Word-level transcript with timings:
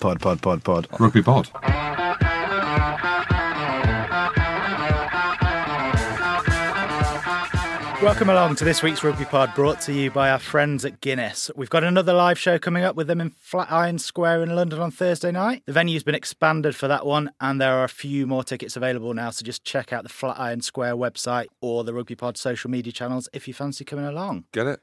Pod, 0.00 0.18
pod, 0.18 0.40
pod, 0.40 0.64
pod. 0.64 0.86
Rugby 0.98 1.22
pod. 1.22 1.50
Welcome 8.02 8.30
along 8.30 8.54
to 8.56 8.64
this 8.64 8.82
week's 8.82 9.04
Rugby 9.04 9.26
Pod, 9.26 9.54
brought 9.54 9.82
to 9.82 9.92
you 9.92 10.10
by 10.10 10.30
our 10.30 10.38
friends 10.38 10.86
at 10.86 11.02
Guinness. 11.02 11.50
We've 11.54 11.68
got 11.68 11.84
another 11.84 12.14
live 12.14 12.38
show 12.38 12.58
coming 12.58 12.82
up 12.82 12.96
with 12.96 13.08
them 13.08 13.20
in 13.20 13.28
Flatiron 13.28 13.98
Square 13.98 14.42
in 14.42 14.56
London 14.56 14.80
on 14.80 14.90
Thursday 14.90 15.30
night. 15.30 15.64
The 15.66 15.74
venue's 15.74 16.02
been 16.02 16.14
expanded 16.14 16.74
for 16.74 16.88
that 16.88 17.04
one, 17.04 17.30
and 17.38 17.60
there 17.60 17.74
are 17.74 17.84
a 17.84 17.88
few 17.88 18.26
more 18.26 18.42
tickets 18.42 18.74
available 18.74 19.12
now. 19.12 19.28
So 19.28 19.44
just 19.44 19.64
check 19.64 19.92
out 19.92 20.02
the 20.02 20.08
Flatiron 20.08 20.62
Square 20.62 20.96
website 20.96 21.48
or 21.60 21.84
the 21.84 21.92
Rugby 21.92 22.14
Pod 22.14 22.38
social 22.38 22.70
media 22.70 22.90
channels 22.90 23.28
if 23.34 23.46
you 23.46 23.52
fancy 23.52 23.84
coming 23.84 24.06
along. 24.06 24.44
Get 24.52 24.66
it? 24.66 24.80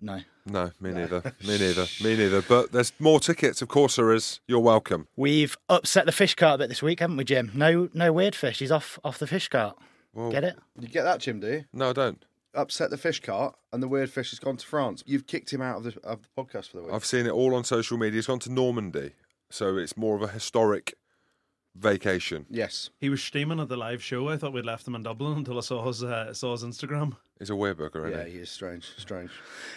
No. 0.00 0.22
No, 0.50 0.72
me 0.80 0.90
neither. 0.90 1.22
me 1.46 1.58
neither. 1.58 1.86
Me 2.02 2.16
neither. 2.16 2.42
But 2.42 2.72
there's 2.72 2.92
more 2.98 3.20
tickets, 3.20 3.62
of 3.62 3.68
course 3.68 3.96
there 3.96 4.12
is. 4.12 4.40
You're 4.48 4.58
welcome. 4.58 5.06
We've 5.16 5.56
upset 5.68 6.06
the 6.06 6.12
fish 6.12 6.34
cart 6.34 6.56
a 6.56 6.58
bit 6.58 6.68
this 6.68 6.82
week, 6.82 6.98
haven't 6.98 7.16
we, 7.16 7.24
Jim? 7.24 7.52
No, 7.54 7.88
no 7.94 8.12
weird 8.12 8.34
fish. 8.34 8.58
He's 8.58 8.72
off 8.72 8.98
off 9.04 9.18
the 9.18 9.28
fish 9.28 9.48
cart. 9.48 9.78
Well, 10.12 10.30
Get 10.32 10.42
it? 10.42 10.58
You 10.78 10.88
get 10.88 11.04
that, 11.04 11.20
Jim? 11.20 11.38
Do 11.38 11.46
you? 11.46 11.64
No, 11.72 11.90
I 11.90 11.92
don't. 11.92 12.24
Upset 12.52 12.90
the 12.90 12.98
fish 12.98 13.20
cart, 13.20 13.54
and 13.72 13.80
the 13.80 13.86
weird 13.86 14.10
fish 14.10 14.30
has 14.30 14.40
gone 14.40 14.56
to 14.56 14.66
France. 14.66 15.04
You've 15.06 15.28
kicked 15.28 15.52
him 15.52 15.62
out 15.62 15.76
of 15.76 15.84
the 15.84 16.00
of 16.02 16.18
the 16.22 16.42
podcast 16.42 16.70
for 16.70 16.78
the 16.78 16.82
week. 16.82 16.92
I've 16.92 17.04
seen 17.04 17.26
it 17.26 17.30
all 17.32 17.54
on 17.54 17.62
social 17.62 17.96
media. 17.96 18.16
He's 18.16 18.26
gone 18.26 18.40
to 18.40 18.50
Normandy, 18.52 19.12
so 19.50 19.76
it's 19.76 19.96
more 19.96 20.16
of 20.16 20.22
a 20.22 20.28
historic 20.28 20.94
vacation. 21.76 22.46
Yes. 22.50 22.90
He 22.98 23.08
was 23.08 23.22
streaming 23.22 23.60
at 23.60 23.68
the 23.68 23.76
live 23.76 24.02
show. 24.02 24.28
I 24.28 24.36
thought 24.36 24.52
we'd 24.52 24.64
left 24.64 24.86
him 24.86 24.94
in 24.94 25.02
Dublin 25.02 25.38
until 25.38 25.58
I 25.58 25.60
saw 25.60 25.86
his 25.86 26.02
uh, 26.02 26.32
saw 26.34 26.52
his 26.52 26.64
Instagram. 26.64 27.16
He's 27.38 27.50
a 27.50 27.54
wereburger, 27.54 28.06
isn't 28.08 28.18
Yeah, 28.18 28.24
he? 28.26 28.32
he 28.32 28.38
is 28.38 28.50
strange. 28.50 28.86
Strange. 28.98 29.30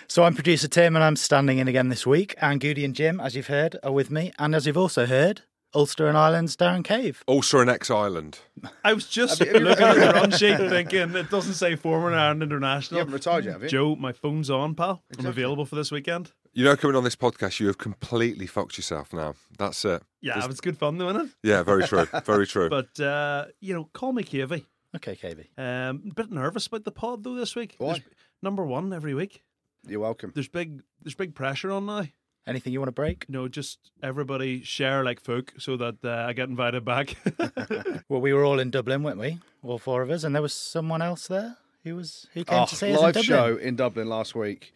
So 0.08 0.24
I'm 0.24 0.36
producer 0.36 0.68
Tim, 0.68 0.96
and 0.96 1.04
I'm 1.04 1.16
standing 1.16 1.60
in 1.60 1.68
again 1.68 1.90
this 1.90 2.06
week. 2.06 2.36
And 2.42 2.60
Goody 2.60 2.84
and 2.84 2.94
Jim, 2.96 3.20
as 3.22 3.36
you've 3.36 3.48
heard, 3.48 3.78
are 3.84 3.92
with 3.92 4.12
me. 4.12 4.34
And 4.38 4.54
as 4.54 4.68
you've 4.68 4.78
also 4.78 5.06
heard, 5.06 5.42
Ulster 5.74 6.08
and 6.08 6.18
Ireland's 6.18 6.58
Darren 6.58 6.84
Cave. 6.84 7.24
Ulster 7.28 7.62
and 7.62 7.70
ex-island. 7.70 8.40
I 8.84 8.94
was 8.94 9.08
just 9.08 9.40
Have 9.40 9.48
you- 9.48 9.54
have 9.54 9.62
you- 9.64 9.68
looking 9.70 9.86
at 9.88 9.96
the 9.96 10.12
run 10.14 10.32
sheet 10.32 10.58
thinking 10.70 11.16
it 11.16 11.30
doesn't 11.32 11.54
say 11.56 11.76
former 11.76 12.14
Ireland 12.14 12.44
international. 12.44 12.98
You 12.98 13.00
haven't 13.00 13.14
retired 13.14 13.46
yet, 13.46 13.54
have 13.54 13.64
you? 13.64 13.70
Joe, 13.70 13.96
my 13.96 14.12
phone's 14.12 14.50
on, 14.50 14.76
pal. 14.76 15.02
I'm 15.18 15.26
available 15.26 15.66
for 15.66 15.76
this 15.76 15.90
weekend. 15.92 16.32
You 16.54 16.64
know, 16.64 16.76
coming 16.76 16.96
on 16.96 17.04
this 17.04 17.16
podcast, 17.16 17.60
you 17.60 17.68
have 17.68 17.78
completely 17.80 18.46
fucked 18.46 18.78
yourself 18.78 19.12
now. 19.12 19.34
That's 19.58 19.84
it. 19.86 20.04
Yeah, 20.22 20.36
Just- 20.36 20.46
it 20.46 20.50
was 20.50 20.62
good 20.62 20.78
fun 20.78 20.98
doing 20.98 21.16
it. 21.16 21.30
Yeah, 21.42 21.64
very 21.64 21.88
true. 21.88 22.06
Very 22.26 22.46
true. 22.48 22.70
But 22.78 23.00
uh, 23.00 23.46
you 23.60 23.74
know, 23.74 23.90
call 23.94 24.14
me 24.14 24.24
Cavey. 24.24 24.66
Okay, 24.96 25.16
KV. 25.16 25.48
Um, 25.58 26.04
a 26.12 26.14
bit 26.14 26.32
nervous 26.32 26.68
about 26.68 26.84
the 26.84 26.92
pod 26.92 27.24
though 27.24 27.34
this 27.34 27.56
week. 27.56 27.76
Why? 27.80 27.94
There's 27.94 28.04
number 28.44 28.64
one 28.66 28.94
every 28.94 29.16
week. 29.16 29.42
You're 29.88 30.00
welcome. 30.02 30.32
There's 30.36 30.48
big 30.48 30.82
there's 31.02 31.16
big 31.16 31.34
pressure 31.34 31.72
on 31.72 31.88
now. 31.88 32.06
Anything 32.46 32.74
you 32.74 32.80
want 32.80 32.90
to 32.90 32.94
break? 32.94 33.28
No, 33.30 33.48
just 33.48 33.80
everybody 34.04 34.62
share 34.64 35.04
like 35.04 35.22
folk 35.22 35.54
so 35.58 35.78
that 35.78 35.96
uh, 36.04 36.26
I 36.28 36.34
get 36.34 36.50
invited 36.50 36.86
back. 36.86 37.16
Well, 38.10 38.22
we 38.22 38.34
were 38.34 38.44
all 38.46 38.60
in 38.60 38.70
Dublin, 38.70 39.02
weren't 39.02 39.18
we? 39.18 39.40
All 39.64 39.80
four 39.80 40.02
of 40.04 40.10
us, 40.12 40.24
and 40.24 40.36
there 40.36 40.42
was 40.42 40.54
someone 40.54 41.02
else 41.02 41.28
there 41.28 41.58
who 41.84 41.96
was 41.96 42.28
who 42.34 42.44
came 42.44 42.60
Oh, 42.60 42.66
to 42.66 42.76
see 42.76 42.92
us 42.92 42.98
in 43.00 43.04
live 43.04 43.14
Dublin. 43.16 43.24
show 43.24 43.56
in 43.58 43.76
Dublin 43.76 44.08
last 44.08 44.36
week. 44.36 44.74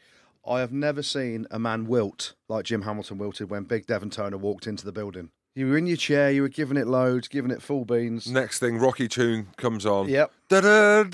I 0.47 0.61
have 0.61 0.71
never 0.71 1.03
seen 1.03 1.45
a 1.51 1.59
man 1.59 1.87
wilt 1.87 2.33
like 2.47 2.63
Jim 2.63 2.83
Hamilton 2.83 3.17
wilted 3.17 3.49
when 3.49 3.63
Big 3.63 3.85
Devin 3.85 4.09
Toner 4.09 4.37
walked 4.37 4.65
into 4.65 4.85
the 4.85 4.93
building. 4.93 5.31
You 5.55 5.67
were 5.67 5.77
in 5.77 5.87
your 5.87 5.97
chair, 5.97 6.31
you 6.31 6.41
were 6.43 6.49
giving 6.49 6.77
it 6.77 6.87
loads, 6.87 7.27
giving 7.27 7.51
it 7.51 7.61
full 7.61 7.83
beans. 7.83 8.31
Next 8.31 8.59
thing, 8.59 8.77
Rocky 8.77 9.09
tune 9.09 9.47
comes 9.57 9.85
on. 9.85 10.07
Yep. 10.07 10.31
Da-da-da, 10.47 11.07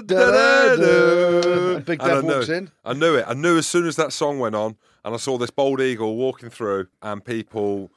da-da-da. 0.00 1.74
And 1.76 1.84
Big 1.84 2.00
Dev 2.00 2.24
walks 2.24 2.48
in. 2.48 2.72
I 2.84 2.94
knew 2.94 3.14
it. 3.14 3.24
I 3.28 3.34
knew 3.34 3.56
as 3.56 3.66
soon 3.66 3.86
as 3.86 3.94
that 3.96 4.12
song 4.12 4.40
went 4.40 4.56
on, 4.56 4.76
and 5.04 5.14
I 5.14 5.18
saw 5.18 5.38
this 5.38 5.50
bald 5.50 5.80
eagle 5.80 6.16
walking 6.16 6.50
through, 6.50 6.88
and 7.02 7.24
people, 7.24 7.92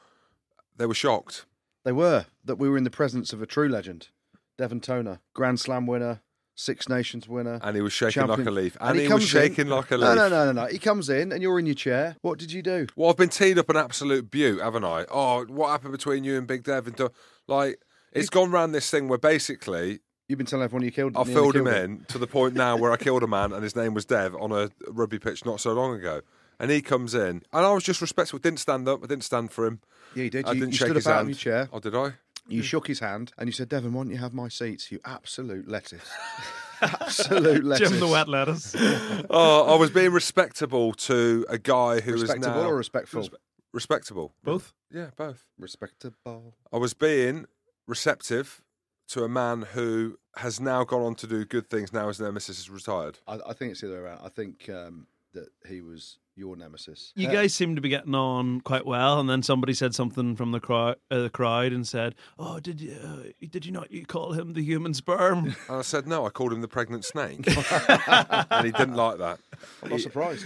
they 0.77 0.85
were 0.85 0.93
shocked. 0.93 1.45
They 1.83 1.93
were 1.93 2.27
that 2.45 2.57
we 2.57 2.69
were 2.69 2.77
in 2.77 2.83
the 2.83 2.91
presence 2.91 3.33
of 3.33 3.41
a 3.41 3.47
true 3.47 3.69
legend, 3.69 4.09
Devin 4.57 4.81
Toner, 4.81 5.19
Grand 5.33 5.59
Slam 5.59 5.87
winner, 5.87 6.21
Six 6.55 6.87
Nations 6.87 7.27
winner. 7.27 7.59
And 7.63 7.75
he 7.75 7.81
was 7.81 7.93
shaking 7.93 8.27
like 8.27 8.45
a 8.45 8.51
leaf. 8.51 8.77
And, 8.79 8.97
he, 8.97 9.03
was 9.03 9.11
comes 9.11 9.23
in- 9.23 9.27
shaking 9.29 9.67
like 9.67 9.89
a 9.91 9.97
leaf. 9.97 10.09
No, 10.09 10.15
no, 10.15 10.29
no, 10.29 10.51
no, 10.51 10.63
no. 10.63 10.67
He 10.67 10.77
comes 10.77 11.09
in 11.09 11.31
and 11.31 11.41
you're 11.41 11.57
in 11.59 11.65
your 11.65 11.75
chair. 11.75 12.15
What 12.21 12.37
did 12.39 12.51
you 12.51 12.61
do? 12.61 12.87
Well, 12.95 13.09
I've 13.09 13.17
been 13.17 13.29
teed 13.29 13.57
up 13.57 13.69
an 13.69 13.77
absolute 13.77 14.29
beaut, 14.29 14.61
haven't 14.61 14.85
I? 14.85 15.05
Oh, 15.09 15.45
what 15.45 15.69
happened 15.69 15.91
between 15.93 16.23
you 16.23 16.37
and 16.37 16.45
Big 16.47 16.63
Dev? 16.63 16.87
And 16.87 17.09
like, 17.47 17.79
it's 18.11 18.29
gone 18.29 18.51
round 18.51 18.73
this 18.73 18.89
thing 18.89 19.07
where 19.07 19.17
basically 19.19 19.99
You've 20.29 20.37
been 20.37 20.47
telling 20.47 20.63
everyone 20.63 20.85
you 20.85 20.91
killed. 20.91 21.17
I 21.17 21.25
filled 21.25 21.55
him 21.55 21.65
killed 21.65 21.77
in 21.77 22.05
to 22.05 22.17
the 22.17 22.27
point 22.27 22.53
now 22.55 22.77
where 22.77 22.91
I 22.91 22.97
killed 22.97 23.23
a 23.23 23.27
man 23.27 23.51
and 23.51 23.61
his 23.61 23.75
name 23.75 23.93
was 23.93 24.05
Dev 24.05 24.33
on 24.35 24.51
a 24.51 24.69
rugby 24.87 25.19
pitch 25.19 25.45
not 25.45 25.59
so 25.59 25.73
long 25.73 25.95
ago. 25.95 26.21
And 26.59 26.71
he 26.71 26.81
comes 26.81 27.13
in, 27.13 27.41
and 27.51 27.65
I 27.65 27.73
was 27.73 27.83
just 27.83 27.99
respectful. 27.99 28.39
Didn't 28.39 28.59
stand 28.59 28.87
up. 28.87 29.03
I 29.03 29.07
didn't 29.07 29.25
stand 29.25 29.51
for 29.51 29.65
him. 29.65 29.81
Yeah, 30.15 30.23
you 30.23 30.29
did. 30.29 30.45
I 30.45 30.51
You, 30.53 30.59
didn't 30.61 30.71
you 30.73 30.77
shake 30.77 30.85
stood 30.87 30.95
his 30.95 31.05
hand. 31.05 31.27
your 31.27 31.35
chair. 31.35 31.69
Oh, 31.73 31.79
did 31.79 31.93
I? 31.95 32.13
You 32.47 32.61
shook 32.61 32.87
his 32.87 32.99
hand 32.99 33.31
and 33.37 33.47
you 33.47 33.53
said, 33.53 33.69
"Devin, 33.69 33.93
why 33.93 34.03
don't 34.03 34.11
you 34.11 34.17
have 34.17 34.33
my 34.33 34.49
seats? 34.49 34.91
You 34.91 34.99
absolute 35.05 35.67
lettuce, 35.67 36.09
absolute 36.81 37.63
lettuce." 37.63 37.89
Jim 37.89 37.99
the 37.99 38.07
wet 38.07 38.27
lettuce. 38.27 38.75
Oh, 39.29 39.73
I 39.73 39.77
was 39.77 39.89
being 39.89 40.11
respectable 40.11 40.93
to 40.93 41.45
a 41.49 41.57
guy 41.57 42.01
who 42.01 42.11
Respectable 42.13 42.57
is 42.57 42.63
now 42.63 42.69
or 42.69 42.75
respectful? 42.75 43.21
Respe- 43.23 43.35
respectable. 43.73 44.33
Both. 44.43 44.73
Yeah, 44.91 45.09
both. 45.15 45.45
Respectable. 45.57 46.55
I 46.71 46.77
was 46.77 46.93
being 46.93 47.45
receptive 47.87 48.61
to 49.09 49.23
a 49.23 49.29
man 49.29 49.63
who 49.73 50.17
has 50.37 50.59
now 50.59 50.83
gone 50.83 51.01
on 51.01 51.15
to 51.15 51.27
do 51.27 51.45
good 51.45 51.69
things 51.69 51.91
now 51.93 52.07
his 52.07 52.19
nemesis 52.19 52.59
is 52.59 52.69
retired. 52.69 53.19
I, 53.27 53.39
I 53.47 53.53
think 53.53 53.71
it's 53.71 53.81
the 53.81 53.87
other 53.87 53.97
way 53.97 54.09
around. 54.09 54.21
I 54.23 54.29
think 54.29 54.69
um, 54.69 55.07
that 55.33 55.49
he 55.67 55.81
was 55.81 56.19
your 56.35 56.55
nemesis. 56.55 57.11
You 57.15 57.27
guys 57.27 57.53
seem 57.53 57.75
to 57.75 57.81
be 57.81 57.89
getting 57.89 58.15
on 58.15 58.61
quite 58.61 58.85
well, 58.85 59.19
and 59.19 59.29
then 59.29 59.43
somebody 59.43 59.73
said 59.73 59.93
something 59.93 60.35
from 60.35 60.51
the 60.51 60.59
crowd, 60.59 60.97
uh, 61.11 61.21
the 61.21 61.29
crowd, 61.29 61.71
and 61.73 61.87
said, 61.87 62.15
"Oh, 62.39 62.59
did 62.59 62.81
you 62.81 62.95
uh, 63.03 63.45
did 63.49 63.65
you 63.65 63.71
not 63.71 63.91
you 63.91 64.05
call 64.05 64.33
him 64.33 64.53
the 64.53 64.63
human 64.63 64.93
sperm?" 64.93 65.55
And 65.69 65.77
I 65.77 65.81
said, 65.81 66.07
no, 66.07 66.25
I 66.25 66.29
called 66.29 66.53
him 66.53 66.61
the 66.61 66.67
pregnant 66.67 67.05
snake. 67.05 67.47
and 67.47 68.65
he 68.65 68.71
didn't 68.71 68.95
like 68.95 69.17
that. 69.19 69.39
I'm 69.81 69.89
not 69.89 70.01
surprised. 70.01 70.45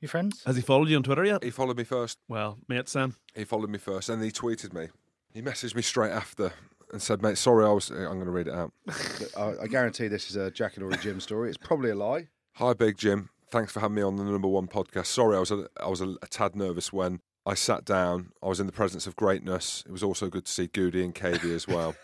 You 0.00 0.08
friends? 0.08 0.42
Has 0.44 0.56
he 0.56 0.62
followed 0.62 0.88
you 0.88 0.96
on 0.96 1.02
Twitter 1.02 1.24
yet? 1.24 1.42
He 1.42 1.50
followed 1.50 1.76
me 1.76 1.84
first. 1.84 2.18
Well, 2.28 2.58
mates, 2.68 2.92
Sam. 2.92 3.16
He 3.34 3.44
followed 3.44 3.70
me 3.70 3.78
first, 3.78 4.08
and 4.08 4.22
he 4.22 4.30
tweeted 4.30 4.72
me. 4.72 4.88
He 5.32 5.42
messaged 5.42 5.74
me 5.74 5.82
straight 5.82 6.12
after 6.12 6.52
and 6.92 7.02
said, 7.02 7.22
mate, 7.22 7.38
sorry, 7.38 7.64
I 7.64 7.70
was. 7.70 7.90
I'm 7.90 8.04
going 8.04 8.24
to 8.24 8.30
read 8.30 8.48
it 8.48 8.54
out. 8.54 8.72
I, 9.36 9.54
I 9.62 9.66
guarantee 9.66 10.08
this 10.08 10.30
is 10.30 10.36
a 10.36 10.50
Jackanory 10.50 11.00
Jim 11.00 11.20
story. 11.20 11.48
It's 11.48 11.58
probably 11.58 11.90
a 11.90 11.94
lie. 11.94 12.28
Hi, 12.54 12.72
Big 12.72 12.96
Jim. 12.96 13.30
Thanks 13.50 13.72
for 13.72 13.80
having 13.80 13.94
me 13.94 14.02
on 14.02 14.16
the 14.16 14.24
number 14.24 14.48
one 14.48 14.66
podcast. 14.66 15.06
Sorry, 15.06 15.36
I 15.36 15.40
was 15.40 15.50
a, 15.50 15.68
I 15.80 15.88
was 15.88 16.00
a, 16.00 16.16
a 16.22 16.26
tad 16.28 16.56
nervous 16.56 16.92
when 16.92 17.20
I 17.44 17.54
sat 17.54 17.84
down. 17.84 18.30
I 18.42 18.48
was 18.48 18.58
in 18.58 18.66
the 18.66 18.72
presence 18.72 19.06
of 19.06 19.14
greatness. 19.16 19.84
It 19.86 19.92
was 19.92 20.02
also 20.02 20.28
good 20.28 20.46
to 20.46 20.50
see 20.52 20.66
Goody 20.66 21.04
and 21.04 21.14
Cavey 21.14 21.54
as 21.54 21.68
well. 21.68 21.94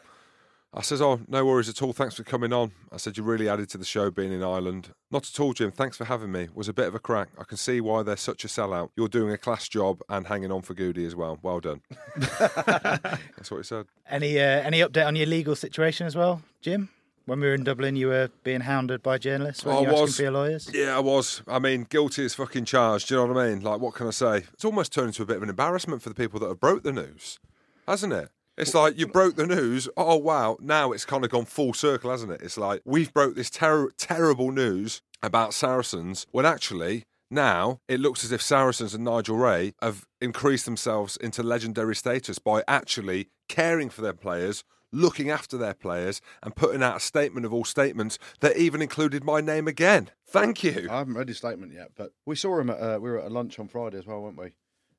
I 0.75 0.81
says, 0.81 1.03
"Oh, 1.03 1.21
no 1.29 1.45
worries 1.45 1.69
at 1.69 1.83
all. 1.83 1.93
Thanks 1.93 2.15
for 2.15 2.23
coming 2.23 2.51
on." 2.53 2.73
I 2.91 2.97
said, 2.97 3.19
"You 3.19 3.25
really 3.25 3.47
added 3.47 3.69
to 3.71 3.79
the 3.79 3.85
show 3.85 4.11
being 4.11 4.33
in 4.33 4.43
Ireland." 4.43 4.95
Not 5.11 5.29
at 5.29 5.39
all, 5.39 5.53
Jim. 5.53 5.71
Thanks 5.71 5.99
for 5.99 6.07
having 6.07 6.33
me. 6.33 6.49
Was 6.55 6.67
a 6.69 6.73
bit 6.73 6.87
of 6.87 6.95
a 6.95 6.99
crack. 6.99 7.29
I 7.39 7.45
can 7.45 7.59
see 7.59 7.83
why 7.83 8.03
they're 8.03 8.17
such 8.17 8.43
a 8.45 8.49
sellout. 8.49 8.89
You're 8.97 9.09
doing 9.09 9.33
a 9.35 9.37
class 9.37 9.69
job 9.69 10.01
and 10.09 10.29
hanging 10.29 10.51
on 10.51 10.63
for 10.63 10.73
Goody 10.73 11.05
as 11.05 11.15
well. 11.15 11.39
Well 11.43 11.61
done. 11.61 11.83
That's 12.17 13.51
what 13.51 13.59
he 13.59 13.63
said. 13.65 13.85
Any 14.09 14.39
uh, 14.41 14.45
any 14.63 14.81
update 14.81 15.07
on 15.07 15.15
your 15.15 15.27
legal 15.27 15.57
situation 15.57 16.07
as 16.07 16.17
well, 16.17 16.41
Jim? 16.63 16.89
When 17.25 17.39
we 17.41 17.47
were 17.47 17.55
in 17.55 17.63
Dublin, 17.63 17.95
you 17.95 18.09
were 18.09 18.31
being 18.43 18.63
hounded 18.63 19.03
by 19.03 19.19
journalists. 19.19 19.65
When 19.65 19.77
you 19.77 19.89
I 19.89 19.93
asking 19.93 20.01
was. 20.03 20.17
for 20.17 20.23
your 20.23 20.33
lawyers? 20.33 20.71
Yeah, 20.75 20.97
I 20.97 21.01
was. 21.01 21.43
I 21.47 21.61
mean, 21.61 21.87
guilty 21.89 22.25
as 22.25 22.35
fucking 22.35 22.65
charged. 22.65 23.09
Do 23.09 23.15
you 23.15 23.21
know 23.21 23.33
what 23.33 23.45
I 23.45 23.51
mean? 23.51 23.61
Like, 23.61 23.81
what 23.81 23.95
can 23.95 24.09
I 24.09 24.11
say? 24.11 24.45
It's 24.53 24.65
almost 24.65 24.93
turned 24.93 25.09
into 25.09 25.23
a 25.23 25.27
bit 25.27 25.37
of 25.37 25.43
an 25.45 25.49
embarrassment 25.49 26.03
for 26.03 26.09
the 26.09 26.15
people 26.17 26.41
that 26.41 26.49
have 26.49 26.59
broke 26.59 26.83
the 26.83 26.93
news, 26.93 27.39
hasn't 27.87 28.13
it? 28.13 28.31
It's 28.59 28.75
like 28.75 28.99
you 28.99 29.07
broke 29.07 29.37
the 29.37 29.47
news. 29.47 29.89
Oh 29.97 30.17
wow! 30.17 30.59
Now 30.61 30.93
it's 30.93 31.05
kind 31.07 31.25
of 31.25 31.31
gone 31.31 31.47
full 31.47 31.73
circle, 31.73 32.11
hasn't 32.11 32.33
it? 32.33 32.43
It's 32.43 32.59
like 32.59 32.83
we've 32.85 33.13
broke 33.13 33.35
this 33.35 33.49
ter- 33.49 33.91
terrible 33.93 34.51
news 34.51 35.01
about 35.23 35.55
Saracens 35.55 36.27
when 36.33 36.45
actually 36.45 37.05
now 37.31 37.81
it 37.89 37.99
looks 37.99 38.25
as 38.25 38.33
if 38.33 38.43
Saracens 38.43 38.93
and 38.93 39.05
Nigel 39.05 39.39
Wray 39.39 39.73
have 39.81 40.05
increased 40.21 40.67
themselves 40.67 41.17
into 41.17 41.43
legendary 41.43 41.97
status 41.97 42.39
by 42.39 42.63
actually 42.69 43.29
caring 43.49 43.89
for 43.89 44.03
their 44.03 44.13
players, 44.13 44.65
looking 44.93 45.31
after 45.31 45.57
their 45.57 45.75
players, 45.75 46.21
and 46.43 46.55
putting 46.55 46.83
out 46.83 46.97
a 46.97 47.01
statement 47.01 47.47
of 47.47 47.53
all 47.53 47.65
statements 47.65 48.19
that 48.41 48.57
even 48.57 48.83
included 48.83 49.25
my 49.25 49.41
name 49.41 49.67
again. 49.67 50.11
Thank 50.27 50.63
you. 50.63 50.89
I 50.91 50.99
haven't 50.99 51.15
read 51.15 51.29
his 51.29 51.39
statement 51.39 51.73
yet, 51.73 51.93
but 51.97 52.13
we 52.27 52.37
saw 52.37 52.61
him 52.61 52.71
at 52.71 52.81
uh, 52.81 52.99
we 53.01 53.11
were 53.11 53.19
at 53.19 53.27
a 53.27 53.31
lunch 53.31 53.59
on 53.59 53.69
Friday 53.69 53.99
as 53.99 54.07
well, 54.07 54.23
weren't 54.23 54.39
we? 54.39 54.53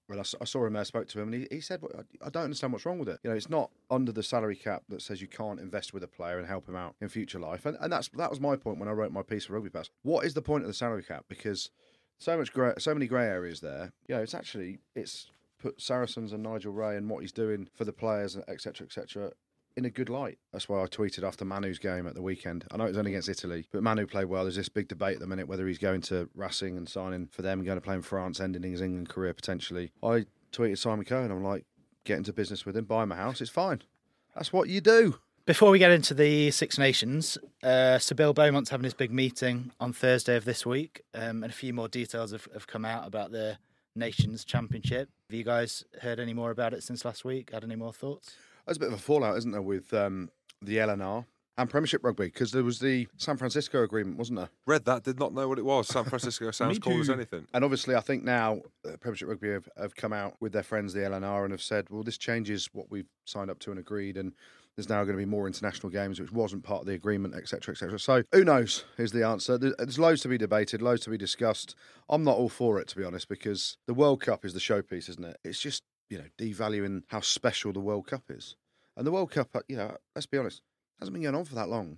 Well, 0.10 0.20
I 0.20 0.46
saw 0.46 0.66
him 0.66 0.74
there, 0.74 0.84
spoke 0.84 1.08
to 1.10 1.22
him, 1.22 1.32
and 1.32 1.48
he, 1.50 1.56
he 1.56 1.62
said, 1.62 1.82
"Well, 1.82 2.04
I 2.22 2.30
don't 2.30 2.44
understand 2.44 2.74
what's 2.74 2.86
wrong 2.86 3.00
with 3.00 3.08
it. 3.08 3.20
You 3.24 3.30
know, 3.30 3.36
it's 3.36 3.50
not 3.50 3.72
under 3.90 4.12
the 4.12 4.22
salary 4.22 4.58
cap 4.58 4.84
that 4.90 5.02
says 5.02 5.22
you 5.22 5.28
can't 5.28 5.62
invest 5.62 5.94
with 5.94 6.04
a 6.04 6.08
player 6.08 6.38
and 6.38 6.48
help 6.48 6.68
him 6.68 6.76
out 6.76 6.96
in 7.00 7.08
future 7.08 7.40
life." 7.40 7.66
And, 7.66 7.78
and 7.80 7.92
that's 7.92 8.10
that 8.10 8.30
was 8.30 8.42
my 8.42 8.56
point 8.58 8.80
when 8.80 8.90
I 8.90 8.92
wrote 8.92 9.12
my 9.12 9.22
piece 9.22 9.46
for 9.46 9.54
Rugby 9.54 9.70
Pass. 9.70 9.90
What 10.02 10.26
is 10.26 10.34
the 10.34 10.42
point 10.42 10.64
of 10.64 10.68
the 10.68 10.74
salary 10.74 11.04
cap? 11.04 11.26
Because 11.30 11.70
so 12.18 12.38
much 12.38 12.52
grey, 12.52 12.74
so 12.80 12.94
many 12.94 13.08
grey 13.08 13.26
areas 13.26 13.62
there. 13.62 13.94
You 14.08 14.16
know, 14.16 14.22
it's 14.22 14.34
actually 14.34 14.80
it's 14.94 15.32
put 15.58 15.82
Saracens 15.82 16.34
and 16.34 16.44
Nigel 16.44 16.74
Wray 16.74 16.98
and 16.98 17.10
what 17.10 17.22
he's 17.22 17.32
doing 17.32 17.70
for 17.74 17.86
the 17.86 17.94
players, 17.94 18.36
and 18.36 18.44
etc., 18.50 18.86
etc. 18.86 19.32
in 19.76 19.86
a 19.86 19.90
good 19.90 20.10
light. 20.10 20.38
That's 20.52 20.70
why 20.70 20.82
I 20.82 20.86
tweeted 20.86 21.24
after 21.24 21.46
Manu's 21.46 21.80
game 21.80 22.08
at 22.08 22.14
the 22.14 22.22
weekend. 22.22 22.66
I 22.72 22.78
know 22.78 22.86
it 22.86 22.90
was 22.90 22.98
only 22.98 23.12
against 23.12 23.30
Italy, 23.30 23.68
but 23.72 23.84
Manu 23.84 24.06
played 24.06 24.26
well. 24.26 24.44
There's 24.44 24.56
this 24.56 24.70
big 24.70 24.88
debate 24.88 25.16
at 25.16 25.20
the 25.20 25.28
minute 25.28 25.48
whether 25.48 25.68
he's 25.68 25.78
going 25.78 26.02
to 26.02 26.30
Racing 26.36 26.78
and 26.78 26.88
signing 26.88 27.28
for 27.28 27.42
them, 27.42 27.64
going 27.64 27.78
to 27.78 27.82
play 27.82 27.96
in 27.96 28.02
France, 28.02 28.40
ending 28.40 28.64
his 28.64 28.82
England 28.82 29.10
career 29.10 29.34
potentially. 29.34 29.92
I 30.02 30.26
tweeted 30.52 30.78
Simon 30.78 31.06
Cohen. 31.06 31.32
I'm 31.32 31.44
like, 31.44 31.66
get 32.04 32.18
into 32.18 32.34
business 32.34 32.66
with 32.66 32.78
him, 32.78 32.86
buy 32.86 33.04
him 33.04 33.12
a 33.12 33.16
house. 33.16 33.42
It's 33.42 33.50
fine. 33.50 33.82
That's 34.36 34.54
what 34.54 34.70
you 34.70 34.82
do. 34.82 35.16
Before 35.46 35.72
we 35.72 35.80
get 35.80 35.92
into 35.92 36.14
the 36.14 36.52
Six 36.52 36.78
Nations, 36.78 37.38
uh, 37.62 38.00
Sir 38.00 38.16
Bill 38.16 38.34
Beaumont's 38.34 38.70
having 38.70 38.86
his 38.86 38.94
big 38.94 39.12
meeting 39.12 39.72
on 39.78 39.92
Thursday 39.92 40.38
of 40.38 40.46
this 40.46 40.66
week, 40.66 41.02
um, 41.14 41.44
and 41.44 41.52
a 41.52 41.56
few 41.56 41.74
more 41.74 41.90
details 41.90 42.32
have, 42.32 42.48
have 42.54 42.66
come 42.66 42.86
out 42.86 43.06
about 43.06 43.32
the 43.32 43.58
Nations 43.94 44.46
Championship. 44.46 45.10
Have 45.30 45.38
you 45.38 45.44
guys 45.44 45.84
heard 46.02 46.20
any 46.20 46.34
more 46.34 46.50
about 46.50 46.74
it 46.74 46.82
since 46.82 47.04
last 47.04 47.26
week? 47.26 47.52
Had 47.52 47.66
any 47.66 47.76
more 47.76 47.92
thoughts? 47.92 48.38
There's 48.66 48.78
a 48.78 48.80
bit 48.80 48.90
of 48.90 48.96
a 48.96 49.02
fallout, 49.02 49.38
isn't 49.38 49.52
there, 49.52 49.62
with 49.62 49.94
um, 49.94 50.30
the 50.62 50.78
LNR 50.78 51.26
and 51.58 51.70
Premiership 51.70 52.04
Rugby 52.04 52.26
because 52.26 52.52
there 52.52 52.64
was 52.64 52.80
the 52.80 53.08
San 53.18 53.38
Francisco 53.38 53.84
agreement, 53.84 54.18
wasn't 54.18 54.40
there? 54.40 54.50
Read 54.66 54.86
that, 54.86 55.04
did 55.04 55.20
not 55.20 55.34
know 55.34 55.48
what 55.48 55.60
it 55.60 55.66
was. 55.66 55.88
San 55.88 56.04
Francisco 56.06 56.50
sounds 56.52 56.80
cool 56.80 57.00
as 57.00 57.10
anything. 57.10 57.48
And 57.54 57.64
obviously, 57.64 57.96
I 57.96 58.00
think 58.00 58.24
now 58.24 58.62
uh, 58.88 58.98
Premiership 59.00 59.28
Rugby 59.28 59.52
have, 59.52 59.70
have 59.78 59.96
come 59.96 60.14
out 60.14 60.36
with 60.40 60.54
their 60.54 60.64
friends, 60.64 60.94
the 60.94 61.02
LNR, 61.02 61.44
and 61.44 61.52
have 61.52 61.62
said, 61.62 61.88
well, 61.90 62.04
this 62.04 62.18
changes 62.18 62.70
what 62.74 62.90
we've 62.90 63.10
signed 63.26 63.52
up 63.52 63.60
to 63.60 63.72
and 63.72 63.80
agreed, 63.80 64.18
and 64.18 64.34
there's 64.76 64.90
now 64.90 65.04
going 65.04 65.16
to 65.16 65.22
be 65.22 65.26
more 65.26 65.46
international 65.46 65.92
games, 65.92 66.20
which 66.20 66.32
wasn't 66.32 66.64
part 66.64 66.82
of 66.82 66.88
the 66.88 66.94
agreement, 66.94 67.36
etc., 67.36 67.74
etc. 67.74 68.00
So 68.00 68.24
who 68.32 68.44
knows 68.44 68.86
is 68.98 69.12
the 69.12 69.24
answer. 69.24 69.58
There's 69.58 70.00
loads 70.00 70.22
to 70.22 70.28
be 70.28 70.38
debated, 70.38 70.82
loads 70.82 71.04
to 71.04 71.12
be 71.12 71.18
discussed. 71.18 71.76
I'm 72.10 72.24
not 72.24 72.38
all 72.38 72.50
for 72.50 72.80
it, 72.80 72.88
to 72.90 72.96
be 72.98 73.04
honest, 73.04 73.28
because 73.28 73.78
the 73.86 73.94
World 73.94 74.22
Cup 74.22 74.44
is 74.44 74.54
the 74.54 74.60
showpiece, 74.60 75.10
isn't 75.10 75.24
it? 75.24 75.38
It's 75.44 75.60
just, 75.60 75.84
you 76.14 76.20
know, 76.20 76.26
devaluing 76.38 77.02
how 77.08 77.22
special 77.22 77.74
the 77.74 77.80
World 77.80 78.06
Cup 78.06 78.22
is. 78.30 78.56
And 78.96 79.08
the 79.08 79.12
World 79.12 79.32
Cup, 79.32 79.50
uh, 79.56 79.62
you 79.68 79.76
know, 79.76 79.98
let's 80.16 80.28
be 80.28 80.38
honest, 80.38 80.62
hasn't 81.00 81.14
been 81.14 81.24
going 81.24 81.34
on 81.34 81.44
for 81.46 81.56
that 81.56 81.70
long. 81.70 81.98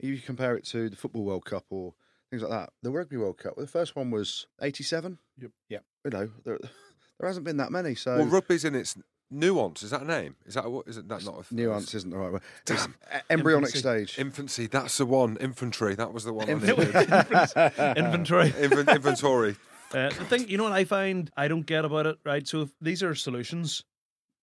If 0.00 0.08
you 0.08 0.18
compare 0.18 0.56
it 0.56 0.64
to 0.68 0.88
the 0.88 0.96
Football 0.96 1.24
World 1.24 1.44
Cup 1.44 1.66
or 1.68 1.92
things 2.30 2.42
like 2.42 2.50
that, 2.50 2.70
the 2.82 2.90
Rugby 2.90 3.18
World 3.18 3.36
Cup, 3.36 3.56
the 3.58 3.66
first 3.66 3.94
one 3.94 4.10
was 4.10 4.46
87. 4.62 5.18
Yep. 5.38 5.50
Yep. 5.68 5.84
You 6.06 6.10
know, 6.10 6.30
there, 6.46 6.58
there 7.20 7.28
hasn't 7.28 7.44
been 7.44 7.58
that 7.58 7.70
many. 7.70 7.94
So 7.94 8.16
Well, 8.16 8.26
rugby's 8.26 8.64
in 8.64 8.74
its 8.74 8.96
nuance. 9.30 9.82
Is 9.82 9.90
that 9.90 10.00
a 10.00 10.06
name? 10.06 10.36
Is 10.46 10.54
that 10.54 10.70
what? 10.72 10.88
Is 10.88 10.96
it 10.96 11.08
that 11.08 11.26
not 11.26 11.44
a 11.50 11.54
nuance 11.54 11.94
isn't 11.94 12.08
the 12.10 12.16
right 12.16 12.32
word. 12.32 12.42
Damn. 12.64 12.94
e- 13.14 13.18
embryonic 13.28 13.74
Infancy. 13.74 13.78
stage. 14.06 14.18
Infancy. 14.18 14.66
That's 14.66 14.96
the 14.96 15.04
one. 15.04 15.36
Infantry. 15.36 15.94
That 15.94 16.14
was 16.14 16.24
the 16.24 16.32
one. 16.32 16.48
Infantry. 16.56 16.86
Inventory. 16.86 18.50
Inven- 18.52 18.94
inventory. 18.94 19.56
Uh, 19.94 20.08
the 20.08 20.24
thing, 20.24 20.48
you 20.48 20.56
know 20.56 20.64
what 20.64 20.72
I 20.72 20.84
find 20.84 21.30
I 21.36 21.48
don't 21.48 21.66
get 21.66 21.84
about 21.84 22.06
it, 22.06 22.18
right? 22.24 22.46
So 22.46 22.62
if 22.62 22.70
these 22.80 23.02
are 23.02 23.14
solutions, 23.14 23.84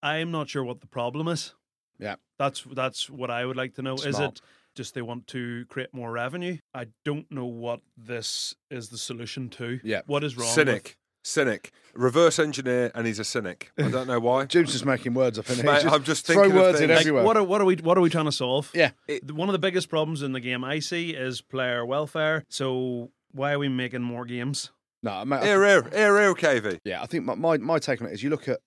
I'm 0.03 0.31
not 0.31 0.49
sure 0.49 0.63
what 0.63 0.81
the 0.81 0.87
problem 0.87 1.27
is. 1.27 1.53
Yeah. 1.97 2.15
That's 2.37 2.63
that's 2.71 3.09
what 3.09 3.29
I 3.29 3.45
would 3.45 3.57
like 3.57 3.75
to 3.75 3.81
know. 3.81 3.95
Is 3.95 4.19
it 4.19 4.41
just 4.75 4.93
they 4.93 5.01
want 5.01 5.27
to 5.27 5.65
create 5.65 5.93
more 5.93 6.11
revenue? 6.11 6.57
I 6.73 6.87
don't 7.03 7.29
know 7.31 7.45
what 7.45 7.81
this 7.97 8.55
is 8.71 8.89
the 8.89 8.97
solution 8.97 9.49
to. 9.49 9.79
Yeah. 9.83 10.01
What 10.05 10.23
is 10.23 10.37
wrong? 10.37 10.47
Cynic. 10.47 10.97
Cynic. 11.21 11.71
Reverse 11.93 12.39
engineer, 12.39 12.91
and 12.95 13.05
he's 13.05 13.19
a 13.19 13.25
cynic. 13.25 13.71
I 13.77 13.89
don't 13.89 14.07
know 14.07 14.19
why. 14.21 14.45
Jude's 14.45 14.71
just 14.71 14.85
making 14.85 15.13
words 15.15 15.37
up 15.37 15.49
in 15.49 15.57
here. 15.57 15.65
Mate, 15.65 15.81
Just 15.81 15.93
I'm 15.93 16.03
just 16.03 16.25
throw 16.25 16.43
thinking 16.43 16.51
of 16.57 16.63
words 16.63 16.79
in 16.79 16.87
things. 16.87 16.89
With, 16.89 16.95
like, 16.97 17.01
everywhere. 17.01 17.23
what 17.25 17.37
are 17.37 17.43
what 17.43 17.59
are 17.61 17.65
we 17.65 17.75
what 17.75 17.97
are 17.97 18.01
we 18.01 18.09
trying 18.09 18.25
to 18.25 18.31
solve? 18.31 18.71
yeah, 18.73 18.91
The- 19.07 19.33
One 19.33 19.49
of 19.49 19.53
the 19.53 19.59
biggest 19.59 19.89
problems 19.89 20.21
in 20.21 20.31
the 20.31 20.39
game 20.39 20.63
I 20.63 20.79
see 20.79 21.09
is 21.11 21.41
player 21.41 21.85
welfare. 21.85 22.45
So 22.47 23.11
why 23.31 23.51
are 23.51 23.59
we 23.59 23.67
making 23.67 24.01
more 24.03 24.23
games? 24.25 24.71
No, 25.03 25.23
mate, 25.25 25.37
I 25.37 25.45
Here, 25.45 25.65
here, 25.65 25.89
here, 25.93 26.19
here, 26.19 26.33
KV. 26.33 26.79
Yeah, 26.83 27.01
I 27.01 27.05
think 27.05 27.25
my, 27.25 27.35
my, 27.35 27.57
my 27.57 27.79
take 27.79 28.01
on 28.01 28.07
it 28.07 28.13
is 28.13 28.23
you 28.23 28.29
look 28.29 28.47
at 28.47 28.59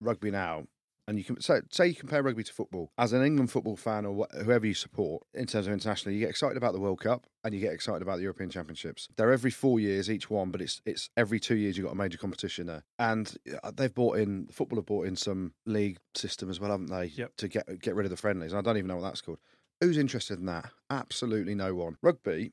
rugby 0.00 0.30
now, 0.30 0.64
and 1.06 1.18
you 1.18 1.24
can 1.24 1.40
say, 1.40 1.60
say 1.70 1.88
you 1.88 1.94
compare 1.94 2.22
rugby 2.22 2.44
to 2.44 2.52
football. 2.52 2.90
As 2.96 3.12
an 3.12 3.22
England 3.22 3.50
football 3.50 3.76
fan 3.76 4.06
or 4.06 4.26
wh- 4.26 4.42
whoever 4.42 4.66
you 4.66 4.74
support 4.74 5.22
in 5.34 5.46
terms 5.46 5.66
of 5.66 5.72
international, 5.72 6.14
you 6.14 6.20
get 6.20 6.30
excited 6.30 6.56
about 6.56 6.72
the 6.72 6.80
World 6.80 7.00
Cup 7.00 7.26
and 7.42 7.52
you 7.52 7.60
get 7.60 7.72
excited 7.72 8.00
about 8.00 8.16
the 8.16 8.22
European 8.22 8.48
Championships. 8.48 9.08
They're 9.16 9.32
every 9.32 9.50
four 9.50 9.78
years 9.78 10.10
each 10.10 10.30
one, 10.30 10.50
but 10.50 10.62
it's 10.62 10.80
it's 10.86 11.10
every 11.16 11.38
two 11.38 11.56
years 11.56 11.76
you've 11.76 11.86
got 11.86 11.92
a 11.92 11.96
major 11.96 12.16
competition 12.16 12.66
there. 12.66 12.84
And 12.98 13.36
uh, 13.62 13.70
they've 13.76 13.94
bought 13.94 14.16
in 14.18 14.48
football 14.50 14.78
have 14.78 14.86
bought 14.86 15.06
in 15.06 15.16
some 15.16 15.52
league 15.66 15.98
system 16.14 16.48
as 16.48 16.58
well, 16.58 16.70
haven't 16.70 16.90
they? 16.90 17.06
Yep. 17.06 17.36
To 17.36 17.48
get 17.48 17.80
get 17.80 17.94
rid 17.94 18.06
of 18.06 18.10
the 18.10 18.16
friendlies. 18.16 18.52
And 18.52 18.58
I 18.58 18.62
don't 18.62 18.78
even 18.78 18.88
know 18.88 18.96
what 18.96 19.04
that's 19.04 19.20
called. 19.20 19.38
Who's 19.80 19.98
interested 19.98 20.38
in 20.38 20.46
that? 20.46 20.70
Absolutely 20.88 21.54
no 21.54 21.74
one. 21.74 21.98
Rugby. 22.00 22.52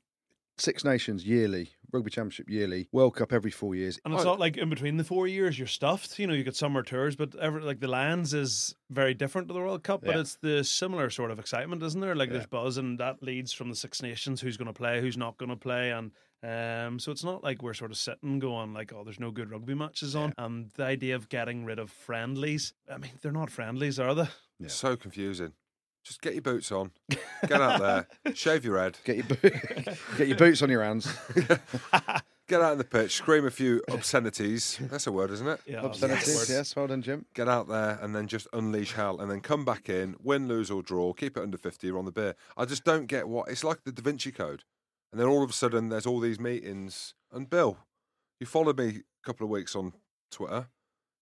Six 0.62 0.86
Nations 0.86 1.26
yearly, 1.26 1.72
Rugby 1.92 2.12
Championship 2.12 2.50
yearly, 2.50 2.88
World 2.92 3.16
Cup 3.16 3.34
every 3.34 3.52
four 3.52 3.76
years. 3.76 4.00
And 4.06 4.14
it's 4.14 4.24
Oh. 4.24 4.26
not 4.28 4.40
like 4.40 4.58
in 4.58 4.70
between 4.70 4.98
the 4.98 5.04
four 5.04 5.28
years 5.28 5.58
you're 5.58 5.68
stuffed. 5.68 6.20
You 6.20 6.28
know, 6.28 6.34
you 6.34 6.44
get 6.44 6.56
summer 6.56 6.84
tours, 6.84 7.16
but 7.16 7.36
ever 7.36 7.60
like 7.62 7.80
the 7.80 7.88
lands 7.88 8.34
is 8.34 8.76
very 8.90 9.14
different 9.14 9.48
to 9.48 9.54
the 9.54 9.60
World 9.60 9.84
Cup, 9.84 10.02
but 10.06 10.16
Yeah. 10.16 10.22
it's 10.22 10.36
the 10.36 10.64
similar 10.64 11.10
sort 11.10 11.32
of 11.32 11.40
excitement, 11.40 11.82
isn't 11.84 12.00
there? 12.00 12.16
Like 12.16 12.30
Yeah. 12.30 12.34
there's 12.34 12.46
buzz, 12.48 12.78
and 12.78 13.00
that 13.00 13.22
leads 13.24 13.52
from 13.54 13.70
the 13.70 13.76
Six 13.76 14.02
Nations 14.02 14.40
who's 14.42 14.56
going 14.58 14.68
to 14.68 14.74
play, 14.74 15.02
who's 15.02 15.18
not 15.18 15.38
going 15.38 15.50
to 15.50 15.56
play, 15.58 15.92
and 15.92 16.12
um, 16.44 16.98
so 16.98 17.12
it's 17.12 17.24
not 17.24 17.44
like 17.44 17.62
we're 17.62 17.74
sort 17.76 17.92
of 17.92 17.98
sitting 17.98 18.40
going 18.40 18.74
like, 18.74 18.92
oh, 18.94 19.04
there's 19.04 19.20
no 19.20 19.30
good 19.30 19.52
rugby 19.52 19.76
matches 19.76 20.16
on. 20.16 20.34
And 20.40 20.72
the 20.72 20.84
idea 20.86 21.16
of 21.16 21.30
getting 21.30 21.66
rid 21.66 21.78
of 21.78 21.92
friendlies, 21.92 22.74
I 22.92 22.98
mean, 22.98 23.12
they're 23.22 23.32
not 23.32 23.52
friendlies, 23.52 24.00
are 24.00 24.16
they? 24.16 24.28
Yeah. 24.60 24.68
So 24.70 24.96
confusing. 24.98 25.54
Just 26.04 26.22
get 26.22 26.34
your 26.34 26.42
boots 26.42 26.72
on, 26.72 26.92
get 27.48 27.62
out 27.62 27.80
there, 27.80 28.08
shave 28.34 28.66
your 28.66 28.80
head, 28.80 28.98
Get 29.04 29.18
your 29.18 29.26
bo- 29.26 29.36
get 30.18 30.28
your 30.28 30.38
boots 30.38 30.62
on 30.64 30.70
your 30.70 30.84
hands. 30.84 31.08
get 32.48 32.60
out 32.62 32.72
in 32.72 32.78
the 32.80 32.84
pitch, 32.84 33.16
scream 33.16 33.46
a 33.46 33.52
few 33.52 33.82
obscenities. 33.90 34.80
That's 34.90 35.06
a 35.08 35.12
word, 35.12 35.30
isn't 35.32 35.48
it? 35.48 35.62
Yeah, 35.66 35.82
Obscenities, 35.82 36.50
yes. 36.50 36.76
Well 36.76 36.88
done, 36.88 37.02
Jim. 37.02 37.26
Get 37.36 37.48
out 37.48 37.68
there 37.68 38.00
and 38.02 38.16
then 38.16 38.28
just 38.28 38.48
unleash 38.52 38.94
hell, 38.94 39.22
and 39.22 39.30
then 39.30 39.42
come 39.42 39.64
back 39.64 39.90
in, 39.90 40.16
win, 40.22 40.48
lose 40.48 40.72
or 40.72 40.82
draw, 40.82 41.14
keep 41.14 41.38
it 41.38 41.44
under 41.44 41.58
fifty. 41.58 41.88
You're 41.88 42.00
on 42.00 42.06
the 42.06 42.12
beer. 42.12 42.36
I 42.58 42.66
just 42.66 42.84
don't 42.84 43.06
get 43.06 43.28
what 43.28 43.48
it's 43.50 43.64
like 43.64 43.84
the 43.84 43.92
Da 43.92 44.02
Vinci 44.02 44.32
Code, 44.32 44.64
and 45.12 45.22
then 45.22 45.28
all 45.28 45.44
of 45.44 45.50
a 45.50 45.54
sudden 45.54 45.90
there's 45.90 46.08
all 46.08 46.20
these 46.20 46.40
meetings. 46.40 47.14
And 47.32 47.50
Bill, 47.50 47.78
you 48.40 48.48
followed 48.48 48.80
me 48.80 48.88
a 48.88 49.26
couple 49.26 49.46
of 49.46 49.52
weeks 49.52 49.76
on 49.76 49.94
Twitter. 50.32 50.68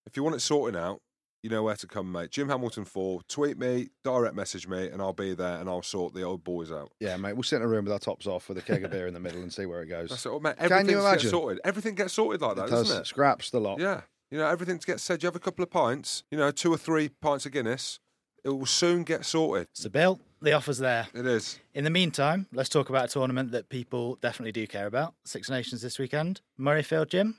If 0.08 0.16
you 0.16 0.24
want 0.24 0.38
it 0.38 0.40
sorting 0.40 0.80
out, 0.80 1.02
you 1.44 1.50
know 1.50 1.64
where 1.64 1.76
to 1.76 1.88
come, 1.88 2.12
mate. 2.12 2.32
Jim 2.32 2.50
Hamilton 2.50 2.86
four. 2.86 3.22
Tweet 3.30 3.58
me, 3.58 3.90
direct 4.04 4.36
message 4.36 4.68
me, 4.68 4.88
and 4.88 5.02
I'll 5.02 5.14
be 5.14 5.34
there 5.34 5.60
and 5.60 5.70
I'll 5.70 5.82
sort 5.82 6.14
the 6.14 6.24
old 6.24 6.44
boys 6.44 6.72
out. 6.72 6.92
Yeah, 7.00 7.18
mate. 7.18 7.34
We'll 7.34 7.44
sit 7.44 7.58
in 7.58 7.62
a 7.64 7.68
room 7.68 7.86
with 7.86 7.94
our 7.94 8.00
tops 8.00 8.28
off 8.28 8.50
with 8.50 8.58
a 8.58 8.62
keg 8.62 8.84
of 8.84 8.92
beer 8.92 9.08
in 9.08 9.14
the 9.14 9.20
middle 9.20 9.42
and 9.42 9.52
see 9.54 9.66
where 9.66 9.82
it 9.82 9.88
goes. 9.88 10.10
That's 10.10 10.26
it, 10.26 10.42
mate. 10.42 10.58
Can 10.58 10.66
Everything 10.72 10.90
you 10.90 10.96
gets 10.98 11.06
imagine? 11.08 11.30
sorted. 11.30 11.62
Everything 11.64 11.96
gets 11.96 12.14
sorted 12.14 12.42
like 12.42 12.56
that, 12.58 12.68
It 12.68 12.72
does. 12.72 12.88
doesn't 12.88 13.02
it? 13.02 13.08
Scraps 13.08 13.50
the 13.50 13.60
lot. 13.60 13.80
Yeah. 13.80 14.02
You 14.32 14.38
know, 14.38 14.48
everything 14.48 14.80
gets 14.86 15.02
said. 15.04 15.24
You 15.24 15.28
have 15.28 15.36
a 15.36 15.40
couple 15.40 15.64
of 15.64 15.72
pints, 15.72 16.24
you 16.30 16.38
know, 16.38 16.52
two 16.52 16.72
or 16.72 16.78
three 16.78 17.10
pints 17.10 17.46
of 17.46 17.52
Guinness. 17.52 18.00
It 18.44 18.50
will 18.50 18.66
soon 18.66 19.04
get 19.04 19.26
sorted. 19.26 19.68
So, 19.74 19.90
Bill, 19.90 20.20
the 20.42 20.54
offer's 20.54 20.78
there. 20.78 21.08
It 21.14 21.26
is. 21.26 21.60
In 21.74 21.84
the 21.84 21.90
meantime, 21.90 22.48
let's 22.54 22.70
talk 22.70 22.90
about 22.90 23.06
a 23.06 23.08
tournament 23.10 23.52
that 23.52 23.68
people 23.70 24.18
definitely 24.22 24.52
do 24.54 24.66
care 24.68 24.88
about. 24.88 25.14
Six 25.26 25.50
Nations 25.50 25.82
this 25.82 26.00
weekend. 26.00 26.42
Murrayfield, 26.60 27.10
Jim. 27.10 27.36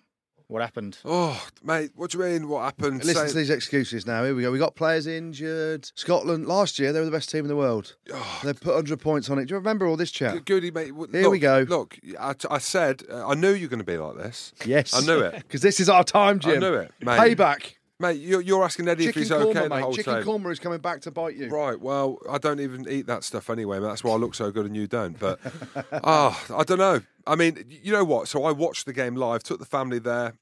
What 0.50 0.62
happened? 0.62 0.98
Oh, 1.04 1.40
mate, 1.62 1.92
what 1.94 2.10
do 2.10 2.18
you 2.18 2.24
mean? 2.24 2.48
What 2.48 2.64
happened? 2.64 3.04
Listen 3.04 3.28
Say- 3.28 3.32
to 3.32 3.38
these 3.38 3.50
excuses 3.50 4.04
now. 4.04 4.24
Here 4.24 4.34
we 4.34 4.42
go. 4.42 4.50
We 4.50 4.58
got 4.58 4.74
players 4.74 5.06
injured. 5.06 5.88
Scotland 5.94 6.46
last 6.48 6.78
year 6.80 6.92
they 6.92 6.98
were 6.98 7.04
the 7.04 7.12
best 7.12 7.30
team 7.30 7.44
in 7.44 7.48
the 7.48 7.54
world. 7.56 7.94
Oh, 8.12 8.40
They 8.42 8.52
put 8.52 8.74
hundred 8.74 8.98
points 8.98 9.30
on 9.30 9.38
it. 9.38 9.44
Do 9.46 9.52
you 9.54 9.58
remember 9.58 9.86
all 9.86 9.96
this 9.96 10.10
chat? 10.10 10.44
Goody, 10.44 10.72
mate. 10.72 10.88
w- 10.88 11.10
Here 11.12 11.22
look, 11.22 11.30
we 11.32 11.38
go. 11.38 11.64
Look, 11.68 11.98
I, 12.18 12.34
I 12.50 12.58
said, 12.58 13.04
uh, 13.08 13.28
I 13.28 13.34
knew 13.34 13.52
you 13.52 13.66
were 13.66 13.70
going 13.70 13.78
to 13.78 13.84
be 13.84 13.96
like 13.96 14.16
this. 14.16 14.52
Yes, 14.64 14.92
I 14.92 15.06
knew 15.06 15.20
it. 15.20 15.34
because 15.38 15.60
this 15.62 15.78
is 15.78 15.88
our 15.88 16.02
time, 16.02 16.40
Jim. 16.40 16.56
I 16.56 16.68
knew 16.68 16.74
it, 16.74 16.92
mate. 17.00 17.36
Payback. 17.38 17.74
Mate, 18.00 18.18
you're, 18.18 18.40
you're 18.40 18.64
asking 18.64 18.88
Eddie 18.88 19.06
Chicken 19.06 19.22
if 19.22 19.28
he's 19.28 19.36
korma, 19.36 19.50
okay 19.50 19.62
the 19.64 19.68
mate. 19.68 19.82
whole 19.82 19.92
Chicken 19.94 20.14
time. 20.14 20.22
korma 20.24 20.50
is 20.50 20.58
coming 20.58 20.78
back 20.80 21.02
to 21.02 21.10
bite 21.10 21.36
you. 21.36 21.50
Right, 21.50 21.78
well, 21.78 22.18
I 22.28 22.38
don't 22.38 22.58
even 22.58 22.88
eat 22.88 23.06
that 23.08 23.24
stuff 23.24 23.50
anyway. 23.50 23.78
but 23.78 23.88
That's 23.88 24.02
why 24.02 24.12
I 24.14 24.16
look 24.16 24.34
so 24.34 24.50
good 24.50 24.64
and 24.64 24.74
you 24.74 24.86
don't. 24.86 25.18
But, 25.18 25.38
ah, 26.02 26.42
I 26.56 26.64
don't 26.64 26.78
know. 26.78 27.02
I 27.26 27.36
mean, 27.36 27.62
you 27.68 27.92
know 27.92 28.04
what? 28.04 28.26
So 28.26 28.44
I 28.44 28.52
watched 28.52 28.86
the 28.86 28.94
game 28.94 29.16
live, 29.16 29.42
took 29.42 29.58
the 29.58 29.66
family 29.66 29.98
there. 29.98 30.32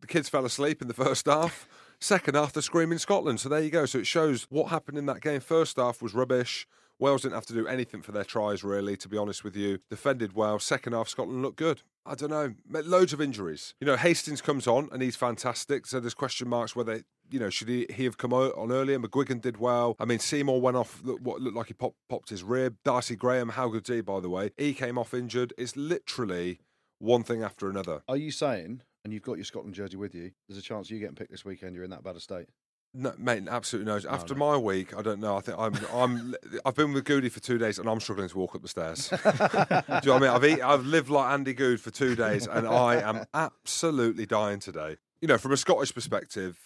The 0.00 0.08
kids 0.08 0.28
fell 0.28 0.44
asleep 0.44 0.82
in 0.82 0.88
the 0.88 0.94
first 0.94 1.26
half. 1.26 1.68
Second 2.00 2.34
half, 2.34 2.52
they're 2.52 2.62
screaming 2.62 2.98
Scotland. 2.98 3.38
So 3.38 3.48
there 3.48 3.60
you 3.62 3.70
go. 3.70 3.86
So 3.86 3.98
it 3.98 4.06
shows 4.06 4.48
what 4.50 4.68
happened 4.70 4.98
in 4.98 5.06
that 5.06 5.20
game. 5.20 5.40
First 5.40 5.76
half 5.76 6.02
was 6.02 6.14
rubbish. 6.14 6.66
Wales 6.98 7.22
didn't 7.22 7.34
have 7.34 7.46
to 7.46 7.54
do 7.54 7.66
anything 7.66 8.02
for 8.02 8.12
their 8.12 8.24
tries, 8.24 8.64
really, 8.64 8.96
to 8.96 9.08
be 9.08 9.16
honest 9.16 9.44
with 9.44 9.56
you. 9.56 9.78
Defended 9.88 10.34
well. 10.34 10.58
Second 10.58 10.94
half, 10.94 11.08
Scotland 11.08 11.42
looked 11.42 11.58
good. 11.58 11.82
I 12.04 12.14
don't 12.14 12.30
know. 12.30 12.54
Loads 12.68 13.12
of 13.12 13.20
injuries. 13.20 13.74
You 13.80 13.86
know, 13.86 13.96
Hastings 13.96 14.40
comes 14.40 14.66
on 14.66 14.88
and 14.92 15.02
he's 15.02 15.16
fantastic. 15.16 15.86
So 15.86 16.00
there's 16.00 16.14
question 16.14 16.48
marks 16.48 16.74
whether, 16.74 17.02
you 17.30 17.38
know, 17.38 17.50
should 17.50 17.68
he, 17.68 17.86
he 17.90 18.04
have 18.04 18.16
come 18.16 18.32
on 18.32 18.72
earlier? 18.72 18.98
McGuigan 18.98 19.40
did 19.40 19.58
well. 19.58 19.94
I 20.00 20.06
mean, 20.06 20.18
Seymour 20.18 20.60
went 20.60 20.76
off 20.76 21.00
look, 21.04 21.20
what 21.20 21.40
looked 21.40 21.56
like 21.56 21.66
he 21.66 21.74
popped, 21.74 21.98
popped 22.08 22.30
his 22.30 22.42
rib. 22.42 22.76
Darcy 22.84 23.14
Graham, 23.14 23.50
how 23.50 23.68
good's 23.68 23.90
he, 23.90 24.00
by 24.00 24.20
the 24.20 24.30
way? 24.30 24.50
He 24.56 24.72
came 24.72 24.96
off 24.96 25.12
injured. 25.12 25.52
It's 25.58 25.76
literally 25.76 26.60
one 26.98 27.22
thing 27.22 27.42
after 27.42 27.68
another. 27.68 28.02
Are 28.08 28.16
you 28.16 28.30
saying, 28.30 28.82
and 29.04 29.12
you've 29.12 29.22
got 29.22 29.36
your 29.36 29.44
Scotland 29.44 29.74
jersey 29.74 29.96
with 29.96 30.14
you, 30.14 30.32
there's 30.48 30.58
a 30.58 30.62
chance 30.62 30.90
you 30.90 30.98
getting 30.98 31.14
picked 31.14 31.30
this 31.30 31.44
weekend? 31.44 31.74
You're 31.74 31.84
in 31.84 31.90
that 31.90 32.02
bad 32.02 32.16
a 32.16 32.20
state. 32.20 32.46
No, 32.94 33.12
mate, 33.18 33.44
absolutely 33.48 33.92
no. 33.92 34.00
After 34.08 34.34
no. 34.34 34.38
my 34.38 34.56
week, 34.56 34.96
I 34.96 35.02
don't 35.02 35.20
know. 35.20 35.36
I 35.36 35.40
think 35.40 35.58
I'm. 35.58 35.74
I'm. 35.92 36.34
I've 36.64 36.74
been 36.74 36.92
with 36.92 37.04
Goody 37.04 37.28
for 37.28 37.40
two 37.40 37.58
days, 37.58 37.78
and 37.78 37.88
I'm 37.88 38.00
struggling 38.00 38.28
to 38.28 38.38
walk 38.38 38.54
up 38.54 38.62
the 38.62 38.68
stairs. 38.68 39.08
Do 39.10 39.16
you 39.16 39.20
know 39.26 39.84
what 39.86 40.08
I 40.08 40.18
mean? 40.18 40.30
I've 40.30 40.44
eat, 40.44 40.62
I've 40.62 40.86
lived 40.86 41.10
like 41.10 41.30
Andy 41.32 41.52
Goode 41.52 41.80
for 41.80 41.90
two 41.90 42.16
days, 42.16 42.46
and 42.46 42.66
I 42.66 42.96
am 43.00 43.26
absolutely 43.34 44.26
dying 44.26 44.58
today. 44.58 44.96
You 45.20 45.28
know, 45.28 45.38
from 45.38 45.52
a 45.52 45.56
Scottish 45.56 45.94
perspective, 45.94 46.56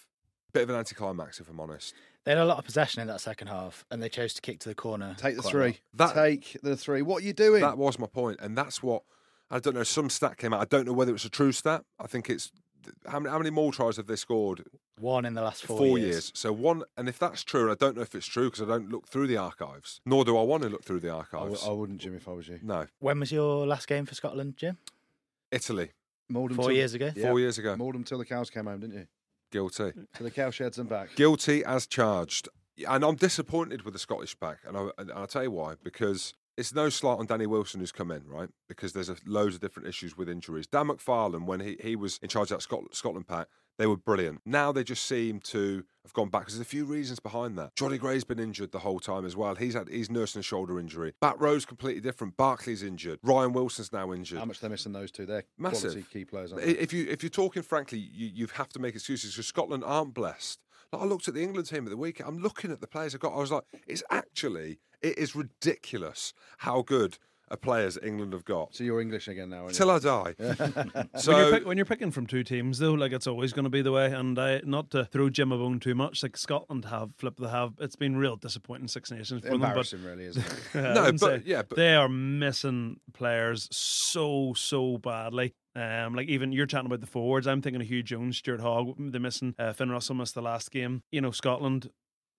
Bit 0.53 0.63
of 0.63 0.69
an 0.69 0.75
anticlimax, 0.75 1.39
if 1.39 1.49
I'm 1.49 1.59
honest. 1.59 1.95
They 2.25 2.31
had 2.31 2.37
a 2.37 2.45
lot 2.45 2.59
of 2.59 2.65
possession 2.65 3.01
in 3.01 3.07
that 3.07 3.21
second 3.21 3.47
half, 3.47 3.85
and 3.89 4.03
they 4.03 4.07
chose 4.07 4.35
to 4.35 4.41
kick 4.41 4.59
to 4.59 4.69
the 4.69 4.75
corner. 4.75 5.15
Take 5.17 5.35
the 5.35 5.41
three. 5.41 5.79
That- 5.95 6.13
Take 6.13 6.59
the 6.61 6.77
three. 6.77 7.01
What 7.01 7.23
are 7.23 7.25
you 7.25 7.33
doing? 7.33 7.61
That 7.61 7.79
was 7.79 7.97
my 7.97 8.05
point, 8.05 8.39
and 8.39 8.55
that's 8.55 8.83
what 8.83 9.01
I 9.49 9.57
don't 9.57 9.73
know. 9.73 9.83
Some 9.83 10.11
stat 10.11 10.37
came 10.37 10.53
out. 10.53 10.61
I 10.61 10.65
don't 10.65 10.85
know 10.85 10.93
whether 10.93 11.13
it's 11.13 11.25
a 11.25 11.29
true 11.29 11.51
stat. 11.51 11.83
I 11.99 12.05
think 12.05 12.29
it's 12.29 12.51
how 13.07 13.19
many 13.19 13.31
how 13.31 13.37
many 13.37 13.49
more 13.49 13.71
tries 13.71 13.97
have 13.97 14.07
they 14.07 14.15
scored? 14.15 14.63
One 14.99 15.25
in 15.25 15.33
the 15.33 15.41
last 15.41 15.65
four, 15.65 15.77
Four, 15.77 15.97
years. 15.97 16.09
years. 16.09 16.31
So 16.35 16.51
one, 16.53 16.83
and 16.97 17.09
if 17.09 17.17
that's 17.19 17.43
true, 17.43 17.63
and 17.63 17.71
I 17.71 17.75
don't 17.75 17.95
know 17.95 18.01
if 18.03 18.13
it's 18.15 18.27
true 18.27 18.49
because 18.49 18.61
I 18.61 18.65
don't 18.65 18.89
look 18.89 19.07
through 19.07 19.27
the 19.27 19.37
archives, 19.37 19.99
nor 20.05 20.23
do 20.23 20.37
I 20.37 20.43
want 20.43 20.63
to 20.63 20.69
look 20.69 20.83
through 20.83 20.99
the 21.01 21.09
archives. 21.11 21.65
I 21.65 21.71
wouldn't, 21.71 21.99
Jim, 21.99 22.15
if 22.15 22.27
I 22.27 22.31
was 22.31 22.47
you. 22.47 22.59
no, 22.61 22.87
When 22.99 23.19
was 23.19 23.31
your 23.31 23.65
last 23.67 23.87
game 23.87 24.05
for 24.05 24.15
Scotland, 24.15 24.55
Jim? 24.57 24.77
Italy, 25.51 25.91
Mauled 26.29 26.51
'em 26.51 26.57
Four 26.57 26.65
till- 26.69 26.75
years 26.77 26.93
ago. 26.93 27.11
Yeah. 27.15 27.29
four 27.29 27.39
years 27.39 27.57
ago, 27.57 27.75
Mauled 27.75 27.95
them 27.95 28.03
till 28.03 28.17
the 28.17 28.25
cows 28.25 28.49
came 28.49 28.65
home, 28.65 28.79
didn't 28.79 28.95
you? 28.95 29.07
guilty. 29.51 29.91
To 30.15 30.23
the 30.23 30.31
cow 30.31 30.49
sheds 30.49 30.79
and 30.79 30.89
back. 30.89 31.15
Guilty 31.15 31.63
as 31.63 31.85
charged. 31.85 32.49
And 32.87 33.03
I'm 33.05 33.15
disappointed 33.15 33.83
with 33.83 33.93
the 33.93 33.99
Scottish 33.99 34.33
back, 34.33 34.57
And, 34.65 34.75
I, 34.75 34.89
and 34.97 35.11
I'll 35.11 35.27
tell 35.27 35.43
you 35.43 35.51
why. 35.51 35.75
Because 35.83 36.33
it's 36.57 36.73
no 36.73 36.89
slight 36.89 37.19
on 37.19 37.25
Danny 37.25 37.45
Wilson 37.45 37.79
who's 37.79 37.91
come 37.91 38.11
in, 38.11 38.27
right? 38.27 38.49
Because 38.67 38.93
there's 38.93 39.09
a, 39.09 39.15
loads 39.25 39.55
of 39.55 39.61
different 39.61 39.87
issues 39.87 40.17
with 40.17 40.29
injuries. 40.29 40.67
Dan 40.67 40.87
McFarland, 40.87 41.45
when 41.45 41.59
he, 41.59 41.77
he 41.81 41.95
was 41.95 42.19
in 42.21 42.29
charge 42.29 42.51
of 42.51 42.57
that 42.57 42.61
Scot- 42.61 42.93
Scotland 42.95 43.27
pack, 43.27 43.47
they 43.77 43.87
were 43.87 43.97
brilliant. 43.97 44.41
Now 44.45 44.71
they 44.71 44.83
just 44.83 45.05
seem 45.05 45.39
to 45.41 45.83
have 46.03 46.13
gone 46.13 46.29
back. 46.29 46.47
There's 46.47 46.59
a 46.59 46.65
few 46.65 46.85
reasons 46.85 47.19
behind 47.19 47.57
that. 47.57 47.75
Jonny 47.75 47.97
Gray's 47.97 48.23
been 48.23 48.39
injured 48.39 48.71
the 48.71 48.79
whole 48.79 48.99
time 48.99 49.25
as 49.25 49.35
well. 49.35 49.55
He's 49.55 49.73
had 49.73 49.89
he's 49.89 50.11
nursing 50.11 50.41
a 50.41 50.43
shoulder 50.43 50.79
injury. 50.79 51.13
Bat 51.21 51.39
Row's 51.39 51.65
completely 51.65 52.01
different. 52.01 52.37
Barclay's 52.37 52.83
injured. 52.83 53.19
Ryan 53.23 53.53
Wilson's 53.53 53.91
now 53.91 54.13
injured. 54.13 54.39
How 54.39 54.45
much 54.45 54.59
they're 54.59 54.69
missing 54.69 54.93
those 54.93 55.11
two? 55.11 55.25
They're 55.25 55.45
Massive. 55.57 55.91
quality 55.91 56.05
key 56.11 56.25
players. 56.25 56.53
If 56.55 56.93
you 56.93 57.07
if 57.09 57.23
you're 57.23 57.29
talking 57.31 57.63
frankly, 57.63 57.97
you, 57.97 58.29
you 58.33 58.47
have 58.53 58.69
to 58.69 58.79
make 58.79 58.93
excuses 58.93 59.33
because 59.33 59.47
Scotland 59.47 59.83
aren't 59.83 60.13
blessed. 60.13 60.59
I 61.01 61.05
looked 61.05 61.27
at 61.27 61.33
the 61.33 61.43
England 61.43 61.67
team 61.67 61.85
at 61.85 61.89
the 61.89 61.97
weekend. 61.97 62.29
I'm 62.29 62.39
looking 62.39 62.71
at 62.71 62.81
the 62.81 62.87
players 62.87 63.13
I've 63.13 63.21
got. 63.21 63.33
I 63.33 63.39
was 63.39 63.51
like, 63.51 63.63
it's 63.87 64.03
actually 64.09 64.79
it 65.01 65.17
is 65.17 65.35
ridiculous 65.35 66.33
how 66.59 66.81
good 66.81 67.17
a 67.53 67.57
players 67.57 67.99
England 68.01 68.33
have 68.33 68.43
got. 68.43 68.75
So 68.75 68.83
you're 68.83 68.99
English 68.99 69.27
again 69.27 69.49
now. 69.49 69.67
Till? 69.69 69.91
I 69.91 69.99
die. 69.99 70.33
when, 70.37 70.57
you're 70.57 71.07
so 71.15 71.51
pick, 71.51 71.65
when 71.65 71.77
you're 71.77 71.85
picking 71.85 72.09
from 72.09 72.25
two 72.25 72.43
teams, 72.43 72.79
though, 72.79 72.93
like 72.93 73.11
it's 73.13 73.27
always 73.27 73.53
going 73.53 73.65
to 73.65 73.69
be 73.69 73.83
the 73.83 73.91
way. 73.91 74.11
And 74.11 74.37
I, 74.39 74.61
not 74.65 74.89
to 74.91 75.05
throw 75.05 75.29
Jim 75.29 75.51
a 75.51 75.57
bone 75.57 75.79
too 75.79 75.93
much, 75.93 76.23
like 76.23 76.35
Scotland 76.35 76.85
have 76.85 77.11
flip 77.15 77.37
the 77.37 77.49
have. 77.49 77.73
It's 77.79 77.95
been 77.95 78.17
real 78.17 78.35
disappointing 78.35 78.87
Six 78.87 79.11
Nations 79.11 79.43
for 79.43 79.51
them. 79.51 79.61
But 79.61 79.93
really, 80.03 80.25
isn't 80.25 80.43
it? 80.43 80.53
No, 80.73 81.11
but 81.11 81.19
say- 81.19 81.41
yeah, 81.45 81.61
but 81.61 81.77
they 81.77 81.93
are 81.95 82.09
missing 82.09 82.99
players 83.13 83.69
so 83.71 84.53
so 84.55 84.97
badly. 84.97 85.53
Um, 85.75 86.15
like 86.15 86.27
even 86.27 86.51
you're 86.51 86.65
chatting 86.65 86.87
about 86.87 87.01
the 87.01 87.07
forwards. 87.07 87.45
I'm 87.45 87.61
thinking 87.61 87.81
of 87.81 87.87
Huw 87.87 88.03
Jones, 88.03 88.37
Stuart 88.37 88.61
Hogg. 88.61 88.95
They're 88.97 89.21
missing. 89.21 89.53
Uh, 89.59 89.73
Finn 89.73 89.91
Russell 89.91 90.15
missed 90.15 90.33
the 90.35 90.41
last 90.41 90.71
game. 90.71 91.03
You 91.11 91.21
know, 91.21 91.31
Scotland. 91.31 91.91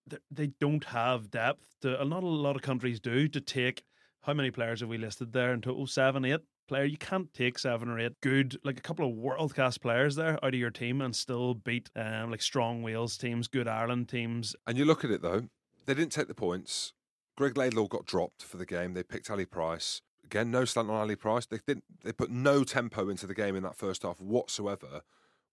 They, 0.06 0.18
they 0.30 0.46
don't 0.60 0.84
have 0.84 1.30
depth. 1.30 1.76
To, 1.82 2.04
not 2.04 2.22
a 2.22 2.26
lot 2.26 2.56
of 2.56 2.62
countries 2.62 3.00
do 3.00 3.28
to 3.28 3.40
take. 3.40 3.84
How 4.24 4.32
many 4.32 4.50
players 4.50 4.80
have 4.80 4.88
we 4.88 4.96
listed 4.96 5.34
there 5.34 5.52
in 5.52 5.60
total? 5.60 5.86
Seven, 5.86 6.24
eight 6.24 6.40
player. 6.66 6.84
You 6.84 6.96
can't 6.96 7.32
take 7.34 7.58
seven 7.58 7.90
or 7.90 8.00
eight 8.00 8.18
good, 8.22 8.58
like 8.64 8.78
a 8.78 8.82
couple 8.82 9.06
of 9.06 9.14
world 9.14 9.54
class 9.54 9.76
players 9.76 10.16
there 10.16 10.42
out 10.42 10.54
of 10.54 10.54
your 10.54 10.70
team 10.70 11.02
and 11.02 11.14
still 11.14 11.52
beat 11.52 11.90
um 11.94 12.30
like 12.30 12.40
strong 12.40 12.82
Wales 12.82 13.18
teams, 13.18 13.48
good 13.48 13.68
Ireland 13.68 14.08
teams. 14.08 14.56
and 14.66 14.78
you 14.78 14.86
look 14.86 15.04
at 15.04 15.10
it 15.10 15.20
though, 15.20 15.42
they 15.84 15.92
didn't 15.92 16.12
take 16.12 16.28
the 16.28 16.34
points. 16.34 16.94
Greg 17.36 17.58
Laidlaw 17.58 17.86
got 17.86 18.06
dropped 18.06 18.42
for 18.42 18.56
the 18.56 18.64
game. 18.64 18.94
They 18.94 19.02
picked 19.02 19.28
Ali 19.28 19.44
Price. 19.44 20.00
Again, 20.24 20.50
no 20.50 20.64
slant 20.64 20.88
on 20.88 20.96
Ali 20.96 21.16
Price. 21.16 21.44
They 21.44 21.58
didn't. 21.66 21.84
They 22.02 22.12
put 22.12 22.30
no 22.30 22.64
tempo 22.64 23.10
into 23.10 23.26
the 23.26 23.34
game 23.34 23.56
in 23.56 23.62
that 23.64 23.76
first 23.76 24.04
half 24.04 24.22
whatsoever. 24.22 25.02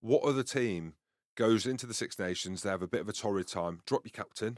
What 0.00 0.22
other 0.22 0.42
team 0.42 0.94
goes 1.36 1.66
into 1.66 1.84
the 1.84 1.92
Six 1.92 2.18
Nations? 2.18 2.62
They 2.62 2.70
have 2.70 2.80
a 2.80 2.88
bit 2.88 3.02
of 3.02 3.08
a 3.10 3.12
torrid 3.12 3.48
time. 3.48 3.80
Drop 3.84 4.06
your 4.06 4.12
captain. 4.12 4.56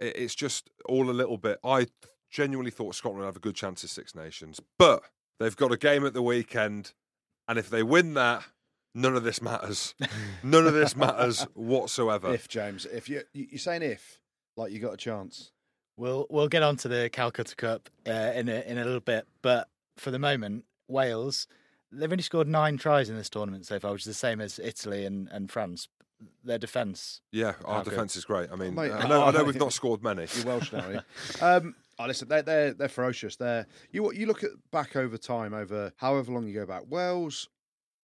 It's 0.00 0.34
just 0.34 0.70
all 0.86 1.10
a 1.10 1.12
little 1.12 1.36
bit. 1.36 1.58
I 1.62 1.88
genuinely 2.30 2.70
thought 2.70 2.94
Scotland 2.94 3.20
would 3.20 3.26
have 3.26 3.36
a 3.36 3.40
good 3.40 3.54
chance 3.54 3.84
at 3.84 3.90
Six 3.90 4.14
Nations, 4.14 4.60
but 4.78 5.02
they've 5.38 5.56
got 5.56 5.72
a 5.72 5.76
game 5.76 6.04
at 6.06 6.14
the 6.14 6.22
weekend, 6.22 6.92
and 7.48 7.58
if 7.58 7.70
they 7.70 7.82
win 7.82 8.14
that, 8.14 8.44
none 8.94 9.14
of 9.16 9.24
this 9.24 9.40
matters. 9.42 9.94
none 10.42 10.66
of 10.66 10.74
this 10.74 10.96
matters 10.96 11.42
whatsoever. 11.54 12.32
if 12.34 12.48
James, 12.48 12.86
if 12.86 13.08
you 13.08 13.22
you- 13.32 13.46
you're 13.50 13.58
saying 13.58 13.82
if, 13.82 14.20
like 14.56 14.72
you 14.72 14.78
got 14.78 14.94
a 14.94 14.98
chance. 14.98 15.52
We'll 15.98 16.26
we'll 16.28 16.48
get 16.48 16.62
on 16.62 16.76
to 16.78 16.88
the 16.88 17.08
Calcutta 17.10 17.56
Cup 17.56 17.88
uh, 18.06 18.10
in 18.34 18.50
a, 18.50 18.60
in 18.66 18.76
a 18.76 18.84
little 18.84 19.00
bit, 19.00 19.26
but 19.40 19.68
for 19.96 20.10
the 20.10 20.18
moment, 20.18 20.64
Wales 20.88 21.46
they've 21.92 22.10
only 22.10 22.22
scored 22.22 22.48
nine 22.48 22.76
tries 22.76 23.08
in 23.08 23.16
this 23.16 23.30
tournament 23.30 23.64
so 23.66 23.78
far, 23.78 23.92
which 23.92 24.02
is 24.02 24.06
the 24.06 24.14
same 24.14 24.40
as 24.40 24.58
Italy 24.58 25.04
and, 25.06 25.28
and 25.30 25.50
France. 25.50 25.88
Their 26.42 26.58
defence, 26.58 27.20
Yeah, 27.30 27.54
our 27.64 27.84
defence 27.84 28.16
is 28.16 28.24
great. 28.24 28.50
I 28.50 28.56
mean, 28.56 28.74
Mate, 28.74 28.90
I 28.90 29.06
know, 29.06 29.22
I 29.24 29.30
know 29.32 29.40
oh, 29.40 29.44
we've 29.44 29.58
not 29.60 29.74
scored 29.74 30.02
many. 30.02 30.26
You're 30.34 30.46
Welsh 30.46 30.72
now, 30.72 30.80
aren't 30.80 30.94
you? 30.94 31.00
Um, 31.42 31.74
oh, 31.98 32.06
listen, 32.06 32.28
they're, 32.28 32.42
they're 32.42 32.74
they're 32.74 32.88
ferocious. 32.88 33.36
They're 33.36 33.66
you 33.90 34.12
you 34.12 34.26
look 34.26 34.44
at 34.44 34.50
back 34.72 34.96
over 34.96 35.16
time, 35.16 35.54
over 35.54 35.92
however 35.96 36.32
long 36.32 36.46
you 36.46 36.54
go 36.54 36.66
back. 36.66 36.82
Wales, 36.88 37.48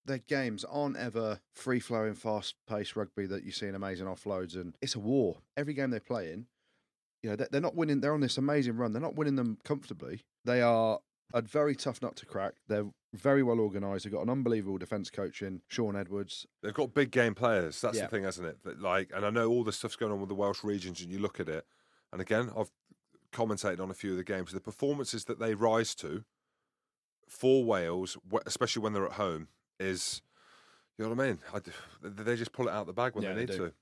their 0.05 0.19
games 0.19 0.65
aren't 0.65 0.97
ever 0.97 1.41
free 1.55 1.81
flowing, 1.81 2.15
fast 2.15 2.55
paced 2.69 2.97
rugby 2.97 3.27
that 3.27 3.45
you 3.45 3.53
see 3.53 3.67
in 3.67 3.75
amazing 3.75 4.07
offloads, 4.07 4.55
and 4.55 4.75
it's 4.83 4.95
a 4.95 5.01
war. 5.01 5.39
Every 5.57 5.75
game 5.75 5.91
they 5.91 6.01
play 6.01 6.33
in, 6.33 6.47
you 7.23 7.31
know, 7.31 7.37
they're, 7.37 7.49
they're 7.51 7.61
not 7.61 7.77
winning. 7.77 8.01
They're 8.01 8.15
on 8.15 8.21
this 8.21 8.39
amazing 8.39 8.77
run. 8.77 8.93
They're 8.93 9.03
not 9.03 9.15
winning 9.17 9.37
them 9.37 9.59
comfortably. 9.65 10.23
They 10.45 10.61
are 10.61 10.99
a 11.35 11.41
very 11.41 11.75
tough 11.75 12.03
nut 12.03 12.17
to 12.17 12.27
crack. 12.27 12.55
They're 12.69 12.87
very 13.15 13.43
well 13.43 13.61
organised. 13.61 14.05
They've 14.05 14.13
got 14.13 14.23
an 14.23 14.29
unbelievable 14.31 14.77
defence 14.79 15.09
coach 15.09 15.41
in 15.41 15.63
Shaun 15.69 15.97
Edwards. 15.97 16.47
They've 16.63 16.75
got 16.75 16.93
big 16.95 17.11
game 17.11 17.35
players. 17.35 17.81
That's 17.81 17.97
Yeah. 17.97 18.03
the 18.05 18.09
thing, 18.09 18.25
hasn't 18.25 18.49
it? 18.49 18.63
That, 18.65 18.81
like, 18.81 19.11
and 19.15 19.25
I 19.25 19.31
know 19.31 19.49
all 19.49 19.65
the 19.65 19.73
stuff's 19.73 19.97
going 19.97 20.13
on 20.13 20.21
with 20.21 20.29
the 20.29 20.35
Welsh 20.35 20.65
regions, 20.65 21.01
and 21.01 21.11
you 21.13 21.19
look 21.19 21.39
at 21.41 21.49
it, 21.49 21.65
and 22.13 22.21
again, 22.21 22.51
I've 22.57 22.71
commentated 23.33 23.81
on 23.81 23.91
a 23.91 23.95
few 23.95 24.13
of 24.13 24.17
the 24.17 24.25
games. 24.25 24.53
The 24.53 24.61
performances 24.61 25.25
that 25.25 25.39
they 25.39 25.55
rise 25.55 25.95
to 25.97 26.25
for 27.29 27.65
Wales, 27.65 28.17
especially 28.47 28.83
when 28.83 28.93
they're 28.93 29.07
at 29.07 29.13
home, 29.13 29.49
is 29.81 30.23
you 30.99 31.05
know 31.05 31.15
what 31.15 31.25
I 31.25 31.29
mean. 31.29 31.39
I 31.55 31.61
they 32.03 32.37
just 32.37 32.53
pull 32.53 32.69
it 32.69 32.73
out 32.73 32.87
the 32.87 32.93
bag 32.93 33.15
when 33.15 33.25
Yeah, 33.25 33.31
they 33.31 33.47
they 33.47 33.53
need 33.53 33.59
do. 33.59 33.67
to. 33.69 33.73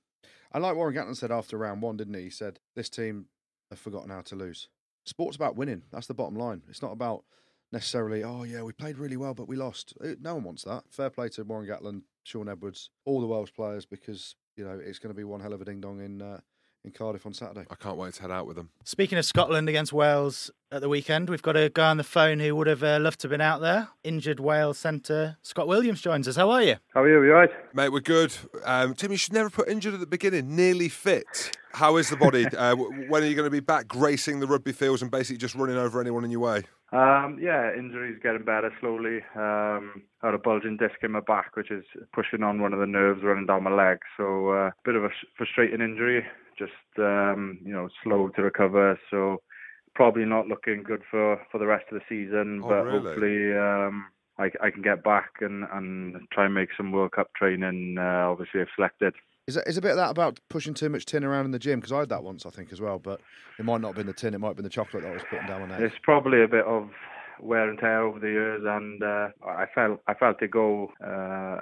And 0.53 0.63
like 0.63 0.77
Warren 0.77 0.95
Gatland 0.95 1.17
said 1.17 1.31
after 1.31 1.57
round 1.57 1.83
one, 1.83 1.97
didn't 1.97 2.15
he? 2.15 2.23
He 2.23 2.31
said, 2.31 2.59
This 2.75 2.89
team 2.89 3.27
have 3.71 3.79
forgotten 3.79 4.11
how 4.11 4.21
to 4.23 4.37
lose. 4.37 4.69
Sport's 5.05 5.37
about 5.37 5.57
winning. 5.57 5.83
That's 5.93 6.07
the 6.07 6.15
bottom 6.15 6.37
line. 6.37 6.63
It's 6.69 6.83
not 6.83 6.93
about 6.93 7.25
necessarily, 7.73 8.25
oh, 8.25 8.43
yeah, 8.43 8.63
we 8.63 8.73
played 8.73 8.99
really 8.99 9.17
well, 9.17 9.33
but 9.35 9.49
we 9.49 9.57
lost. 9.57 9.95
Uh, 10.03 10.15
No 10.21 10.35
one 10.35 10.45
wants 10.45 10.65
that. 10.65 10.85
Fair 10.91 11.09
play 11.09 11.29
to 11.31 11.45
Warren 11.45 11.69
Gatland, 11.69 12.03
Shaun 12.25 12.49
Edwards, 12.49 12.91
all 13.05 13.21
the 13.21 13.27
Welsh 13.29 13.53
players, 13.53 13.87
because, 13.87 14.35
you 14.57 14.65
know, 14.65 14.81
it's 14.85 14.99
going 14.99 15.15
to 15.15 15.17
be 15.17 15.23
one 15.25 15.41
hell 15.41 15.53
of 15.53 15.61
a 15.61 15.65
ding 15.65 15.81
dong 15.81 16.01
in, 16.01 16.21
uh, 16.21 16.41
in 16.85 16.93
Cardiff 16.93 17.27
on 17.27 17.35
Saturday. 17.35 17.67
I 17.71 17.75
can't 17.75 17.97
wait 17.97 18.15
to 18.15 18.23
head 18.23 18.31
out 18.31 18.47
with 18.47 18.57
them. 18.57 18.71
Speaking 18.85 19.19
of 19.19 19.25
Scotland 19.25 19.69
against 19.69 19.93
Wales 19.93 20.51
at 20.73 20.81
the 20.81 20.89
weekend, 20.89 21.29
we've 21.29 21.43
got 21.43 21.57
a 21.57 21.69
guy 21.69 21.91
on 21.91 21.97
the 21.97 22.05
phone 22.05 22.41
who 22.41 22.57
would 22.57 22.67
have 22.67 22.83
uh, 22.83 22.99
loved 23.01 23.21
to 23.21 23.27
have 23.27 23.31
been 23.31 23.41
out 23.41 23.61
there. 23.61 23.89
Injured 24.05 24.41
Wales 24.41 24.79
centre 24.79 25.37
Scott 25.43 25.69
Williams 25.69 26.01
joins 26.01 26.27
us. 26.27 26.37
How 26.37 26.51
are 26.51 26.63
you? 26.63 26.77
How 26.95 27.03
are 27.03 27.09
you? 27.09 27.23
You 27.23 27.33
right? 27.33 27.51
Mate, 27.75 27.91
we're 27.91 28.01
good. 28.01 28.35
Um, 28.65 28.95
Tim, 28.95 29.11
you 29.11 29.19
should 29.19 29.33
never 29.33 29.51
put 29.51 29.69
injured 29.69 29.95
at 29.95 30.01
the 30.01 30.07
beginning. 30.07 30.57
Nearly 30.57 30.89
fit. 30.89 31.57
How 31.73 31.97
is 31.97 32.09
the 32.09 32.17
body? 32.17 32.47
uh, 32.57 32.75
when 32.77 33.23
are 33.23 33.27
you 33.27 33.35
going 33.35 33.47
to 33.47 33.51
be 33.51 33.61
back 33.61 33.87
gracing 33.87 34.41
the 34.41 34.47
rugby 34.47 34.73
fields 34.73 35.03
and 35.03 35.11
basically 35.11 35.39
just 35.39 35.55
running 35.55 35.77
over 35.77 36.01
anyone 36.01 36.25
in 36.25 36.31
your 36.31 36.41
way? 36.41 36.63
Um, 36.93 37.39
yeah, 37.41 37.73
injuries 37.73 38.19
getting 38.21 38.43
better 38.43 38.73
slowly. 38.81 39.19
Um, 39.37 40.03
I 40.23 40.27
had 40.27 40.35
a 40.35 40.39
bulging 40.39 40.77
disc 40.77 40.97
in 41.03 41.13
my 41.13 41.21
back, 41.21 41.55
which 41.55 41.71
is 41.71 41.85
pushing 42.13 42.43
on 42.43 42.61
one 42.61 42.73
of 42.73 42.81
the 42.81 42.87
nerves 42.87 43.23
running 43.23 43.47
down 43.47 43.63
my 43.63 43.71
leg. 43.71 43.99
So 44.17 44.51
a 44.51 44.67
uh, 44.67 44.71
bit 44.85 44.97
of 44.97 45.05
a 45.05 45.11
frustrating 45.37 45.81
injury. 45.81 46.27
Just 46.61 46.73
um, 46.99 47.59
you 47.65 47.73
know, 47.73 47.89
slow 48.05 48.29
to 48.37 48.43
recover. 48.43 49.01
So 49.11 49.43
probably 49.95 50.25
not 50.25 50.47
looking 50.47 50.83
good 50.83 51.03
for, 51.11 51.41
for 51.51 51.59
the 51.59 51.67
rest 51.67 51.87
of 51.91 51.99
the 51.99 52.05
season. 52.09 52.61
Oh, 52.63 52.69
but 52.69 52.85
really? 52.85 53.01
hopefully, 53.01 53.59
um, 53.59 54.07
I, 54.39 54.51
I 54.63 54.71
can 54.71 54.83
get 54.83 55.03
back 55.03 55.31
and, 55.41 55.65
and 55.73 56.17
try 56.33 56.45
and 56.45 56.55
make 56.55 56.69
some 56.77 56.93
World 56.93 57.13
Cup 57.13 57.31
training. 57.35 57.97
Uh, 57.99 58.31
obviously, 58.31 58.61
if 58.61 58.69
selected. 58.77 59.15
Is, 59.47 59.55
that, 59.57 59.67
is 59.67 59.77
a 59.77 59.83
bit 59.83 59.93
of 59.93 59.97
that 59.97 60.11
about 60.11 60.39
pushing 60.49 60.75
too 60.75 60.89
much 60.89 61.07
tin 61.07 61.25
around 61.25 61.47
in 61.47 61.51
the 61.51 61.59
gym? 61.59 61.81
Because 61.81 61.93
I 61.93 62.01
had 62.01 62.09
that 62.11 62.23
once, 62.23 62.47
I 62.47 62.51
think, 62.51 62.73
as 62.73 62.81
well. 62.81 62.99
But 62.99 63.21
it 63.59 63.65
might 63.65 63.81
not 63.81 63.89
have 63.89 63.97
been 63.97 64.07
the 64.07 64.13
tin, 64.13 64.35
it 64.35 64.39
might 64.39 64.49
have 64.49 64.57
been 64.57 64.65
the 64.65 64.71
chocolate 64.71 65.03
that 65.03 65.11
I 65.11 65.15
was 65.15 65.23
putting 65.29 65.47
down 65.47 65.63
my 65.63 65.67
neck. 65.67 65.81
It's 65.81 65.97
probably 66.03 66.43
a 66.43 66.49
bit 66.49 66.65
of 66.67 66.91
wear 67.43 67.69
and 67.69 67.79
tear 67.79 68.03
over 68.03 68.19
the 68.19 68.29
years, 68.29 68.63
and 68.67 69.03
uh, 69.03 69.29
I 69.47 69.67
felt 69.75 70.01
I 70.07 70.15
felt 70.15 70.39
to 70.41 70.49
go 70.49 70.91
uh, 71.05 71.61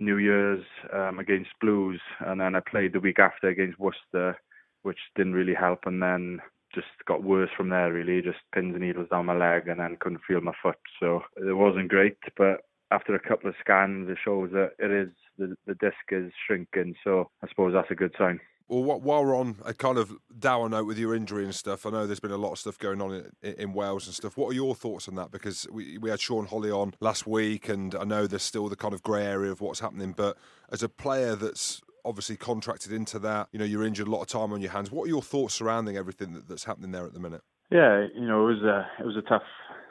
New 0.00 0.18
Year's 0.18 0.64
um, 0.92 1.18
against 1.18 1.50
Blues, 1.60 2.00
and 2.20 2.40
then 2.40 2.54
I 2.54 2.60
played 2.60 2.92
the 2.92 3.00
week 3.00 3.18
after 3.18 3.48
against 3.48 3.78
Worcester, 3.78 4.36
which 4.82 4.98
didn't 5.16 5.34
really 5.34 5.54
help, 5.54 5.80
and 5.86 6.02
then 6.02 6.40
just 6.74 6.88
got 7.06 7.22
worse 7.22 7.50
from 7.56 7.68
there. 7.68 7.92
Really, 7.92 8.22
just 8.22 8.38
pins 8.54 8.74
and 8.74 8.84
needles 8.84 9.08
down 9.10 9.26
my 9.26 9.36
leg, 9.36 9.68
and 9.68 9.80
then 9.80 9.96
couldn't 10.00 10.22
feel 10.26 10.40
my 10.40 10.52
foot, 10.62 10.78
so 11.00 11.22
it 11.36 11.56
wasn't 11.56 11.88
great. 11.88 12.16
But 12.36 12.60
after 12.90 13.14
a 13.14 13.28
couple 13.28 13.48
of 13.48 13.56
scans, 13.60 14.08
it 14.10 14.18
shows 14.24 14.50
that 14.52 14.72
it 14.78 14.90
is 14.90 15.12
the 15.38 15.56
the 15.66 15.74
disc 15.74 15.96
is 16.10 16.32
shrinking, 16.46 16.94
so 17.04 17.30
I 17.42 17.48
suppose 17.48 17.72
that's 17.72 17.90
a 17.90 17.96
good 17.96 18.14
sign. 18.18 18.40
Well, 18.68 19.00
while 19.00 19.24
we're 19.24 19.36
on 19.36 19.56
a 19.64 19.74
kind 19.74 19.98
of 19.98 20.12
dour 20.38 20.68
note 20.68 20.86
with 20.86 20.98
your 20.98 21.14
injury 21.14 21.44
and 21.44 21.54
stuff, 21.54 21.84
I 21.84 21.90
know 21.90 22.06
there's 22.06 22.20
been 22.20 22.30
a 22.30 22.36
lot 22.36 22.52
of 22.52 22.58
stuff 22.58 22.78
going 22.78 23.00
on 23.00 23.30
in, 23.42 23.52
in 23.54 23.72
Wales 23.72 24.06
and 24.06 24.14
stuff. 24.14 24.36
What 24.36 24.50
are 24.50 24.54
your 24.54 24.74
thoughts 24.74 25.08
on 25.08 25.14
that? 25.16 25.30
Because 25.30 25.66
we, 25.70 25.98
we 25.98 26.10
had 26.10 26.20
Sean 26.20 26.46
Holley 26.46 26.70
on 26.70 26.94
last 27.00 27.26
week, 27.26 27.68
and 27.68 27.94
I 27.94 28.04
know 28.04 28.26
there's 28.26 28.42
still 28.42 28.68
the 28.68 28.76
kind 28.76 28.94
of 28.94 29.02
grey 29.02 29.24
area 29.24 29.52
of 29.52 29.60
what's 29.60 29.80
happening. 29.80 30.12
But 30.16 30.36
as 30.70 30.82
a 30.82 30.88
player 30.88 31.36
that's 31.36 31.82
obviously 32.04 32.36
contracted 32.36 32.92
into 32.92 33.18
that. 33.20 33.48
You 33.52 33.58
know, 33.58 33.64
you're 33.64 33.84
injured, 33.84 34.08
a 34.08 34.10
lot 34.10 34.22
of 34.22 34.28
time 34.28 34.52
on 34.52 34.60
your 34.60 34.70
hands. 34.70 34.90
What 34.90 35.04
are 35.04 35.08
your 35.08 35.22
thoughts 35.22 35.54
surrounding 35.54 35.96
everything 35.96 36.32
that, 36.34 36.48
that's 36.48 36.64
happening 36.64 36.90
there 36.90 37.06
at 37.06 37.14
the 37.14 37.20
minute? 37.20 37.42
Yeah, 37.70 38.06
you 38.14 38.26
know, 38.26 38.48
it 38.48 38.54
was 38.54 38.62
a 38.62 38.86
it 39.00 39.06
was 39.06 39.16
a 39.16 39.22
tough 39.22 39.42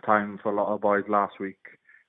time 0.05 0.39
for 0.41 0.51
a 0.51 0.55
lot 0.55 0.73
of 0.73 0.81
boys 0.81 1.03
last 1.07 1.39
week 1.39 1.59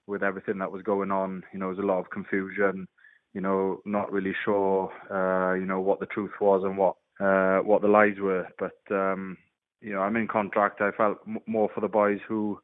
with 0.07 0.23
everything 0.23 0.59
that 0.59 0.73
was 0.73 0.83
going 0.83 1.11
on. 1.11 1.43
You 1.53 1.59
know, 1.59 1.67
there 1.67 1.77
was 1.77 1.79
a 1.79 1.87
lot 1.87 2.01
of 2.01 2.11
confusion. 2.11 2.87
You 3.35 3.41
know, 3.41 3.81
not 3.85 4.13
really 4.13 4.35
sure. 4.45 4.91
Uh, 5.11 5.55
you 5.55 5.67
know 5.67 5.81
what 5.81 6.01
the 6.01 6.07
truth 6.07 6.33
was 6.41 6.63
and 6.65 6.77
what 6.77 6.97
uh, 7.21 7.59
what 7.61 7.83
the 7.83 7.89
lies 7.89 8.17
were. 8.21 8.47
But 8.59 8.77
um, 8.95 9.37
you 9.81 9.93
know, 9.93 10.01
I'm 10.01 10.17
in 10.17 10.29
contract. 10.29 10.81
I 10.81 10.91
felt 10.93 11.19
m- 11.27 11.39
more 11.47 11.71
for 11.75 11.81
the 11.81 11.89
boys 11.89 12.21
who 12.29 12.59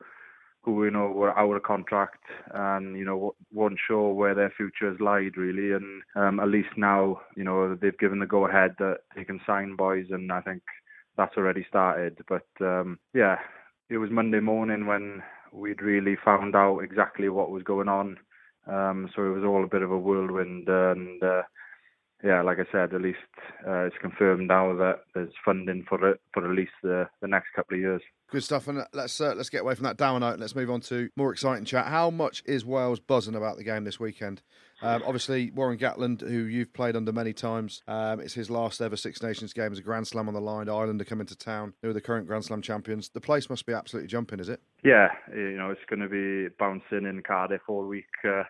who 0.62 0.84
you 0.84 0.90
know 0.90 1.08
were 1.08 1.36
out 1.38 1.54
of 1.56 1.62
contract 1.62 2.22
and 2.52 2.96
you 2.98 3.04
know 3.04 3.34
weren't 3.52 3.78
sure 3.86 4.12
where 4.12 4.34
their 4.34 4.52
futures 4.56 5.00
lied 5.00 5.36
really. 5.36 5.72
And 5.72 6.02
um, 6.16 6.40
at 6.40 6.48
least 6.48 6.70
now, 6.76 7.20
you 7.36 7.44
know, 7.44 7.74
they've 7.74 7.98
given 7.98 8.18
the 8.18 8.26
go 8.26 8.46
ahead 8.46 8.74
that 8.78 8.98
they 9.16 9.24
can 9.24 9.40
sign 9.46 9.76
boys, 9.76 10.06
and 10.10 10.30
I 10.32 10.40
think 10.42 10.62
that's 11.16 11.36
already 11.36 11.64
started. 11.68 12.18
But 12.28 12.46
um, 12.60 12.98
yeah, 13.14 13.36
it 13.90 13.98
was 13.98 14.10
Monday 14.10 14.40
morning 14.40 14.86
when 14.86 15.22
we'd 15.52 15.82
really 15.82 16.16
found 16.24 16.54
out 16.54 16.80
exactly 16.80 17.28
what 17.28 17.50
was 17.50 17.62
going 17.62 17.88
on. 17.88 18.18
Um, 18.68 19.08
so 19.14 19.22
it 19.22 19.34
was 19.34 19.44
all 19.44 19.64
a 19.64 19.68
bit 19.68 19.82
of 19.82 19.90
a 19.90 19.98
whirlwind, 19.98 20.68
and 20.68 21.22
uh, 21.22 21.42
yeah, 22.24 22.42
like 22.42 22.58
I 22.58 22.66
said, 22.72 22.92
at 22.94 23.00
least 23.00 23.18
uh, 23.66 23.84
it's 23.84 23.96
confirmed 24.00 24.48
now 24.48 24.74
that 24.74 25.00
there's 25.14 25.32
funding 25.44 25.84
for 25.88 26.08
it 26.08 26.20
for 26.32 26.44
at 26.44 26.56
least 26.56 26.72
the, 26.82 27.08
the 27.20 27.28
next 27.28 27.48
couple 27.54 27.76
of 27.76 27.80
years. 27.80 28.02
Good 28.30 28.44
stuff. 28.44 28.68
And 28.68 28.84
let's 28.92 29.20
uh, 29.20 29.34
let's 29.34 29.48
get 29.48 29.62
away 29.62 29.74
from 29.74 29.84
that 29.84 29.96
down 29.96 30.20
note 30.20 30.32
and 30.32 30.40
let's 30.40 30.54
move 30.54 30.70
on 30.70 30.80
to 30.82 31.08
more 31.16 31.32
exciting 31.32 31.64
chat. 31.64 31.86
How 31.86 32.10
much 32.10 32.42
is 32.44 32.64
Wales 32.64 33.00
buzzing 33.00 33.36
about 33.36 33.56
the 33.56 33.64
game 33.64 33.84
this 33.84 34.00
weekend? 34.00 34.42
Um, 34.82 35.02
obviously, 35.06 35.50
Warren 35.50 35.78
Gatland, 35.78 36.20
who 36.20 36.44
you've 36.44 36.72
played 36.72 36.94
under 36.94 37.12
many 37.12 37.32
times, 37.32 37.82
um, 37.88 38.20
it's 38.20 38.34
his 38.34 38.48
last 38.48 38.80
ever 38.80 38.96
Six 38.96 39.22
Nations 39.22 39.52
game 39.52 39.72
as 39.72 39.78
a 39.78 39.82
Grand 39.82 40.06
Slam 40.06 40.28
on 40.28 40.34
the 40.34 40.40
line. 40.40 40.68
Ireland 40.68 41.00
are 41.00 41.04
coming 41.04 41.26
to 41.26 41.36
town. 41.36 41.74
Who 41.82 41.90
are 41.90 41.92
the 41.92 42.00
current 42.00 42.26
Grand 42.26 42.44
Slam 42.44 42.62
champions? 42.62 43.08
The 43.08 43.20
place 43.20 43.48
must 43.48 43.66
be 43.66 43.72
absolutely 43.72 44.08
jumping, 44.08 44.40
is 44.40 44.48
it? 44.48 44.60
Yeah, 44.84 45.08
you 45.34 45.56
know 45.56 45.70
it's 45.70 45.80
going 45.88 46.00
to 46.00 46.08
be 46.08 46.54
bouncing 46.58 47.06
in 47.06 47.22
Cardiff 47.26 47.62
all 47.66 47.86
week. 47.86 48.06
Uh, 48.24 48.44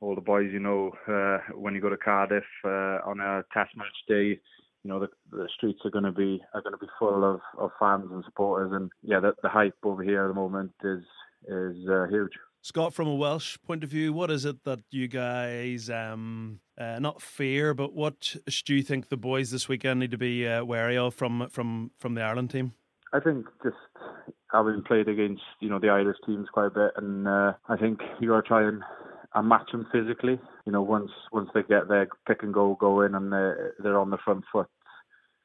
all 0.00 0.14
the 0.14 0.20
boys, 0.20 0.50
you 0.52 0.60
know, 0.60 0.92
uh, 1.08 1.38
when 1.54 1.74
you 1.74 1.80
go 1.80 1.88
to 1.88 1.96
Cardiff 1.96 2.44
uh, 2.64 2.98
on 3.06 3.20
a 3.20 3.42
Test 3.52 3.76
match 3.76 3.86
day, 4.08 4.38
you 4.84 4.90
know 4.90 5.00
the, 5.00 5.08
the 5.30 5.48
streets 5.56 5.80
are 5.84 5.90
going 5.90 6.04
to 6.04 6.12
be 6.12 6.40
are 6.52 6.60
going 6.60 6.74
to 6.74 6.78
be 6.78 6.86
full 6.98 7.24
of, 7.24 7.40
of 7.58 7.70
fans 7.80 8.06
and 8.10 8.22
supporters, 8.24 8.72
and 8.72 8.90
yeah, 9.02 9.18
the, 9.18 9.32
the 9.42 9.48
hype 9.48 9.74
over 9.82 10.02
here 10.02 10.24
at 10.24 10.28
the 10.28 10.34
moment 10.34 10.72
is 10.84 11.02
is 11.48 11.88
uh, 11.88 12.06
huge. 12.08 12.32
Scott, 12.60 12.94
from 12.94 13.08
a 13.08 13.14
Welsh 13.14 13.58
point 13.66 13.84
of 13.84 13.90
view, 13.90 14.12
what 14.12 14.30
is 14.30 14.46
it 14.46 14.64
that 14.64 14.80
you 14.90 15.06
guys 15.06 15.90
um, 15.90 16.60
uh, 16.78 16.98
not 16.98 17.20
fear, 17.20 17.74
but 17.74 17.94
what 17.94 18.36
do 18.64 18.74
you 18.74 18.82
think 18.82 19.08
the 19.08 19.18
boys 19.18 19.50
this 19.50 19.68
weekend 19.68 20.00
need 20.00 20.10
to 20.10 20.18
be 20.18 20.46
uh, 20.46 20.64
wary 20.64 20.96
of 20.96 21.14
from 21.14 21.48
from 21.50 21.90
from 21.98 22.14
the 22.14 22.22
Ireland 22.22 22.50
team? 22.50 22.72
I 23.12 23.20
think 23.20 23.46
just 23.62 23.76
having 24.52 24.82
played 24.82 25.08
against 25.08 25.42
you 25.60 25.68
know 25.68 25.78
the 25.78 25.88
Irish 25.88 26.18
teams 26.26 26.48
quite 26.52 26.66
a 26.66 26.70
bit, 26.70 26.92
and 26.96 27.26
uh, 27.26 27.52
I 27.68 27.76
think 27.76 28.00
you 28.20 28.28
got 28.28 28.42
to 28.42 28.48
try 28.48 28.66
and 28.66 28.82
and 29.34 29.48
match 29.48 29.70
them 29.72 29.86
physically. 29.92 30.38
You 30.66 30.72
know, 30.72 30.82
once 30.82 31.10
once 31.32 31.50
they 31.54 31.62
get 31.62 31.88
their 31.88 32.08
pick 32.26 32.42
and 32.42 32.54
go 32.54 32.76
going 32.78 33.14
and 33.14 33.32
they're 33.32 33.74
they're 33.78 33.98
on 33.98 34.10
the 34.10 34.18
front 34.18 34.44
foot, 34.52 34.68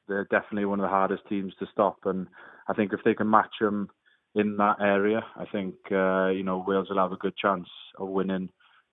they're 0.08 0.26
definitely 0.30 0.64
one 0.64 0.80
of 0.80 0.84
the 0.84 0.88
hardest 0.88 1.22
teams 1.28 1.52
to 1.58 1.66
stop. 1.72 1.98
And 2.04 2.26
I 2.68 2.74
think 2.74 2.92
if 2.92 3.00
they 3.04 3.14
can 3.14 3.30
match 3.30 3.54
them 3.60 3.88
in 4.34 4.56
that 4.58 4.76
area, 4.80 5.24
I 5.36 5.44
think 5.46 5.74
uh, 5.90 6.28
you 6.28 6.42
know 6.42 6.64
Wales 6.66 6.88
will 6.90 6.98
have 6.98 7.12
a 7.12 7.16
good 7.16 7.36
chance 7.36 7.68
of 7.98 8.08
winning. 8.08 8.50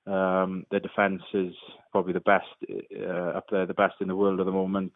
Um, 0.08 0.66
their 0.72 0.80
defence 0.80 1.22
is 1.34 1.54
probably 1.92 2.14
the 2.14 2.22
best 2.22 2.46
uh, 2.98 3.38
up 3.38 3.46
there, 3.52 3.66
the 3.66 3.74
best 3.74 3.96
in 4.00 4.08
the 4.08 4.16
world 4.16 4.40
at 4.40 4.46
the 4.46 4.52
moment. 4.52 4.94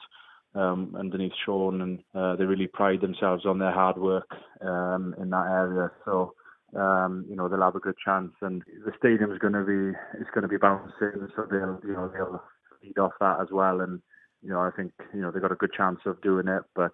Um, 0.54 0.98
underneath 1.00 1.32
Shaun, 1.46 1.82
and 1.82 2.00
uh, 2.14 2.36
they 2.36 2.44
really 2.44 2.68
pride 2.68 3.00
themselves 3.00 3.46
on 3.46 3.58
their 3.58 3.72
hard 3.72 3.98
work 3.98 4.30
um, 4.60 5.16
in 5.18 5.30
that 5.30 5.48
area. 5.48 5.92
So 6.04 6.34
um, 6.76 7.26
you 7.30 7.36
know 7.36 7.48
they'll 7.48 7.62
have 7.62 7.76
a 7.76 7.80
good 7.80 7.98
chance, 8.04 8.32
and 8.42 8.64
the 8.86 8.92
stadium 8.98 9.32
is 9.32 9.40
going 9.40 9.54
to 9.54 9.64
be 9.64 9.98
it's 10.20 10.30
going 10.34 10.44
to 10.44 10.48
be 10.48 10.58
bouncing, 10.58 11.28
so 11.36 11.46
they'll 11.50 11.80
you 11.84 11.94
know 11.94 12.12
they'll 12.14 12.42
feed 12.82 12.98
off 12.98 13.14
that 13.20 13.40
as 13.42 13.48
well, 13.52 13.82
and 13.82 14.02
you 14.42 14.50
know 14.50 14.62
I 14.62 14.72
think 14.72 14.94
you 15.14 15.22
know 15.22 15.32
they've 15.32 15.42
got 15.42 15.52
a 15.52 15.56
good 15.56 15.74
chance 15.74 16.00
of 16.06 16.22
doing 16.22 16.48
it, 16.48 16.64
but 16.76 16.94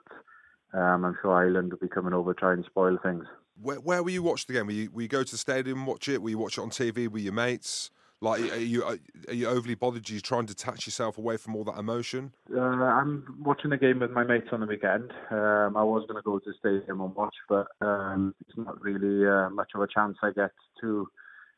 um, 0.74 1.06
I'm 1.06 1.18
sure 1.22 1.32
Ireland 1.32 1.72
will 1.72 1.80
be 1.80 1.88
coming 1.88 2.14
over 2.14 2.34
to 2.34 2.40
try 2.40 2.54
and 2.54 2.66
spoil 2.66 2.98
things. 3.02 3.26
Where, 3.60 3.78
where 3.78 4.04
were 4.04 4.10
you 4.10 4.22
watch 4.22 4.46
the 4.46 4.54
game? 4.54 4.68
Were 4.68 4.72
you, 4.72 4.92
were 4.92 5.02
you 5.02 5.08
go 5.08 5.24
to 5.24 5.32
the 5.32 5.38
stadium 5.38 5.86
watch 5.86 6.08
it? 6.08 6.22
Were 6.22 6.30
you 6.30 6.38
watch 6.38 6.58
it 6.58 6.62
on 6.62 6.70
TV 6.70 7.08
with 7.08 7.24
your 7.24 7.34
mates? 7.34 7.90
Like, 8.20 8.42
are 8.52 8.58
you 8.58 8.84
are 8.84 9.34
you 9.34 9.48
overly 9.48 9.76
bothered? 9.76 10.10
Are 10.10 10.14
you 10.14 10.20
trying 10.20 10.48
to 10.48 10.56
detach 10.56 10.88
yourself 10.88 11.20
away 11.20 11.38
from 11.38 11.56
all 11.56 11.64
that 11.66 11.78
emotion? 11.78 12.34
Uh, 12.52 12.60
I'm 12.60 13.38
watching 13.44 13.70
the 13.70 13.78
game 13.78 14.00
with 14.00 14.10
my 14.10 14.24
mates 14.24 14.48
on 14.52 14.62
the 14.62 14.66
weekend. 14.66 15.12
Um, 15.30 15.78
I 15.78 15.84
was 15.84 16.04
going 16.08 16.18
to 16.18 16.24
go 16.24 16.40
to 16.40 16.46
the 16.46 16.56
stadium 16.60 17.02
and 17.02 17.16
watch, 17.16 17.36
but 17.48 17.68
um, 17.80 18.34
it's 18.42 18.58
not 18.58 18.82
really 18.82 19.28
uh, 19.28 19.52
much 19.52 19.70
of 19.76 19.82
a 19.82 19.88
chance 19.88 20.18
I 20.24 20.32
get 20.32 20.52
to 20.82 21.08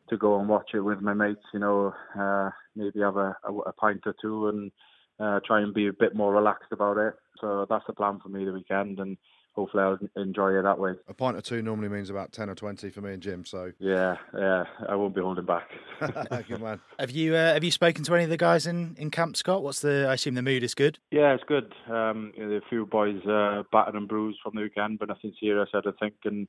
to 0.09 0.17
go 0.17 0.39
and 0.39 0.49
watch 0.49 0.71
it 0.73 0.81
with 0.81 0.99
my 1.01 1.13
mates. 1.13 1.45
You 1.53 1.59
know, 1.59 1.93
uh, 2.19 2.49
maybe 2.75 2.99
have 2.99 3.15
a, 3.15 3.37
a, 3.47 3.53
a, 3.53 3.73
pint 3.73 4.01
or 4.05 4.15
two 4.21 4.49
and 4.49 4.71
uh, 5.19 5.39
try 5.45 5.61
and 5.61 5.73
be 5.73 5.87
a 5.87 5.93
bit 5.93 6.13
more 6.13 6.33
relaxed 6.33 6.73
about 6.73 6.97
it. 6.97 7.13
So 7.39 7.67
that's 7.69 7.85
the 7.87 7.93
plan 7.93 8.19
for 8.21 8.27
me 8.27 8.43
the 8.43 8.51
weekend, 8.51 8.99
and 8.99 9.17
hopefully 9.53 9.83
I'll 9.83 9.99
enjoy 10.21 10.57
it 10.57 10.63
that 10.63 10.79
way. 10.79 10.93
A 11.07 11.13
pint 11.13 11.37
or 11.37 11.41
two 11.41 11.61
normally 11.61 11.89
means 11.89 12.09
about 12.09 12.31
ten 12.31 12.49
or 12.49 12.55
twenty 12.55 12.89
for 12.89 13.01
me 13.01 13.13
and 13.13 13.21
Jim. 13.21 13.45
So 13.45 13.71
yeah, 13.79 14.15
yeah, 14.37 14.63
I 14.87 14.95
won't 14.95 15.15
be 15.15 15.21
holding 15.21 15.45
back. 15.45 15.69
good 16.47 16.61
man. 16.61 16.79
Have 16.99 17.11
you 17.11 17.35
uh, 17.35 17.53
have 17.53 17.63
you 17.63 17.71
spoken 17.71 18.03
to 18.03 18.15
any 18.15 18.23
of 18.23 18.29
the 18.29 18.37
guys 18.37 18.67
in, 18.67 18.95
in 18.97 19.11
camp, 19.11 19.37
Scott? 19.37 19.63
What's 19.63 19.81
the? 19.81 20.07
I 20.09 20.13
assume 20.13 20.35
the 20.35 20.41
mood 20.41 20.63
is 20.63 20.73
good. 20.73 20.99
Yeah, 21.11 21.33
it's 21.33 21.43
good. 21.47 21.73
Um, 21.89 22.31
you 22.35 22.45
know, 22.45 22.55
a 22.55 22.61
few 22.69 22.85
boys 22.85 23.21
uh, 23.25 23.63
battered 23.71 23.95
and 23.95 24.07
bruised 24.07 24.39
from 24.43 24.55
the 24.55 24.61
weekend, 24.61 24.99
but 24.99 25.09
nothing 25.09 25.33
serious, 25.39 25.69
I 25.73 25.81
don't 25.81 25.99
think. 25.99 26.15
And 26.25 26.47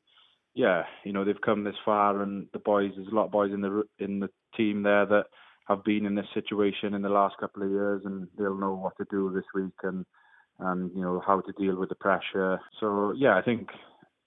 yeah, 0.55 0.85
you 1.05 1.13
know 1.13 1.25
they've 1.25 1.41
come 1.41 1.65
this 1.65 1.77
far, 1.85 2.23
and 2.23 2.47
the 2.53 2.59
boys. 2.59 2.93
There's 2.97 3.09
a 3.09 3.15
lot 3.15 3.27
of 3.27 3.33
boys 3.33 3.53
in 3.53 3.61
the 3.61 3.85
in 3.99 4.21
the 4.21 4.31
team 4.57 4.83
there 4.83 5.07
that 5.07 5.27
have 5.69 5.85
been 5.85 6.05
in 6.05 6.17
this 6.17 6.27
situation 6.35 6.95
in 6.95 7.03
the 7.03 7.09
last 7.09 7.37
couple 7.39 7.63
of 7.63 7.71
years, 7.71 8.03
and 8.05 8.27
they'll 8.37 8.59
know 8.59 8.75
what 8.75 8.97
to 8.97 9.07
do 9.11 9.31
this 9.33 9.45
week 9.55 9.73
and 9.85 10.05
and 10.61 10.91
you 10.95 11.03
know 11.03 11.23
how 11.27 11.41
to 11.41 11.53
deal 11.53 11.77
with 11.77 11.89
the 11.89 11.95
pressure. 11.95 12.61
So 12.79 13.13
yeah, 13.17 13.37
I 13.37 13.43
think 13.43 13.69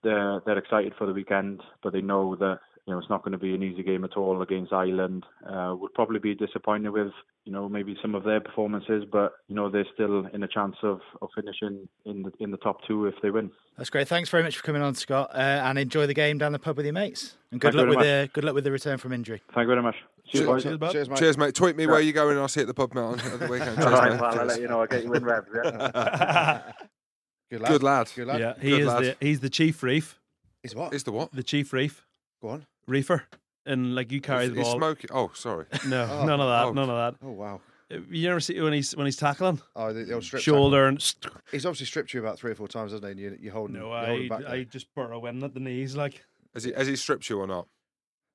they're 0.04 0.42
they're 0.46 0.58
excited 0.58 0.94
for 0.98 1.08
the 1.08 1.14
weekend, 1.14 1.62
but 1.82 1.94
they 1.94 2.02
know 2.02 2.36
that 2.36 2.60
you 2.86 2.94
know 2.94 3.00
it's 3.00 3.10
not 3.10 3.24
going 3.24 3.32
to 3.32 3.38
be 3.38 3.56
an 3.56 3.64
easy 3.64 3.84
game 3.84 4.04
at 4.04 4.18
all 4.18 4.42
against 4.42 4.74
Ireland. 4.74 5.26
Uh, 5.48 5.76
would 5.80 5.94
probably 5.94 6.20
be 6.20 6.36
disappointed 6.36 6.90
with 6.90 7.12
you 7.46 7.52
know 7.52 7.70
maybe 7.70 7.96
some 8.02 8.16
of 8.16 8.24
their 8.24 8.42
performances, 8.42 9.06
but 9.12 9.34
you 9.48 9.56
know 9.56 9.70
they're 9.70 9.88
still 9.94 10.26
in 10.28 10.44
a 10.44 10.48
chance 10.48 10.76
of, 10.84 11.00
of 11.22 11.30
finishing 11.36 11.88
in 12.06 12.24
the 12.24 12.32
in 12.40 12.52
the 12.52 12.58
top 12.58 12.78
two 12.88 13.06
if 13.06 13.16
they 13.22 13.30
win. 13.30 13.52
That's 13.78 13.90
great. 13.90 14.08
Thanks 14.08 14.30
very 14.30 14.44
much 14.44 14.58
for 14.58 14.64
coming 14.64 14.82
on, 14.82 14.96
Scott, 14.96 15.32
uh, 15.34 15.38
and 15.38 15.80
enjoy 15.80 16.08
the 16.08 16.14
game 16.14 16.38
down 16.38 16.52
the 16.52 16.60
pub 16.60 16.78
with 16.78 16.86
your 16.86 16.94
mates. 16.94 17.38
And 17.52 17.60
good 17.60 17.74
Thank 17.74 17.88
luck 17.88 17.98
with 17.98 18.06
the 18.06 18.30
good 18.34 18.44
luck 18.44 18.56
with 18.56 18.64
the 18.64 18.72
return 18.72 18.98
from 18.98 19.14
injury. 19.14 19.42
Thank 19.54 19.66
you 19.66 19.68
very 19.68 19.82
much. 19.82 19.96
Cheers, 20.26 20.46
boys. 20.46 20.64
Cheers, 20.64 20.80
Cheers, 20.92 21.10
mate. 21.10 21.18
Cheers, 21.20 21.38
mate. 21.38 21.56
Tweet 21.56 21.76
me 21.76 21.86
where 21.88 22.00
you're 22.00 22.14
going, 22.14 22.32
and 22.32 22.40
I'll 22.40 22.48
see 22.48 22.62
you 22.62 22.64
at 22.64 22.68
the 22.68 22.74
pub, 22.74 22.94
mate, 22.94 23.02
on 23.02 23.18
the 23.18 23.48
weekend. 23.50 23.76
Cheers, 23.78 23.86
All 23.86 23.92
right, 23.92 24.12
mate. 24.14 24.22
well, 24.22 24.40
I'll 24.40 24.46
let 24.46 24.62
you 24.62 24.68
know. 24.68 24.82
I'll 24.82 24.88
get 24.88 25.04
you 25.04 25.14
in 25.14 25.24
revs. 25.24 25.48
Yeah. 25.54 26.62
Good 27.52 27.62
lad. 27.62 27.70
Good 27.72 27.84
lad. 27.84 28.12
Good 28.16 28.28
lad. 28.28 28.40
Yeah, 28.40 28.54
he 28.60 28.70
Good 28.72 28.80
is 28.82 28.88
lad. 28.88 29.04
the 29.04 29.16
he's 29.20 29.40
the 29.42 29.50
chief 29.50 29.84
reef, 29.84 30.20
He's 30.64 30.74
what? 30.74 30.92
He's 30.94 31.04
the 31.04 31.12
what? 31.12 31.32
the 31.34 31.44
chief 31.44 31.72
reef 31.74 32.06
Go 32.42 32.50
on. 32.50 32.66
reefer, 32.88 33.24
and 33.66 33.94
like 33.94 34.12
you 34.12 34.22
carry 34.22 34.46
Is, 34.46 34.54
the 34.54 34.62
is 34.62 34.68
ball. 34.68 34.78
smoking? 34.78 35.10
Oh, 35.14 35.32
sorry. 35.36 35.66
No, 35.88 36.08
Oh. 36.10 36.26
none 36.26 36.40
of 36.40 36.48
that. 36.48 36.66
Oh. 36.66 36.72
None 36.74 36.90
of 36.90 36.96
that. 37.20 37.26
Oh 37.28 37.32
wow. 37.32 37.62
Uh, 37.92 37.98
you 38.10 38.28
never 38.28 38.40
see 38.40 38.60
when 38.60 38.74
he's 38.74 38.96
when 38.96 39.06
he's 39.06 39.18
tackling 39.18 39.62
Oh, 39.76 39.94
the, 39.94 40.06
the 40.06 40.14
old 40.16 40.24
strip 40.24 40.42
shoulder 40.42 40.88
and. 40.88 41.00
St- 41.02 41.32
He's 41.52 41.66
obviously 41.66 41.86
stripped 41.86 42.14
you 42.14 42.22
about 42.22 42.40
three 42.40 42.52
or 42.52 42.56
four 42.56 42.68
times, 42.70 42.92
hasn't 42.92 43.06
he? 43.06 43.12
And 43.12 43.20
you, 43.20 43.38
you're 43.40 43.54
holding. 43.54 43.76
no, 43.76 43.88
you're 43.90 43.94
I 43.98 44.06
holding 44.08 44.28
back 44.30 44.40
there. 44.40 44.50
I 44.50 44.64
just 44.64 44.88
burrow 44.96 45.24
in 45.28 45.44
at 45.44 45.54
the 45.54 45.60
knees 45.60 45.96
like 45.96 46.24
Has 46.56 46.64
he, 46.64 46.72
has 46.72 46.88
he 46.88 46.96
stripped 46.96 47.30
you 47.30 47.40
or 47.40 47.46
not? 47.46 47.68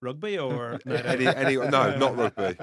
Rugby 0.00 0.38
or 0.38 0.78
Any, 0.86 1.26
any, 1.26 1.56
no, 1.56 1.96
not 1.96 2.16
rugby. 2.16 2.56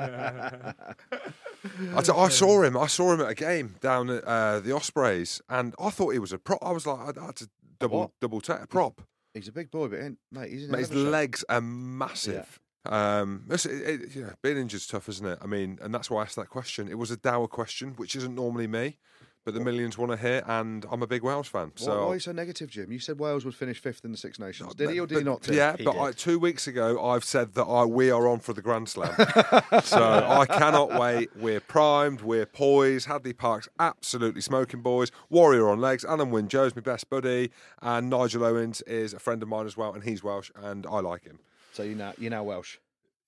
I, 1.96 2.02
t- 2.02 2.12
I 2.16 2.30
saw 2.30 2.62
him. 2.64 2.78
I 2.78 2.88
saw 2.88 3.14
him 3.14 3.22
at 3.22 3.30
a 3.30 3.36
game 3.36 3.76
down 3.82 4.10
at 4.10 4.24
uh, 4.24 4.60
the 4.60 4.72
Ospreys, 4.76 5.42
and 5.50 5.74
I 5.80 5.90
thought 5.90 6.10
he 6.14 6.20
was 6.20 6.32
a 6.34 6.38
prop. 6.38 6.60
I 6.62 6.72
was 6.72 6.86
like, 6.86 7.18
I 7.18 7.26
had 7.26 7.36
to 7.38 7.50
double 7.80 8.00
What? 8.00 8.12
double 8.22 8.42
take 8.42 8.62
a 8.62 8.68
prop. 8.68 9.02
He's 9.34 9.48
a 9.48 9.52
big 9.52 9.72
boy, 9.72 9.88
but 9.88 10.00
ain't, 10.02 10.18
mate, 10.32 10.52
he's 10.52 10.70
Mate, 10.70 10.80
his 10.80 10.90
hell 10.90 11.02
of 11.02 11.08
legs 11.08 11.44
are 11.50 11.62
massive. 11.62 12.60
Um, 12.86 13.44
it's- 13.48 13.66
it, 13.66 14.02
it, 14.02 14.16
yeah, 14.16 14.34
being 14.44 14.58
injured's 14.58 14.88
tough, 14.88 15.10
isn't 15.10 15.26
it? 15.26 15.40
I 15.42 15.48
mean, 15.48 15.80
and 15.82 15.94
that's 15.94 16.10
why 16.10 16.22
I 16.22 16.24
asked 16.26 16.36
that 16.38 16.50
question. 16.50 16.88
It 16.88 16.98
was 16.98 17.10
a 17.12 17.18
dour 17.18 17.48
question, 17.48 17.94
which 17.98 18.16
isn't 18.16 18.36
normally 18.36 18.68
me, 18.68 19.00
but 19.46 19.54
the 19.54 19.60
millions 19.60 19.96
want 19.96 20.12
to 20.12 20.18
hear, 20.18 20.44
and 20.48 20.86
I'm 20.92 21.04
a 21.04 21.08
big 21.08 21.22
Wales 21.22 21.48
fan. 21.48 21.68
Why, 21.78 21.86
So 21.86 22.02
why 22.06 22.12
are 22.12 22.14
you 22.16 22.20
so 22.20 22.32
negative, 22.32 22.70
Jim? 22.70 22.92
You 22.92 22.98
said 22.98 23.20
Wales 23.20 23.46
would 23.46 23.54
finish 23.54 23.80
fifth 23.80 24.04
in 24.04 24.12
the 24.12 24.18
Six 24.18 24.40
Nations. 24.40 24.74
Did 24.74 24.90
he 24.90 25.00
or 25.00 25.06
did 25.06 25.20
he 25.20 25.24
not? 25.24 25.44
Tim? 25.44 25.54
Yeah, 25.56 25.78
He 25.78 25.84
but. 25.84 25.98
I, 26.00 26.12
two 26.12 26.40
weeks 26.40 26.66
ago 26.66 27.02
I've 27.08 27.24
said 27.24 27.54
that 27.54 27.64
I, 27.64 27.86
we 27.86 28.10
are 28.10 28.28
on 28.28 28.40
for 28.40 28.54
the 28.54 28.62
Grand 28.64 28.90
Slam. 28.90 29.14
so 29.84 30.04
I 30.04 30.46
cannot 30.48 31.00
wait. 31.00 31.30
We're 31.36 31.60
primed. 31.60 32.22
We're 32.22 32.48
poised. 32.48 33.08
Hadleigh 33.08 33.38
Parkes 33.38 33.70
absolutely 33.80 34.42
smoking 34.42 34.82
boys. 34.82 35.12
Warrior 35.30 35.70
on 35.70 35.80
legs. 35.80 36.04
Alun 36.04 36.32
Wyn 36.32 36.48
Jones 36.48 36.76
my 36.76 36.82
best 36.82 37.10
buddy, 37.10 37.52
and 37.84 38.10
Nigel 38.10 38.44
Owens 38.44 38.82
is 38.82 39.14
a 39.14 39.20
friend 39.20 39.44
of 39.44 39.48
mine 39.50 39.68
as 39.68 39.78
well, 39.78 39.94
and 39.94 40.04
he's 40.04 40.24
Welsh, 40.24 40.50
and 40.56 40.88
I 40.88 41.00
like 41.02 41.24
him. 41.24 41.38
So 41.74 41.84
you 41.84 41.94
now 41.94 42.14
you 42.18 42.32
now 42.32 42.44
Welsh. 42.44 42.78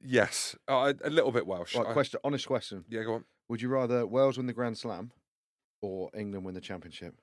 Yes, 0.04 0.56
uh, 0.68 0.94
a 1.04 1.10
little 1.10 1.32
bit 1.32 1.46
Welsh. 1.46 1.76
Right, 1.76 1.86
I- 1.88 2.18
Honest 2.24 2.48
question. 2.48 2.86
yeah, 2.90 3.04
go 3.04 3.14
on. 3.16 3.26
Would 3.50 3.62
you 3.62 3.70
rather 3.70 4.06
Wales 4.06 4.38
win 4.38 4.48
the 4.48 4.54
Grand 4.54 4.78
Slam 4.78 5.12
or 5.82 6.10
England 6.16 6.46
win 6.46 6.56
the 6.56 6.62
championship? 6.62 7.16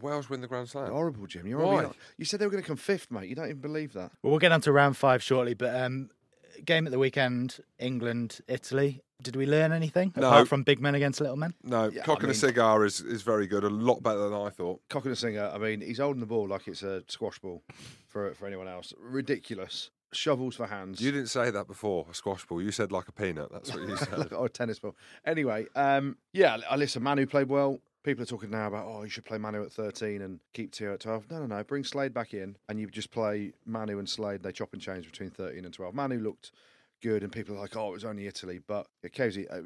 Wales 0.00 0.30
win 0.30 0.40
the 0.40 0.46
Grand 0.46 0.68
Slam. 0.68 0.90
Horrible, 0.90 1.26
Jim. 1.26 1.46
You're 1.46 1.58
Why? 1.60 1.84
Why? 1.84 1.90
You 2.16 2.24
said 2.24 2.40
they 2.40 2.46
were 2.46 2.50
going 2.52 2.62
to 2.62 2.66
come 2.66 2.76
fifth, 2.76 3.10
mate. 3.10 3.28
You 3.28 3.34
don't 3.34 3.46
even 3.46 3.60
believe 3.60 3.92
that. 3.92 4.10
Well, 4.22 4.30
we'll 4.30 4.38
get 4.38 4.52
on 4.52 4.60
to 4.62 4.72
round 4.72 4.96
five 4.96 5.22
shortly, 5.22 5.52
but 5.54 5.74
um, 5.78 6.08
game 6.64 6.86
at 6.86 6.90
the 6.90 6.98
weekend, 6.98 7.58
England, 7.78 8.40
Italy. 8.48 9.02
Did 9.22 9.36
we 9.36 9.44
learn 9.44 9.72
anything 9.72 10.14
No. 10.16 10.28
apart 10.28 10.48
from 10.48 10.62
big 10.62 10.80
men 10.80 10.94
against 10.94 11.20
little 11.20 11.36
men? 11.36 11.52
No, 11.62 11.90
Yeah, 11.90 12.02
cock 12.04 12.20
I 12.20 12.22
and 12.22 12.30
a 12.30 12.34
cigar 12.34 12.86
is, 12.86 13.02
is 13.02 13.20
very 13.20 13.46
good. 13.46 13.64
A 13.64 13.68
lot 13.68 14.02
better 14.02 14.20
than 14.30 14.32
I 14.32 14.48
thought. 14.48 14.80
Cock 14.88 15.04
and 15.04 15.12
a 15.12 15.16
singer. 15.16 15.50
I 15.52 15.58
mean, 15.58 15.82
he's 15.82 15.98
holding 15.98 16.20
the 16.20 16.26
ball 16.26 16.48
like 16.48 16.66
it's 16.66 16.82
a 16.82 17.02
squash 17.08 17.38
ball 17.38 17.62
for 18.08 18.32
for 18.32 18.46
anyone 18.46 18.66
else. 18.68 18.94
Ridiculous. 18.98 19.90
Shovels 20.12 20.56
for 20.56 20.66
hands. 20.66 21.00
You 21.00 21.12
didn't 21.12 21.28
say 21.28 21.50
that 21.50 21.66
before, 21.66 22.06
a 22.10 22.14
squash 22.14 22.44
ball. 22.46 22.60
You 22.62 22.72
said 22.72 22.90
like 22.92 23.08
a 23.08 23.12
peanut. 23.12 23.52
That's 23.52 23.72
what 23.72 23.88
you 23.88 23.96
said. 23.96 24.32
or 24.32 24.46
a 24.46 24.48
tennis 24.48 24.78
ball. 24.78 24.96
Anyway, 25.24 25.66
um, 25.76 26.16
yeah, 26.32 26.58
I 26.68 26.76
listen. 26.76 27.02
Manu 27.02 27.26
played 27.26 27.48
well. 27.48 27.78
People 28.02 28.22
are 28.22 28.26
talking 28.26 28.50
now 28.50 28.66
about 28.66 28.86
oh, 28.88 29.02
you 29.02 29.10
should 29.10 29.24
play 29.26 29.38
Manu 29.38 29.62
at 29.62 29.72
thirteen 29.72 30.22
and 30.22 30.40
keep 30.54 30.72
Te'o 30.72 30.94
at 30.94 31.00
twelve. 31.00 31.30
No, 31.30 31.38
no, 31.38 31.46
no. 31.46 31.62
Bring 31.64 31.84
Slade 31.84 32.14
back 32.14 32.32
in, 32.34 32.56
and 32.68 32.80
you 32.80 32.86
just 32.88 33.10
play 33.10 33.52
Manu 33.66 33.98
and 33.98 34.08
Slade. 34.08 34.42
They 34.42 34.52
chop 34.52 34.72
and 34.72 34.80
change 34.80 35.04
between 35.04 35.30
thirteen 35.30 35.64
and 35.64 35.74
twelve. 35.74 35.94
Manu 35.94 36.18
looked 36.18 36.50
good, 37.02 37.22
and 37.22 37.30
people 37.30 37.56
are 37.56 37.60
like, 37.60 37.76
oh, 37.76 37.90
it 37.90 37.92
was 37.92 38.04
only 38.04 38.26
Italy, 38.26 38.60
but 38.66 38.86
yeah, 39.02 39.10
Cozy. 39.10 39.48
uh, 39.48 39.60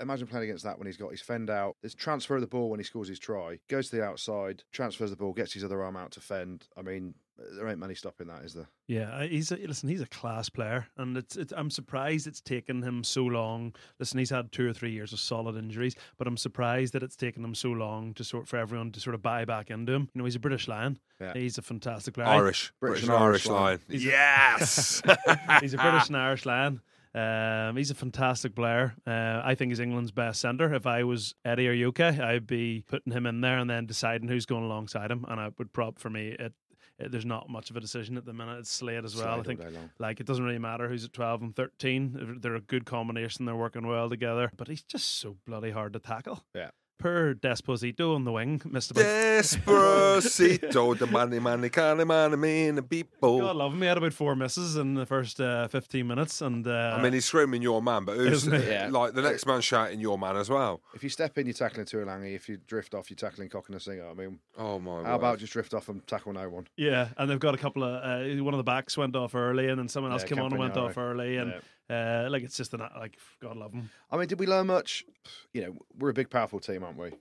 Imagine 0.00 0.26
playing 0.26 0.44
against 0.44 0.64
that 0.64 0.78
when 0.78 0.86
he's 0.86 0.96
got 0.96 1.12
his 1.12 1.20
fend 1.20 1.48
out. 1.48 1.76
There's 1.80 1.94
transfer 1.94 2.34
of 2.34 2.40
the 2.40 2.46
ball 2.48 2.70
when 2.70 2.80
he 2.80 2.84
scores 2.84 3.06
his 3.06 3.20
try. 3.20 3.60
Goes 3.68 3.90
to 3.90 3.96
the 3.96 4.02
outside, 4.02 4.64
transfers 4.72 5.10
the 5.10 5.16
ball, 5.16 5.32
gets 5.32 5.52
his 5.52 5.62
other 5.62 5.80
arm 5.82 5.96
out 5.96 6.10
to 6.12 6.20
fend. 6.20 6.66
I 6.76 6.82
mean, 6.82 7.14
there 7.38 7.68
ain't 7.68 7.78
many 7.78 7.94
stopping 7.94 8.26
that, 8.28 8.44
is 8.44 8.54
there? 8.54 8.68
Yeah, 8.86 9.10
uh, 9.14 9.22
he's 9.26 9.50
a, 9.52 9.56
listen. 9.56 9.88
He's 9.88 10.00
a 10.00 10.06
class 10.06 10.48
player, 10.48 10.86
and 10.96 11.16
it's, 11.16 11.36
it's. 11.36 11.52
I'm 11.56 11.70
surprised 11.70 12.26
it's 12.26 12.40
taken 12.40 12.82
him 12.82 13.02
so 13.04 13.24
long. 13.24 13.74
Listen, 13.98 14.18
he's 14.18 14.30
had 14.30 14.52
two 14.52 14.68
or 14.68 14.72
three 14.72 14.92
years 14.92 15.12
of 15.12 15.20
solid 15.20 15.56
injuries, 15.56 15.94
but 16.18 16.26
I'm 16.26 16.36
surprised 16.36 16.92
that 16.94 17.02
it's 17.02 17.16
taken 17.16 17.44
him 17.44 17.54
so 17.54 17.70
long 17.70 18.14
to 18.14 18.24
sort 18.24 18.48
for 18.48 18.56
everyone 18.58 18.92
to 18.92 19.00
sort 19.00 19.14
of 19.14 19.22
buy 19.22 19.44
back 19.44 19.70
into 19.70 19.92
him. 19.92 20.08
You 20.14 20.20
know, 20.20 20.24
he's 20.24 20.36
a 20.36 20.40
British 20.40 20.68
lion. 20.68 20.98
Yeah. 21.20 21.32
He's 21.34 21.58
a 21.58 21.62
fantastic 21.62 22.14
player. 22.14 22.26
Irish. 22.26 22.72
British 22.80 23.00
British, 23.00 23.02
and 23.04 23.12
and 23.14 23.22
Irish 23.22 23.46
Irish 23.46 23.60
line. 23.60 23.78
He's 23.88 24.04
a- 24.06 24.08
Yes. 24.08 25.02
he's 25.60 25.74
a 25.74 25.78
British 25.78 26.08
and 26.08 26.16
Irish 26.16 26.46
lion. 26.46 26.80
Um, 27.14 27.76
he's 27.76 27.90
a 27.90 27.94
fantastic 27.94 28.54
player. 28.54 28.94
Uh, 29.06 29.42
I 29.44 29.54
think 29.54 29.70
he's 29.70 29.80
England's 29.80 30.12
best 30.12 30.40
centre. 30.40 30.72
If 30.72 30.86
I 30.86 31.04
was 31.04 31.34
Eddie 31.44 31.68
or 31.68 31.88
UK, 31.88 32.00
I'd 32.18 32.46
be 32.46 32.84
putting 32.88 33.12
him 33.12 33.26
in 33.26 33.42
there 33.42 33.58
and 33.58 33.68
then 33.68 33.84
deciding 33.84 34.28
who's 34.28 34.46
going 34.46 34.64
alongside 34.64 35.10
him. 35.10 35.26
And 35.28 35.38
I 35.38 35.50
would 35.58 35.72
prop 35.74 35.98
for 35.98 36.08
me. 36.08 36.28
It, 36.28 36.40
it, 36.40 36.52
Uh, 37.02 37.08
there's 37.10 37.24
not 37.26 37.48
much 37.48 37.70
of 37.70 37.76
a 37.76 37.80
decision 37.80 38.16
at 38.16 38.24
the 38.24 38.32
minute. 38.32 38.58
It's 38.58 38.70
Slade 38.70 39.04
as 39.04 39.16
well. 39.16 39.42
Slade 39.42 39.60
I 39.60 39.64
think 39.64 39.90
like 39.98 40.20
it 40.20 40.26
doesn't 40.26 40.44
really 40.44 40.58
matter 40.58 40.88
who's 40.88 41.04
at 41.04 41.12
12 41.12 41.42
and 41.42 41.56
13. 41.56 42.38
They're 42.40 42.54
a 42.54 42.60
good 42.60 42.84
combination. 42.84 43.44
They're 43.46 43.56
working 43.56 43.86
well 43.86 44.08
together. 44.08 44.50
But 44.56 44.68
he's 44.68 44.82
just 44.82 45.18
so 45.18 45.36
bloody 45.46 45.70
hard 45.70 45.92
to 45.94 45.98
tackle. 45.98 46.44
Yeah. 46.54 46.70
Per 47.02 47.34
Desposito 47.34 48.14
on 48.14 48.24
the 48.24 48.30
wing 48.32 48.60
Mr. 48.60 48.92
about. 48.92 49.04
Despacito, 49.04 50.96
the 50.98 51.06
money, 51.06 51.38
money, 51.40 51.68
money, 51.74 52.04
money, 52.04 52.36
man, 52.36 52.74
the 52.76 52.82
people. 52.82 53.40
God 53.40 53.56
love 53.56 53.72
him. 53.72 53.80
He 53.80 53.86
had 53.88 53.98
about 53.98 54.12
four 54.12 54.36
misses 54.36 54.76
in 54.76 54.94
the 54.94 55.04
first 55.04 55.40
uh, 55.40 55.66
15 55.68 56.06
minutes, 56.06 56.40
and 56.40 56.66
uh, 56.66 56.94
I 56.96 57.02
mean, 57.02 57.12
he's 57.12 57.24
screaming 57.24 57.60
your 57.62 57.82
man, 57.82 58.04
but 58.04 58.16
who's 58.16 58.46
Yeah. 58.46 58.88
like 58.90 59.14
the 59.14 59.22
next 59.22 59.46
man 59.46 59.60
shouting 59.60 59.98
your 60.00 60.16
man 60.18 60.36
as 60.36 60.48
well? 60.48 60.80
If 60.94 61.02
you 61.02 61.08
step 61.08 61.36
in, 61.38 61.46
you're 61.46 61.54
tackling 61.54 61.86
Tuilagi. 61.86 62.34
If 62.34 62.48
you 62.48 62.58
drift 62.66 62.94
off, 62.94 63.10
you're 63.10 63.16
tackling 63.16 63.48
Cock 63.48 63.64
and 63.68 63.76
a 63.76 63.80
singer. 63.80 64.06
I 64.08 64.14
mean, 64.14 64.38
Oh 64.56 64.78
my! 64.78 64.90
how 64.90 64.98
word. 65.02 65.14
about 65.14 65.38
just 65.40 65.52
drift 65.52 65.74
off 65.74 65.88
and 65.88 66.06
tackle 66.06 66.32
no 66.32 66.48
one? 66.48 66.68
Yeah, 66.76 67.08
and 67.16 67.28
they've 67.28 67.40
got 67.40 67.54
a 67.54 67.58
couple 67.58 67.82
of 67.82 67.94
uh, 68.38 68.42
one 68.44 68.54
of 68.54 68.58
the 68.58 68.64
backs 68.64 68.96
went 68.96 69.16
off 69.16 69.34
early, 69.34 69.68
and 69.68 69.78
then 69.78 69.88
someone 69.88 70.12
else 70.12 70.22
Yeah, 70.22 70.28
came 70.28 70.38
on 70.40 70.52
and 70.52 70.58
went 70.60 70.76
off 70.76 70.96
early, 70.96 71.36
and 71.36 71.54
uh, 71.90 72.28
like 72.30 72.42
it's 72.42 72.56
just 72.56 72.74
an 72.74 72.80
like 72.98 73.16
God 73.40 73.56
love 73.56 73.72
them. 73.72 73.90
I 74.10 74.16
mean, 74.16 74.28
did 74.28 74.38
we 74.38 74.46
learn 74.46 74.66
much? 74.66 75.04
You 75.52 75.62
know, 75.62 75.76
we're 75.98 76.10
a 76.10 76.14
big, 76.14 76.30
powerful 76.30 76.60
team, 76.60 76.84
aren't 76.84 76.98
we? 76.98 77.12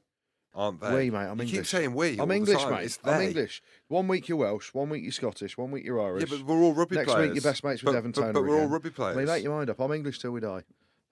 aren't 0.54 0.82
they? 0.82 0.94
We, 0.94 1.10
mate. 1.10 1.20
I'm 1.20 1.38
you 1.38 1.44
English. 1.44 1.52
keep 1.52 1.66
saying 1.66 1.94
we. 1.94 2.20
I'm 2.20 2.30
the 2.30 2.36
English, 2.36 2.62
time. 2.62 2.72
mate. 2.72 2.86
It's 2.86 3.00
I'm 3.04 3.20
they. 3.20 3.28
English. 3.28 3.62
One 3.88 4.08
week 4.08 4.28
you're 4.28 4.38
Welsh, 4.38 4.74
one 4.74 4.90
week 4.90 5.04
you're 5.04 5.12
Scottish, 5.12 5.58
one 5.58 5.72
week 5.72 5.86
you're 5.86 6.02
Irish. 6.02 6.30
Yeah, 6.30 6.38
but 6.38 6.46
we're 6.46 6.62
all 6.62 6.74
rugby 6.74 6.96
players. 6.96 7.08
Next 7.08 7.14
players. 7.14 7.30
week 7.30 7.44
you're 7.44 7.52
best 7.52 7.64
mates 7.64 7.84
with 7.84 7.94
but, 7.94 7.98
Devin 7.98 8.12
but, 8.12 8.34
but 8.34 8.44
we're 8.44 8.60
all 8.60 8.68
rugby 8.68 8.90
players. 8.90 9.16
I 9.16 9.20
mean, 9.20 9.28
make 9.28 9.44
your 9.44 9.56
mind 9.56 9.70
up. 9.70 9.80
I'm 9.80 9.92
English 9.92 10.20
till 10.20 10.32
we 10.32 10.42
die. 10.42 10.64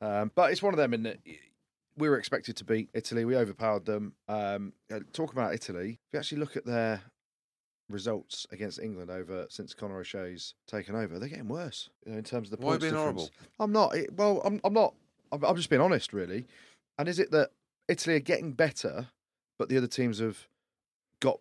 Um, 0.01 0.31
but 0.33 0.51
it's 0.51 0.61
one 0.61 0.73
of 0.73 0.77
them 0.77 0.93
in 0.93 1.03
that 1.03 1.19
we 1.97 2.09
were 2.09 2.17
expected 2.17 2.55
to 2.57 2.63
beat 2.63 2.89
Italy. 2.93 3.25
We 3.25 3.35
overpowered 3.35 3.85
them. 3.85 4.13
Um, 4.27 4.73
uh, 4.91 4.99
talk 5.13 5.33
about 5.33 5.53
Italy. 5.53 5.99
If 6.07 6.13
you 6.13 6.19
actually 6.19 6.39
look 6.39 6.55
at 6.55 6.65
their 6.65 7.01
results 7.89 8.45
against 8.51 8.79
England 8.79 9.09
over 9.11 9.45
since 9.49 9.73
Conor 9.73 9.99
O'Shea's 9.99 10.53
taken 10.67 10.95
over, 10.95 11.19
they're 11.19 11.29
getting 11.29 11.47
worse. 11.47 11.89
You 12.05 12.11
know, 12.13 12.17
in 12.19 12.23
terms 12.23 12.51
of 12.51 12.59
the 12.59 12.65
Why 12.65 12.71
points 12.73 12.83
being 12.83 12.93
difference. 12.93 13.21
horrible? 13.21 13.31
I'm 13.59 13.71
not. 13.71 13.95
it- 13.95 14.13
Well, 14.15 14.41
I'm. 14.45 14.61
I'm 14.63 14.73
not. 14.73 14.93
I'm, 15.31 15.43
I'm 15.43 15.55
just 15.55 15.69
being 15.69 15.81
honest, 15.81 16.13
really. 16.13 16.45
And 16.97 17.07
is 17.07 17.19
it 17.19 17.31
that 17.31 17.51
Italy 17.87 18.15
are 18.15 18.19
getting 18.21 18.53
better, 18.53 19.07
but 19.57 19.69
the 19.69 19.77
other 19.77 19.87
teams 19.87 20.19
have 20.19 20.47
got 21.19 21.39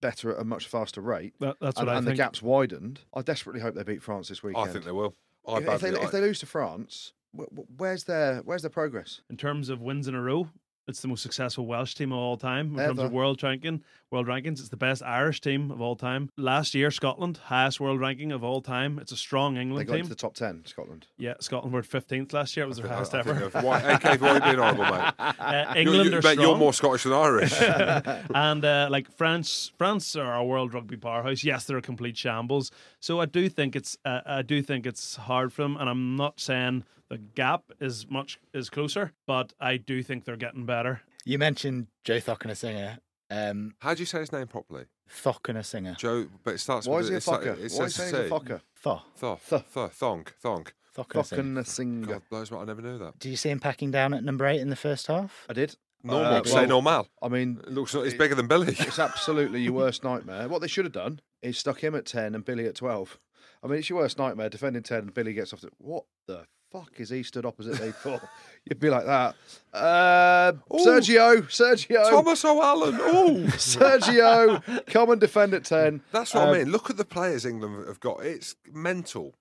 better 0.00 0.32
at 0.34 0.40
a 0.40 0.44
much 0.44 0.66
faster 0.68 1.00
rate, 1.00 1.34
That, 1.40 1.56
that's 1.60 1.78
and, 1.78 1.86
what 1.86 1.94
I 1.94 1.98
and 1.98 2.06
the 2.06 2.14
gap's 2.14 2.42
widened? 2.42 3.00
I 3.14 3.22
desperately 3.22 3.60
hope 3.62 3.74
they 3.74 3.82
beat 3.84 4.02
France 4.02 4.28
this 4.28 4.42
weekend. 4.42 4.68
I 4.68 4.72
think 4.72 4.84
they 4.84 4.92
will. 4.92 5.14
I 5.48 5.58
If, 5.58 5.68
if 5.68 5.80
they, 5.80 5.88
if 5.90 6.10
they 6.10 6.20
lose 6.20 6.40
to 6.40 6.46
France, 6.46 7.12
wh- 7.36 7.42
wh- 7.54 7.78
where's 7.80 8.04
their 8.04 8.36
where's 8.42 8.62
their 8.62 8.70
progress? 8.70 9.20
in 9.30 9.36
terms 9.36 9.68
of 9.68 9.80
wins 9.80 10.08
in 10.08 10.14
a 10.14 10.20
row, 10.22 10.48
it's 10.86 11.00
the 11.00 11.08
most 11.08 11.22
successful 11.22 11.66
Welsh 11.66 11.94
team 11.94 12.12
of 12.12 12.18
all 12.18 12.36
time. 12.36 12.78
In 12.78 12.86
terms 12.86 12.98
of 12.98 13.12
world 13.12 13.42
ranking, 13.42 13.82
world 14.14 14.26
rankings, 14.28 14.60
it's 14.60 14.68
the 14.70 14.76
best 14.76 15.02
Irish 15.02 15.40
team 15.42 15.70
of 15.70 15.80
all 15.82 15.96
time. 15.96 16.30
Last 16.38 16.74
year, 16.74 16.90
Scotland 16.90 17.36
highest 17.36 17.80
world 17.80 18.00
ranking 18.00 18.32
of 18.32 18.42
all 18.42 18.62
time. 18.62 18.98
It's 18.98 19.12
a 19.12 19.16
strong 19.16 19.56
England 19.58 19.72
team. 19.72 19.76
They 19.78 19.84
got 19.84 19.92
team. 19.92 20.00
into 20.04 20.08
the 20.10 20.14
top 20.14 20.34
ten, 20.34 20.62
Scotland. 20.64 21.06
Yeah, 21.18 21.34
Scotland 21.40 21.74
were 21.74 21.82
15th 21.82 22.32
last 22.32 22.56
year. 22.56 22.64
It 22.64 22.68
was 22.68 22.78
their 22.78 22.90
I- 22.90 22.94
highest 22.94 23.14
I 23.14 23.18
ever. 23.18 23.34
think 23.34 23.52
they've- 23.52 23.64
Why, 23.64 23.80
AK, 23.80 24.20
why 24.20 24.38
being 24.38 24.56
horrible, 24.56 24.84
mate? 24.84 25.12
Uh, 25.44 25.74
England 25.76 26.10
you, 26.10 26.16
are 26.18 26.22
strong. 26.22 26.40
you're 26.40 26.56
more 26.56 26.72
Scottish 26.72 27.02
than 27.02 27.12
Irish. 27.12 27.52
and 28.34 28.64
uh, 28.64 28.88
like 28.90 29.10
France, 29.10 29.72
France 29.76 30.16
are 30.16 30.34
a 30.36 30.44
world 30.44 30.72
rugby 30.72 30.96
powerhouse. 30.96 31.44
Yes, 31.44 31.64
they're 31.64 31.76
a 31.76 31.82
complete 31.82 32.16
shambles. 32.16 32.70
So 33.00 33.20
I 33.20 33.26
do 33.26 33.48
think 33.48 33.76
it's, 33.76 33.98
uh, 34.04 34.20
I 34.24 34.42
do 34.42 34.62
think 34.62 34.86
it's 34.86 35.16
hard 35.16 35.52
for 35.52 35.62
them. 35.62 35.76
And 35.76 35.88
I'm 35.90 36.16
not 36.16 36.40
saying 36.40 36.84
the 37.10 37.18
gap 37.18 37.64
is 37.80 38.08
much 38.08 38.38
is 38.54 38.70
closer, 38.70 39.12
but 39.26 39.52
I 39.60 39.76
do 39.76 40.02
think 40.02 40.24
they're 40.24 40.36
getting 40.36 40.64
better. 40.66 41.02
You 41.26 41.38
mentioned 41.38 41.86
Joe 42.04 42.18
Cokanasiga. 42.18 42.98
Um, 43.30 43.74
How 43.80 43.94
do 43.94 44.00
you 44.00 44.06
say 44.06 44.20
his 44.20 44.32
name 44.32 44.46
properly? 44.46 44.84
Thockner 45.22 45.64
singer. 45.64 45.94
Joe, 45.98 46.26
but 46.44 46.54
it 46.54 46.58
starts 46.58 46.86
Why 46.86 46.96
with 46.96 47.04
is 47.04 47.08
he 47.08 47.14
a 47.14 47.16
it's 47.18 47.26
like- 47.28 47.40
fucker? 47.40 47.46
It 47.46 47.58
Why 47.58 47.64
is 47.64 47.72
says 47.74 47.96
he 47.96 48.02
to 48.02 48.10
saying 48.10 48.14
he's 48.14 48.20
a 48.20 48.28
say. 48.28 48.30
fucker? 48.30 48.60
Tho. 48.82 49.02
Thoth, 49.16 49.48
Th- 49.48 49.62
th- 49.74 49.90
thonk, 49.98 50.28
thonk. 50.42 50.68
Thockner 50.96 51.24
singer. 51.26 51.42
Fucking 51.42 51.56
a 51.58 51.64
singer. 51.64 52.06
God 52.06 52.22
blows 52.30 52.50
me, 52.50 52.58
I 52.58 52.64
never 52.64 52.80
knew 52.82 52.98
that. 52.98 53.18
Did 53.18 53.30
you 53.30 53.36
see 53.36 53.50
him 53.50 53.60
packing 53.60 53.90
down 53.90 54.14
at 54.14 54.22
number 54.24 54.46
eight 54.46 54.60
in 54.60 54.68
the 54.70 54.76
first 54.76 55.06
half? 55.08 55.46
I 55.48 55.52
did. 55.52 55.76
Normal, 56.02 56.34
Uh, 56.34 56.44
say 56.44 56.54
well, 56.54 56.66
normal. 56.68 57.08
I 57.22 57.28
mean, 57.28 57.60
It 57.66 57.72
looks 57.72 57.94
like 57.94 58.04
it's 58.06 58.14
bigger 58.14 58.34
than 58.34 58.46
Billy. 58.46 58.76
it's 58.78 58.98
absolutely 58.98 59.62
your 59.62 59.72
worst 59.72 60.04
nightmare. 60.04 60.48
What 60.48 60.60
they 60.60 60.68
should 60.68 60.84
have 60.84 60.92
done 60.92 61.20
is 61.42 61.56
stuck 61.58 61.82
him 61.82 61.94
at 61.94 62.04
ten 62.06 62.34
and 62.34 62.44
Billy 62.44 62.66
at 62.66 62.74
twelve. 62.76 63.18
I 63.62 63.66
mean, 63.68 63.78
it's 63.78 63.88
your 63.88 64.00
worst 64.00 64.18
nightmare. 64.18 64.50
Defending 64.50 64.82
ten 64.82 64.98
and 65.00 65.14
Billy 65.14 65.32
gets 65.32 65.52
off. 65.54 65.60
To, 65.62 65.70
what 65.78 66.04
the 66.26 66.46
fuck 66.74 66.92
is 66.98 67.08
he 67.10 67.22
stood 67.22 67.46
opposite 67.46 67.80
me 67.80 67.92
for? 67.92 68.20
You'd 68.64 68.80
be 68.80 68.90
like 68.90 69.04
that. 69.06 69.36
Uh, 69.72 70.52
Sergio, 70.72 71.42
Sergio, 71.44 72.08
Tommaso 72.10 72.60
Allan. 72.60 72.98
Oh, 73.00 73.36
Sergio, 73.56 74.60
come 74.86 75.10
and 75.10 75.20
defend 75.20 75.54
at 75.54 75.64
ten. 75.64 76.00
that's 76.10 76.34
what 76.34 76.48
Um, 76.48 76.54
I 76.54 76.58
mean. 76.58 76.70
Look 76.72 76.90
at 76.90 76.96
the 76.96 77.04
players 77.04 77.44
England 77.46 77.86
have 77.86 78.00
got. 78.00 78.24
It's 78.24 78.56
mental. 78.72 79.34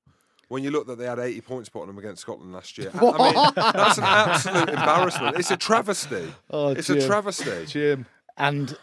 When 0.49 0.61
you 0.63 0.69
look 0.69 0.85
that 0.87 0.99
they 0.99 1.05
had 1.05 1.17
80 1.17 1.41
points 1.41 1.69
put 1.69 1.81
on 1.81 1.87
them 1.87 1.97
against 1.97 2.21
Scotland 2.21 2.53
last 2.53 2.77
year, 2.77 2.91
I 2.93 2.99
mean, 3.01 3.53
that's 3.55 3.97
an 3.97 4.03
absolute 4.03 4.69
embarrassment. 4.69 5.37
It's 5.37 5.49
a 5.49 5.57
travesty. 5.57 6.31
Oh, 6.51 6.67
it's 6.69 6.89
a 6.91 7.07
travesty. 7.07 7.65
Jim. 7.65 8.05
And 8.37 8.77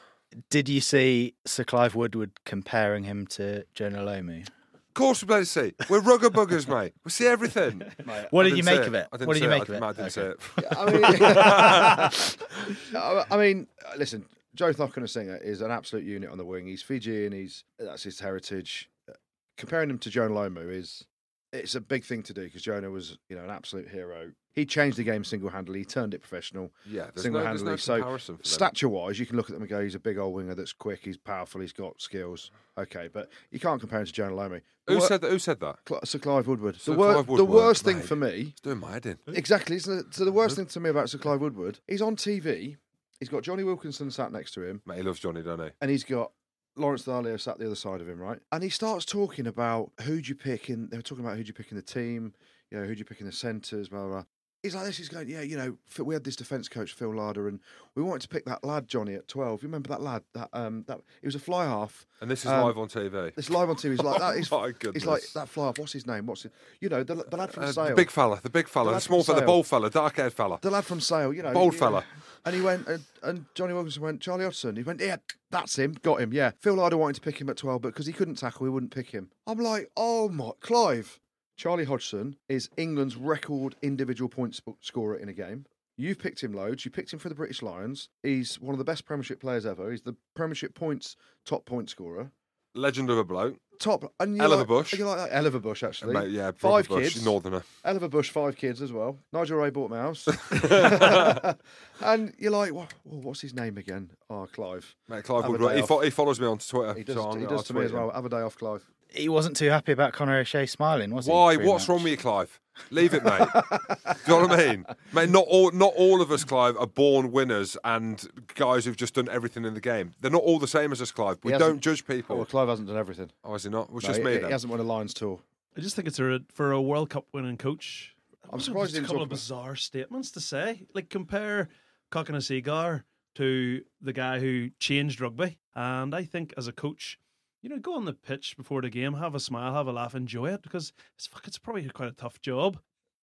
did 0.49 0.69
you 0.69 0.81
see 0.81 1.35
Sir 1.45 1.63
Clive 1.63 1.95
Woodward 1.95 2.33
comparing 2.45 3.05
him 3.05 3.27
to 3.29 3.65
Jonah 3.75 3.99
Lomu? 4.03 4.49
Of 4.91 4.95
course, 4.95 5.23
we 5.23 5.29
play 5.29 5.39
to 5.39 5.47
see. 5.47 5.73
We're 5.89 6.01
rugger 6.01 6.31
buggers, 6.31 6.67
mate. 6.67 6.95
We 7.05 7.13
see 7.13 7.27
everything. 7.27 7.83
What 8.31 8.43
did 8.43 8.57
you 8.57 8.65
make 8.65 8.81
of 8.81 8.95
it? 8.95 9.07
I 9.13 9.17
didn't 9.17 9.29
What 9.29 9.35
did 9.35 9.41
see 9.41 9.45
you 9.45 9.51
make 9.51 9.69
of 9.69 9.71
I, 9.71 9.77
it? 9.77 9.83
I 9.83 9.93
didn't 9.93 10.11
see 10.11 10.21
it. 10.21 10.41
I 10.77 10.85
mean, 10.91 11.05
I 12.97 13.25
I 13.31 13.37
mean, 13.37 13.67
uh, 13.87 13.93
listen, 13.97 14.25
Joe 14.57 14.73
Cokanasiga 14.73 15.41
is 15.43 15.61
an 15.61 15.71
absolute 15.71 16.05
unit 16.05 16.29
on 16.29 16.39
the 16.39 16.45
wing. 16.45 16.67
He's 16.67 16.83
Fijian. 16.83 17.31
He's 17.33 17.63
that's 17.79 18.03
his 18.03 18.19
heritage. 18.19 18.91
Uh, 19.09 19.13
Comparing 19.57 19.91
him 19.91 19.99
to 19.99 20.11
Jonah 20.11 20.35
Lomu 20.35 20.73
is 20.73 21.05
it's 21.53 21.77
a 21.77 21.81
big 21.81 22.05
thing 22.05 22.25
to 22.25 22.35
do 22.35 22.43
because 22.43 22.63
Jonah 22.63 22.91
was 22.91 23.17
you 23.29 23.37
know 23.37 23.45
an 23.45 23.51
absolute 23.51 23.89
hero. 23.89 24.33
He 24.53 24.67
changed 24.67 24.97
the 24.97 25.05
game 25.05 25.23
single 25.23 25.49
handedly. 25.51 25.81
He 25.81 25.85
turned 25.85 26.13
it 26.13 26.21
professional. 26.21 26.73
Yeah, 26.85 27.09
there's 27.15 27.27
no, 27.27 27.41
there's 27.43 27.61
Single-handedly, 27.61 28.01
no 28.01 28.17
so. 28.19 28.37
Stature 28.43 28.89
wise, 28.89 29.19
you 29.19 29.27
can 29.27 29.37
look 29.37 29.47
at 29.49 29.53
them 29.53 29.63
and 29.63 29.71
go, 29.71 29.81
he's 29.81 29.95
a 29.95 30.01
big 30.01 30.19
old 30.19 30.35
winger 30.35 30.55
that's 30.55 30.73
quick. 30.73 31.01
He's 31.05 31.17
powerful. 31.17 31.61
He's 31.61 31.73
got 31.73 32.01
skills. 32.01 32.51
Okay, 32.77 33.09
but 33.13 33.29
you 33.51 33.61
can't 33.61 33.79
compare 33.81 34.01
him 34.01 34.07
to 34.07 34.13
Jonah. 34.13 34.49
The 34.87 34.95
Who 34.95 34.99
wor- 34.99 35.07
said 35.07 35.21
that? 35.21 35.31
Who 35.31 35.39
said 35.39 35.61
that? 35.61 35.77
Cl- 35.89 36.01
Sir 36.05 36.19
Clive 36.19 36.49
Woodward. 36.49 36.81
Sir 36.81 36.93
the, 36.93 36.99
wor- 36.99 37.13
Clive 37.13 37.27
the 37.27 37.33
Woodward, 37.33 37.51
worst 37.55 37.85
thing 37.85 38.01
for 38.01 38.17
me 38.17 38.49
It's 38.53 38.61
doing 38.61 38.79
my 38.81 38.93
head 38.93 39.07
in. 39.07 39.19
Exactly. 39.29 39.77
Isn't 39.77 39.99
it? 39.99 40.15
So 40.15 40.25
the 40.25 40.33
worst 40.33 40.57
thing 40.57 40.67
to 40.67 40.81
me 40.81 40.91
about 40.91 41.09
Sir 41.11 41.19
Clive 41.19 41.41
Woodward, 41.41 41.79
he's 41.87 42.03
on 42.03 42.17
TV. 42.17 42.77
He's 43.21 43.29
got 43.29 43.43
Jonny 43.45 43.63
Wilkinson 43.63 44.11
sat 44.11 44.33
next 44.33 44.53
to 44.55 44.63
him, 44.63 44.81
Mate, 44.87 44.97
he 44.97 45.03
loves 45.03 45.21
Johnny, 45.21 45.43
doesn't 45.43 45.67
he? 45.67 45.71
and 45.83 45.91
he's 45.91 46.05
got 46.05 46.33
Lawrence 46.77 47.05
Dallaglio 47.05 47.39
sat 47.39 47.59
the 47.59 47.67
other 47.67 47.75
side 47.75 48.01
of 48.01 48.09
him, 48.09 48.19
right? 48.19 48.39
And 48.51 48.63
he 48.63 48.71
starts 48.71 49.05
talking 49.05 49.47
about 49.47 49.93
who'd 50.03 50.27
you 50.27 50.35
pick 50.35 50.71
in. 50.71 50.89
They 50.89 50.97
were 50.97 51.03
talking 51.03 51.25
about 51.25 51.37
who'd 51.37 51.47
you 51.47 51.55
pick 51.55 51.71
in 51.71 51.77
the 51.77 51.83
team. 51.83 52.33
You 52.71 52.79
know, 52.79 52.85
who'd 52.87 52.99
you 52.99 53.05
pick 53.05 53.21
in 53.21 53.27
the 53.27 53.33
centres, 53.33 53.89
blah 53.89 54.01
blah. 54.01 54.09
blah. 54.09 54.25
He's 54.63 54.75
like 54.75 54.85
this. 54.85 54.99
He's 54.99 55.09
going, 55.09 55.27
yeah, 55.29 55.41
you 55.41 55.57
know, 55.57 55.79
we 56.05 56.15
had 56.15 56.23
this 56.25 56.37
defence 56.37 56.69
coach 56.69 56.93
Phil 56.93 57.15
Larder, 57.15 57.49
and 57.49 57.61
we 57.95 58.03
wanted 58.03 58.21
to 58.23 58.29
pick 58.29 58.45
that 58.45 58.63
lad 58.63 58.89
Johnny 58.89 59.15
at 59.15 59.27
twelve. 59.27 59.63
You 59.63 59.69
remember 59.69 59.89
that 59.89 60.03
lad? 60.03 60.23
That 60.35 60.51
um, 60.53 60.85
that 60.87 61.01
he 61.23 61.27
was 61.27 61.35
a 61.35 61.39
fly 61.39 61.65
half. 61.65 62.07
And 62.21 62.31
this 62.31 62.45
is 62.45 62.51
Um, 62.51 62.65
live 62.65 62.77
on 62.77 62.89
TV. 62.89 63.33
It's 63.39 63.49
live 63.49 63.71
on 63.71 63.77
TV. 63.77 63.93
He's 63.93 64.01
like 64.03 64.19
that. 64.19 64.37
He's, 64.37 64.53
Oh 64.53 64.61
my 64.61 64.73
goodness. 64.73 65.03
he's 65.03 65.07
like 65.07 65.23
that 65.35 65.49
fly 65.49 65.67
half. 65.67 65.79
What's 65.79 65.93
his 65.95 66.07
name? 66.07 66.27
What's 66.27 66.45
it? 66.45 66.53
You 66.81 66.91
know, 66.91 67.03
the, 67.03 67.15
the 67.15 67.37
lad 67.39 67.53
from 67.53 67.65
Uh, 67.65 67.73
Sale. 67.73 67.87
the 67.89 67.95
big 67.95 68.11
fella, 68.11 68.39
the 68.43 68.51
big 68.51 68.69
fella, 68.69 68.91
The 68.91 68.97
the, 68.97 69.01
small 69.01 69.23
fella, 69.25 69.41
the 69.41 69.47
bold 69.47 69.67
fella, 69.67 69.89
dark 69.89 70.17
haired 70.17 70.35
fella. 70.35 70.59
the 70.61 70.71
lad 70.71 70.85
from 70.85 71.01
Sale, 71.01 71.33
you 71.33 71.43
know, 71.43 71.53
Bold 71.55 71.73
yeah. 71.73 71.79
fella. 71.81 72.05
And 72.45 72.55
he 72.55 72.61
went, 72.61 72.87
and, 72.87 73.03
and 73.23 73.45
Jonny 73.55 73.73
Wilkinson 73.73 74.03
went, 74.03 74.21
Charlie 74.21 74.45
Hodgson. 74.45 74.77
He 74.77 74.83
went, 74.83 75.01
yeah, 75.01 75.17
that's 75.51 75.79
him, 75.79 75.95
got 76.03 76.21
him, 76.21 76.33
yeah. 76.35 76.51
Phil 76.61 76.75
Larder 76.75 76.97
wanted 76.99 77.15
to 77.15 77.21
pick 77.23 77.41
him 77.41 77.49
at 77.49 77.57
12, 77.57 77.81
but 77.81 77.89
because 77.89 78.07
he 78.07 78.13
couldn't 78.13 78.35
tackle, 78.37 78.67
he 78.67 78.71
wouldn't 78.71 78.93
pick 78.95 79.11
him. 79.11 79.31
I'm 79.47 79.59
like, 79.59 79.91
oh 79.97 80.29
my, 80.29 80.51
Clive. 80.61 81.19
Charlie 81.61 81.85
Hodgson 81.85 82.37
is 82.49 82.71
England's 82.79 83.17
record 83.17 83.77
individual 83.83 84.31
points 84.31 84.63
scorer 84.81 85.15
in 85.15 85.29
a 85.29 85.35
game. 85.35 85.67
You've 85.95 86.19
picked 86.19 86.43
him 86.43 86.55
loads. 86.55 86.87
You 86.87 86.91
picked 86.91 87.13
him 87.13 87.19
for 87.19 87.29
the 87.29 87.35
British 87.35 87.61
Lions. 87.61 88.09
He's 88.23 88.59
one 88.59 88.73
of 88.73 88.79
the 88.79 88.85
best 88.85 89.05
Premiership 89.05 89.43
players 89.43 89.67
ever. 89.67 89.91
He's 89.91 90.01
the 90.01 90.17
Premiership 90.35 90.75
points 90.75 91.17
top 91.45 91.67
point 91.67 91.91
scorer. 91.91 92.31
Legend 92.75 93.11
of 93.11 93.19
a 93.19 93.25
bloke. 93.25 93.59
Top. 93.79 94.11
And 94.19 94.37
you 94.37 94.43
Hell 94.43 94.55
of 94.55 94.61
a 94.61 94.65
bush. 94.65 94.95
You 94.95 95.05
like 95.05 95.19
that? 95.19 95.33
Hell 95.33 95.45
of 95.45 95.55
a 95.55 95.61
bush, 95.61 95.83
actually. 95.83 96.15
Mate, 96.15 96.31
yeah, 96.31 96.51
Five 96.57 96.89
Bush, 96.89 97.13
kids. 97.13 97.25
Northerner. 97.27 97.63
Hell 97.85 97.97
of 97.97 98.03
a 98.05 98.09
bush, 98.09 98.31
five 98.31 98.57
kids 98.57 98.81
as 98.81 98.91
well. 98.91 99.19
Nigel 99.31 99.59
Wray 99.59 99.69
bought 99.69 99.91
mouse. 99.91 100.27
and 102.01 102.33
you're 102.39 102.53
like, 102.53 102.73
what, 102.73 102.95
well, 103.05 103.21
what's 103.21 103.43
his 103.43 103.53
name 103.53 103.77
again? 103.77 104.13
Oh, 104.31 104.49
Clive. 104.51 104.97
Mate, 105.11 105.25
Clive 105.25 105.43
Have 105.43 105.51
Woodward. 105.51 105.77
He, 105.77 105.83
fo- 105.83 106.01
he 106.01 106.09
follows 106.09 106.41
me 106.41 106.47
on 106.47 106.57
Twitter. 106.57 106.95
He 106.95 107.05
does, 107.05 107.17
so 107.17 107.35
he 107.35 107.45
does 107.45 107.65
to 107.65 107.75
me 107.75 107.85
as 107.85 107.93
well. 107.93 108.11
Have 108.11 108.25
a 108.25 108.31
day 108.31 108.41
off, 108.41 108.57
Clive. 108.57 108.83
He 109.13 109.29
wasn't 109.29 109.57
too 109.57 109.71
happy 109.71 109.93
about 109.93 110.13
Conor 110.13 110.39
O'Shea 110.39 110.67
smiling, 110.67 111.13
was 111.15 111.27
he? 111.27 111.33
Why? 111.33 111.57
pre-match? 111.57 111.73
What's 111.73 111.89
wrong 111.89 112.03
with 112.03 112.13
you, 112.13 112.17
Clive? 112.17 112.61
Leave 112.91 113.13
it, 113.13 113.23
mate. 113.25 113.47
Do 113.53 114.33
you 114.33 114.41
know 114.41 114.47
what 114.47 114.59
I 114.59 114.69
mean? 114.71 114.87
Mate, 115.13 115.29
not 115.29 115.45
all 115.49 115.71
not 115.73 115.93
all 115.97 116.23
of 116.23 116.31
us, 116.31 116.45
Clive, 116.45 116.79
are 116.79 116.87
born 116.87 117.31
winners 117.31 117.77
and 117.85 118.27
guys 118.55 118.87
who've 118.87 118.97
just 118.97 119.13
done 119.15 119.29
everything 119.29 119.67
in 119.67 119.75
the 119.75 119.83
game. 119.83 120.13
They're 120.23 120.31
not 120.31 120.43
all 120.43 120.59
the 120.59 120.67
same 120.69 120.91
as 120.91 121.03
us, 121.03 121.11
Clive. 121.13 121.37
We 121.43 121.51
don't 121.53 121.61
hasn't- 121.61 121.83
judge 121.83 122.05
Oh, 122.09 122.13
people. 122.15 122.37
well, 122.37 122.47
Clive 122.47 122.69
hasn't 122.69 122.89
done 122.89 122.97
everything. 122.97 123.31
Oh, 123.45 123.55
is 123.55 123.65
he 123.65 123.69
not? 123.69 123.89
It 123.89 123.93
No, 123.93 124.01
just 124.01 124.19
he, 124.19 124.25
me 124.25 124.33
he 124.33 124.39
then. 124.39 124.51
hasn't 124.51 124.71
won 124.71 124.81
a 124.81 124.83
Lions 124.85 125.13
tour. 125.13 125.41
I 125.77 125.81
just 125.83 125.95
think 125.95 126.09
it's 126.09 126.19
a 126.19 126.41
for 126.55 126.73
a 126.73 126.81
World 126.81 127.11
Cup 127.11 127.27
winning 127.35 127.59
coach. 127.59 128.15
I'm 128.51 128.61
surprised 128.61 128.93
Just 128.93 129.01
he 129.01 129.01
a 129.01 129.03
couple 129.03 129.17
talk 129.17 129.23
of 129.25 129.29
about- 129.29 129.35
bizarre 129.37 129.77
statements 129.77 130.31
to 130.31 130.41
say. 130.41 130.85
Like 130.95 131.11
compare 131.11 131.69
Cokanasiga 132.11 133.03
to 133.35 133.83
the 134.01 134.13
guy 134.13 134.41
who 134.41 134.71
changed 134.79 135.21
rugby, 135.21 135.59
and 135.75 136.15
I 136.15 136.25
think 136.25 136.53
as 136.57 136.67
a 136.67 136.73
coach, 136.73 137.19
you 137.63 137.69
know, 137.69 137.79
go 137.79 137.95
on 137.95 138.05
the 138.05 138.13
pitch 138.13 138.57
before 138.57 138.83
the 138.83 138.91
game, 138.91 139.15
have 139.15 139.35
a 139.35 139.41
smile, 139.41 139.75
have 139.75 139.87
a 139.87 139.93
laugh, 139.93 140.15
enjoy 140.15 140.53
it 140.53 140.63
because 140.63 140.93
it's 141.17 141.27
fuck, 141.27 141.47
it's 141.47 141.59
probably 141.59 141.89
quite 141.89 142.09
a 142.09 142.13
tough 142.13 142.41
job. 142.41 142.79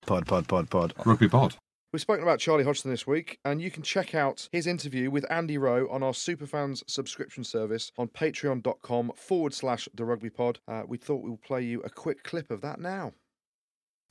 Pod, 0.06 0.26
pod, 0.26 0.47
pod, 0.47 0.69
pod. 0.69 0.93
Rugby 1.06 1.28
pod. 1.28 1.56
We've 1.93 2.02
spoken 2.02 2.23
about 2.23 2.39
Charlie 2.39 2.65
Hodgson 2.65 2.91
this 2.91 3.08
week, 3.08 3.39
and 3.45 3.62
you 3.62 3.71
can 3.71 3.82
check 3.82 4.13
out 4.13 4.50
his 4.52 4.67
interview 4.67 5.10
with 5.10 5.26
Andy 5.32 5.58
Rowe 5.58 5.88
on 5.89 6.04
our 6.04 6.12
Superfans 6.12 6.84
subscription 6.86 7.45
service 7.45 7.91
on 7.97 8.10
patreon.com 8.10 9.13
forward 9.15 9.54
slash 9.54 9.88
the 9.93 10.04
rugby 10.04 10.30
pod. 10.30 10.60
Uh, 10.67 10.84
we 10.86 10.97
thought 10.97 11.23
we'll 11.23 11.38
play 11.38 11.62
you 11.62 11.82
a 11.84 11.89
quick 11.89 12.23
clip 12.23 12.52
of 12.52 12.62
that 12.62 12.80
now. 12.80 13.13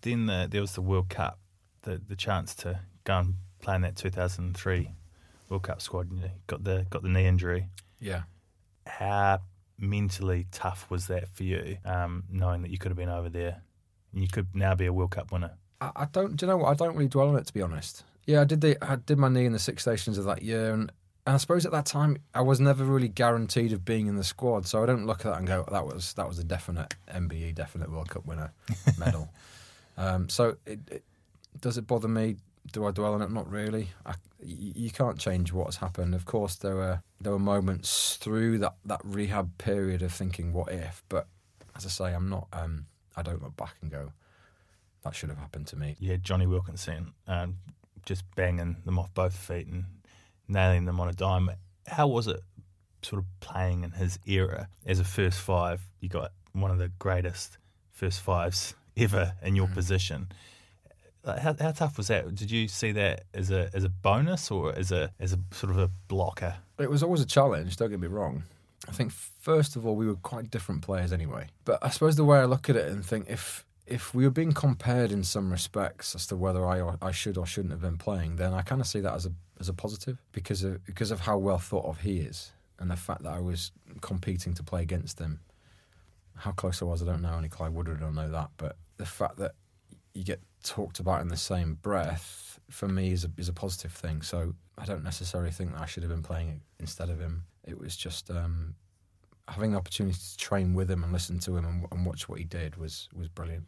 Then 0.00 0.26
the, 0.26 0.48
there 0.50 0.62
was 0.62 0.72
the 0.72 0.82
World 0.82 1.10
Cup, 1.10 1.38
the 1.82 2.00
the 2.04 2.16
chance 2.16 2.54
to 2.56 2.80
go 3.04 3.18
and 3.18 3.34
play 3.60 3.76
in 3.76 3.82
that 3.82 3.96
2003 3.96 4.90
World 5.48 5.62
Cup 5.62 5.82
squad. 5.82 6.10
You 6.10 6.20
know, 6.20 6.30
got 6.46 6.64
the 6.64 6.86
got 6.88 7.02
the 7.02 7.08
knee 7.08 7.26
injury. 7.26 7.68
Yeah. 8.00 8.22
How 8.86 9.40
mentally 9.78 10.46
tough 10.52 10.86
was 10.90 11.06
that 11.08 11.28
for 11.28 11.44
you, 11.44 11.78
um, 11.84 12.24
knowing 12.30 12.62
that 12.62 12.70
you 12.70 12.78
could 12.78 12.90
have 12.90 12.96
been 12.96 13.08
over 13.08 13.28
there 13.28 13.62
and 14.12 14.22
you 14.22 14.28
could 14.28 14.48
now 14.54 14.74
be 14.74 14.86
a 14.86 14.92
World 14.92 15.10
Cup 15.10 15.32
winner? 15.32 15.52
I, 15.80 15.90
I 15.96 16.04
don't. 16.06 16.36
Do 16.36 16.46
you 16.46 16.50
know 16.50 16.58
what? 16.58 16.68
I 16.68 16.74
don't 16.74 16.94
really 16.94 17.08
dwell 17.08 17.28
on 17.28 17.36
it 17.36 17.46
to 17.46 17.52
be 17.52 17.62
honest. 17.62 18.04
Yeah, 18.26 18.40
I 18.40 18.44
did 18.44 18.60
the. 18.60 18.76
I 18.82 18.96
did 18.96 19.18
my 19.18 19.28
knee 19.28 19.44
in 19.44 19.52
the 19.52 19.58
Six 19.58 19.82
Stations 19.82 20.18
of 20.18 20.24
that 20.24 20.42
year, 20.42 20.72
and, 20.72 20.90
and 21.26 21.34
I 21.34 21.36
suppose 21.36 21.64
at 21.66 21.72
that 21.72 21.86
time 21.86 22.18
I 22.34 22.40
was 22.40 22.60
never 22.60 22.84
really 22.84 23.08
guaranteed 23.08 23.72
of 23.72 23.84
being 23.84 24.06
in 24.06 24.16
the 24.16 24.24
squad. 24.24 24.66
So 24.66 24.82
I 24.82 24.86
don't 24.86 25.06
look 25.06 25.24
at 25.24 25.30
that 25.30 25.38
and 25.38 25.46
go, 25.46 25.66
that 25.70 25.86
was 25.86 26.14
that 26.14 26.26
was 26.26 26.38
a 26.38 26.44
definite 26.44 26.94
MBE, 27.08 27.54
definite 27.54 27.90
World 27.90 28.08
Cup 28.08 28.26
winner 28.26 28.52
medal. 28.98 29.28
um, 29.96 30.28
so 30.28 30.56
it, 30.66 30.80
it, 30.90 31.04
does 31.60 31.78
it 31.78 31.86
bother 31.86 32.08
me? 32.08 32.36
Do 32.72 32.86
I 32.86 32.90
dwell 32.90 33.14
on 33.14 33.22
it? 33.22 33.30
Not 33.30 33.50
really. 33.50 33.90
I, 34.04 34.14
you 34.40 34.90
can't 34.90 35.18
change 35.18 35.52
what's 35.52 35.76
happened. 35.76 36.14
Of 36.14 36.24
course, 36.24 36.56
there 36.56 36.74
were 36.74 37.02
there 37.20 37.32
were 37.32 37.38
moments 37.38 38.16
through 38.16 38.58
that, 38.58 38.74
that 38.84 39.00
rehab 39.04 39.56
period 39.58 40.02
of 40.02 40.12
thinking, 40.12 40.52
what 40.52 40.72
if? 40.72 41.02
But 41.08 41.26
as 41.76 41.86
I 41.86 41.88
say, 41.88 42.14
I'm 42.14 42.28
not. 42.28 42.48
Um, 42.52 42.86
I 43.16 43.22
don't 43.22 43.42
look 43.42 43.56
back 43.56 43.76
and 43.80 43.90
go, 43.90 44.12
that 45.02 45.14
should 45.14 45.30
have 45.30 45.38
happened 45.38 45.66
to 45.68 45.76
me. 45.76 45.96
Yeah, 45.98 46.16
Jonny 46.16 46.46
Wilkinson, 46.46 47.14
um, 47.26 47.56
just 48.04 48.24
banging 48.34 48.76
them 48.84 48.98
off 48.98 49.12
both 49.14 49.34
feet 49.34 49.66
and 49.66 49.84
nailing 50.48 50.84
them 50.84 51.00
on 51.00 51.08
a 51.08 51.12
dime. 51.12 51.50
How 51.86 52.08
was 52.08 52.26
it 52.26 52.40
sort 53.02 53.22
of 53.22 53.26
playing 53.40 53.84
in 53.84 53.92
his 53.92 54.18
era 54.26 54.68
as 54.84 55.00
a 55.00 55.04
first 55.04 55.40
five? 55.40 55.80
You 56.00 56.08
got 56.08 56.32
one 56.52 56.70
of 56.70 56.78
the 56.78 56.88
greatest 56.98 57.56
first 57.92 58.20
fives 58.20 58.74
ever 58.96 59.32
in 59.42 59.56
your 59.56 59.68
position. 59.68 60.28
How, 61.26 61.54
how 61.58 61.72
tough 61.72 61.96
was 61.96 62.08
that? 62.08 62.34
Did 62.34 62.50
you 62.50 62.68
see 62.68 62.92
that 62.92 63.24
as 63.34 63.50
a 63.50 63.70
as 63.74 63.84
a 63.84 63.88
bonus 63.88 64.50
or 64.50 64.76
as 64.76 64.92
a 64.92 65.10
as 65.18 65.32
a 65.32 65.38
sort 65.50 65.70
of 65.70 65.78
a 65.78 65.90
blocker? 66.08 66.56
It 66.78 66.90
was 66.90 67.02
always 67.02 67.20
a 67.20 67.26
challenge, 67.26 67.76
don't 67.76 67.90
get 67.90 68.00
me 68.00 68.08
wrong. 68.08 68.44
I 68.88 68.92
think 68.92 69.12
first 69.12 69.76
of 69.76 69.86
all 69.86 69.96
we 69.96 70.06
were 70.06 70.16
quite 70.16 70.50
different 70.50 70.82
players 70.82 71.12
anyway. 71.12 71.48
But 71.64 71.78
I 71.82 71.90
suppose 71.90 72.16
the 72.16 72.24
way 72.24 72.38
I 72.38 72.44
look 72.44 72.70
at 72.70 72.76
it 72.76 72.90
and 72.90 73.04
think 73.04 73.26
if 73.28 73.64
if 73.86 74.14
we 74.14 74.24
were 74.24 74.30
being 74.30 74.52
compared 74.52 75.12
in 75.12 75.22
some 75.22 75.50
respects 75.50 76.14
as 76.14 76.26
to 76.28 76.36
whether 76.36 76.66
I 76.66 76.94
I 77.02 77.12
should 77.12 77.36
or 77.36 77.46
shouldn't 77.46 77.72
have 77.72 77.80
been 77.80 77.98
playing, 77.98 78.36
then 78.36 78.52
I 78.52 78.62
kind 78.62 78.80
of 78.80 78.86
see 78.86 79.00
that 79.00 79.14
as 79.14 79.26
a 79.26 79.32
as 79.58 79.68
a 79.68 79.72
positive 79.72 80.22
because 80.32 80.62
of 80.62 80.84
because 80.84 81.10
of 81.10 81.20
how 81.20 81.38
well 81.38 81.58
thought 81.58 81.86
of 81.86 82.00
he 82.00 82.18
is 82.18 82.52
and 82.78 82.90
the 82.90 82.96
fact 82.96 83.22
that 83.22 83.32
I 83.32 83.40
was 83.40 83.72
competing 84.00 84.54
to 84.54 84.62
play 84.62 84.82
against 84.82 85.18
him. 85.18 85.40
How 86.36 86.52
close 86.52 86.82
I 86.82 86.84
was, 86.84 87.02
I 87.02 87.06
don't 87.06 87.22
know. 87.22 87.32
Only 87.32 87.48
Clive 87.48 87.72
Woodward 87.72 88.02
will 88.02 88.12
know 88.12 88.30
that. 88.30 88.50
But 88.58 88.76
the 88.98 89.06
fact 89.06 89.38
that 89.38 89.52
you 90.16 90.24
get 90.24 90.40
talked 90.62 90.98
about 90.98 91.20
in 91.20 91.28
the 91.28 91.36
same 91.36 91.78
breath 91.82 92.58
for 92.70 92.88
me 92.88 93.12
is 93.12 93.24
a 93.24 93.30
is 93.36 93.48
a 93.48 93.52
positive 93.52 93.92
thing. 93.92 94.22
So 94.22 94.54
I 94.78 94.84
don't 94.84 95.04
necessarily 95.04 95.50
think 95.50 95.72
that 95.72 95.80
I 95.80 95.86
should 95.86 96.02
have 96.02 96.10
been 96.10 96.22
playing 96.22 96.48
it 96.48 96.60
instead 96.80 97.10
of 97.10 97.20
him. 97.20 97.44
It 97.64 97.78
was 97.78 97.96
just 97.96 98.30
um, 98.30 98.74
having 99.48 99.72
the 99.72 99.78
opportunity 99.78 100.18
to 100.18 100.36
train 100.36 100.74
with 100.74 100.90
him 100.90 101.04
and 101.04 101.12
listen 101.12 101.38
to 101.40 101.56
him 101.56 101.64
and, 101.64 101.86
and 101.90 102.06
watch 102.06 102.28
what 102.28 102.38
he 102.38 102.44
did 102.44 102.76
was 102.76 103.08
was 103.14 103.28
brilliant. 103.28 103.64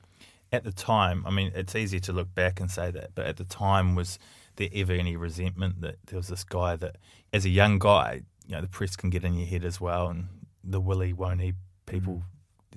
At 0.50 0.64
the 0.64 0.72
time, 0.72 1.24
I 1.26 1.30
mean, 1.30 1.52
it's 1.54 1.74
easy 1.74 2.00
to 2.00 2.12
look 2.12 2.34
back 2.34 2.58
and 2.58 2.70
say 2.70 2.90
that, 2.90 3.14
but 3.14 3.26
at 3.26 3.36
the 3.36 3.44
time, 3.44 3.94
was 3.94 4.18
there 4.56 4.70
ever 4.72 4.94
any 4.94 5.14
resentment 5.14 5.82
that 5.82 5.96
there 6.06 6.16
was 6.16 6.28
this 6.28 6.42
guy 6.42 6.74
that, 6.76 6.96
as 7.34 7.44
a 7.44 7.50
young 7.50 7.78
guy, 7.78 8.22
you 8.46 8.54
know, 8.54 8.62
the 8.62 8.68
press 8.68 8.96
can 8.96 9.10
get 9.10 9.24
in 9.24 9.34
your 9.34 9.46
head 9.46 9.62
as 9.62 9.78
well, 9.78 10.08
and 10.08 10.28
the 10.64 10.80
willy 10.80 11.12
won't 11.12 11.42
he 11.42 11.52
people, 11.84 12.22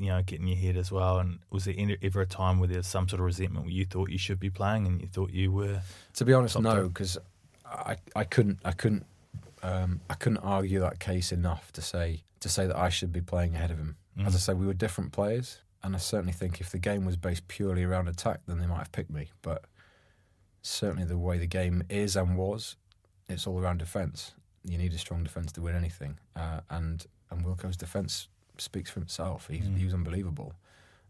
you 0.02 0.10
know, 0.10 0.22
get 0.24 0.40
in 0.40 0.48
your 0.48 0.58
head 0.58 0.78
as 0.78 0.92
well. 0.92 1.20
And 1.20 1.40
was 1.52 1.66
there 1.66 1.76
any, 1.78 1.98
ever 2.02 2.22
a 2.22 2.26
time 2.26 2.60
where 2.60 2.68
there 2.68 2.78
was 2.78 2.88
some 2.88 3.08
sort 3.08 3.20
of 3.20 3.26
resentment 3.26 3.66
where 3.66 3.74
you 3.74 3.86
thought 3.86 4.10
you 4.10 4.18
should 4.18 4.40
be 4.40 4.50
playing 4.50 4.88
and 4.88 5.00
you 5.02 5.08
thought 5.08 5.32
you 5.32 5.52
were? 5.52 5.82
To 6.16 6.26
be 6.26 6.34
honest, 6.34 6.60
no, 6.60 6.88
because 6.88 7.18
I 7.66 7.98
I 8.16 8.24
couldn't 8.24 8.60
I 8.66 8.72
couldn't 8.72 9.06
um, 9.64 10.02
I 10.10 10.16
couldn't 10.16 10.40
argue 10.40 10.80
that 10.80 11.00
case 11.00 11.32
enough 11.32 11.72
to 11.74 11.82
say 11.82 12.24
to 12.40 12.50
say 12.50 12.66
that 12.66 12.78
I 12.78 12.90
should 12.90 13.14
be 13.14 13.22
playing 13.22 13.56
ahead 13.56 13.72
of 13.72 13.78
him. 13.78 13.98
As 14.26 14.36
I 14.36 14.40
say, 14.40 14.54
we 14.54 14.68
were 14.68 14.74
different 14.74 15.14
players, 15.14 15.60
and 15.84 15.96
I 15.96 16.00
certainly 16.00 16.34
think 16.34 16.60
if 16.60 16.70
the 16.70 16.80
game 16.80 17.06
was 17.06 17.16
based 17.16 17.48
purely 17.48 17.84
around 17.84 18.08
attack, 18.08 18.42
then 18.46 18.60
they 18.60 18.66
might 18.66 18.80
have 18.80 18.92
picked 18.92 19.12
me. 19.12 19.30
But 19.42 19.66
certainly 20.62 21.06
the 21.06 21.18
way 21.18 21.38
the 21.38 21.48
game 21.48 21.84
is 21.90 22.16
and 22.16 22.38
was, 22.38 22.76
it's 23.30 23.48
all 23.48 23.60
around 23.60 23.78
defence. 23.78 24.34
You 24.64 24.78
need 24.78 24.94
a 24.94 24.98
strong 24.98 25.24
defence 25.24 25.52
to 25.54 25.62
win 25.62 25.76
anything, 25.76 26.20
uh, 26.36 26.62
and 26.70 27.06
and 27.30 27.46
Wilco's 27.46 27.78
defence 27.78 28.28
speaks 28.58 28.90
for 28.90 29.00
himself. 29.00 29.48
He's, 29.50 29.66
He 29.78 29.86
was 29.86 29.94
unbelievable, 29.94 30.54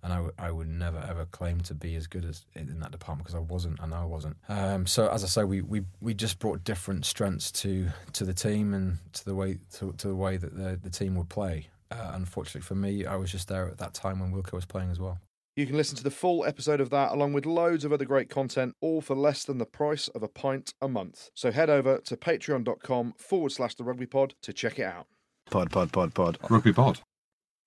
and 0.03 0.11
I, 0.13 0.15
w- 0.17 0.33
I 0.37 0.51
would 0.51 0.67
never 0.67 0.97
ever 1.09 1.25
claim 1.25 1.61
to 1.61 1.73
be 1.73 1.95
as 1.95 2.07
good 2.07 2.25
as 2.25 2.45
in 2.55 2.79
that 2.79 2.91
department 2.91 3.25
because 3.25 3.35
I 3.35 3.39
wasn't. 3.39 3.81
I 3.81 3.87
know 3.87 3.97
I 3.97 4.05
wasn't. 4.05 4.37
Um, 4.49 4.85
so 4.87 5.07
as 5.09 5.23
I 5.23 5.27
say, 5.27 5.43
we, 5.43 5.61
we 5.61 5.83
we 5.99 6.13
just 6.13 6.39
brought 6.39 6.63
different 6.63 7.05
strengths 7.05 7.51
to 7.53 7.89
to 8.13 8.25
the 8.25 8.33
team 8.33 8.73
and 8.73 8.97
to 9.13 9.25
the 9.25 9.35
way 9.35 9.59
to, 9.77 9.93
to 9.93 10.07
the 10.07 10.15
way 10.15 10.37
that 10.37 10.55
the 10.55 10.79
the 10.81 10.89
team 10.89 11.15
would 11.15 11.29
play. 11.29 11.67
Uh, 11.91 12.11
unfortunately 12.13 12.61
for 12.61 12.75
me, 12.75 13.05
I 13.05 13.15
was 13.17 13.31
just 13.31 13.47
there 13.49 13.67
at 13.67 13.77
that 13.79 13.93
time 13.93 14.19
when 14.19 14.31
Wilco 14.31 14.53
was 14.53 14.65
playing 14.65 14.91
as 14.91 14.99
well. 14.99 15.19
You 15.57 15.67
can 15.67 15.75
listen 15.75 15.97
to 15.97 16.03
the 16.05 16.09
full 16.09 16.45
episode 16.45 16.79
of 16.79 16.89
that 16.91 17.11
along 17.11 17.33
with 17.33 17.45
loads 17.45 17.83
of 17.83 17.91
other 17.91 18.05
great 18.05 18.29
content, 18.29 18.73
all 18.79 19.01
for 19.01 19.17
less 19.17 19.43
than 19.43 19.57
the 19.57 19.65
price 19.65 20.07
of 20.07 20.23
a 20.23 20.29
pint 20.29 20.73
a 20.81 20.87
month. 20.87 21.29
So 21.35 21.51
head 21.51 21.69
over 21.69 21.97
to 22.05 22.15
patreon.com 22.15 23.15
forward 23.17 23.51
slash 23.51 23.75
the 23.75 23.83
rugby 23.83 24.05
pod 24.05 24.35
to 24.43 24.53
check 24.53 24.79
it 24.79 24.85
out. 24.85 25.07
Pod, 25.49 25.69
pod, 25.69 25.91
pod, 25.91 26.13
pod. 26.15 26.37
Rugby 26.49 26.71
pod. 26.71 27.01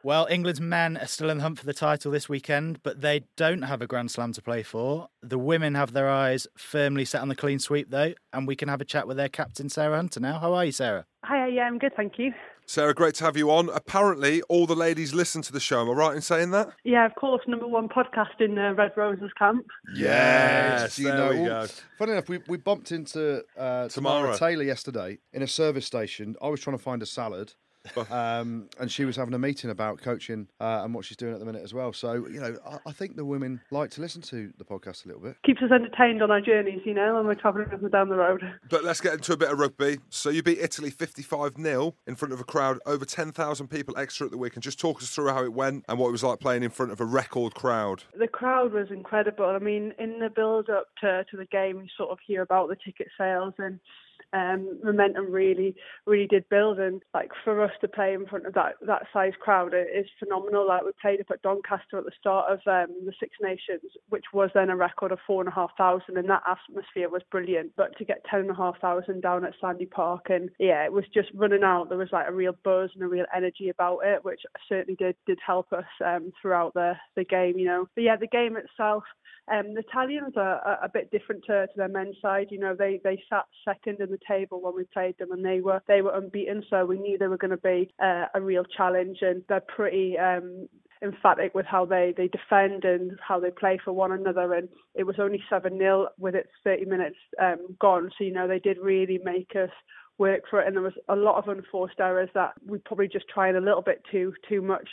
Well, 0.04 0.26
England's 0.28 0.60
men 0.60 0.98
are 0.98 1.06
still 1.06 1.30
in 1.30 1.38
the 1.38 1.42
hunt 1.44 1.58
for 1.58 1.64
the 1.64 1.72
title 1.72 2.12
this 2.12 2.28
weekend, 2.28 2.82
but 2.82 3.00
they 3.00 3.24
don't 3.36 3.62
have 3.62 3.80
a 3.80 3.86
Grand 3.86 4.10
Slam 4.10 4.34
to 4.34 4.42
play 4.42 4.62
for. 4.62 5.08
The 5.22 5.38
women 5.38 5.74
have 5.76 5.94
their 5.94 6.10
eyes 6.10 6.46
firmly 6.58 7.06
set 7.06 7.22
on 7.22 7.28
the 7.28 7.34
clean 7.34 7.58
sweep, 7.58 7.88
though, 7.88 8.12
and 8.30 8.46
we 8.46 8.54
can 8.54 8.68
have 8.68 8.82
a 8.82 8.84
chat 8.84 9.08
with 9.08 9.16
their 9.16 9.30
captain, 9.30 9.70
Sarah 9.70 9.96
Hunter, 9.96 10.20
now. 10.20 10.38
How 10.38 10.52
are 10.52 10.66
you, 10.66 10.72
Sarah? 10.72 11.06
Hi, 11.24 11.46
yeah, 11.48 11.62
I'm 11.62 11.78
good, 11.78 11.96
thank 11.96 12.18
you. 12.18 12.34
Sarah, 12.66 12.92
great 12.92 13.14
to 13.14 13.24
have 13.24 13.38
you 13.38 13.50
on. 13.50 13.70
Apparently, 13.70 14.42
all 14.42 14.66
the 14.66 14.74
ladies 14.74 15.14
listen 15.14 15.40
to 15.40 15.52
the 15.54 15.60
show. 15.60 15.80
Am 15.80 15.88
I 15.88 15.92
right 15.92 16.14
in 16.14 16.20
saying 16.20 16.50
that? 16.50 16.68
Yeah, 16.84 17.06
of 17.06 17.14
course, 17.14 17.40
number 17.48 17.66
one 17.66 17.88
podcast 17.88 18.40
in 18.40 18.58
uh, 18.58 18.74
Red 18.74 18.92
Roses 18.98 19.30
camp. 19.38 19.64
Yes, 19.94 20.96
Do 20.96 21.02
you 21.02 21.08
there 21.08 21.16
know, 21.16 21.30
we 21.30 21.48
go. 21.48 21.66
Funny 21.98 22.12
enough, 22.12 22.28
we, 22.28 22.40
we 22.46 22.58
bumped 22.58 22.92
into 22.92 23.42
uh, 23.56 23.88
Tamara. 23.88 24.34
Tamara. 24.34 24.36
Taylor 24.36 24.64
yesterday 24.64 25.18
in 25.32 25.40
a 25.40 25.48
service 25.48 25.86
station. 25.86 26.36
I 26.42 26.48
was 26.48 26.60
trying 26.60 26.76
to 26.76 26.82
find 26.82 27.02
a 27.02 27.06
salad. 27.06 27.54
Um, 28.10 28.68
and 28.78 28.90
she 28.90 29.04
was 29.04 29.16
having 29.16 29.34
a 29.34 29.38
meeting 29.38 29.70
about 29.70 30.00
coaching 30.00 30.48
uh, 30.60 30.82
and 30.84 30.94
what 30.94 31.04
she's 31.04 31.16
doing 31.16 31.34
at 31.34 31.40
the 31.40 31.46
minute 31.46 31.62
as 31.62 31.74
well. 31.74 31.92
So, 31.92 32.26
you 32.26 32.40
know, 32.40 32.56
I, 32.66 32.78
I 32.86 32.92
think 32.92 33.16
the 33.16 33.24
women 33.24 33.60
like 33.70 33.90
to 33.92 34.00
listen 34.00 34.22
to 34.22 34.52
the 34.58 34.64
podcast 34.64 35.04
a 35.04 35.08
little 35.08 35.22
bit. 35.22 35.36
Keeps 35.44 35.62
us 35.62 35.70
entertained 35.70 36.22
on 36.22 36.30
our 36.30 36.40
journeys, 36.40 36.80
you 36.84 36.94
know, 36.94 37.14
when 37.14 37.26
we're 37.26 37.34
travelling 37.34 37.66
up 37.66 37.82
and 37.82 37.92
down 37.92 38.08
the 38.08 38.16
road. 38.16 38.42
But 38.70 38.84
let's 38.84 39.00
get 39.00 39.14
into 39.14 39.32
a 39.32 39.36
bit 39.36 39.50
of 39.50 39.58
rugby. 39.58 39.98
So 40.10 40.30
you 40.30 40.42
beat 40.42 40.58
Italy 40.58 40.90
55 40.90 41.54
0 41.60 41.94
in 42.06 42.14
front 42.14 42.32
of 42.32 42.40
a 42.40 42.44
crowd, 42.44 42.78
over 42.86 43.04
10,000 43.04 43.68
people 43.68 43.96
extra 43.98 44.26
at 44.26 44.30
the 44.30 44.38
weekend. 44.38 44.62
Just 44.62 44.80
talk 44.80 45.02
us 45.02 45.10
through 45.10 45.28
how 45.28 45.44
it 45.44 45.52
went 45.52 45.84
and 45.88 45.98
what 45.98 46.08
it 46.08 46.12
was 46.12 46.24
like 46.24 46.40
playing 46.40 46.62
in 46.62 46.70
front 46.70 46.92
of 46.92 47.00
a 47.00 47.04
record 47.04 47.54
crowd. 47.54 48.04
The 48.18 48.28
crowd 48.28 48.72
was 48.72 48.88
incredible. 48.90 49.46
I 49.46 49.58
mean, 49.58 49.92
in 49.98 50.18
the 50.20 50.30
build 50.30 50.70
up 50.70 50.88
to, 51.00 51.24
to 51.30 51.36
the 51.36 51.46
game, 51.46 51.80
you 51.80 51.88
sort 51.96 52.10
of 52.10 52.18
hear 52.26 52.42
about 52.42 52.68
the 52.68 52.76
ticket 52.84 53.08
sales 53.18 53.54
and 53.58 53.80
um, 54.34 54.78
momentum 54.82 55.30
really, 55.30 55.74
really 56.06 56.26
did 56.26 56.48
build. 56.48 56.78
And 56.78 57.02
like 57.14 57.30
for 57.44 57.62
us 57.62 57.72
to 57.80 57.88
play 57.88 58.12
in 58.14 58.26
front 58.26 58.46
of 58.46 58.54
that 58.54 58.74
that 58.86 59.06
size 59.12 59.32
crowd 59.40 59.72
it 59.72 59.88
is 59.94 60.06
phenomenal. 60.18 60.66
Like 60.66 60.84
we 60.84 60.90
played 61.00 61.20
up 61.20 61.30
at 61.30 61.42
Doncaster 61.42 61.98
at 61.98 62.04
the 62.04 62.10
start 62.18 62.52
of 62.52 62.58
um, 62.66 62.94
the 63.04 63.12
Six 63.20 63.36
Nations, 63.40 63.90
which 64.08 64.24
was 64.32 64.50
then 64.54 64.70
a 64.70 64.76
record 64.76 65.12
of 65.12 65.18
four 65.26 65.40
and 65.40 65.48
a 65.48 65.54
half 65.54 65.70
thousand, 65.78 66.18
and 66.18 66.28
that 66.28 66.42
atmosphere 66.46 67.08
was 67.08 67.22
brilliant. 67.30 67.72
But 67.76 67.96
to 67.98 68.04
get 68.04 68.24
ten 68.30 68.40
and 68.40 68.50
a 68.50 68.54
half 68.54 68.80
thousand 68.80 69.22
down 69.22 69.44
at 69.44 69.54
Sandy 69.60 69.86
Park, 69.86 70.26
and 70.28 70.50
yeah, 70.58 70.84
it 70.84 70.92
was 70.92 71.04
just 71.14 71.28
running 71.34 71.62
out. 71.62 71.88
There 71.88 71.98
was 71.98 72.12
like 72.12 72.28
a 72.28 72.32
real 72.32 72.56
buzz 72.64 72.90
and 72.94 73.04
a 73.04 73.08
real 73.08 73.26
energy 73.34 73.68
about 73.68 74.00
it, 74.04 74.24
which 74.24 74.40
certainly 74.68 74.96
did 74.96 75.16
did 75.26 75.38
help 75.44 75.72
us 75.72 75.84
um, 76.04 76.32
throughout 76.40 76.74
the 76.74 76.94
the 77.16 77.24
game. 77.24 77.58
You 77.58 77.66
know, 77.66 77.88
but 77.94 78.02
yeah, 78.02 78.16
the 78.16 78.26
game 78.26 78.56
itself. 78.56 79.04
Um, 79.52 79.74
the 79.74 79.80
Italians 79.80 80.34
are, 80.36 80.58
are 80.60 80.78
a 80.82 80.88
bit 80.88 81.10
different 81.10 81.44
to, 81.44 81.66
to 81.66 81.72
their 81.76 81.88
men's 81.88 82.16
side. 82.22 82.46
You 82.50 82.58
know, 82.58 82.74
they 82.74 83.00
they 83.04 83.22
sat 83.28 83.44
second 83.64 84.00
in 84.00 84.10
the 84.10 84.18
table 84.26 84.60
when 84.60 84.74
we 84.74 84.84
played 84.84 85.18
them, 85.18 85.32
and 85.32 85.44
they 85.44 85.60
were 85.60 85.82
they 85.86 86.02
were 86.02 86.14
unbeaten. 86.14 86.62
So 86.70 86.84
we 86.84 86.98
knew 86.98 87.18
they 87.18 87.28
were 87.28 87.38
going 87.38 87.50
to 87.50 87.56
be 87.56 87.90
uh, 88.02 88.26
a 88.34 88.40
real 88.40 88.64
challenge, 88.64 89.18
and 89.22 89.42
they're 89.48 89.60
pretty. 89.60 90.18
Um, 90.18 90.68
emphatic 91.02 91.54
with 91.54 91.66
how 91.66 91.84
they, 91.84 92.14
they 92.16 92.28
defend 92.28 92.84
and 92.84 93.18
how 93.20 93.38
they 93.38 93.50
play 93.50 93.78
for 93.84 93.92
one 93.92 94.12
another 94.12 94.54
and 94.54 94.68
it 94.94 95.04
was 95.04 95.16
only 95.18 95.42
7-0 95.52 96.06
with 96.18 96.34
its 96.34 96.48
30 96.64 96.86
minutes 96.86 97.16
um, 97.42 97.58
gone 97.78 98.10
so 98.16 98.24
you 98.24 98.32
know 98.32 98.48
they 98.48 98.58
did 98.58 98.78
really 98.78 99.20
make 99.22 99.52
us 99.54 99.68
work 100.18 100.42
for 100.48 100.60
it 100.60 100.66
and 100.66 100.76
there 100.76 100.82
was 100.82 100.92
a 101.08 101.16
lot 101.16 101.36
of 101.36 101.48
unforced 101.48 101.98
errors 101.98 102.30
that 102.34 102.52
we 102.66 102.78
probably 102.78 103.08
just 103.08 103.28
tried 103.28 103.56
a 103.56 103.60
little 103.60 103.82
bit 103.82 104.02
too 104.10 104.32
too 104.48 104.62
much 104.62 104.88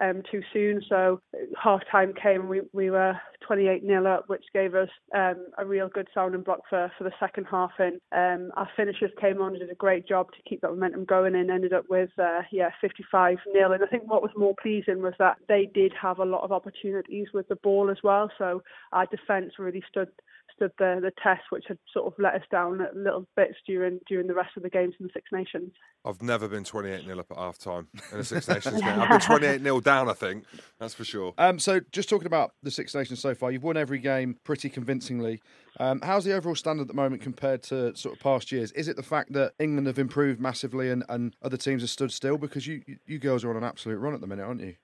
um, 0.00 0.22
too 0.30 0.42
soon. 0.52 0.82
So 0.88 1.20
half 1.62 1.80
time 1.90 2.12
came 2.20 2.42
and 2.42 2.48
we, 2.48 2.60
we 2.72 2.90
were 2.90 3.14
28 3.46 3.84
nil 3.84 4.06
up, 4.06 4.28
which 4.28 4.44
gave 4.52 4.74
us 4.74 4.88
um, 5.14 5.46
a 5.58 5.64
real 5.64 5.88
good 5.88 6.08
sounding 6.12 6.42
block 6.42 6.60
for, 6.68 6.90
for 6.98 7.04
the 7.04 7.12
second 7.18 7.46
half. 7.50 7.72
And 7.78 8.00
um, 8.12 8.50
our 8.56 8.68
finishers 8.76 9.10
came 9.20 9.40
on 9.40 9.52
and 9.52 9.60
did 9.60 9.70
a 9.70 9.74
great 9.74 10.06
job 10.06 10.28
to 10.32 10.48
keep 10.48 10.60
that 10.60 10.70
momentum 10.70 11.04
going 11.04 11.34
and 11.34 11.50
ended 11.50 11.72
up 11.72 11.84
with 11.88 12.10
uh, 12.18 12.42
yeah 12.50 12.70
55 12.80 13.38
nil. 13.52 13.72
And 13.72 13.82
I 13.82 13.86
think 13.86 14.10
what 14.10 14.22
was 14.22 14.32
more 14.36 14.54
pleasing 14.60 15.02
was 15.02 15.14
that 15.18 15.36
they 15.48 15.68
did 15.72 15.92
have 16.00 16.18
a 16.18 16.24
lot 16.24 16.44
of 16.44 16.52
opportunities 16.52 17.28
with 17.32 17.48
the 17.48 17.56
ball 17.56 17.90
as 17.90 17.98
well. 18.02 18.30
So 18.38 18.62
our 18.92 19.06
defence 19.06 19.54
really 19.58 19.82
stood 19.88 20.08
stood 20.54 20.70
the, 20.78 20.98
the 21.02 21.12
test, 21.22 21.42
which 21.50 21.64
had 21.68 21.78
sort 21.92 22.06
of 22.06 22.14
let 22.18 22.34
us 22.34 22.42
down 22.50 22.80
at 22.80 22.96
little 22.96 23.26
bits 23.36 23.54
during 23.66 23.98
during 24.08 24.26
the 24.26 24.34
rest 24.34 24.50
of 24.56 24.62
the 24.62 24.70
games 24.70 24.94
in 25.00 25.06
the 25.06 25.12
Six 25.12 25.26
Nations. 25.32 25.72
I've 26.04 26.22
never 26.22 26.48
been 26.48 26.64
28 26.64 27.04
0 27.04 27.18
up 27.18 27.26
at 27.30 27.36
half 27.36 27.58
time 27.58 27.88
in 28.12 28.18
a 28.20 28.24
Six 28.24 28.48
Nations 28.54 28.80
game. 28.80 29.00
I've 29.00 29.08
been 29.08 29.20
28 29.20 29.62
0 29.62 29.80
down, 29.80 30.08
I 30.08 30.12
think. 30.14 30.44
That's 30.78 30.94
for 30.94 31.04
sure. 31.04 31.34
Um, 31.38 31.58
so, 31.58 31.80
just 31.92 32.08
talking 32.08 32.26
about 32.26 32.52
the 32.62 32.70
Six 32.70 32.94
Nations 32.94 33.20
so 33.20 33.34
far, 33.34 33.50
you've 33.50 33.62
won 33.64 33.76
every 33.76 33.98
game 33.98 34.36
pretty 34.44 34.68
convincingly. 34.70 35.40
Um, 35.78 36.00
how's 36.02 36.24
the 36.24 36.32
overall 36.32 36.54
standard 36.54 36.82
at 36.82 36.88
the 36.88 36.94
moment 36.94 37.20
compared 37.20 37.62
to 37.64 37.94
sort 37.96 38.14
of 38.16 38.22
past 38.22 38.50
years? 38.50 38.72
Is 38.72 38.88
it 38.88 38.96
the 38.96 39.02
fact 39.02 39.32
that 39.34 39.52
England 39.58 39.86
have 39.88 39.98
improved 39.98 40.40
massively 40.40 40.90
and, 40.90 41.04
and 41.10 41.36
other 41.42 41.58
teams 41.58 41.82
have 41.82 41.90
stood 41.90 42.10
still? 42.12 42.38
Because 42.38 42.66
you, 42.66 42.82
you- 42.86 42.96
you 43.06 43.18
girls 43.18 43.44
are 43.44 43.50
on 43.50 43.56
an 43.56 43.64
absolute 43.64 43.98
run 43.98 44.14
at 44.14 44.20
the 44.22 44.26
minute, 44.26 44.44
aren't 44.44 44.60
you? 44.62 44.74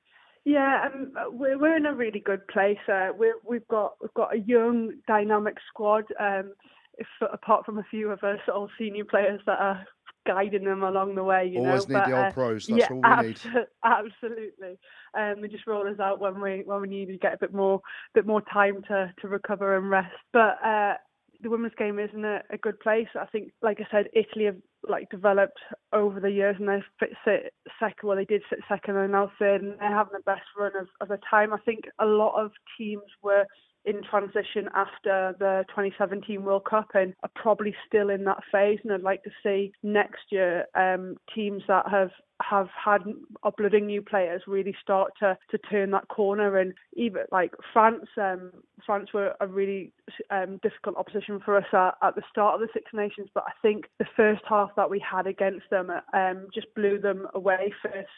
Yeah, 0.45 0.89
um, 0.93 1.13
we're 1.31 1.59
we're 1.59 1.77
in 1.77 1.87
a 1.87 1.95
really 1.95 2.21
good 2.21 2.47
place. 2.49 2.79
Uh, 2.89 3.11
we're, 3.17 3.37
we've 3.49 3.67
got 3.69 3.95
we've 4.01 4.15
got 4.15 4.35
a 4.35 4.39
young, 4.39 4.95
dynamic 5.07 5.57
squad. 5.69 6.05
Um, 6.19 6.55
if, 6.99 7.07
apart 7.33 7.65
from 7.65 7.79
a 7.79 7.85
few 7.91 8.11
of 8.11 8.23
us 8.25 8.41
old 8.53 8.71
senior 8.79 9.05
players 9.05 9.41
that 9.47 9.59
are 9.59 9.87
guiding 10.27 10.65
them 10.65 10.83
along 10.83 11.15
the 11.15 11.23
way, 11.23 11.47
you 11.47 11.61
Always 11.61 11.89
know. 11.89 12.01
need 12.01 12.11
the 12.11 12.17
old 12.17 12.27
uh, 12.27 12.33
pros. 12.33 12.67
That's 12.67 12.81
yeah, 12.81 12.89
all 12.91 13.21
we 13.23 13.29
need. 13.29 13.41
absolutely. 13.85 14.79
Um, 15.15 15.43
they 15.43 15.49
just 15.49 15.67
roll 15.67 15.89
us 15.89 16.01
out 16.01 16.21
when 16.21 16.41
we 16.41 16.63
when 16.65 16.81
we 16.81 16.89
need 16.89 17.07
to 17.07 17.19
get 17.19 17.35
a 17.35 17.39
bit 17.39 17.55
more 17.55 17.81
bit 18.15 18.27
more 18.27 18.43
time 18.43 18.83
to 18.89 19.13
to 19.21 19.29
recover 19.29 19.77
and 19.77 19.91
rest. 19.91 20.15
But 20.33 20.59
uh, 20.65 20.95
the 21.41 21.51
women's 21.51 21.75
game 21.79 21.99
is 21.99 22.11
in 22.13 22.25
a, 22.25 22.43
a 22.51 22.59
good 22.59 22.81
place. 22.81 23.09
I 23.19 23.27
think, 23.27 23.53
like 23.63 23.81
I 23.81 23.87
said, 23.91 24.07
Italy 24.13 24.47
have 24.47 24.57
like 24.89 25.11
developed 25.11 25.59
over 25.93 26.21
the 26.21 26.31
years, 26.31 26.57
and 26.59 26.69
they 26.69 26.83
fit 26.99 27.11
sit 27.25 27.55
second. 27.79 28.09
Well, 28.09 28.17
they 28.17 28.25
did 28.25 28.43
sit 28.51 28.61
second, 28.69 28.97
and 28.97 29.13
now 29.13 29.31
third, 29.39 29.63
and 29.63 29.79
they're 29.79 29.97
having 29.97 30.15
the 30.15 30.25
best 30.25 30.43
run 30.59 30.73
of, 30.79 30.89
of 31.01 31.09
the 31.09 31.19
time. 31.29 31.53
I 31.53 31.59
think 31.59 31.85
a 31.99 32.07
lot 32.07 32.43
of 32.43 32.53
teams 32.79 33.03
were 33.23 33.45
in 33.85 34.03
transition 34.09 34.69
after 34.75 35.35
the 35.39 35.65
2017 35.69 36.43
World 36.43 36.65
Cup 36.65 36.89
and 36.95 37.15
are 37.23 37.31
probably 37.35 37.75
still 37.87 38.11
in 38.11 38.25
that 38.25 38.43
phase. 38.51 38.79
And 38.85 38.93
I'd 38.93 39.03
like 39.03 39.23
to 39.25 39.31
see 39.43 39.73
next 39.83 40.23
year 40.31 40.67
um, 40.75 41.17
teams 41.35 41.63
that 41.69 41.89
have 41.91 42.11
have 42.43 42.69
had 42.85 43.03
uploading 43.45 43.87
new 43.87 44.03
players 44.03 44.43
really 44.49 44.75
start 44.83 45.13
to, 45.21 45.39
to 45.51 45.59
turn 45.59 45.93
that 45.93 46.09
corner. 46.09 46.59
And 46.59 46.75
even 46.95 47.23
like 47.31 47.53
France 47.73 48.07
um, 48.17 48.51
France 48.85 49.11
were 49.15 49.35
a 49.41 49.47
really 49.47 49.93
um, 50.31 50.59
difficult 50.63 50.97
opposition 50.97 51.41
for 51.45 51.57
us 51.57 51.67
at, 51.73 51.95
at 52.03 52.15
the 52.15 52.23
start 52.31 52.55
of 52.55 52.61
the 52.61 52.69
Six 52.73 52.91
Nations. 52.93 53.29
But 53.35 53.45
I 53.47 53.53
think 53.63 53.85
the 53.99 54.07
first 54.17 54.43
half 54.49 54.71
that 54.77 54.91
we 54.91 55.01
had 55.01 55.27
against 55.27 55.71
them 55.71 55.91
um, 56.13 56.47
just 56.55 56.73
blew 56.75 56.99
them 56.99 57.27
away 57.35 57.73
first 57.83 58.09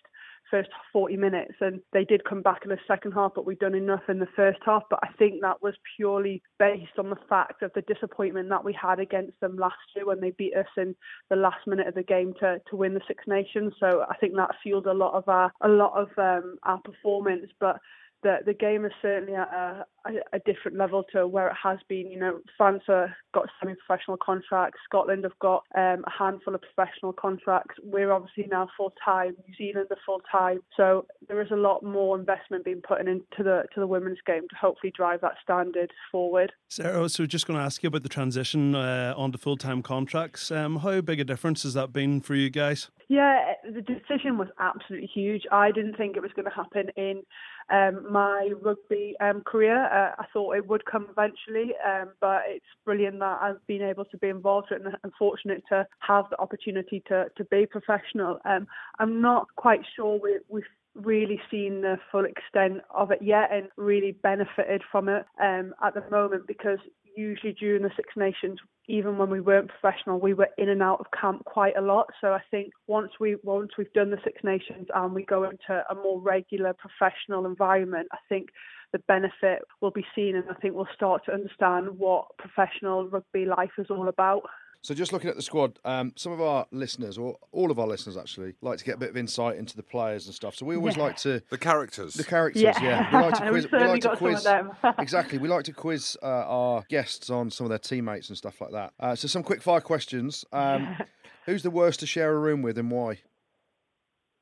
first 0.51 0.71
40 0.93 1.17
minutes 1.17 1.55
and 1.61 1.81
they 1.93 2.05
did 2.05 2.25
come 2.25 2.43
back 2.43 2.61
in 2.65 2.71
the 2.71 2.79
second 2.87 3.13
half 3.13 3.33
but 3.35 3.47
we'd 3.47 3.59
done 3.59 3.75
enough 3.75 4.03
in 4.09 4.19
the 4.19 4.29
first 4.37 4.59
half. 4.65 4.83
But 4.91 5.01
I 5.03 5.09
think 5.19 5.41
that 5.41 5.63
was 5.63 5.75
purely 5.97 6.43
based 6.59 6.99
on 6.99 7.11
the 7.11 7.19
fact 7.29 7.63
of 7.63 7.73
the 7.75 7.83
disappointment 7.83 8.49
that 8.51 8.65
we 8.65 8.73
had 8.73 9.01
against 9.01 9.41
them 9.41 9.57
last 9.57 9.77
year 9.95 10.07
when 10.07 10.21
they 10.21 10.31
beat 10.33 10.57
us 10.57 10.67
in 10.77 10.95
the 11.31 11.37
last 11.37 11.67
minute 11.67 11.87
of 11.87 11.95
the 11.95 12.03
game 12.03 12.35
to, 12.41 12.61
to 12.71 12.77
win 12.77 12.95
the 12.95 13.01
Six 13.07 13.25
Nations. 13.27 13.73
So 13.81 14.05
I 14.09 14.17
think 14.17 14.35
that 14.37 14.55
fueled 14.63 14.87
a 14.87 14.93
lot 14.93 15.15
of 15.15 15.29
our 15.29 15.53
a 15.61 15.69
lot 15.69 15.93
of 15.95 16.09
um, 16.19 16.57
our 16.63 16.81
performance. 16.81 17.51
But 17.61 17.79
the 18.25 18.39
the 18.45 18.55
game 18.55 18.85
is 18.85 18.93
certainly 19.01 19.35
at 19.35 19.49
a, 19.53 19.85
a, 20.33 20.39
different 20.41 20.77
level 20.77 21.05
to 21.13 21.29
where 21.29 21.49
it 21.49 21.57
has 21.63 21.79
been. 21.89 22.11
You 22.11 22.19
know, 22.19 22.41
France 22.57 22.83
have 22.89 23.11
got 23.33 23.49
semi-professional 23.61 24.17
contracts. 24.17 24.81
Scotland 24.85 25.25
have 25.25 25.39
got 25.39 25.63
um, 25.77 26.05
a 26.07 26.11
handful 26.19 26.55
of 26.55 26.63
professional 26.63 27.13
contracts. 27.13 27.77
We're 27.83 28.13
obviously 28.13 28.47
now 28.51 28.69
full 28.77 28.93
time. 29.05 29.37
New 29.47 29.55
Zealand 29.57 29.89
are 29.91 29.99
full 30.05 30.23
time. 30.33 30.61
So 30.77 31.07
there 31.29 31.41
is 31.41 31.51
a 31.53 31.57
lot 31.57 31.85
more 31.85 32.19
investment 32.19 32.65
being 32.65 32.81
put 32.87 33.01
into 33.01 33.21
the 33.39 33.65
to 33.75 33.81
the 33.81 33.87
women's 33.87 34.19
game 34.27 34.43
to 34.49 34.57
hopefully 34.61 34.93
drive 34.97 35.21
that 35.21 35.35
standard 35.43 35.93
forward. 36.11 36.53
Sarah, 36.69 37.09
so 37.09 37.27
just 37.27 37.47
going 37.47 37.59
to 37.59 37.65
ask 37.65 37.83
you 37.83 37.89
about 37.89 38.03
the 38.03 38.09
transition 38.09 38.75
uh, 38.75 39.15
onto 39.17 39.39
full 39.39 39.59
time 39.59 39.83
contracts. 39.83 40.51
Um, 40.51 40.77
how 40.77 41.03
big 41.03 41.21
a 41.21 41.25
difference 41.25 41.63
has 41.63 41.75
that 41.75 41.93
been 41.93 42.21
for 42.21 42.35
you 42.35 42.51
guys? 42.51 42.91
Yeah, 43.09 43.53
the 43.65 43.83
decision 43.83 44.39
was 44.39 44.49
absolutely 44.59 45.11
huge. 45.13 45.43
I 45.53 45.71
didn't 45.71 45.97
think 45.97 46.17
it 46.17 46.23
was 46.23 46.33
going 46.35 46.47
to 46.47 46.55
happen 46.55 46.89
in 46.97 47.23
um, 47.71 48.11
my 48.11 48.51
rugby 48.63 49.15
um, 49.21 49.43
career. 49.43 49.85
Uh, 49.87 50.15
I 50.19 50.27
thought 50.33 50.57
it 50.57 50.67
would 50.67 50.85
come 50.85 51.07
eventually, 51.11 51.75
um, 51.87 52.11
but 52.21 52.43
it's 52.47 52.65
brilliant 52.85 53.19
that 53.21 53.39
I've 53.41 53.67
been 53.67 53.83
able 53.83 54.05
to 54.07 54.19
be 54.19 54.29
involved 54.29 54.71
and 54.71 54.87
I'm 55.03 55.13
fortunate 55.19 55.63
to 55.71 55.87
have 56.01 56.27
the 56.31 56.41
opportunity 56.41 57.03
to, 57.09 57.27
to 57.37 57.45
be 57.45 57.67
professional. 57.67 58.39
Um, 58.45 58.67
I'm 58.99 59.21
not 59.21 59.47
quite 59.57 59.81
sure 59.97 60.21
we, 60.23 60.39
we've 60.49 60.65
really 60.95 61.41
seen 61.51 61.81
the 61.81 61.99
full 62.13 62.25
extent 62.25 62.81
of 62.95 63.11
it 63.11 63.21
yet 63.21 63.51
and 63.53 63.69
really 63.77 64.13
benefited 64.13 64.83
from 64.91 65.09
it 65.09 65.27
um, 65.43 65.75
at 65.83 65.95
the 65.95 66.05
moment 66.11 66.47
because 66.47 66.79
usually 67.17 67.53
during 67.53 67.83
the 67.83 67.91
Six 67.97 68.11
Nations, 68.17 68.59
even 68.89 69.17
when 69.17 69.31
we 69.31 69.41
weren't 69.41 69.71
professional, 69.71 70.21
we 70.21 70.35
were 70.35 70.49
in 70.59 70.69
and 70.69 70.83
out 70.83 71.01
of 71.01 71.07
camp 71.19 71.45
quite 71.45 71.77
a 71.77 71.81
lot. 71.81 72.09
So 72.21 72.33
I 72.33 72.41
think 72.51 72.73
once 72.87 73.13
we 73.19 73.37
once 73.43 73.71
we've 73.79 73.93
done 73.93 74.11
the 74.11 74.19
Six 74.25 74.43
Nations 74.45 74.89
and 74.95 75.15
we 75.15 75.25
go 75.25 75.45
into 75.45 75.85
a 75.91 75.95
more 75.95 76.21
regular 76.21 76.75
professional 76.75 77.47
environment, 77.47 78.09
I 78.13 78.19
think 78.29 78.49
the 78.93 78.99
benefit 79.09 79.63
will 79.81 79.91
be 79.91 80.07
seen, 80.15 80.37
and 80.37 80.45
I 80.51 80.55
think 80.55 80.75
we'll 80.75 80.87
start 80.95 81.25
to 81.27 81.33
understand 81.33 81.99
what 81.99 82.27
professional 82.39 83.09
rugby 83.09 83.45
life 83.45 83.73
is 83.79 83.87
all 83.91 84.09
about. 84.09 84.43
So, 84.85 84.93
just 84.95 85.15
looking 85.15 85.31
at 85.31 85.37
the 85.37 85.41
squad, 85.41 85.79
um, 85.87 86.13
some 86.15 86.31
of 86.31 86.43
our 86.43 86.67
listeners, 86.71 87.17
or 87.17 87.39
all 87.53 87.71
of 87.71 87.79
our 87.79 87.87
listeners 87.87 88.19
actually, 88.19 88.53
like 88.61 88.77
to 88.77 88.85
get 88.85 88.97
a 88.97 88.99
bit 88.99 89.09
of 89.09 89.17
insight 89.17 89.57
into 89.57 89.77
the 89.77 89.83
players 89.83 90.27
and 90.27 90.35
stuff. 90.35 90.55
So, 90.57 90.67
we 90.67 90.77
always 90.77 90.99
Yeah. 90.99 91.03
like 91.05 91.17
to. 91.19 91.41
The 91.49 91.57
characters. 91.57 92.13
The 92.13 92.23
characters, 92.23 92.61
Yeah. 92.61 92.83
yeah. 92.83 93.11
We 93.17 93.25
like 93.25 93.35
to 93.35 93.41
quiz. 93.49 93.65
we 93.65 93.71
certainly 93.71 93.93
like 93.95 94.03
to 94.03 94.09
got 94.09 94.19
some 94.19 94.27
of 94.29 94.33
quiz. 94.35 94.45
them. 94.45 94.71
exactly. 94.99 95.39
We 95.39 95.49
like 95.49 95.65
to 95.65 95.73
quiz 95.73 96.19
uh, 96.23 96.27
our 96.27 96.85
guests 96.91 97.31
on 97.31 97.51
some 97.51 97.65
of 97.65 97.71
their 97.71 97.79
teammates 97.79 98.29
and 98.29 98.37
stuff 98.37 98.61
like 98.61 98.73
that. 98.73 98.93
Uh, 99.01 99.15
so, 99.15 99.27
some 99.27 99.43
quick 99.43 99.63
fire 99.63 99.81
questions. 99.81 100.45
Um, 100.53 100.97
who's 101.47 101.63
the 101.63 101.71
worst 101.71 102.01
to 102.01 102.07
share 102.07 102.35
a 102.35 102.39
room 102.39 102.61
with 102.61 102.77
and 102.77 102.91
why? 102.91 103.21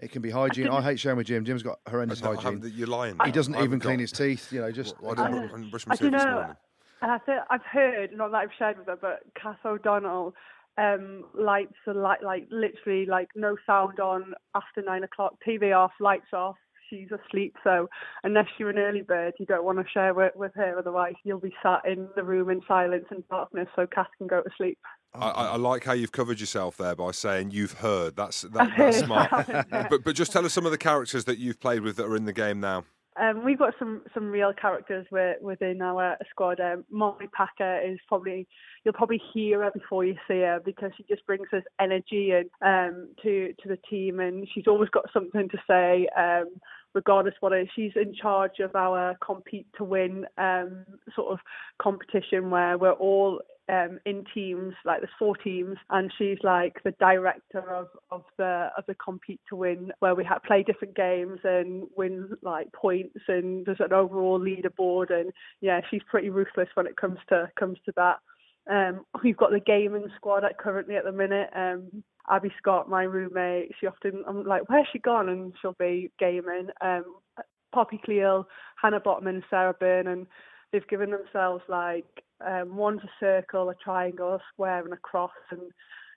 It 0.00 0.10
can 0.10 0.22
be 0.22 0.30
hygiene. 0.30 0.66
I, 0.66 0.82
hate 0.82 0.98
sharing 0.98 1.18
with 1.18 1.28
Jim. 1.28 1.44
Jim's 1.44 1.62
got 1.62 1.78
horrendous 1.88 2.20
No, 2.20 2.34
hygiene. 2.34 2.72
You're 2.74 2.88
lying. 2.88 3.16
He 3.24 3.30
doesn't 3.30 3.54
I 3.54 3.62
even 3.62 3.78
clean 3.78 3.98
got- 3.98 4.00
his 4.00 4.10
teeth. 4.10 4.52
You 4.52 4.60
know, 4.62 4.72
just 4.72 5.00
Well, 5.00 5.14
I 5.16 5.30
didn't, 5.30 5.66
I 5.66 5.70
brush 5.70 5.86
my 5.86 5.94
teeth 5.94 6.10
this 6.10 6.24
morning. 6.24 6.56
And 7.02 7.10
I 7.10 7.18
think 7.18 7.38
I've 7.50 7.64
heard, 7.70 8.10
not 8.16 8.30
that 8.30 8.38
I've 8.38 8.50
shared 8.58 8.78
with 8.78 8.86
her, 8.86 8.96
but 9.00 9.20
Cass 9.40 9.58
O'Donnell 9.64 10.34
um, 10.78 11.24
lights 11.34 11.74
are 11.86 11.94
like 11.94 12.22
like 12.22 12.46
literally 12.50 13.04
like 13.06 13.28
no 13.34 13.56
sound 13.66 14.00
on 14.00 14.32
after 14.54 14.82
nine 14.82 15.02
o'clock, 15.02 15.34
TV 15.46 15.76
off, 15.76 15.92
lights 16.00 16.32
off. 16.32 16.56
She's 16.88 17.08
asleep, 17.10 17.56
so 17.64 17.88
unless 18.22 18.46
you're 18.58 18.70
an 18.70 18.78
early 18.78 19.00
bird, 19.00 19.32
you 19.40 19.46
don't 19.46 19.64
want 19.64 19.78
to 19.78 19.84
share 19.92 20.12
with, 20.12 20.32
with 20.36 20.52
her. 20.56 20.78
Otherwise, 20.78 21.14
you'll 21.24 21.40
be 21.40 21.54
sat 21.62 21.80
in 21.86 22.06
the 22.16 22.22
room 22.22 22.50
in 22.50 22.60
silence 22.68 23.06
and 23.10 23.26
darkness, 23.28 23.66
so 23.74 23.86
Cass 23.86 24.08
can 24.18 24.26
go 24.26 24.42
to 24.42 24.50
sleep. 24.58 24.78
I, 25.14 25.28
I 25.28 25.56
like 25.56 25.84
how 25.84 25.92
you've 25.92 26.12
covered 26.12 26.38
yourself 26.38 26.76
there 26.76 26.94
by 26.94 27.10
saying 27.10 27.50
you've 27.50 27.72
heard. 27.72 28.14
That's 28.14 28.42
that, 28.42 28.72
that's 28.78 28.98
smart. 28.98 29.32
I 29.32 29.36
haven't, 29.42 29.68
yeah. 29.72 29.88
but 29.88 30.04
but 30.04 30.14
just 30.14 30.32
tell 30.32 30.44
us 30.44 30.52
some 30.52 30.66
of 30.66 30.72
the 30.72 30.78
characters 30.78 31.24
that 31.24 31.38
you've 31.38 31.60
played 31.60 31.82
with 31.82 31.96
that 31.96 32.04
are 32.04 32.16
in 32.16 32.26
the 32.26 32.32
game 32.32 32.60
now. 32.60 32.84
Um, 33.20 33.44
we've 33.44 33.58
got 33.58 33.74
some 33.78 34.02
some 34.14 34.30
real 34.30 34.52
characters 34.54 35.06
wi- 35.10 35.36
within 35.40 35.82
our 35.82 36.16
squad. 36.30 36.60
Um, 36.60 36.84
Marlie 36.90 37.28
Packer 37.32 37.80
is 37.80 37.98
probably 38.08 38.46
you'll 38.84 38.94
probably 38.94 39.20
hear 39.34 39.62
her 39.62 39.70
before 39.70 40.04
you 40.04 40.14
see 40.26 40.40
her 40.40 40.60
because 40.64 40.92
she 40.96 41.04
just 41.08 41.26
brings 41.26 41.48
us 41.52 41.62
energy 41.80 42.32
and 42.32 42.48
um, 42.62 43.08
to 43.22 43.52
to 43.62 43.68
the 43.68 43.78
team, 43.90 44.20
and 44.20 44.48
she's 44.54 44.66
always 44.66 44.88
got 44.90 45.04
something 45.12 45.48
to 45.48 45.58
say. 45.68 46.08
Um, 46.16 46.46
regardless 46.94 47.34
what 47.40 47.52
it 47.52 47.62
is, 47.62 47.68
she's 47.74 47.92
in 47.96 48.14
charge 48.14 48.58
of 48.60 48.74
our 48.74 49.16
compete 49.24 49.66
to 49.76 49.84
win 49.84 50.26
um, 50.38 50.84
sort 51.14 51.32
of 51.32 51.38
competition 51.80 52.50
where 52.50 52.76
we're 52.76 52.92
all 52.92 53.40
um, 53.68 53.98
in 54.04 54.24
teams, 54.34 54.74
like 54.84 55.00
there's 55.00 55.10
four 55.18 55.36
teams, 55.36 55.76
and 55.90 56.12
she's 56.18 56.38
like 56.42 56.82
the 56.84 56.94
director 56.98 57.74
of, 57.74 57.88
of 58.10 58.22
the 58.36 58.70
of 58.76 58.84
the 58.86 58.94
compete 58.94 59.40
to 59.48 59.56
win, 59.56 59.92
where 60.00 60.14
we 60.14 60.24
ha 60.24 60.38
play 60.44 60.62
different 60.62 60.96
games 60.96 61.38
and 61.44 61.86
win 61.96 62.30
like 62.42 62.72
points, 62.72 63.20
and 63.28 63.64
there's 63.64 63.80
an 63.80 63.92
overall 63.92 64.40
leaderboard, 64.40 65.12
and 65.12 65.32
yeah, 65.60 65.80
she's 65.90 66.02
pretty 66.10 66.30
ruthless 66.30 66.68
when 66.74 66.86
it 66.86 66.96
comes 66.96 67.18
to 67.28 67.48
comes 67.58 67.78
to 67.84 67.92
that. 67.96 68.18
Um, 68.70 69.04
we've 69.22 69.36
got 69.36 69.50
the 69.50 69.60
gaming 69.60 70.08
squad 70.16 70.44
at 70.44 70.58
currently 70.58 70.96
at 70.96 71.04
the 71.04 71.12
minute. 71.12 71.50
Um, 71.54 72.02
Abbie 72.30 72.52
Scott, 72.58 72.88
my 72.88 73.02
roommate, 73.02 73.72
she 73.80 73.86
often 73.86 74.22
I'm 74.28 74.44
like, 74.44 74.68
where's 74.68 74.86
she 74.92 74.98
gone? 74.98 75.28
And 75.28 75.52
she'll 75.60 75.76
be 75.78 76.10
gaming. 76.18 76.68
Um, 76.80 77.04
Poppy 77.72 78.00
Cleall, 78.06 78.44
Hannah 78.80 79.00
Botterman, 79.00 79.28
and 79.28 79.44
Sarah 79.50 79.74
Bern, 79.78 80.06
and 80.06 80.26
they've 80.72 80.88
given 80.88 81.10
themselves 81.10 81.62
like 81.68 82.06
um, 82.44 82.76
one's 82.76 83.02
a 83.04 83.10
circle, 83.20 83.68
a 83.70 83.74
triangle, 83.74 84.34
a 84.34 84.40
square, 84.52 84.82
and 84.84 84.92
a 84.92 84.96
cross. 84.96 85.30
And 85.50 85.60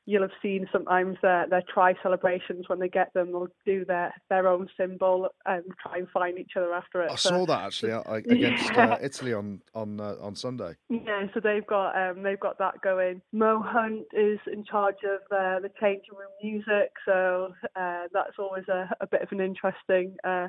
you'll 0.08 0.22
have 0.22 0.32
seen 0.42 0.68
sometimes 0.72 1.18
their 1.24 1.48
their 1.50 1.64
try 1.72 1.94
celebrations 2.04 2.70
when 2.70 2.80
they 2.80 2.88
get 2.88 3.12
them, 3.14 3.28
they'll 3.32 3.48
do 3.66 3.84
their 3.86 4.14
their 4.30 4.48
own 4.48 4.68
symbol 4.78 5.28
and 5.46 5.64
try 5.82 5.98
and 5.98 6.08
find 6.10 6.38
each 6.40 6.52
other 6.56 6.74
after 6.74 7.02
it. 7.04 7.12
I 7.12 7.16
So- 7.16 7.30
saw 7.30 7.46
that 7.48 7.64
actually 7.66 7.92
uh, 7.92 8.02
against 8.14 8.72
uh, 8.72 8.98
Italy 9.02 9.34
on 9.34 9.62
on 9.74 10.00
uh, 10.00 10.16
on 10.22 10.36
Sunday. 10.36 10.76
Yeah, 10.90 11.26
so 11.34 11.40
they've 11.40 11.66
got 11.66 11.96
um, 11.96 12.24
they've 12.24 12.40
got 12.40 12.58
that 12.60 12.82
going. 12.82 13.22
Mo 13.34 13.62
Hunt 13.66 14.06
is 14.14 14.40
in 14.52 14.64
charge 14.64 14.98
of 15.04 15.22
uh, 15.36 15.60
the 15.60 15.72
changing 15.82 16.14
room 16.16 16.30
music, 16.42 16.92
so 17.06 17.54
uh, 17.76 18.04
that's 18.14 18.38
always 18.40 18.68
a, 18.68 18.90
a 19.02 19.08
bit 19.08 19.22
of 19.22 19.32
an 19.32 19.42
interesting 19.42 20.16
uh, 20.24 20.48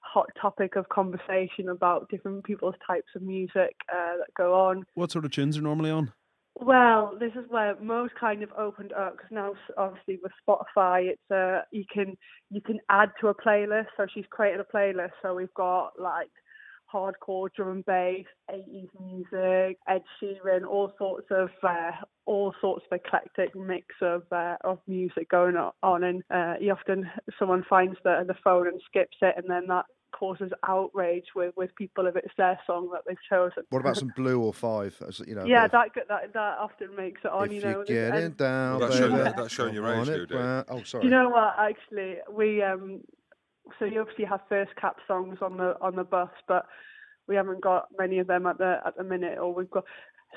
hot 0.00 0.28
topic 0.40 0.76
of 0.76 0.88
conversation 0.88 1.68
about 1.68 2.08
different 2.08 2.44
people's 2.44 2.74
types 2.86 3.08
of 3.14 3.22
music 3.22 3.74
uh, 3.92 4.16
that 4.18 4.34
go 4.36 4.54
on. 4.54 4.84
What 4.94 5.10
sort 5.10 5.24
of 5.24 5.30
tunes 5.30 5.58
are 5.58 5.62
normally 5.62 5.90
on? 5.90 6.12
Well, 6.58 7.16
this 7.20 7.32
is 7.32 7.44
where 7.50 7.78
Mo's 7.82 8.10
kind 8.18 8.42
of 8.42 8.50
opened 8.56 8.92
up 8.94 9.16
because 9.16 9.30
now, 9.30 9.52
obviously, 9.76 10.18
with 10.22 10.32
Spotify, 10.48 11.10
it's 11.10 11.30
uh, 11.30 11.62
you 11.70 11.84
can 11.92 12.16
you 12.50 12.62
can 12.62 12.80
add 12.88 13.10
to 13.20 13.28
a 13.28 13.34
playlist. 13.34 13.88
So 13.96 14.06
she's 14.12 14.24
created 14.30 14.60
a 14.60 14.76
playlist. 14.76 15.10
So 15.20 15.34
we've 15.34 15.52
got 15.54 16.00
like 16.00 16.30
hardcore 16.92 17.48
drum 17.54 17.68
and 17.70 17.84
bass, 17.86 18.24
80s 18.50 18.88
music, 19.00 19.78
Ed 19.88 20.02
Sheeran, 20.22 20.66
all 20.66 20.92
sorts 20.98 21.26
of 21.30 21.50
uh, 21.62 21.90
all 22.26 22.54
sorts 22.60 22.84
of 22.90 22.96
eclectic 22.98 23.54
mix 23.56 23.86
of 24.02 24.22
uh, 24.32 24.56
of 24.64 24.78
music 24.86 25.28
going 25.30 25.56
on. 25.82 26.04
And 26.04 26.22
uh, 26.30 26.54
you 26.60 26.72
often 26.72 27.10
someone 27.38 27.64
finds 27.68 27.96
the 28.04 28.24
the 28.26 28.34
phone 28.44 28.66
and 28.68 28.80
skips 28.86 29.16
it, 29.22 29.34
and 29.36 29.48
then 29.48 29.66
that 29.68 29.84
causes 30.12 30.50
outrage 30.66 31.26
with 31.34 31.52
with 31.56 31.74
people 31.74 32.06
if 32.06 32.16
it's 32.16 32.32
their 32.38 32.58
song 32.66 32.88
that 32.92 33.02
they've 33.06 33.16
chosen. 33.28 33.64
What 33.70 33.80
about 33.80 33.96
some 33.96 34.12
blue 34.16 34.40
or 34.40 34.54
five? 34.54 34.96
As, 35.06 35.20
you 35.26 35.34
know, 35.34 35.44
Yeah, 35.44 35.64
bit 35.66 35.72
that 35.72 35.88
that 36.08 36.32
that 36.32 36.58
often 36.58 36.94
makes 36.96 37.20
it 37.24 37.30
on. 37.30 37.46
if 37.46 37.52
you 37.52 37.60
know, 37.60 37.68
you're 37.70 37.84
there's- 37.84 38.10
getting 38.12 38.24
and- 38.26 38.36
down, 38.36 38.80
That's 38.80 38.98
baby, 38.98 39.08
showing- 39.10 39.24
that's 39.36 39.52
showing 39.52 39.74
your 39.74 39.86
age, 39.88 39.96
want 39.96 40.08
it 40.10 40.28
dude. 40.28 40.64
Oh, 40.68 40.82
sorry. 40.84 41.04
You 41.04 41.10
know 41.10 41.28
what? 41.28 41.54
Actually, 41.58 42.16
we 42.32 42.62
um, 42.62 43.00
so 43.78 43.84
you 43.84 44.00
obviously 44.00 44.24
have 44.24 44.40
first 44.48 44.74
cap 44.76 44.96
songs 45.06 45.38
on 45.40 45.56
the 45.56 45.76
on 45.80 45.96
the 45.96 46.04
bus, 46.04 46.30
but 46.48 46.66
we 47.28 47.36
haven't 47.36 47.60
got 47.62 47.88
many 47.98 48.18
of 48.18 48.26
them 48.26 48.46
at 48.46 48.58
the 48.58 48.78
at 48.86 48.96
the 48.96 49.04
minute. 49.04 49.38
Or 49.38 49.52
we've 49.52 49.70
got 49.70 49.84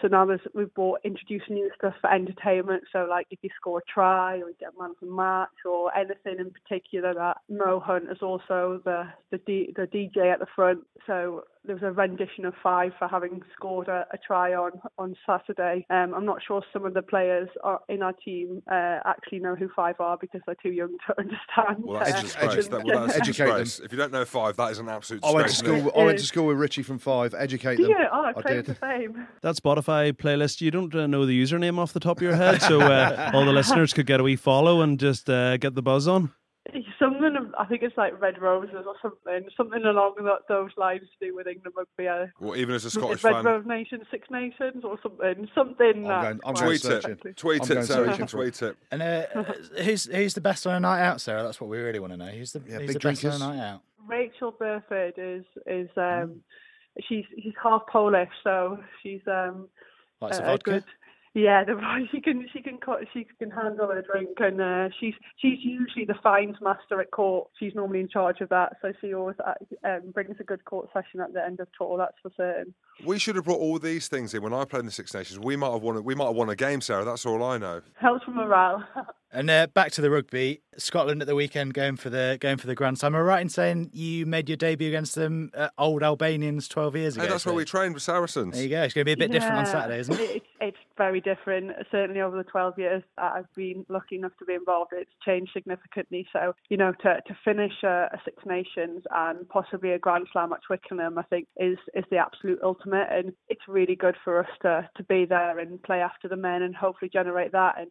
so 0.01 0.07
now 0.07 0.25
there's 0.25 0.41
we've 0.53 0.73
brought 0.73 0.99
introducing 1.03 1.55
new 1.55 1.69
stuff 1.77 1.93
for 2.01 2.11
entertainment. 2.11 2.83
So 2.91 3.05
like 3.09 3.27
if 3.31 3.39
you 3.41 3.49
score 3.55 3.79
a 3.79 3.91
try 3.91 4.35
or 4.35 4.49
you 4.49 4.55
get 4.59 4.69
man 4.79 4.91
of 4.91 4.95
the 5.01 5.13
match 5.13 5.49
or 5.65 5.95
anything 5.95 6.37
in 6.39 6.51
particular, 6.51 7.13
that 7.13 7.37
Mo 7.49 7.79
Hunt 7.79 8.05
is 8.09 8.21
also 8.21 8.81
the 8.85 9.07
the 9.31 9.39
D, 9.39 9.73
the 9.75 9.87
DJ 9.87 10.31
at 10.31 10.39
the 10.39 10.47
front. 10.55 10.81
So 11.05 11.43
there 11.65 11.75
was 11.75 11.83
a 11.83 11.91
rendition 11.91 12.45
of 12.45 12.53
five 12.63 12.91
for 12.97 13.07
having 13.07 13.41
scored 13.53 13.87
a, 13.87 14.05
a 14.13 14.17
try 14.17 14.53
on 14.53 14.71
on 14.97 15.15
Saturday. 15.25 15.85
Um, 15.89 16.13
I'm 16.13 16.25
not 16.25 16.39
sure 16.45 16.63
some 16.71 16.85
of 16.85 16.93
the 16.93 17.01
players 17.01 17.49
are, 17.63 17.81
in 17.89 18.01
our 18.01 18.13
team 18.13 18.61
uh, 18.71 18.99
actually 19.05 19.39
know 19.39 19.55
who 19.55 19.69
five 19.75 19.95
are 19.99 20.17
because 20.19 20.41
they're 20.45 20.55
too 20.61 20.71
young 20.71 20.95
to 21.07 21.17
understand. 21.19 21.83
Well, 21.83 21.99
that's 21.99 22.11
a 22.11 22.17
uh, 22.17 22.21
disgrace. 22.21 22.69
That, 22.69 22.85
well, 22.85 23.07
that's 23.07 23.19
Educate 23.19 23.45
them. 23.45 23.85
If 23.85 23.91
you 23.91 23.97
don't 23.97 24.11
know 24.11 24.25
five, 24.25 24.55
that 24.57 24.71
is 24.71 24.79
an 24.79 24.89
absolute 24.89 25.23
I 25.23 25.31
went 25.31 25.47
to 25.47 25.55
school. 25.55 25.87
it? 25.87 25.93
I 25.95 26.05
went 26.05 26.19
to 26.19 26.25
school 26.25 26.45
with 26.47 26.57
Richie 26.57 26.83
from 26.83 26.99
Five. 26.99 27.33
Educate 27.33 27.77
them. 27.77 27.89
yeah, 27.89 28.07
oh, 28.11 28.25
I 28.25 28.33
claim 28.33 28.55
did. 28.57 28.65
to 28.67 28.73
fame. 28.75 29.27
That 29.41 29.55
Spotify 29.55 30.13
playlist, 30.13 30.61
you 30.61 30.69
don't 30.69 30.93
uh, 30.93 31.07
know 31.07 31.25
the 31.25 31.41
username 31.41 31.79
off 31.79 31.93
the 31.93 31.99
top 31.99 32.17
of 32.17 32.21
your 32.21 32.35
head, 32.35 32.61
so 32.61 32.79
uh, 32.79 33.31
all 33.33 33.45
the 33.45 33.51
listeners 33.53 33.93
could 33.93 34.05
get 34.05 34.19
a 34.19 34.23
wee 34.23 34.35
follow 34.35 34.81
and 34.81 34.99
just 34.99 35.29
uh, 35.29 35.57
get 35.57 35.73
the 35.73 35.81
buzz 35.81 36.07
on. 36.07 36.31
Something, 36.99 37.51
I 37.57 37.65
think 37.65 37.83
it's 37.83 37.95
like 37.97 38.19
Red 38.21 38.41
Roses 38.41 38.85
or 38.85 38.95
something, 39.01 39.49
something 39.55 39.83
along 39.85 40.15
that, 40.19 40.39
those 40.47 40.71
lines 40.77 41.01
to 41.19 41.27
do 41.27 41.35
with 41.35 41.47
England 41.47 41.75
rugby. 41.77 42.07
Uh, 42.07 42.27
Well, 42.39 42.55
even 42.55 42.75
as 42.75 42.83
a 42.85 42.87
is 42.87 42.93
Scottish 42.93 43.23
Red 43.23 43.33
fan, 43.33 43.45
Rose 43.45 43.65
Nation, 43.65 44.01
Six 44.11 44.27
Nations, 44.29 44.83
or 44.83 44.99
something, 45.01 45.47
something. 45.55 45.87
I'm 45.97 46.03
that 46.03 46.21
going- 46.21 46.39
I'm 46.45 46.55
tweet 46.55 46.75
it, 46.75 46.81
searching. 46.81 47.17
tweet 47.35 47.71
I'm 47.71 47.77
it, 47.77 47.83
Sarah. 47.85 48.05
searching 48.09 48.27
for 48.27 48.37
it. 48.45 48.55
Tweet 48.55 48.61
it. 48.69 48.77
And 48.91 49.01
uh, 49.01 49.25
who's 49.81 50.05
who's 50.05 50.33
the 50.33 50.41
best 50.41 50.65
on 50.67 50.75
a 50.75 50.79
night 50.79 51.01
out, 51.01 51.21
Sarah? 51.21 51.43
That's 51.43 51.59
what 51.61 51.69
we 51.69 51.77
really 51.79 51.99
want 51.99 52.13
to 52.13 52.17
know. 52.17 52.27
Who's 52.27 52.53
the, 52.53 52.61
Yeah, 52.67 52.79
who's 52.79 52.87
big 52.93 53.01
the 53.01 53.09
best 53.09 53.25
on 53.25 53.33
a 53.33 53.39
night 53.39 53.59
out? 53.69 53.81
Rachael 54.07 54.51
Burford 54.51 55.13
is 55.17 55.45
is 55.65 55.89
Mm. 55.97 56.23
um 56.23 56.43
she's 57.07 57.25
she's 57.41 57.53
half 57.61 57.83
Polish, 57.87 58.29
so 58.43 58.79
she's 59.03 59.21
um 59.27 59.69
Like 60.21 60.33
some 60.33 60.43
a 60.45 60.47
vodka? 60.47 60.71
good. 60.71 60.83
Yeah, 61.33 61.63
the 61.63 61.79
she 62.11 62.21
can 62.21 62.47
she 62.51 62.61
can 62.61 62.77
cut 62.77 62.99
she 63.13 63.27
can 63.37 63.51
handle 63.51 63.91
a 63.91 64.01
drink, 64.01 64.37
and 64.39 64.59
uh, 64.59 64.89
she's 64.99 65.13
she's 65.37 65.59
usually 65.61 66.05
the 66.05 66.15
fines 66.23 66.57
master 66.61 66.99
at 67.01 67.11
court. 67.11 67.49
She's 67.59 67.75
normally 67.75 67.99
in 67.99 68.09
charge 68.09 68.41
of 68.41 68.49
that, 68.49 68.77
so 68.81 68.93
she 68.99 69.13
always 69.13 69.35
uh, 69.45 69.53
um, 69.87 70.11
brings 70.11 70.37
a 70.39 70.43
good 70.43 70.65
court 70.65 70.89
session 70.93 71.21
at 71.21 71.33
the 71.33 71.43
end 71.43 71.59
of 71.59 71.67
tour. 71.77 71.97
That's 71.97 72.17
for 72.21 72.31
certain. 72.35 72.73
We 73.05 73.19
should 73.19 73.35
have 73.35 73.45
brought 73.45 73.59
all 73.59 73.79
these 73.79 74.07
things 74.07 74.33
in 74.33 74.41
when 74.41 74.53
I 74.53 74.65
played 74.65 74.81
in 74.81 74.85
the 74.87 74.91
Six 74.91 75.13
Nations. 75.13 75.39
We 75.39 75.55
might 75.55 75.71
have 75.71 75.83
won. 75.83 75.97
A, 75.97 76.01
we 76.01 76.15
might 76.15 76.25
have 76.25 76.35
won 76.35 76.49
a 76.49 76.55
game, 76.55 76.81
Sarah. 76.81 77.05
That's 77.05 77.25
all 77.25 77.43
I 77.43 77.57
know. 77.57 77.81
Helps 77.95 78.25
with 78.25 78.35
morale. 78.35 78.83
And 79.31 79.49
uh, 79.49 79.67
back 79.67 79.91
to 79.91 80.01
the 80.01 80.09
rugby. 80.09 80.61
Scotland 80.77 81.21
at 81.21 81.27
the 81.27 81.35
weekend 81.35 81.75
going 81.75 81.97
for 81.97 82.09
the 82.09 82.37
going 82.41 82.57
for 82.57 82.65
the 82.65 82.73
Grand 82.73 82.97
Slam. 82.97 83.13
Am 83.13 83.21
I 83.21 83.23
right 83.23 83.41
in 83.41 83.49
saying 83.49 83.91
you 83.93 84.25
made 84.25 84.49
your 84.49 84.55
debut 84.55 84.87
against 84.87 85.13
them, 85.13 85.51
uh, 85.53 85.69
old 85.77 86.01
Albanians, 86.01 86.67
twelve 86.67 86.95
years 86.95 87.15
ago? 87.15 87.25
Hey, 87.25 87.31
that's 87.31 87.45
where 87.45 87.53
we 87.53 87.63
trained 87.63 87.93
with 87.93 88.01
Saracens. 88.01 88.55
There 88.55 88.63
you 88.63 88.69
go. 88.69 88.81
It's 88.81 88.93
going 88.93 89.03
to 89.03 89.05
be 89.05 89.11
a 89.11 89.17
bit 89.17 89.31
different 89.31 89.57
on 89.57 89.65
Saturday, 89.67 89.99
isn't 89.99 90.19
it? 90.19 90.37
It's, 90.37 90.45
it's 90.59 90.77
very 90.99 91.21
different. 91.21 91.71
Certainly 91.89 92.21
over 92.21 92.37
the 92.37 92.43
12 92.43 92.77
years 92.77 93.03
that 93.17 93.31
I've 93.33 93.55
been 93.55 93.85
lucky 93.89 94.17
enough 94.17 94.33
to 94.39 94.45
be 94.45 94.53
involved, 94.53 94.91
it's 94.93 95.09
changed 95.25 95.51
significantly. 95.53 96.27
So, 96.31 96.53
you 96.69 96.77
know, 96.77 96.91
to, 97.01 97.21
to 97.25 97.37
finish 97.43 97.73
a, 97.83 98.09
a 98.13 98.21
Six 98.25 98.37
Nations 98.45 99.03
and 99.09 99.47
possibly 99.49 99.93
a 99.93 99.99
Grand 99.99 100.27
Slam 100.31 100.53
at 100.53 100.59
Twickenham, 100.67 101.17
I 101.17 101.23
think 101.23 101.47
is 101.57 101.77
is 101.95 102.03
the 102.11 102.17
absolute 102.17 102.59
ultimate. 102.61 103.07
And 103.09 103.33
it's 103.47 103.67
really 103.67 103.95
good 103.95 104.17
for 104.23 104.39
us 104.39 104.51
to, 104.61 104.87
to 104.97 105.03
be 105.05 105.25
there 105.25 105.57
and 105.57 105.81
play 105.81 106.01
after 106.01 106.27
the 106.27 106.35
men 106.35 106.61
and 106.61 106.75
hopefully 106.75 107.09
generate 107.11 107.53
that. 107.53 107.75
And 107.79 107.89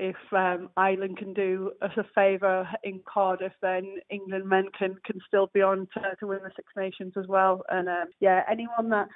if 0.00 0.16
um, 0.32 0.70
Ireland 0.76 1.18
can 1.18 1.34
do 1.34 1.72
us 1.82 1.92
a 1.98 2.04
favour 2.14 2.66
in 2.82 3.00
Cardiff, 3.06 3.52
then 3.60 3.96
England 4.08 4.48
men 4.48 4.68
can, 4.76 4.96
can 5.04 5.20
still 5.28 5.50
be 5.52 5.60
on 5.60 5.86
to, 5.94 6.16
to 6.18 6.26
win 6.26 6.40
the 6.42 6.50
Six 6.56 6.72
Nations 6.74 7.12
as 7.18 7.26
well. 7.28 7.62
And 7.68 7.88
um, 7.88 8.06
yeah, 8.18 8.42
anyone 8.50 8.88
that 8.90 9.08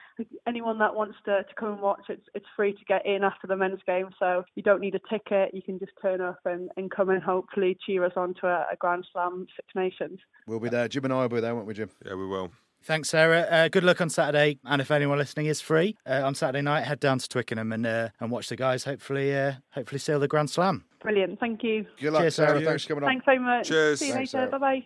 anyone 0.46 0.78
that 0.78 0.94
wants 0.94 1.16
to, 1.24 1.42
to 1.42 1.54
come 1.58 1.72
and 1.72 1.80
watch, 1.80 2.02
it's 2.10 2.26
it's 2.34 2.46
free 2.54 2.74
to 2.74 2.84
get 2.84 3.06
in 3.06 3.24
after 3.24 3.46
the 3.46 3.56
men's 3.56 3.80
game. 3.86 4.10
So 4.18 4.44
you 4.54 4.62
don't 4.62 4.80
need 4.80 4.94
a 4.94 5.00
ticket. 5.10 5.54
You 5.54 5.62
can 5.62 5.78
just 5.78 5.92
turn 6.02 6.20
up 6.20 6.40
and, 6.44 6.70
and 6.76 6.90
come 6.90 7.08
and 7.08 7.22
hopefully 7.22 7.78
cheer 7.86 8.04
us 8.04 8.12
on 8.16 8.34
to 8.42 8.46
a, 8.46 8.66
a 8.72 8.76
Grand 8.78 9.06
Slam 9.10 9.46
Six 9.56 9.68
Nations. 9.74 10.18
We'll 10.46 10.60
be 10.60 10.68
there. 10.68 10.86
Jim 10.88 11.04
and 11.04 11.14
I 11.14 11.22
will 11.22 11.28
be 11.30 11.40
there, 11.40 11.54
won't 11.54 11.66
we, 11.66 11.74
Jim? 11.74 11.88
Yeah, 12.04 12.14
we 12.14 12.26
will. 12.26 12.50
Thanks, 12.84 13.08
Sarah. 13.08 13.40
Uh, 13.50 13.68
good 13.68 13.82
luck 13.82 14.00
on 14.02 14.10
Saturday. 14.10 14.58
And 14.64 14.82
if 14.82 14.90
anyone 14.90 15.16
listening 15.16 15.46
is 15.46 15.60
free 15.60 15.96
uh, 16.06 16.20
on 16.24 16.34
Saturday 16.34 16.60
night, 16.60 16.82
head 16.84 17.00
down 17.00 17.18
to 17.18 17.26
Twickenham 17.28 17.72
and 17.72 17.86
uh, 17.86 18.08
and 18.20 18.30
watch 18.30 18.48
the 18.50 18.56
guys. 18.56 18.84
Hopefully, 18.84 19.34
uh, 19.34 19.54
hopefully 19.70 19.98
seal 19.98 20.20
the 20.20 20.28
Grand 20.28 20.50
Slam. 20.50 20.84
Brilliant. 21.00 21.40
Thank 21.40 21.62
you. 21.62 21.86
Good 21.98 22.12
luck, 22.12 22.22
Cheers, 22.22 22.34
Sarah. 22.34 22.48
Sarah. 22.50 22.64
Thanks 22.64 22.82
for 22.84 22.88
coming 22.90 23.04
on. 23.04 23.10
Thanks 23.10 23.24
so 23.26 23.38
much. 23.38 23.68
Cheers. 23.68 23.98
See 24.00 24.08
you 24.08 24.12
Thanks, 24.12 24.34
later. 24.34 24.50
Bye 24.50 24.58
bye. 24.58 24.84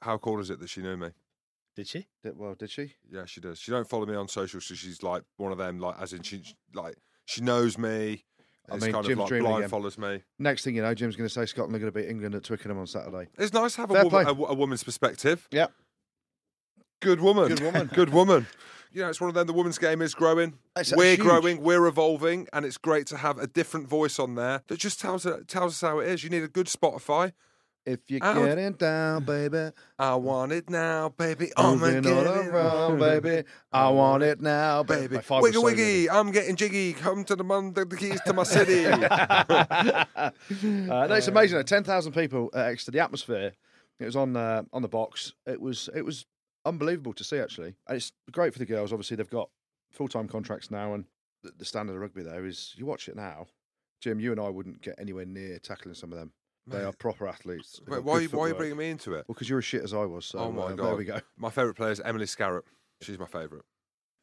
How 0.00 0.16
cool 0.18 0.40
is 0.40 0.48
it 0.50 0.60
that 0.60 0.70
she 0.70 0.80
knew 0.80 0.96
me? 0.96 1.08
Did 1.76 1.88
she? 1.88 2.06
Did, 2.22 2.36
well, 2.38 2.54
did 2.54 2.70
she? 2.70 2.94
Yeah, 3.10 3.24
she 3.26 3.40
does. 3.40 3.58
She 3.58 3.70
don't 3.70 3.88
follow 3.88 4.06
me 4.06 4.14
on 4.14 4.28
social, 4.28 4.60
so 4.60 4.74
she's 4.74 5.02
like 5.02 5.22
one 5.36 5.52
of 5.52 5.58
them. 5.58 5.78
Like, 5.78 5.96
as 6.00 6.12
in, 6.14 6.22
she 6.22 6.42
like 6.74 6.96
she 7.26 7.42
knows 7.42 7.76
me. 7.76 8.24
I 8.70 8.76
It's 8.76 8.84
mean, 8.84 8.92
kind 8.94 9.04
Jim's 9.04 9.12
of 9.14 9.18
like 9.18 9.28
dreaming 9.28 9.48
blind 9.48 9.58
again. 9.64 9.70
follows 9.70 9.98
me. 9.98 10.22
Next 10.38 10.64
thing 10.64 10.74
you 10.76 10.82
know, 10.82 10.94
Jim's 10.94 11.16
going 11.16 11.28
to 11.28 11.34
say 11.34 11.44
Scotland 11.46 11.74
are 11.76 11.80
going 11.80 11.92
to 11.92 11.98
beat 12.00 12.08
England 12.08 12.34
at 12.34 12.44
Twickenham 12.44 12.78
on 12.78 12.86
Saturday. 12.86 13.28
It's 13.36 13.52
nice 13.52 13.74
to 13.74 13.80
have 13.82 13.90
a, 13.90 14.04
woman, 14.04 14.26
a, 14.26 14.30
a 14.30 14.54
woman's 14.54 14.84
perspective. 14.84 15.48
Yeah. 15.50 15.66
Good 17.02 17.20
woman. 17.20 17.48
Good 17.48 17.60
woman. 17.60 17.86
Good 17.94 18.10
woman. 18.10 18.46
You 18.92 19.02
know, 19.02 19.08
it's 19.08 19.20
one 19.20 19.28
of 19.28 19.34
them. 19.34 19.46
The 19.46 19.52
women's 19.52 19.78
game 19.78 20.00
is 20.02 20.14
growing. 20.14 20.54
It's 20.76 20.94
we're 20.94 21.16
huge. 21.16 21.20
growing. 21.20 21.62
We're 21.62 21.86
evolving, 21.86 22.46
and 22.52 22.64
it's 22.64 22.78
great 22.78 23.06
to 23.08 23.16
have 23.16 23.38
a 23.38 23.46
different 23.46 23.88
voice 23.88 24.18
on 24.18 24.34
there 24.36 24.62
that 24.68 24.78
just 24.78 25.00
tells 25.00 25.26
it, 25.26 25.48
tells 25.48 25.72
us 25.72 25.80
how 25.80 25.98
it 25.98 26.08
is. 26.08 26.22
You 26.22 26.30
need 26.30 26.42
a 26.42 26.48
good 26.48 26.66
Spotify. 26.66 27.32
If 27.84 27.98
you're 28.08 28.22
Out. 28.22 28.36
getting 28.36 28.74
down, 28.74 29.24
baby, 29.24 29.72
I 29.98 30.14
want 30.14 30.52
it 30.52 30.70
now, 30.70 31.08
baby. 31.08 31.50
I'm 31.56 31.80
moving 31.80 32.02
getting 32.02 32.16
all 32.16 32.40
it 32.40 32.46
around, 32.46 32.98
baby, 33.00 33.42
I 33.72 33.88
want 33.88 34.22
it 34.22 34.40
now, 34.40 34.84
baby. 34.84 35.00
baby. 35.00 35.16
My 35.16 35.22
five 35.22 35.42
was 35.42 35.50
Wiggy 35.50 35.54
so 35.54 35.64
wiggy, 35.64 36.10
I'm 36.10 36.30
getting 36.30 36.54
jiggy. 36.54 36.92
Come 36.92 37.24
to 37.24 37.34
the 37.34 37.42
man, 37.42 37.72
the 37.72 37.84
keys 37.86 38.20
to 38.26 38.32
my 38.34 38.44
city. 38.44 38.86
uh, 38.86 40.30
no, 40.62 41.14
it's 41.14 41.26
amazing. 41.26 41.64
Ten 41.64 41.82
thousand 41.82 42.12
people 42.12 42.50
at 42.54 42.66
Exeter. 42.66 42.92
The 42.92 43.00
atmosphere. 43.00 43.52
It 43.98 44.04
was 44.04 44.14
on 44.14 44.36
uh, 44.36 44.62
on 44.72 44.82
the 44.82 44.88
box. 44.88 45.32
It 45.44 45.60
was 45.60 45.88
it 45.92 46.04
was 46.04 46.24
unbelievable 46.64 47.12
to 47.14 47.24
see 47.24 47.38
actually. 47.38 47.74
And 47.86 47.96
it's 47.96 48.12
great 48.30 48.52
for 48.52 48.58
the 48.58 48.66
girls. 48.66 48.92
Obviously, 48.92 49.16
they've 49.16 49.28
got 49.30 49.50
full 49.90 50.08
time 50.08 50.28
contracts 50.28 50.70
now, 50.70 50.94
and 50.94 51.04
the, 51.42 51.52
the 51.58 51.64
standard 51.64 51.94
of 51.94 52.00
rugby 52.00 52.22
there 52.22 52.44
is 52.46 52.74
you 52.76 52.86
watch 52.86 53.08
it 53.08 53.16
now. 53.16 53.46
Jim, 54.00 54.18
you 54.20 54.32
and 54.32 54.40
I 54.40 54.48
wouldn't 54.48 54.82
get 54.82 54.96
anywhere 54.98 55.24
near 55.24 55.58
tackling 55.58 55.94
some 55.94 56.12
of 56.12 56.18
them. 56.18 56.32
They 56.66 56.82
are 56.84 56.92
proper 56.92 57.26
athletes. 57.26 57.80
They've 57.80 57.88
Wait, 57.88 57.96
got 57.96 58.04
why, 58.04 58.24
why 58.26 58.44
are 58.44 58.48
you 58.48 58.54
bringing 58.54 58.76
me 58.76 58.90
into 58.90 59.14
it? 59.14 59.24
Well, 59.26 59.34
because 59.34 59.48
you're 59.48 59.58
as 59.58 59.64
shit 59.64 59.82
as 59.82 59.92
I 59.92 60.04
was. 60.04 60.26
So 60.26 60.38
Oh 60.38 60.52
my 60.52 60.62
uh, 60.66 60.68
god! 60.74 60.86
There 60.86 60.96
we 60.96 61.04
go. 61.04 61.20
My 61.36 61.50
favourite 61.50 61.76
player 61.76 61.90
is 61.90 62.00
Emily 62.00 62.26
Scarratt. 62.26 62.62
She's 63.00 63.18
my 63.18 63.26
favourite. 63.26 63.64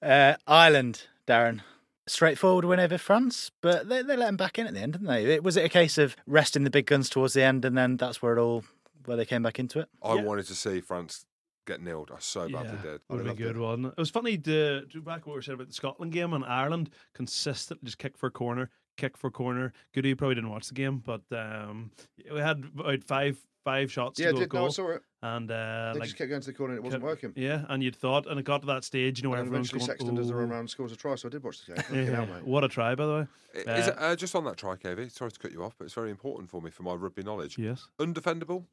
Uh, 0.02 0.36
Ireland, 0.48 1.04
Darren. 1.28 1.62
Straightforward 2.08 2.66
win 2.66 2.80
over 2.80 2.98
France, 2.98 3.52
but 3.62 3.88
they, 3.88 4.02
they 4.02 4.16
let 4.18 4.26
them 4.26 4.38
back 4.38 4.58
in 4.58 4.66
at 4.66 4.74
the 4.74 4.80
end, 4.80 4.94
didn't 4.94 5.08
they? 5.08 5.26
It- 5.36 5.44
Was 5.44 5.58
it 5.58 5.66
a 5.66 5.70
case 5.70 5.98
of 6.00 6.16
resting 6.26 6.64
the 6.64 6.70
big 6.72 6.88
guns 6.88 7.08
towards 7.10 7.34
the 7.34 7.44
end, 7.44 7.66
and 7.66 7.78
then 7.78 7.98
that's 7.98 8.22
where 8.22 8.36
it 8.38 8.42
all 8.42 8.64
where 9.06 9.16
they 9.18 9.26
came 9.26 9.44
back 9.44 9.60
into 9.60 9.80
it? 9.80 9.90
I 10.02 10.16
Yeah. 10.16 10.24
wanted 10.24 10.46
to 10.48 10.56
see 10.56 10.82
France 10.82 11.26
get 11.70 11.82
nailed. 11.82 12.12
I 12.14 12.20
so 12.20 12.50
badly 12.50 12.78
did. 12.82 13.02
Would 13.10 13.26
have 13.26 13.38
been 13.38 13.48
good 13.48 13.56
it. 13.56 13.60
one. 13.60 13.86
It 13.86 13.98
was 13.98 14.10
funny 14.10 14.38
to 14.38 14.86
do 14.86 15.02
back 15.02 15.26
what 15.26 15.34
we 15.34 15.38
were 15.38 15.42
saying 15.42 15.56
about 15.56 15.68
the 15.68 15.74
Scotland 15.74 16.12
game 16.12 16.34
and 16.34 16.44
Ireland 16.44 16.90
consistently 17.14 17.86
just 17.86 17.98
kick 17.98 18.18
for 18.18 18.28
a 18.28 18.32
corner, 18.32 18.70
kick 18.98 19.18
for 19.18 19.28
a 19.28 19.32
corner. 19.32 19.72
Goody 19.94 20.16
probably 20.16 20.36
didn't 20.36 20.50
watch 20.50 20.68
the 20.68 20.74
game, 20.74 20.98
but 20.98 21.22
um, 21.32 21.92
we 22.34 22.40
had 22.40 22.64
about 22.78 23.04
five 23.04 23.38
five 23.66 23.92
shots 23.92 24.18
Yeah, 24.20 24.28
to 24.28 24.34
go 24.34 24.40
did 24.40 24.54
no, 24.54 24.66
I 24.66 24.70
saw 24.70 24.90
it. 24.92 25.04
and 25.22 25.52
uh, 25.52 25.92
They 25.94 26.00
like 26.00 26.08
just 26.08 26.18
kept 26.18 26.30
going 26.30 26.42
to 26.42 26.48
the 26.48 26.54
corner 26.54 26.74
and 26.76 26.80
it 26.80 26.84
wasn't 26.84 27.04
kept- 27.04 27.10
working. 27.26 27.34
yeah, 27.36 27.66
and 27.68 27.84
you'd 27.84 27.96
thought, 27.96 28.26
and 28.26 28.40
it 28.40 28.44
got 28.44 28.62
to 28.62 28.68
that 28.68 28.86
stage, 28.86 29.20
you 29.20 29.24
know, 29.24 29.32
where 29.32 29.40
And 29.40 29.48
everyone's 29.48 29.70
eventually 29.70 29.80
going, 29.88 29.98
Sexton 30.00 30.16
does 30.16 30.30
the 30.30 30.36
run 30.36 30.50
around 30.50 30.70
scores 30.70 30.94
a 30.94 30.96
try, 30.96 31.16
so 31.16 31.28
I 31.28 31.32
did 31.32 31.44
watch 31.44 31.66
the 31.66 31.74
game. 31.74 31.84
Fucking 31.84 32.06
hell, 32.08 32.26
Yeah, 32.28 32.34
mate. 32.36 32.46
what 32.46 32.64
a 32.64 32.70
try, 32.70 32.96
by 32.96 33.06
the 33.06 33.12
way. 33.14 33.28
I- 33.68 33.78
Is 33.80 33.88
Uh, 33.88 33.92
it, 33.92 33.96
uh, 34.00 34.16
just 34.16 34.34
on 34.34 34.46
that 34.46 34.56
try, 34.58 34.76
KV, 34.78 35.12
sorry 35.12 35.32
to 35.32 35.40
cut 35.40 35.52
you 35.52 35.62
off, 35.62 35.76
but 35.78 35.84
it's 35.86 35.94
very 35.94 36.10
important 36.10 36.50
for 36.50 36.62
me 36.62 36.72
for 36.72 36.84
my 36.84 36.94
rugby 36.94 37.22
knowledge. 37.22 37.58
Yes. 37.58 37.86
Undefendable? 38.00 38.64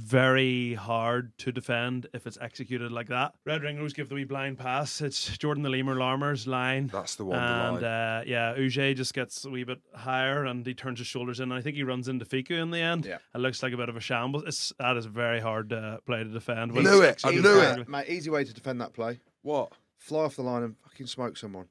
Very 0.00 0.74
hard 0.74 1.36
to 1.38 1.50
defend 1.50 2.06
if 2.14 2.24
it's 2.26 2.38
executed 2.40 2.92
like 2.92 3.08
that. 3.08 3.34
Red 3.44 3.62
Ringers 3.64 3.92
give 3.92 4.08
the 4.08 4.14
wee 4.14 4.22
blind 4.24 4.56
pass. 4.56 5.00
It's 5.00 5.36
Jordan 5.38 5.64
the 5.64 5.68
Lemur 5.70 5.96
Larmour's 5.96 6.46
line. 6.46 6.86
That's 6.86 7.16
the 7.16 7.24
one. 7.24 7.36
the 7.38 7.44
And 7.44 7.74
line. 7.82 7.84
uh, 7.84 8.22
yeah, 8.24 8.54
Uge 8.56 8.94
just 8.94 9.12
gets 9.12 9.44
a 9.44 9.50
wee 9.50 9.64
bit 9.64 9.80
higher 9.94 10.44
and 10.44 10.64
he 10.64 10.72
turns 10.72 11.00
his 11.00 11.08
shoulders 11.08 11.40
in. 11.40 11.50
I 11.50 11.60
think 11.60 11.74
he 11.74 11.82
runs 11.82 12.06
into 12.06 12.24
Fickou 12.24 12.62
in 12.62 12.70
the 12.70 12.78
end. 12.78 13.06
Yeah. 13.06 13.18
It 13.34 13.38
looks 13.38 13.60
like 13.60 13.72
a 13.72 13.76
bit 13.76 13.88
of 13.88 13.96
a 13.96 14.00
shambles. 14.00 14.44
It's, 14.46 14.72
that 14.78 14.96
is 14.96 15.06
a 15.06 15.10
very 15.10 15.40
hard 15.40 15.72
uh, 15.72 15.98
play 16.06 16.18
to 16.22 16.30
defend. 16.30 16.78
I 16.78 16.82
Knew 16.82 17.02
it, 17.02 17.20
I 17.24 17.30
knew 17.32 17.38
it. 17.40 17.42
correctly. 17.42 17.84
Mate, 17.88 18.08
easy 18.08 18.30
way 18.30 18.44
to 18.44 18.54
defend 18.54 18.80
that 18.80 18.92
play. 18.92 19.18
what? 19.42 19.72
Fly 19.96 20.20
off 20.20 20.36
the 20.36 20.42
line 20.42 20.62
and 20.62 20.76
fucking 20.78 21.08
smoke 21.08 21.36
someone. 21.36 21.66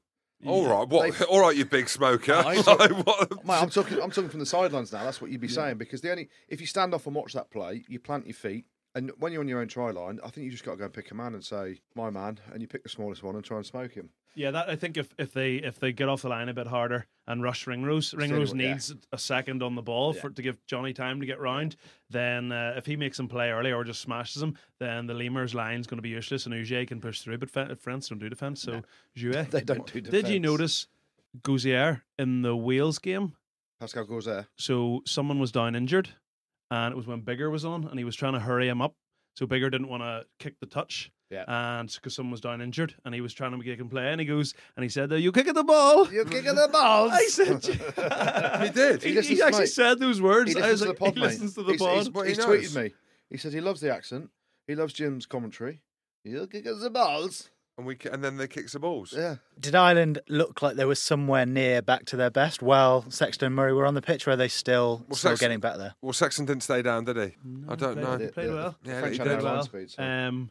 All 0.46 0.66
right, 0.68 0.88
what? 0.88 1.18
They- 1.18 1.24
All 1.30 1.40
right, 1.40 1.56
you 1.56 1.64
big 1.64 1.88
smoker. 1.88 2.32
I 2.46 2.54
Like, 2.66 3.06
what? 3.06 3.44
Mate, 3.44 3.54
I'm 3.62 3.70
talking. 3.70 4.00
I'm 4.00 4.10
talking 4.10 4.30
from 4.30 4.40
the 4.40 4.46
sidelines 4.46 4.92
now. 4.92 5.04
That's 5.04 5.20
what 5.20 5.30
you'd 5.30 5.40
be 5.40 5.48
saying 5.48 5.78
because 5.78 6.00
the 6.00 6.10
only 6.10 6.28
if 6.48 6.60
you 6.60 6.66
stand 6.66 6.94
off 6.94 7.06
and 7.06 7.14
watch 7.16 7.32
that 7.34 7.50
play, 7.50 7.84
you 7.88 7.98
plant 7.98 8.26
your 8.26 8.34
feet, 8.34 8.66
and 8.98 9.12
when 9.18 9.32
you're 9.32 9.40
on 9.42 9.48
your 9.48 9.60
own 9.60 9.68
try 9.68 9.90
line, 9.90 10.18
I 10.24 10.28
think 10.30 10.44
you 10.44 10.50
just 10.50 10.64
got 10.64 10.72
to 10.72 10.76
go 10.78 10.84
and 10.84 10.92
pick 10.92 11.10
a 11.10 11.14
man 11.14 11.34
and 11.34 11.44
say, 11.44 11.80
"My 11.94 12.10
man," 12.10 12.38
and 12.52 12.60
you 12.60 12.68
pick 12.68 12.82
the 12.82 12.88
smallest 12.88 13.22
one 13.22 13.36
and 13.36 13.44
try 13.44 13.56
and 13.56 13.64
smoke 13.66 13.92
him. 13.92 14.10
Yeah, 14.34 14.50
that 14.52 14.68
I 14.68 14.76
think 14.76 14.96
if, 14.96 15.12
if 15.18 15.32
they 15.32 15.56
if 15.56 15.80
they 15.80 15.92
get 15.92 16.08
off 16.08 16.22
the 16.22 16.28
line 16.28 16.48
a 16.48 16.54
bit 16.54 16.66
harder 16.66 17.06
and 17.26 17.42
rush 17.42 17.66
Ringrose, 17.66 18.14
Ringrose 18.14 18.54
yeah. 18.54 18.68
needs 18.72 18.94
a 19.12 19.18
second 19.18 19.62
on 19.62 19.74
the 19.74 19.82
ball 19.82 20.14
Yeah. 20.14 20.20
for 20.20 20.30
to 20.30 20.42
give 20.42 20.64
Johnny 20.66 20.92
time 20.92 21.20
to 21.20 21.26
get 21.26 21.40
round. 21.40 21.76
Then 22.10 22.52
uh, 22.52 22.74
if 22.76 22.86
he 22.86 22.96
makes 22.96 23.18
him 23.18 23.28
play 23.28 23.50
early 23.50 23.72
or 23.72 23.84
just 23.84 24.00
smashes 24.00 24.42
him, 24.42 24.56
then 24.78 25.06
the 25.06 25.14
Lemurs 25.14 25.54
line's 25.54 25.86
going 25.86 25.98
to 25.98 26.02
be 26.02 26.10
useless 26.10 26.46
and 26.46 26.54
Uge 26.54 26.86
can 26.86 27.00
push 27.00 27.20
through. 27.20 27.38
But 27.38 27.50
fe- 27.50 27.74
France 27.74 28.08
don't 28.08 28.18
do 28.18 28.28
defense, 28.28 28.62
so 28.62 28.82
Jouet. 29.16 29.50
They 29.50 29.62
don't 29.62 29.92
do. 29.92 30.00
Did 30.00 30.28
you 30.28 30.40
notice 30.40 30.86
Gaüzère 31.42 32.02
in 32.18 32.42
the 32.42 32.56
Wales 32.56 32.98
game? 32.98 33.34
Pascal 33.80 34.06
there? 34.24 34.46
So 34.56 35.02
someone 35.06 35.38
was 35.38 35.52
down 35.52 35.74
injured, 35.76 36.10
and 36.70 36.92
it 36.92 36.96
was 36.96 37.06
when 37.06 37.22
Biggar 37.22 37.50
was 37.50 37.64
on, 37.64 37.84
and 37.86 37.98
he 37.98 38.04
was 38.04 38.16
trying 38.16 38.34
to 38.34 38.40
hurry 38.40 38.68
him 38.68 38.80
up. 38.82 38.94
So 39.36 39.46
Biggar 39.46 39.70
didn't 39.70 39.88
want 39.88 40.02
to 40.02 40.24
kick 40.40 40.54
the 40.60 40.66
touch, 40.66 41.12
Yeah. 41.30 41.44
and 41.46 41.88
because 41.94 42.14
someone 42.14 42.32
was 42.32 42.40
down 42.40 42.60
injured, 42.60 42.94
and 43.04 43.14
he 43.14 43.20
was 43.20 43.32
trying 43.32 43.52
to 43.52 43.56
make 43.58 43.66
him 43.78 43.88
play, 43.88 44.10
and 44.10 44.20
he 44.20 44.26
goes 44.26 44.52
and 44.76 44.82
he 44.82 44.88
said, 44.88 45.12
"You 45.12 45.30
kicking 45.30 45.54
the 45.54 45.62
ball." 45.64 46.10
You're 46.12 46.24
kicking 46.24 46.56
the 46.56 46.68
balls. 46.72 47.12
I 47.14 47.26
said, 47.26 47.64
He 48.64 48.70
did. 48.70 49.02
He, 49.02 49.14
He 49.14 49.34
he 49.36 49.42
actually 49.42 49.60
mate. 49.60 49.68
said 49.68 50.00
those 50.00 50.20
words. 50.20 50.52
He 50.52 50.60
I 50.60 50.72
was 50.72 50.80
listens 50.82 50.82
to 50.82 50.88
like, 50.88 50.98
the 50.98 51.04
pod, 51.04 51.14
he 51.14 51.20
mate. 51.20 51.26
listens 51.26 51.54
to 51.54 51.62
the 51.62 51.72
he's, 51.72 51.80
pod. 52.08 52.26
He's, 52.26 52.36
he's 52.36 52.44
tweeted 52.46 52.82
me. 52.82 52.94
He 53.30 53.36
said 53.36 53.52
he 53.52 53.60
loves 53.60 53.80
the 53.80 53.92
accent. 53.94 54.30
He 54.66 54.74
loves 54.74 54.92
Jim's 54.92 55.24
commentary. 55.26 55.82
You're 56.24 56.46
kicking 56.48 56.78
the 56.80 56.90
balls. 56.90 57.50
And 57.78 57.86
we 57.86 57.96
and 58.12 58.22
then 58.24 58.36
they 58.38 58.48
kick 58.48 58.68
the 58.70 58.80
balls. 58.80 59.14
Yeah. 59.16 59.36
Did 59.60 59.74
Ireland 59.76 60.18
look 60.28 60.62
like 60.62 60.74
they 60.76 60.84
were 60.84 60.96
somewhere 60.96 61.46
near 61.46 61.80
back 61.80 62.06
to 62.06 62.16
their 62.16 62.28
best 62.30 62.60
while 62.60 63.08
Sexton 63.08 63.46
and 63.46 63.54
Murray 63.54 63.72
were 63.72 63.86
on 63.86 63.94
the 63.94 64.02
pitch? 64.02 64.26
Or 64.26 64.32
are 64.32 64.36
they 64.36 64.48
still 64.48 65.04
Well, 65.08 65.16
still 65.16 65.30
Sexton- 65.30 65.44
getting 65.46 65.60
back 65.60 65.76
there? 65.76 65.94
Well, 66.02 66.12
Sexton 66.12 66.44
didn't 66.44 66.64
stay 66.64 66.82
down, 66.82 67.04
did 67.04 67.16
he? 67.16 67.22
I 67.68 67.76
don't 67.76 67.94
played- 67.94 67.96
know. 67.98 68.18
He 68.18 68.26
played 68.28 68.48
Yeah. 68.48 68.54
well. 68.54 68.76
Yeah, 68.82 69.00
French 69.00 69.16
he 69.18 69.22
did 69.22 69.38
no 69.38 69.44
well. 69.44 69.62
speed. 69.62 69.90
So. 69.92 70.02
Um, 70.02 70.50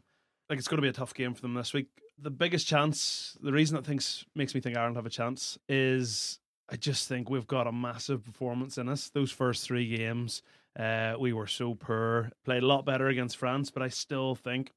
like 0.49 0.57
it's 0.57 0.69
going 0.69 0.78
to 0.78 0.82
be 0.82 0.88
a 0.88 0.93
tough 0.93 1.13
game 1.13 1.34
for 1.34 1.41
them 1.41 1.53
this 1.53 1.73
week. 1.73 1.88
The 2.17 2.32
biggest 2.32 2.65
chance, 2.65 3.38
the 3.41 3.51
reason 3.51 3.75
that 3.75 3.86
thinks 3.86 4.25
makes 4.34 4.55
me 4.55 4.61
think 4.61 4.78
Ireland 4.78 4.95
have 4.95 5.05
a 5.05 5.09
chance 5.09 5.59
is 5.67 6.39
I 6.69 6.78
just 6.78 7.09
think 7.09 7.30
we've 7.30 7.45
got 7.45 7.67
a 7.67 7.71
massive 7.73 8.23
performance 8.23 8.78
in 8.78 8.88
us. 8.88 9.09
Those 9.09 9.32
first 9.32 9.65
three 9.65 9.97
games, 9.97 10.41
uh, 10.80 11.15
we 11.19 11.34
were 11.34 11.47
so 11.47 11.75
poor. 11.75 12.32
Played 12.45 12.63
a 12.63 12.67
lot 12.67 12.86
better 12.86 13.07
against 13.07 13.36
France, 13.36 13.69
but 13.69 13.84
I 13.84 13.89
still 13.89 14.34
think, 14.36 14.71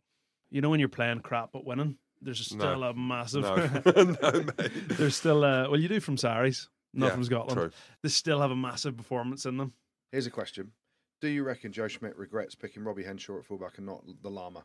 you 0.51 0.61
know, 0.61 0.69
when 0.69 0.81
you're 0.81 0.89
playing 0.89 1.21
crap 1.21 1.51
but 1.53 1.65
winning, 1.65 1.97
there's 2.21 2.53
No. 2.53 2.59
still 2.65 2.83
a 2.85 2.95
massive. 2.95 3.43
No, 3.43 3.55
no, 4.23 4.33
mate. 4.59 4.89
there's 4.89 5.17
still 5.17 5.45
a 5.45 5.71
well, 5.71 5.81
you 5.81 5.89
do 5.89 6.01
from 6.01 6.17
Saris, 6.17 6.69
not 6.95 7.07
Yeah, 7.09 7.13
from 7.15 7.25
Scotland. 7.25 7.59
True. 7.59 7.71
They 8.03 8.09
still 8.09 8.41
have 8.41 8.51
a 8.51 8.57
massive 8.57 8.97
performance 8.97 9.47
in 9.47 9.57
them. 9.57 9.73
Here's 10.13 10.27
a 10.27 10.31
question: 10.31 10.73
Do 11.21 11.29
you 11.29 11.43
reckon 11.45 11.73
Joe 11.73 11.89
Schmidt 11.89 12.17
regrets 12.17 12.55
picking 12.55 12.85
Robbie 12.85 13.05
Henshaw 13.05 13.39
at 13.39 13.45
fullback 13.45 13.79
and 13.79 13.87
not 13.87 14.05
the 14.23 14.31
Llama 14.31 14.65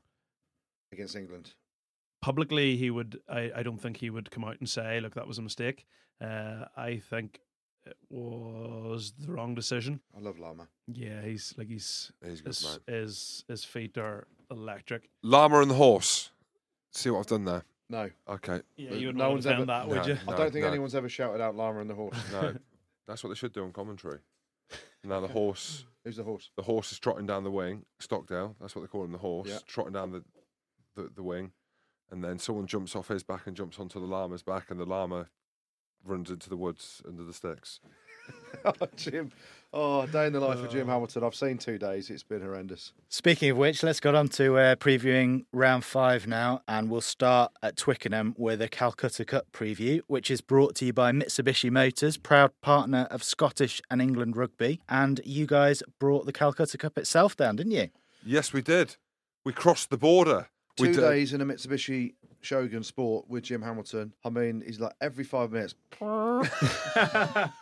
against 0.91 1.15
England? 1.15 1.53
publicly 2.21 2.75
he 2.75 2.89
would 2.89 3.19
I, 3.29 3.51
I 3.57 3.61
don't 3.61 3.77
think 3.79 3.97
he 3.97 4.09
would 4.09 4.31
come 4.31 4.43
out 4.43 4.55
and 4.59 4.67
say 4.67 4.99
look 4.99 5.13
that 5.13 5.27
was 5.27 5.37
a 5.37 5.43
mistake 5.43 5.85
uh, 6.19 6.65
i 6.75 6.97
think 6.97 7.39
it 7.85 7.97
was 8.09 9.13
the 9.19 9.31
wrong 9.31 9.53
decision 9.53 9.99
I 10.15 10.21
love 10.21 10.39
Llama. 10.39 10.67
yeah 10.87 11.21
he's 11.21 11.53
like 11.55 11.67
he's 11.67 12.11
He's 12.25 12.41
good, 12.41 12.47
his, 12.47 12.79
his 12.87 13.43
his 13.47 13.63
feet 13.63 13.99
are 13.99 14.25
electric 14.49 15.09
Llama 15.21 15.59
and 15.61 15.69
the 15.69 15.75
horse. 15.75 16.31
See 16.95 17.09
what 17.09 17.19
I've 17.19 17.27
done 17.27 17.45
there? 17.45 17.63
No, 17.89 18.09
Okay. 18.27 18.61
yeah 18.77 18.93
you 18.93 19.07
would 19.07 19.15
No 19.15 19.29
one's 19.31 19.43
defend 19.43 19.61
ever- 19.61 19.65
that 19.67 19.87
would 19.87 19.95
No. 19.97 20.03
you 20.05 20.17
I 20.27 20.35
don't 20.35 20.51
think 20.51 20.63
no. 20.63 20.69
anyone's 20.69 20.95
ever 20.95 21.09
shouted 21.09 21.41
out 21.41 21.55
Llama 21.55 21.81
and 21.81 21.89
the 21.89 21.93
horse. 21.93 22.17
No. 22.31 22.55
That's 23.05 23.23
what 23.23 23.29
they 23.29 23.35
should 23.35 23.53
do 23.53 23.63
on 23.63 23.71
commentary. 23.73 24.19
Now 25.03 25.19
the 25.19 25.27
horse 25.27 25.85
Who's 26.03 26.15
the 26.15 26.23
horse? 26.23 26.49
the 26.55 26.63
horse 26.63 26.91
is 26.91 26.97
trotting 26.99 27.27
down 27.27 27.43
the 27.43 27.51
wing, 27.51 27.85
Stockdale, 27.99 28.55
that's 28.59 28.75
what 28.75 28.81
they 28.81 28.87
call 28.87 29.03
him, 29.03 29.11
the 29.11 29.19
horse, 29.19 29.49
Yeah. 29.49 29.59
trotting 29.67 29.93
down 29.93 30.11
the, 30.11 30.23
the, 30.95 31.09
the 31.15 31.21
wing, 31.23 31.51
and 32.09 32.23
then 32.23 32.39
someone 32.39 32.65
jumps 32.65 32.95
off 32.95 33.09
his 33.09 33.21
back 33.23 33.45
and 33.45 33.55
jumps 33.55 33.79
onto 33.79 33.99
the 33.99 34.05
llama's 34.07 34.41
back, 34.41 34.71
and 34.71 34.79
the 34.79 34.85
llama 34.85 35.27
runs 36.03 36.31
into 36.31 36.49
the 36.49 36.57
woods 36.57 37.01
under 37.07 37.23
the 37.23 37.33
sticks. 37.33 37.79
oh, 38.65 38.73
Jim. 38.95 39.31
Oh, 39.77 40.05
day 40.05 40.27
in 40.27 40.31
the 40.31 40.39
life 40.39 40.59
of 40.59 40.71
Jim 40.71 40.87
Hamilton. 40.87 41.23
I've 41.25 41.35
seen 41.35 41.57
two 41.57 41.77
days. 41.77 42.09
It's 42.09 42.23
been 42.23 42.41
horrendous. 42.41 42.93
Speaking 43.09 43.49
of 43.51 43.57
which, 43.57 43.83
let's 43.83 43.99
get 43.99 44.15
on 44.15 44.29
to 44.29 44.55
uh, 44.55 44.75
previewing 44.75 45.43
round 45.51 45.83
five 45.83 46.27
now, 46.27 46.61
and 46.65 46.89
we'll 46.89 47.01
start 47.01 47.51
at 47.61 47.75
Twickenham 47.75 48.35
with 48.37 48.61
a 48.61 48.69
Calcutta 48.69 49.25
Cup 49.25 49.47
preview, 49.51 49.99
which 50.07 50.31
is 50.31 50.39
brought 50.39 50.75
to 50.75 50.85
you 50.85 50.93
by 50.93 51.11
Mitsubishi 51.11 51.69
Motors, 51.69 52.15
proud 52.15 52.51
partner 52.61 53.07
of 53.11 53.21
Scottish 53.21 53.81
and 53.91 54.01
England 54.01 54.37
rugby. 54.37 54.79
And 54.87 55.19
you 55.25 55.45
guys 55.45 55.83
brought 55.99 56.25
the 56.25 56.31
Calcutta 56.33 56.77
Cup 56.77 56.97
itself 56.97 57.35
down, 57.35 57.57
didn't 57.57 57.73
you? 57.73 57.89
Yes, 58.25 58.53
we 58.53 58.61
did. 58.61 58.95
We 59.43 59.51
crossed 59.51 59.89
the 59.89 59.97
border. 59.97 60.47
We 60.79 60.87
Two 60.87 60.93
did. 60.95 61.01
days 61.01 61.33
in 61.33 61.41
a 61.41 61.45
Mitsubishi 61.45 62.13
Shogun 62.41 62.83
Sport 62.83 63.25
with 63.29 63.43
Jim 63.43 63.61
Hamilton. 63.61 64.13
I 64.23 64.29
mean, 64.29 64.61
he's 64.65 64.79
like 64.79 64.93
every 65.01 65.23
five 65.23 65.51
minutes. 65.51 65.73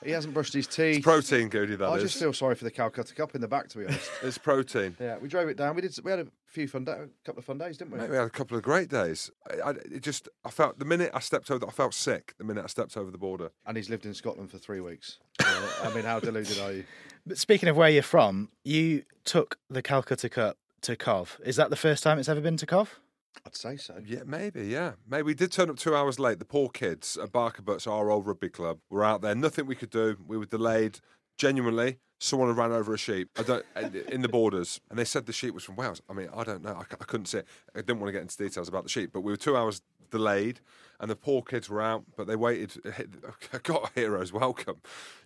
he 0.04 0.12
hasn't 0.12 0.34
brushed 0.34 0.54
his 0.54 0.68
teeth. 0.68 0.98
It's 0.98 1.04
protein, 1.04 1.48
Goody, 1.50 1.76
that 1.76 1.86
I 1.86 1.96
is. 1.96 2.04
just 2.04 2.18
feel 2.20 2.34
sorry 2.34 2.56
for 2.56 2.64
the 2.66 2.72
Calcutta 2.72 3.14
Cup 3.16 3.36
in 3.36 3.42
the 3.42 3.48
back, 3.48 3.70
to 3.70 3.78
be 3.78 3.86
honest. 3.86 4.10
It's 4.22 4.38
protein. 4.38 4.96
yeah, 5.00 5.18
we 5.20 5.28
drove 5.30 5.48
it 5.48 5.58
down. 5.58 5.76
We 5.76 5.82
did. 5.82 5.98
We 6.04 6.12
had 6.12 6.20
a 6.22 6.28
few 6.48 6.68
fun, 6.68 6.84
da- 6.86 7.04
a 7.04 7.08
couple 7.24 7.40
of 7.40 7.46
fun 7.46 7.58
days, 7.58 7.78
didn't 7.78 7.92
we? 7.92 8.00
Mate, 8.00 8.10
we 8.10 8.16
had 8.18 8.26
a 8.26 8.30
couple 8.32 8.58
of 8.58 8.64
great 8.64 8.90
days. 8.90 9.32
I, 9.50 9.70
I 9.70 9.72
it 9.72 10.02
just, 10.02 10.28
I 10.44 10.50
felt 10.50 10.80
the 10.80 10.86
minute 10.86 11.12
I 11.14 11.20
stepped 11.20 11.50
over, 11.50 11.66
I 11.68 11.72
felt 11.72 11.94
sick. 11.94 12.34
The 12.38 12.44
minute 12.44 12.64
I 12.64 12.68
stepped 12.68 12.98
over 12.98 13.10
the 13.12 13.18
border. 13.18 13.52
And 13.66 13.78
he's 13.78 13.90
lived 13.90 14.06
in 14.06 14.14
Scotland 14.14 14.52
for 14.52 14.58
three 14.58 14.80
weeks. 14.82 15.20
Yeah, 15.40 15.68
I 15.84 15.94
mean, 15.94 16.04
how 16.04 16.20
deluded 16.20 16.60
are 16.60 16.72
you? 16.74 16.84
But 17.26 17.38
speaking 17.38 17.70
of 17.70 17.78
where 17.78 17.88
you're 17.90 18.04
from, 18.04 18.50
you 18.66 19.04
took 19.24 19.58
the 19.70 19.82
Calcutta 19.82 20.28
Cup 20.28 20.58
to 20.82 20.98
Cov. 20.98 21.40
Is 21.46 21.56
that 21.56 21.70
the 21.70 21.78
first 21.78 22.04
time 22.04 22.20
it's 22.20 22.28
ever 22.28 22.42
been 22.42 22.58
to 22.58 22.66
Cov? 22.66 23.00
I'd 23.46 23.56
say 23.56 23.78
so. 23.78 24.02
Yeah, 24.06 24.24
maybe. 24.26 24.68
Yeah, 24.68 24.94
maybe 25.08 25.24
we 25.24 25.34
did 25.34 25.52
turn 25.52 25.70
up 25.70 25.78
two 25.78 25.96
hours 25.96 26.20
late. 26.20 26.40
The 26.40 26.46
poor 26.46 26.70
kids 26.70 27.18
at 27.22 27.32
Barker 27.32 27.62
Butts, 27.62 27.88
our 27.88 28.10
old 28.10 28.26
rugby 28.26 28.50
club, 28.50 28.80
were 28.90 29.04
out 29.04 29.22
there. 29.22 29.36
Nothing 29.36 29.66
we 29.66 29.76
could 29.76 29.90
do. 29.90 30.18
We 30.26 30.38
were 30.38 30.46
delayed. 30.46 31.00
Genuinely, 31.36 31.98
someone 32.20 32.48
had 32.48 32.58
ran 32.58 32.72
over 32.72 32.94
a 32.94 32.98
sheep. 32.98 33.30
I 33.38 33.42
don't 33.44 33.66
in 34.10 34.22
the 34.22 34.30
borders, 34.30 34.80
and 34.90 35.00
they 35.00 35.04
said 35.04 35.26
the 35.26 35.34
sheep 35.34 35.54
was 35.54 35.64
from 35.64 35.76
Wales. 35.76 36.02
I 36.08 36.14
mean, 36.14 36.30
I 36.34 36.44
don't 36.44 36.62
know. 36.62 36.76
I 36.80 36.84
couldn't 36.84 37.26
say. 37.26 37.42
I 37.76 37.80
didn't 37.80 38.00
want 38.00 38.10
to 38.10 38.12
get 38.12 38.22
into 38.22 38.38
details 38.38 38.70
about 38.70 38.84
the 38.84 38.90
sheep, 38.90 39.12
but 39.12 39.22
we 39.22 39.32
were 39.32 39.38
two 39.38 39.58
hours 39.58 39.82
delayed, 40.14 40.60
and 41.00 41.10
the 41.12 41.16
poor 41.18 41.42
kids 41.42 41.70
were 41.70 41.82
out, 41.82 42.04
but 42.16 42.28
they 42.28 42.36
waited. 42.38 42.72
I 43.54 43.58
got 43.58 43.90
a 43.90 44.00
hero's 44.00 44.32
welcome, 44.32 44.78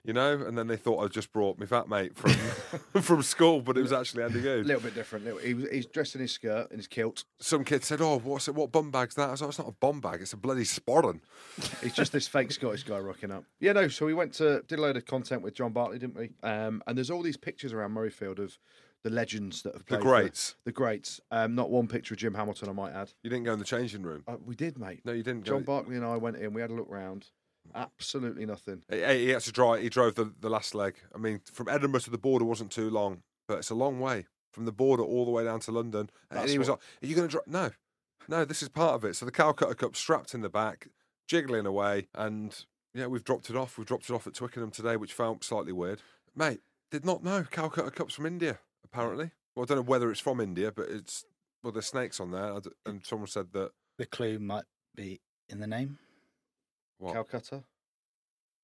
you 0.04 0.14
know. 0.14 0.34
And 0.34 0.58
then 0.58 0.66
they 0.68 0.78
thought 0.78 1.04
I 1.04 1.08
just 1.08 1.32
brought 1.32 1.60
my 1.60 1.66
fat 1.68 1.88
mate 1.88 2.16
from 2.16 2.32
from 3.02 3.22
school, 3.22 3.62
but 3.62 3.78
it 3.78 3.82
was 3.82 3.92
actually 3.92 4.24
Andy 4.24 4.40
A 4.40 4.56
little 4.64 4.82
bit 4.82 4.96
different. 4.96 5.26
Little- 5.26 5.40
He 5.40 5.54
was, 5.54 5.70
he's 5.70 5.86
dressed 5.86 6.16
in 6.16 6.22
his 6.22 6.32
skirt 6.32 6.72
and 6.72 6.80
his 6.80 6.88
kilt. 6.88 7.26
Some 7.40 7.64
kid 7.64 7.84
said, 7.84 8.02
"Oh, 8.02 8.18
what's 8.20 8.48
it? 8.48 8.56
What 8.56 8.72
bum 8.72 8.90
bag's 8.90 9.14
that?" 9.16 9.28
I 9.28 9.32
was 9.32 9.42
like, 9.42 9.50
"It's 9.50 9.60
not 9.60 9.68
a 9.68 9.72
bum 9.80 10.00
bag. 10.02 10.22
It's 10.22 10.34
a 10.34 10.38
bloody 10.38 10.64
sporran." 10.64 11.20
it's 11.84 11.96
just 11.96 12.12
this 12.12 12.28
fake 12.28 12.52
Scottish 12.52 12.84
guy 12.84 12.98
rocking 13.00 13.32
up. 13.32 13.44
Yeah, 13.60 13.74
no. 13.74 13.88
So 13.90 14.06
we 14.06 14.14
went 14.14 14.34
to 14.36 14.64
did 14.68 14.80
a 14.80 14.82
load 14.82 14.98
of 14.98 15.06
content 15.06 15.42
with 15.44 15.54
John 15.54 15.74
Barclay, 15.74 16.00
didn't 16.00 16.16
we? 16.18 16.30
Um, 16.44 16.82
and 16.88 16.98
there's 16.98 17.12
all 17.12 17.22
these 17.22 17.38
pictures 17.38 17.74
around 17.74 17.92
Murrayfield 17.94 18.40
of 18.40 18.58
the 19.08 19.14
legends 19.16 19.62
that 19.64 19.74
have 19.74 19.84
The 19.84 19.86
played. 19.86 20.02
for- 20.02 20.08
greats. 20.08 20.56
the 20.66 20.72
greats. 20.72 21.22
Um, 21.32 21.56
not 21.56 21.70
one 21.70 21.88
picture 21.88 22.14
of 22.14 22.20
Jim 22.20 22.34
Hamilton, 22.34 22.70
I 22.70 22.74
might 22.74 22.92
add. 22.94 23.14
You 23.24 23.30
didn't 23.30 23.46
go 23.46 23.54
in 23.54 23.60
the 23.60 23.66
changing 23.66 24.02
room. 24.04 24.24
Uh, 24.28 24.38
we 24.46 24.56
did, 24.56 24.78
mate. 24.78 25.02
No, 25.06 25.12
you 25.14 25.24
didn't 25.24 25.46
go. 25.46 25.52
John 25.54 25.64
Barclay 25.64 25.96
and 25.96 26.06
I 26.06 26.18
went 26.18 26.38
in. 26.38 26.54
We 26.54 26.62
had 26.62 26.72
a 26.72 26.74
look 26.76 26.90
round. 26.90 27.28
Absolutely 27.76 28.46
nothing. 28.46 28.84
He, 28.90 28.98
he 28.98 29.30
had 29.30 29.42
to 29.42 29.52
drive. 29.52 29.82
He 29.82 29.90
drove 29.90 30.16
the, 30.16 30.34
the 30.40 30.50
last 30.50 30.74
leg. 30.74 30.96
I 31.14 31.18
mean, 31.18 31.42
from 31.52 31.68
Edinburgh 31.70 32.02
to 32.02 32.10
the 32.10 32.18
border 32.18 32.46
wasn't 32.46 32.72
too 32.72 32.90
long, 32.90 33.24
but 33.48 33.58
it's 33.60 33.70
a 33.70 33.76
long 33.76 34.00
way 34.00 34.26
from 34.54 34.66
the 34.66 34.72
border 34.72 35.04
all 35.04 35.26
the 35.26 35.32
way 35.32 35.44
down 35.44 35.60
to 35.62 35.72
London. 35.72 36.10
and 36.32 36.40
That's 36.40 36.52
he 36.52 36.58
was 36.58 36.70
what- 36.70 36.80
like, 36.80 37.04
"Are 37.04 37.08
you 37.08 37.16
going 37.16 37.28
to 37.28 37.32
drive?" 37.32 37.48
No, 37.48 37.72
no. 38.28 38.46
This 38.46 38.62
is 38.64 38.70
part 38.70 38.96
of 38.96 39.04
it. 39.06 39.16
So 39.16 39.26
the 39.26 39.32
Calcutta 39.32 39.76
Cup 39.76 39.96
strapped 39.96 40.34
in 40.34 40.42
the 40.42 40.50
back, 40.50 40.88
jiggling 41.28 41.66
away, 41.66 42.08
and 42.16 42.66
yeah, 42.94 43.08
we've 43.08 43.24
dropped 43.24 43.50
it 43.50 43.56
off. 43.56 43.78
We've 43.78 43.88
dropped 43.88 44.10
it 44.10 44.14
off 44.14 44.26
at 44.28 44.34
Twickenham 44.34 44.72
today, 44.72 44.96
which 44.96 45.14
felt 45.14 45.44
slightly 45.44 45.74
weird. 45.74 46.02
Mate, 46.36 46.62
did 46.90 47.06
not 47.06 47.22
know 47.24 47.44
Calcutta 47.52 47.92
Cup's 47.92 48.14
from 48.16 48.26
India. 48.26 48.60
Apparently, 48.92 49.32
well, 49.56 49.64
I 49.64 49.66
don't 49.68 49.78
know 49.78 49.84
whether 49.84 50.10
it's 50.12 50.20
from 50.20 50.40
India, 50.40 50.72
but 50.72 50.90
it's 50.90 51.26
well, 51.64 51.72
there's 51.74 51.88
snakes 51.88 52.20
on 52.20 52.32
there, 52.32 52.60
and 52.86 53.06
someone 53.06 53.28
said 53.28 53.48
that. 53.54 53.72
The 53.98 54.06
clue 54.06 54.40
might 54.40 54.66
be 54.96 55.20
in 55.50 55.60
the 55.60 55.68
name. 55.68 55.98
What? 57.00 57.14
Calcutta. 57.14 57.56
Do 57.58 57.64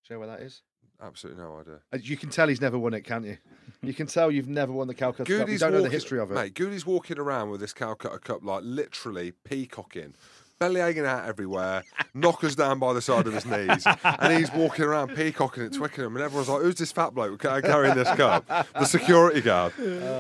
you 0.10 0.16
know 0.16 0.20
where 0.20 0.28
that 0.38 0.42
is? 0.42 0.62
Absolutely 1.02 1.42
no 1.44 1.58
idea. 1.60 1.80
Uh, 1.92 1.98
You 2.02 2.16
can 2.18 2.30
tell 2.30 2.48
he's 2.48 2.62
never 2.62 2.78
won 2.78 2.94
it, 2.94 3.02
can't 3.02 3.26
you? 3.26 3.38
You 3.82 3.94
can 3.94 4.08
tell 4.08 4.32
you've 4.32 4.48
never 4.48 4.72
won 4.72 4.88
the 4.88 4.94
Calcutta 4.94 5.40
Cup. 5.40 5.50
You 5.50 5.58
don't 5.58 5.74
know 5.74 5.82
the 5.82 5.90
history 5.90 6.20
of 6.20 6.32
it. 6.32 6.36
Mate, 6.36 6.54
Goody's 6.54 6.86
walking 6.86 7.18
around 7.20 7.50
with 7.50 7.60
this 7.60 7.74
Calcutta 7.74 8.20
Cup, 8.20 8.44
like 8.44 8.62
literally 8.64 9.34
peacocking, 9.44 10.14
belly 10.60 10.80
hanging 10.82 11.06
out 11.06 11.26
everywhere, 11.26 11.84
knockers 12.14 12.56
down 12.56 12.80
by 12.80 12.94
the 12.94 13.02
side 13.02 13.28
of 13.28 13.34
his 13.34 13.46
knees, 13.46 13.86
and 14.04 14.34
he's 14.38 14.52
walking 14.54 14.86
around 14.86 15.16
peacocking 15.16 15.64
at 15.66 15.74
Twickenham, 15.74 16.16
and 16.16 16.24
everyone's 16.24 16.50
like, 16.50 16.62
"Who's 16.62 16.76
this 16.76 16.92
fat 16.92 17.14
bloke 17.14 17.42
carrying 17.42 17.96
this 17.96 18.10
cup?" 18.16 18.48
The 18.74 18.86
security 18.86 19.42
guard. 19.42 19.74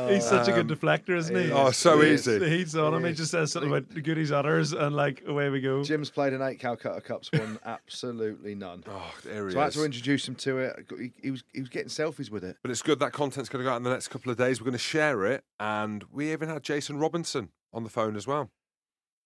He's 0.09 0.27
such 0.27 0.47
a 0.47 0.51
good 0.51 0.67
deflector, 0.67 1.15
isn't 1.17 1.35
he? 1.35 1.51
Oh, 1.51 1.71
so 1.71 2.01
He 2.01 2.13
easy. 2.13 2.37
The 2.37 2.49
heat's 2.49 2.75
on 2.75 2.93
him. 2.93 3.05
He 3.05 3.13
just 3.13 3.31
says 3.31 3.51
something 3.51 3.71
about 3.71 3.89
the 3.89 4.01
goodies 4.01 4.31
others, 4.31 4.73
and 4.73 4.95
like 4.95 5.23
away 5.25 5.49
we 5.49 5.61
go. 5.61 5.83
Jim's 5.83 6.09
played 6.09 6.33
in 6.33 6.41
eight 6.41 6.59
Calcutta 6.59 7.01
Cups, 7.01 7.29
won 7.33 7.59
absolutely 7.65 8.55
none. 8.55 8.83
Oh, 8.87 9.13
there 9.23 9.47
he 9.47 9.53
So 9.53 9.59
I 9.59 9.63
had 9.63 9.69
is. 9.69 9.75
to 9.75 9.85
introduce 9.85 10.27
him 10.27 10.35
to 10.35 10.57
it. 10.59 10.85
He, 10.97 11.11
he 11.21 11.31
was 11.31 11.43
he 11.53 11.59
was 11.61 11.69
getting 11.69 11.89
selfies 11.89 12.29
with 12.29 12.43
it. 12.43 12.57
But 12.61 12.71
it's 12.71 12.81
good 12.81 12.99
that 12.99 13.13
content's 13.13 13.49
going 13.49 13.63
to 13.63 13.67
go 13.69 13.73
out 13.73 13.77
in 13.77 13.83
the 13.83 13.89
next 13.91 14.09
couple 14.09 14.31
of 14.31 14.37
days. 14.37 14.59
We're 14.59 14.65
going 14.65 14.73
to 14.73 14.77
share 14.77 15.25
it, 15.25 15.43
and 15.59 16.03
we 16.11 16.31
even 16.31 16.49
had 16.49 16.63
Jason 16.63 16.97
Robinson 16.97 17.49
on 17.73 17.83
the 17.83 17.89
phone 17.89 18.15
as 18.15 18.27
well. 18.27 18.51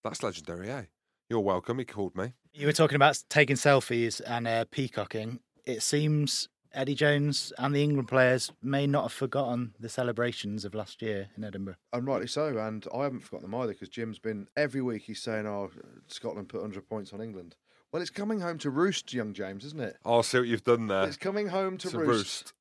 That's 0.04 0.22
legendary, 0.22 0.70
eh? 0.70 0.82
You're 1.28 1.40
welcome. 1.40 1.78
He 1.78 1.84
called 1.84 2.16
me. 2.16 2.32
You 2.54 2.66
were 2.66 2.72
talking 2.72 2.96
about 2.96 3.22
taking 3.28 3.56
selfies 3.56 4.20
and 4.26 4.48
uh, 4.48 4.64
peacocking. 4.70 5.40
It 5.66 5.82
seems 5.82 6.48
Eddie 6.72 6.94
Jones 6.94 7.52
and 7.58 7.74
the 7.74 7.82
England 7.82 8.08
players 8.08 8.50
may 8.62 8.86
not 8.86 9.02
have 9.02 9.12
forgotten 9.12 9.74
the 9.78 9.88
celebrations 9.90 10.64
of 10.64 10.74
last 10.74 11.02
year 11.02 11.28
in 11.36 11.44
Edinburgh. 11.44 11.76
And 11.92 12.06
rightly 12.06 12.28
so. 12.28 12.56
And 12.56 12.86
I 12.94 13.02
haven't 13.04 13.20
forgotten 13.20 13.50
them 13.50 13.60
either 13.60 13.72
because 13.74 13.90
Jim's 13.90 14.18
been 14.18 14.48
every 14.56 14.80
week 14.80 15.02
he's 15.02 15.20
saying, 15.20 15.46
"Oh, 15.46 15.70
Scotland 16.06 16.48
put 16.48 16.62
100 16.62 16.88
points 16.88 17.12
on 17.12 17.20
England." 17.20 17.56
Well, 17.92 18.00
it's 18.02 18.10
coming 18.10 18.40
home 18.40 18.58
to 18.58 18.70
roost, 18.70 19.12
young 19.14 19.32
James, 19.32 19.64
isn't 19.64 19.80
it? 19.80 19.96
I'll 20.04 20.22
see 20.22 20.38
what 20.38 20.48
you've 20.48 20.64
done 20.64 20.88
there. 20.88 21.04
It's 21.06 21.16
coming 21.16 21.48
home 21.48 21.78
to 21.78 21.88
It's 21.88 21.94
a 21.94 21.98
roost. 21.98 22.08
roost. 22.08 22.52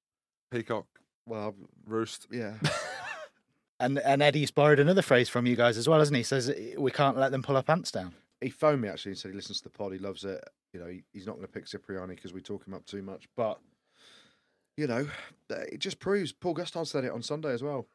Peacock, 0.51 0.85
Well, 1.25 1.55
roost. 1.85 2.27
yeah. 2.31 2.55
And 3.79 3.99
and 3.99 4.23
Eddie's 4.23 4.49
borrowed 4.49 4.79
another 4.79 5.03
phrase 5.03 5.29
from 5.29 5.45
you 5.45 5.55
guys 5.55 5.77
as 5.77 5.87
well, 5.87 5.99
hasn't 5.99 6.15
he? 6.15 6.21
He 6.21 6.23
says 6.23 6.51
we 6.79 6.89
can't 6.89 7.15
let 7.15 7.31
them 7.31 7.43
pull 7.43 7.55
our 7.55 7.61
pants 7.61 7.91
down. 7.91 8.15
He 8.41 8.49
phoned 8.49 8.81
me 8.81 8.87
actually 8.89 9.11
and 9.11 9.19
said 9.19 9.31
he 9.31 9.35
listens 9.35 9.57
to 9.59 9.63
the 9.63 9.69
pod. 9.69 9.93
He 9.93 9.99
loves 9.99 10.23
it. 10.23 10.43
You 10.73 10.79
know, 10.79 10.87
he, 10.87 11.03
he's 11.13 11.25
not 11.25 11.35
going 11.35 11.45
to 11.47 11.51
pick 11.51 11.65
Cipriani 11.65 12.15
because 12.15 12.33
we 12.33 12.41
talk 12.41 12.67
him 12.67 12.73
up 12.73 12.85
too 12.85 13.01
much. 13.01 13.27
But 13.35 13.59
you 14.75 14.87
know, 14.87 15.07
it 15.49 15.79
just 15.79 15.99
proves. 15.99 16.31
Paul 16.31 16.53
Gustard 16.53 16.87
said 16.87 17.03
it 17.03 17.11
on 17.11 17.23
Sunday 17.23 17.51
as 17.51 17.63
well 17.63 17.87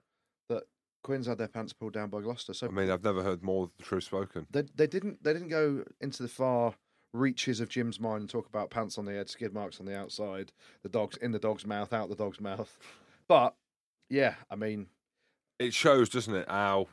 that 0.49 0.65
Quins 1.05 1.27
had 1.27 1.39
their 1.39 1.49
pants 1.49 1.73
pulled 1.73 1.93
down 1.93 2.11
by 2.11 2.21
Gloucester. 2.21 2.55
So 2.55 2.67
I 2.67 2.71
mean, 2.71 2.91
I've 2.91 3.05
never 3.05 3.23
heard 3.23 3.43
more 3.43 3.65
of 3.65 3.71
the 3.77 3.85
truth 3.85 4.05
spoken. 4.05 4.47
they 4.51 4.63
they 4.75 4.87
didn't 4.87 5.23
they 5.23 5.33
didn't 5.33 5.49
go 5.49 5.85
into 6.01 6.23
the 6.23 6.29
far 6.29 6.75
reaches 7.13 7.61
of 7.61 7.69
Jim's 7.69 8.01
mind 8.01 8.23
and 8.23 8.31
talk 8.31 8.49
about 8.49 8.71
pants 8.71 8.97
on 8.99 9.05
the 9.05 9.13
head, 9.13 9.29
skid 9.29 9.53
marks 9.53 9.79
on 9.79 9.87
the 9.87 9.97
outside, 9.97 10.51
the 10.83 10.89
dogs 10.89 11.17
in 11.19 11.31
the 11.31 11.39
dog's 11.39 11.67
mouth, 11.67 11.93
out 11.93 12.09
the 12.09 12.17
dog's 12.17 12.41
mouth. 12.41 12.77
But 13.29 13.55
yeah, 14.11 14.35
I 14.51 14.57
mean, 14.57 14.89
It 15.59 15.73
shows, 15.73 16.09
doesn't 16.11 16.35
it, 16.35 16.49
how 16.49 16.89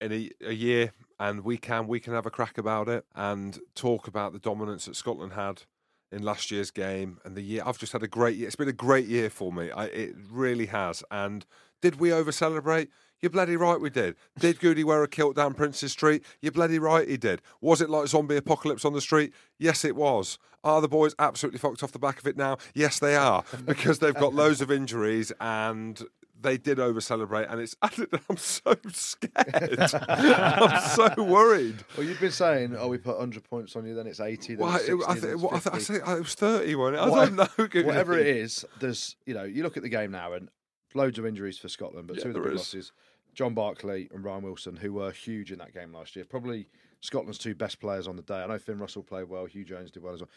in 0.00 0.12
a, 0.12 0.30
a 0.46 0.52
year 0.52 0.92
and 1.22 1.44
we 1.44 1.56
can 1.56 1.86
we 1.86 2.00
can 2.00 2.14
have 2.14 2.26
a 2.26 2.30
crack 2.30 2.58
about 2.58 2.88
it 2.88 3.04
and 3.14 3.60
talk 3.76 4.08
about 4.08 4.32
the 4.32 4.40
dominance 4.40 4.86
that 4.86 4.96
Scotland 4.96 5.34
had 5.34 5.62
in 6.10 6.20
last 6.24 6.50
year's 6.50 6.72
game 6.72 7.18
and 7.24 7.36
the 7.36 7.42
year. 7.42 7.62
I've 7.64 7.78
just 7.78 7.92
had 7.92 8.02
a 8.02 8.08
great 8.08 8.36
year. 8.36 8.48
It's 8.48 8.56
been 8.56 8.68
a 8.68 8.72
great 8.72 9.06
year 9.06 9.30
for 9.30 9.52
me. 9.52 9.70
I, 9.70 9.84
it 9.84 10.16
really 10.28 10.66
has. 10.66 11.04
And 11.12 11.46
did 11.80 12.00
we 12.00 12.12
over 12.12 12.32
celebrate? 12.32 12.90
You're 13.22 13.30
bloody 13.30 13.56
right 13.56 13.80
we 13.80 13.88
did. 13.88 14.16
Did 14.40 14.58
Goody 14.58 14.82
wear 14.82 15.02
a 15.04 15.08
kilt 15.08 15.36
down 15.36 15.54
Princes 15.54 15.92
Street? 15.92 16.24
You're 16.40 16.50
bloody 16.50 16.80
right 16.80 17.08
he 17.08 17.16
did. 17.16 17.40
Was 17.60 17.80
it 17.80 17.88
like 17.88 18.08
zombie 18.08 18.36
apocalypse 18.36 18.84
on 18.84 18.94
the 18.94 19.00
street? 19.00 19.32
Yes, 19.60 19.84
it 19.84 19.94
was. 19.94 20.38
Are 20.64 20.80
the 20.80 20.88
boys 20.88 21.14
absolutely 21.20 21.58
fucked 21.60 21.84
off 21.84 21.92
the 21.92 22.00
back 22.00 22.18
of 22.18 22.26
it 22.26 22.36
now? 22.36 22.56
Yes, 22.74 22.98
they 22.98 23.14
are 23.14 23.44
because 23.64 24.00
they've 24.00 24.14
got 24.14 24.34
loads 24.34 24.60
of 24.60 24.72
injuries 24.72 25.30
and 25.40 26.02
they 26.40 26.58
did 26.58 26.80
over 26.80 27.00
celebrate. 27.00 27.46
And 27.48 27.60
it's 27.60 27.76
I'm 27.82 28.36
so 28.36 28.74
scared. 28.92 29.78
I'm 30.08 30.80
so 30.90 31.08
worried. 31.22 31.84
well, 31.96 32.04
you've 32.04 32.18
been 32.20 32.32
saying, 32.32 32.74
oh, 32.76 32.88
we 32.88 32.98
put 32.98 33.14
100 33.18 33.44
points 33.44 33.76
on 33.76 33.86
you, 33.86 33.94
then 33.94 34.08
it's 34.08 34.18
80, 34.18 34.56
then 34.56 34.66
Well, 34.66 34.74
it's 34.74 34.86
60, 34.86 35.04
I, 35.06 35.14
think, 35.14 35.40
well, 35.42 35.50
I, 35.52 35.56
I 35.56 35.60
50. 35.60 35.78
think 35.78 36.08
it 36.08 36.18
was 36.18 36.34
30, 36.34 36.74
wasn't 36.74 36.96
it? 36.96 37.00
I 37.00 37.08
What- 37.08 37.24
don't 37.26 37.36
know. 37.36 37.66
Goody. 37.68 37.84
whatever 37.84 38.18
it 38.18 38.26
is, 38.26 38.64
there's 38.80 39.14
you 39.26 39.34
know 39.34 39.44
you 39.44 39.62
look 39.62 39.76
at 39.76 39.84
the 39.84 39.88
game 39.88 40.10
now 40.10 40.32
and 40.32 40.48
loads 40.94 41.18
of 41.18 41.24
injuries 41.24 41.56
for 41.58 41.68
Scotland, 41.68 42.06
but 42.08 42.16
Yeah, 42.18 42.22
two 42.24 42.28
of 42.30 42.34
the 42.34 42.40
big 42.40 42.52
is. 42.52 42.58
losses, 42.58 42.92
John 43.34 43.54
Barclay 43.54 44.08
and 44.12 44.24
Ryan 44.24 44.42
Wilson, 44.42 44.76
who 44.76 44.92
were 44.92 45.10
huge 45.10 45.52
in 45.52 45.58
that 45.58 45.74
game 45.74 45.92
last 45.92 46.16
year, 46.16 46.24
probably 46.24 46.68
Scotland's 47.00 47.38
two 47.38 47.54
best 47.54 47.80
players 47.80 48.06
on 48.06 48.16
the 48.16 48.22
day. 48.22 48.42
I 48.42 48.46
know 48.46 48.58
Finn 48.58 48.78
Russell 48.78 49.02
played 49.02 49.28
well, 49.28 49.46
Huw 49.46 49.66
Jones 49.66 49.90
did 49.90 50.02
well 50.02 50.14
as 50.14 50.20
well. 50.20 50.30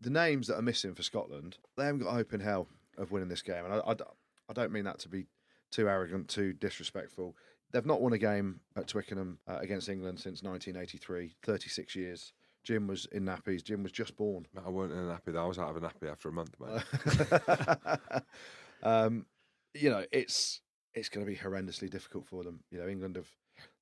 The 0.00 0.10
names 0.10 0.46
that 0.46 0.56
are 0.56 0.62
missing 0.62 0.94
for 0.94 1.02
Scotland, 1.02 1.58
they 1.76 1.84
haven't 1.84 2.00
got 2.00 2.12
hope 2.12 2.32
in 2.32 2.40
hell 2.40 2.68
of 2.96 3.10
winning 3.10 3.28
this 3.28 3.42
game, 3.42 3.64
and 3.64 3.74
I—I 3.74 4.52
don't 4.52 4.72
mean 4.72 4.84
that 4.84 4.98
to 5.00 5.08
be 5.08 5.26
too 5.70 5.88
arrogant, 5.88 6.28
too 6.28 6.52
disrespectful. 6.52 7.36
They've 7.72 7.84
not 7.84 8.00
won 8.00 8.12
a 8.12 8.18
game 8.18 8.60
at 8.76 8.86
Twickenham 8.88 9.38
uh, 9.46 9.58
against 9.58 9.88
England 9.88 10.18
since 10.18 10.42
1983, 10.42 11.34
36 11.42 11.96
years. 11.96 12.32
Jim 12.64 12.86
was 12.86 13.06
in 13.12 13.24
nappies. 13.24 13.62
Jim 13.62 13.82
was 13.82 13.92
just 13.92 14.16
born. 14.16 14.46
I 14.64 14.70
weren't 14.70 14.92
in 14.92 14.98
a 14.98 15.02
nappy. 15.02 15.32
though. 15.32 15.44
I 15.44 15.48
was 15.48 15.58
out 15.58 15.70
of 15.70 15.76
a 15.76 15.80
nappy 15.80 16.10
after 16.10 16.28
a 16.28 16.32
month, 16.32 16.54
mate. 16.60 18.22
um, 18.82 19.26
you 19.74 19.90
know, 19.90 20.04
it's 20.12 20.60
it's 20.98 21.08
going 21.08 21.24
to 21.24 21.30
be 21.30 21.38
horrendously 21.38 21.90
difficult 21.90 22.26
for 22.26 22.44
them. 22.44 22.60
You 22.70 22.78
know, 22.80 22.88
England 22.88 23.16
have 23.16 23.28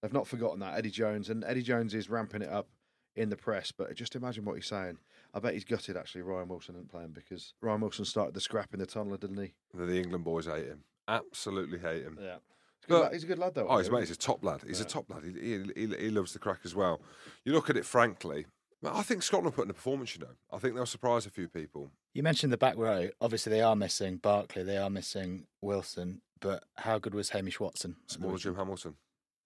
they've 0.00 0.12
not 0.12 0.26
forgotten 0.26 0.60
that 0.60 0.76
Eddie 0.78 0.90
Jones 0.90 1.28
and 1.30 1.44
Eddie 1.44 1.62
Jones 1.62 1.94
is 1.94 2.08
ramping 2.08 2.42
it 2.42 2.48
up 2.50 2.68
in 3.14 3.28
the 3.30 3.36
press. 3.36 3.72
But 3.72 3.94
just 3.94 4.14
imagine 4.16 4.44
what 4.44 4.56
he's 4.56 4.66
saying. 4.66 4.98
I 5.34 5.40
bet 5.40 5.54
he's 5.54 5.64
gutted 5.64 5.96
actually. 5.96 6.22
Ryan 6.22 6.48
Wilson 6.48 6.74
didn't 6.74 6.90
play 6.90 7.02
him 7.02 7.12
because 7.12 7.54
Ryan 7.60 7.80
Wilson 7.80 8.04
started 8.04 8.34
the 8.34 8.40
scrap 8.40 8.72
in 8.72 8.80
the 8.80 8.86
tunnel, 8.86 9.16
didn't 9.16 9.38
he? 9.38 9.52
the 9.74 9.96
England 10.00 10.24
boys 10.24 10.46
hate 10.46 10.66
him. 10.66 10.84
Absolutely 11.08 11.78
hate 11.78 12.02
him. 12.02 12.18
Yeah. 12.20 12.36
He's, 12.80 12.84
a 12.84 12.88
good 12.88 12.94
But- 12.94 13.02
lad, 13.02 13.12
he's 13.12 13.24
a 13.24 13.26
good 13.26 13.38
lad 13.38 13.54
though. 13.54 13.66
Oh, 13.68 13.78
he's 13.78 13.90
mate. 13.90 14.00
He's 14.00 14.10
a 14.10 14.16
top 14.16 14.44
lad. 14.44 14.62
He's 14.66 14.80
a 14.80 14.84
top 14.84 15.10
lad. 15.10 15.24
He, 15.24 15.32
he, 15.32 15.86
he, 15.86 15.94
he 16.04 16.10
loves 16.10 16.32
the 16.32 16.38
crack 16.38 16.60
as 16.64 16.74
well. 16.74 17.00
You 17.44 17.52
look 17.52 17.70
at 17.70 17.76
it 17.76 17.84
frankly, 17.84 18.46
I 18.84 19.02
think 19.02 19.22
Scotland 19.22 19.54
put 19.54 19.64
in 19.64 19.70
a 19.70 19.74
performance. 19.74 20.14
You 20.14 20.22
know, 20.22 20.32
I 20.52 20.58
think 20.58 20.74
they'll 20.74 20.86
surprise 20.86 21.26
a 21.26 21.30
few 21.30 21.48
people. 21.48 21.90
You 22.14 22.22
mentioned 22.22 22.52
the 22.52 22.58
back 22.58 22.76
row. 22.76 23.08
Obviously, 23.20 23.50
they 23.50 23.60
are 23.62 23.76
missing 23.76 24.16
Barclay, 24.18 24.62
they 24.62 24.76
are 24.76 24.90
missing 24.90 25.46
Wilson, 25.60 26.20
but 26.40 26.64
how 26.76 26.98
good 26.98 27.14
was 27.14 27.30
Hamish 27.30 27.60
Watson? 27.60 27.96
Smaller 28.06 28.38
Jim 28.38 28.56
Hamilton. 28.56 28.94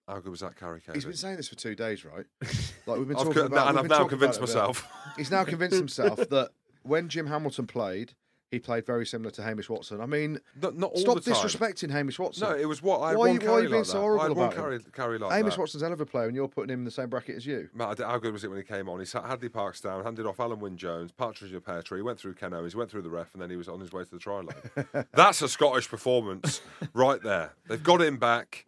How 0.07 0.19
good 0.19 0.31
was 0.31 0.39
that 0.41 0.57
carry? 0.57 0.81
He's 0.93 1.05
been 1.05 1.13
saying 1.13 1.37
this 1.37 1.47
for 1.47 1.55
two 1.55 1.75
days, 1.75 2.03
right? 2.05 2.25
Like 2.87 2.97
we've 2.97 3.07
been 3.07 3.15
I've 3.17 3.25
talking 3.27 3.43
about, 3.43 3.67
and 3.67 3.75
we've 3.75 3.83
I've 3.83 3.89
been 3.89 3.97
now 3.99 4.07
convinced 4.07 4.39
about 4.39 4.49
it 4.49 4.53
a 4.53 4.57
bit. 4.57 4.67
myself. 4.73 4.87
He's 5.15 5.29
now 5.31 5.43
convinced 5.43 5.77
himself 5.85 6.17
that 6.29 6.49
when 6.81 7.09
Jim 7.09 7.27
Hamilton 7.27 7.67
played, 7.67 8.13
he 8.51 8.59
played 8.59 8.85
very 8.85 9.05
similar 9.05 9.31
to 9.31 9.41
Hamish 9.41 9.69
Watson. 9.69 10.01
I 10.01 10.05
mean, 10.05 10.37
Not, 10.61 10.75
not 10.75 10.91
all 10.91 10.97
stop 10.99 11.15
the 11.23 11.33
time. 11.33 11.33
disrespecting 11.43 11.89
Hamish 11.89 12.19
Watson. 12.19 12.49
No, 12.49 12.55
it 12.55 12.65
was 12.65 12.83
what 12.83 12.99
I 12.99 13.09
had 13.09 13.17
Why 13.17 13.27
one 13.29 13.33
you- 13.35 13.39
why 13.39 13.45
carry 13.45 13.61
you 13.63 13.69
being 13.69 13.79
like 13.79 13.85
so 13.85 14.01
horrible 14.01 14.19
I 14.21 14.27
had 14.27 14.35
one 14.37 14.47
about 14.47 14.55
carry, 14.57 14.79
carry 14.93 15.17
like 15.17 15.31
Hamish 15.31 15.53
that. 15.55 15.59
Watson's 15.61 15.81
a 15.81 15.85
hell 15.85 15.93
of 15.93 16.01
a 16.01 16.05
player, 16.05 16.25
and 16.27 16.35
you're 16.35 16.47
putting 16.49 16.69
him 16.73 16.79
in 16.81 16.85
the 16.85 16.91
same 16.91 17.09
bracket 17.09 17.37
as 17.37 17.45
you. 17.45 17.69
Matt, 17.73 17.99
how 17.99 18.17
good 18.17 18.33
was 18.33 18.43
it 18.43 18.49
when 18.49 18.57
he 18.57 18.63
came 18.63 18.89
on? 18.89 18.99
He 18.99 19.05
sat 19.05 19.23
Hadleigh 19.23 19.49
Parkes 19.51 19.79
down, 19.81 20.03
handed 20.03 20.25
off 20.25 20.37
Alun 20.37 20.59
Wyn 20.59 20.75
Jones, 20.77 21.11
Partridge 21.13 21.53
and 21.53 21.63
Pear 21.65 21.81
Tree, 21.81 21.99
he 21.99 22.03
went 22.03 22.19
through 22.19 22.33
Ken 22.33 22.53
Owens, 22.53 22.73
he 22.73 22.77
went 22.77 22.91
through 22.91 23.03
the 23.03 23.09
ref, 23.09 23.33
and 23.33 23.41
then 23.41 23.49
he 23.49 23.55
was 23.55 23.69
on 23.69 23.79
his 23.79 23.91
way 23.93 24.03
to 24.03 24.11
the 24.11 24.19
try 24.19 24.41
line. 24.41 25.05
That's 25.13 25.41
a 25.41 25.47
Scottish 25.47 25.87
performance 25.87 26.61
right 26.93 27.21
there. 27.23 27.53
They've 27.69 27.81
got 27.81 28.01
him 28.01 28.17
back, 28.17 28.65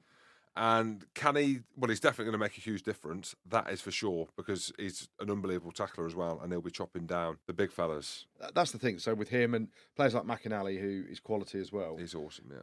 and 0.55 1.05
can 1.15 1.35
he? 1.35 1.61
Well, 1.75 1.89
he's 1.89 1.99
definitely 1.99 2.25
going 2.25 2.39
to 2.39 2.45
make 2.45 2.57
a 2.57 2.61
huge 2.61 2.83
difference. 2.83 3.35
That 3.49 3.69
is 3.71 3.81
for 3.81 3.91
sure 3.91 4.27
because 4.37 4.71
he's 4.77 5.07
an 5.19 5.31
unbelievable 5.31 5.71
tackler 5.71 6.05
as 6.05 6.15
well, 6.15 6.39
and 6.41 6.51
he'll 6.51 6.61
be 6.61 6.71
chopping 6.71 7.05
down 7.05 7.37
the 7.47 7.53
big 7.53 7.71
fellas. 7.71 8.25
That's 8.53 8.71
the 8.71 8.77
thing. 8.77 8.99
So 8.99 9.15
with 9.15 9.29
him 9.29 9.55
and 9.55 9.69
players 9.95 10.13
like 10.13 10.25
McInally, 10.25 10.79
who 10.79 11.05
is 11.09 11.19
quality 11.19 11.59
as 11.59 11.71
well, 11.71 11.97
He's 11.97 12.13
awesome. 12.13 12.45
Yeah. 12.51 12.61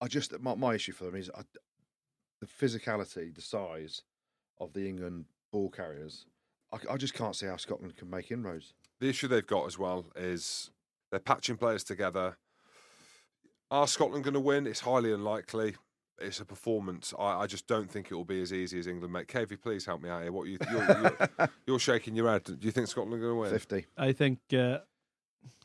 I 0.00 0.06
just 0.06 0.38
my, 0.40 0.54
my 0.54 0.74
issue 0.74 0.92
for 0.92 1.04
them 1.04 1.16
is 1.16 1.30
I, 1.36 1.42
the 2.40 2.46
physicality, 2.46 3.34
the 3.34 3.42
size 3.42 4.02
of 4.60 4.72
the 4.72 4.86
England 4.88 5.24
ball 5.52 5.70
carriers. 5.70 6.26
I, 6.72 6.94
I 6.94 6.96
just 6.96 7.14
can't 7.14 7.34
see 7.34 7.46
how 7.46 7.56
Scotland 7.56 7.96
can 7.96 8.10
make 8.10 8.30
inroads. 8.30 8.74
The 9.00 9.08
issue 9.08 9.28
they've 9.28 9.46
got 9.46 9.66
as 9.66 9.78
well 9.78 10.06
is 10.14 10.70
they're 11.10 11.20
patching 11.20 11.56
players 11.56 11.82
together. 11.82 12.36
Are 13.70 13.88
Scotland 13.88 14.24
going 14.24 14.34
to 14.34 14.40
win? 14.40 14.66
It's 14.66 14.80
highly 14.80 15.12
unlikely. 15.12 15.74
It's 16.20 16.40
a 16.40 16.44
performance. 16.44 17.12
I, 17.18 17.40
I 17.40 17.46
just 17.46 17.66
don't 17.66 17.90
think 17.90 18.10
it 18.10 18.14
will 18.14 18.24
be 18.24 18.40
as 18.40 18.52
easy 18.52 18.78
as 18.78 18.86
England, 18.86 19.12
mate. 19.12 19.26
KV, 19.26 19.60
please 19.60 19.84
help 19.84 20.02
me 20.02 20.08
out 20.08 20.22
here. 20.22 20.32
What 20.32 20.48
you 20.48 20.58
you're, 20.70 20.84
you're, 20.84 21.48
you're 21.66 21.78
shaking 21.78 22.14
your 22.14 22.30
head? 22.30 22.44
Do 22.44 22.56
you 22.60 22.70
think 22.70 22.88
Scotland 22.88 23.14
are 23.14 23.26
going 23.26 23.36
to 23.36 23.40
win? 23.40 23.50
Fifty. 23.50 23.86
I 23.96 24.12
think 24.12 24.38
uh, 24.56 24.78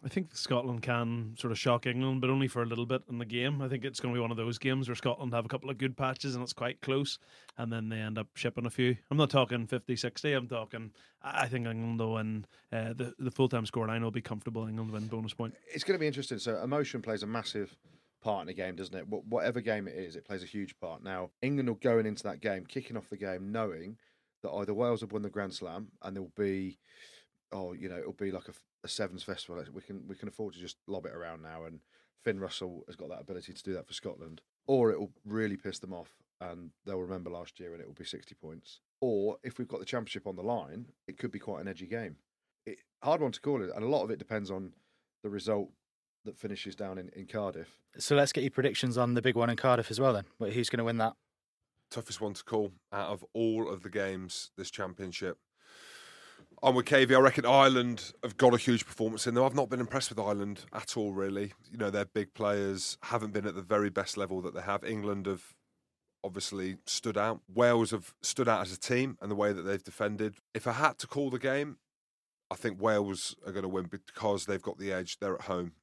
I 0.04 0.08
think 0.08 0.34
Scotland 0.34 0.82
can 0.82 1.36
sort 1.38 1.52
of 1.52 1.60
shock 1.60 1.86
England, 1.86 2.22
but 2.22 2.30
only 2.30 2.48
for 2.48 2.64
a 2.64 2.66
little 2.66 2.86
bit 2.86 3.04
in 3.10 3.18
the 3.18 3.26
game. 3.26 3.62
I 3.62 3.68
think 3.68 3.84
it's 3.84 4.00
going 4.00 4.14
to 4.14 4.18
be 4.18 4.22
one 4.22 4.32
of 4.32 4.38
those 4.38 4.58
games 4.58 4.88
where 4.88 4.96
Scotland 4.96 5.34
have 5.34 5.46
a 5.46 5.50
couple 5.50 5.70
of 5.70 5.78
good 5.78 5.98
patches 5.98 6.36
and 6.36 6.44
it's 6.44 6.54
quite 6.54 6.80
close, 6.82 7.20
and 7.58 7.72
then 7.72 7.90
they 7.90 7.98
end 7.98 8.18
up 8.18 8.28
shipping 8.36 8.66
a 8.66 8.70
few. 8.70 8.96
I'm 9.12 9.18
not 9.18 9.30
talking 9.30 9.68
50 9.68 9.96
60. 9.96 10.34
I'm 10.34 10.48
talking, 10.48 10.92
I 11.22 11.44
I 11.44 11.48
think 11.48 11.68
England 11.68 12.00
will 12.00 12.14
win. 12.14 12.46
Uh, 12.72 12.94
the, 12.94 13.14
the 13.20 13.32
full 13.32 13.50
time 13.50 13.66
scoreline 13.66 14.02
will 14.02 14.12
be 14.12 14.22
comfortable. 14.22 14.68
England 14.68 14.92
win 14.92 15.08
bonus 15.08 15.34
point. 15.34 15.56
It's 15.74 15.84
going 15.84 15.96
to 15.96 16.00
be 16.00 16.08
interesting. 16.08 16.40
So 16.40 16.62
emotion 16.64 17.02
plays 17.02 17.24
a 17.24 17.28
massive 17.28 17.76
part 18.22 18.42
in 18.42 18.48
the 18.48 18.54
game, 18.54 18.76
doesn't 18.76 18.96
it? 18.96 19.06
Wh- 19.06 19.28
Whatever 19.32 19.62
game 19.62 19.88
it 19.88 19.96
is, 19.96 20.16
it 20.16 20.26
plays 20.26 20.44
a 20.44 20.48
huge 20.48 20.78
part. 20.80 21.04
Now 21.04 21.32
England 21.42 21.70
are 21.70 21.76
going 21.76 22.06
into 22.06 22.24
that 22.24 22.42
game, 22.42 22.66
kicking 22.66 22.98
off 22.98 23.10
the 23.10 23.18
game, 23.18 23.52
knowing 23.52 23.98
that 24.44 24.52
either 24.52 24.74
Wales 24.74 25.02
have 25.02 25.12
won 25.12 25.22
the 25.22 25.30
Grand 25.30 25.54
Slam 25.54 25.90
and 26.02 26.16
there'll 26.16 26.32
be, 26.38 26.80
oh, 27.52 27.74
you 27.74 27.90
know, 27.90 27.98
it'll 27.98 28.14
be 28.14 28.32
like 28.32 28.48
a 28.84 28.88
sevens 28.88 29.24
festival. 29.24 29.64
We 29.74 29.82
can 29.82 30.04
we 30.08 30.16
can 30.16 30.28
afford 30.30 30.54
to 30.54 30.60
just 30.60 30.78
lob 30.88 31.06
it 31.06 31.14
around 31.14 31.42
now, 31.42 31.66
and 31.66 31.80
Finn 32.24 32.40
Russell 32.40 32.84
has 32.88 32.96
got 32.96 33.10
that 33.10 33.22
ability 33.22 33.54
to 33.54 33.64
do 33.64 33.74
that 33.74 33.88
for 33.88 33.94
Scotland. 33.94 34.42
Or 34.68 34.92
it 34.92 35.00
will 35.00 35.12
really 35.26 35.58
piss 35.58 35.80
them 35.80 35.94
off, 35.94 36.12
and 36.40 36.70
they'll 36.86 37.00
remember 37.00 37.30
last 37.30 37.60
year, 37.60 37.74
and 37.74 37.82
it 37.82 37.88
will 37.88 37.96
be 37.96 38.06
sixty 38.06 38.36
points. 38.36 38.82
Or 39.02 39.38
if 39.44 39.58
we've 39.58 39.68
got 39.68 39.80
the 39.80 39.86
championship 39.86 40.28
on 40.28 40.36
the 40.36 40.44
line, 40.44 40.86
it 41.08 41.18
could 41.18 41.32
be 41.32 41.40
quite 41.40 41.62
an 41.62 41.68
edgy 41.68 41.88
game. 41.88 42.18
It, 42.66 42.78
hard 43.02 43.22
one 43.22 43.32
to 43.32 43.42
call 43.42 43.64
it, 43.64 43.72
and 43.76 43.84
a 43.84 43.88
lot 43.88 44.04
of 44.04 44.12
it 44.12 44.20
depends 44.20 44.52
on 44.52 44.74
the 45.24 45.30
result 45.30 45.72
that 46.26 46.38
finishes 46.38 46.76
down 46.76 46.98
in, 46.98 47.10
in 47.10 47.26
Cardiff. 47.26 47.80
So 47.98 48.16
let's 48.16 48.32
get 48.32 48.44
your 48.44 48.52
predictions 48.52 48.98
on 48.98 49.14
the 49.14 49.22
big 49.22 49.36
one 49.36 49.50
in 49.50 49.56
Cardiff 49.56 49.90
as 49.90 50.00
well. 50.00 50.14
Then, 50.14 50.26
Wait, 50.40 50.54
who's 50.54 50.70
going 50.70 50.80
to 50.80 50.84
win 50.84 50.98
that? 50.98 51.14
Toughest 51.90 52.22
one 52.22 52.34
to 52.34 52.44
call 52.44 52.72
out 52.94 53.10
of 53.10 53.26
all 53.34 53.70
of 53.70 53.82
the 53.82 53.90
games 53.90 54.52
this 54.58 54.70
championship. 54.70 55.38
I'm 56.62 56.76
with 56.76 56.86
KV. 56.86 57.16
I 57.16 57.20
reckon 57.20 57.46
Ireland 57.46 58.12
have 58.22 58.38
got 58.38 58.54
a 58.54 58.58
huge 58.58 58.86
performance 58.86 59.26
in 59.26 59.34
them. 59.34 59.44
I've 59.44 59.56
not 59.56 59.70
been 59.70 59.80
impressed 59.80 60.10
with 60.10 60.20
Ireland 60.20 60.66
at 60.74 60.98
all, 60.98 61.14
really. 61.14 61.54
You 61.72 61.78
know, 61.78 61.90
they're 61.90 62.06
big 62.06 62.34
players, 62.34 62.98
haven't 63.04 63.32
been 63.32 63.48
at 63.48 63.56
the 63.56 63.62
very 63.62 63.90
best 63.90 64.18
level 64.18 64.42
that 64.42 64.54
they 64.54 64.62
have. 64.62 64.84
England 64.84 65.26
have 65.26 65.56
obviously 66.24 66.78
stood 66.86 67.18
out. 67.18 67.42
Wales 67.54 67.92
have 67.92 68.14
stood 68.22 68.50
out 68.50 68.62
as 68.62 68.74
a 68.74 68.80
team 68.80 69.18
and 69.22 69.32
the 69.32 69.36
way 69.36 69.54
that 69.54 69.62
they've 69.62 69.84
defended. 69.84 70.36
If 70.54 70.68
I 70.68 70.74
had 70.74 70.98
to 71.00 71.08
call 71.08 71.30
the 71.30 71.40
game, 71.40 71.78
I 72.52 72.56
think 72.56 72.82
Wales 72.82 73.36
are 73.46 73.52
going 73.52 73.64
to 73.64 73.70
win 73.70 73.90
because 73.90 74.46
they've 74.46 74.62
got 74.62 74.80
the 74.80 74.92
edge. 74.92 75.20
They're 75.20 75.36
at 75.36 75.42
home. 75.42 75.74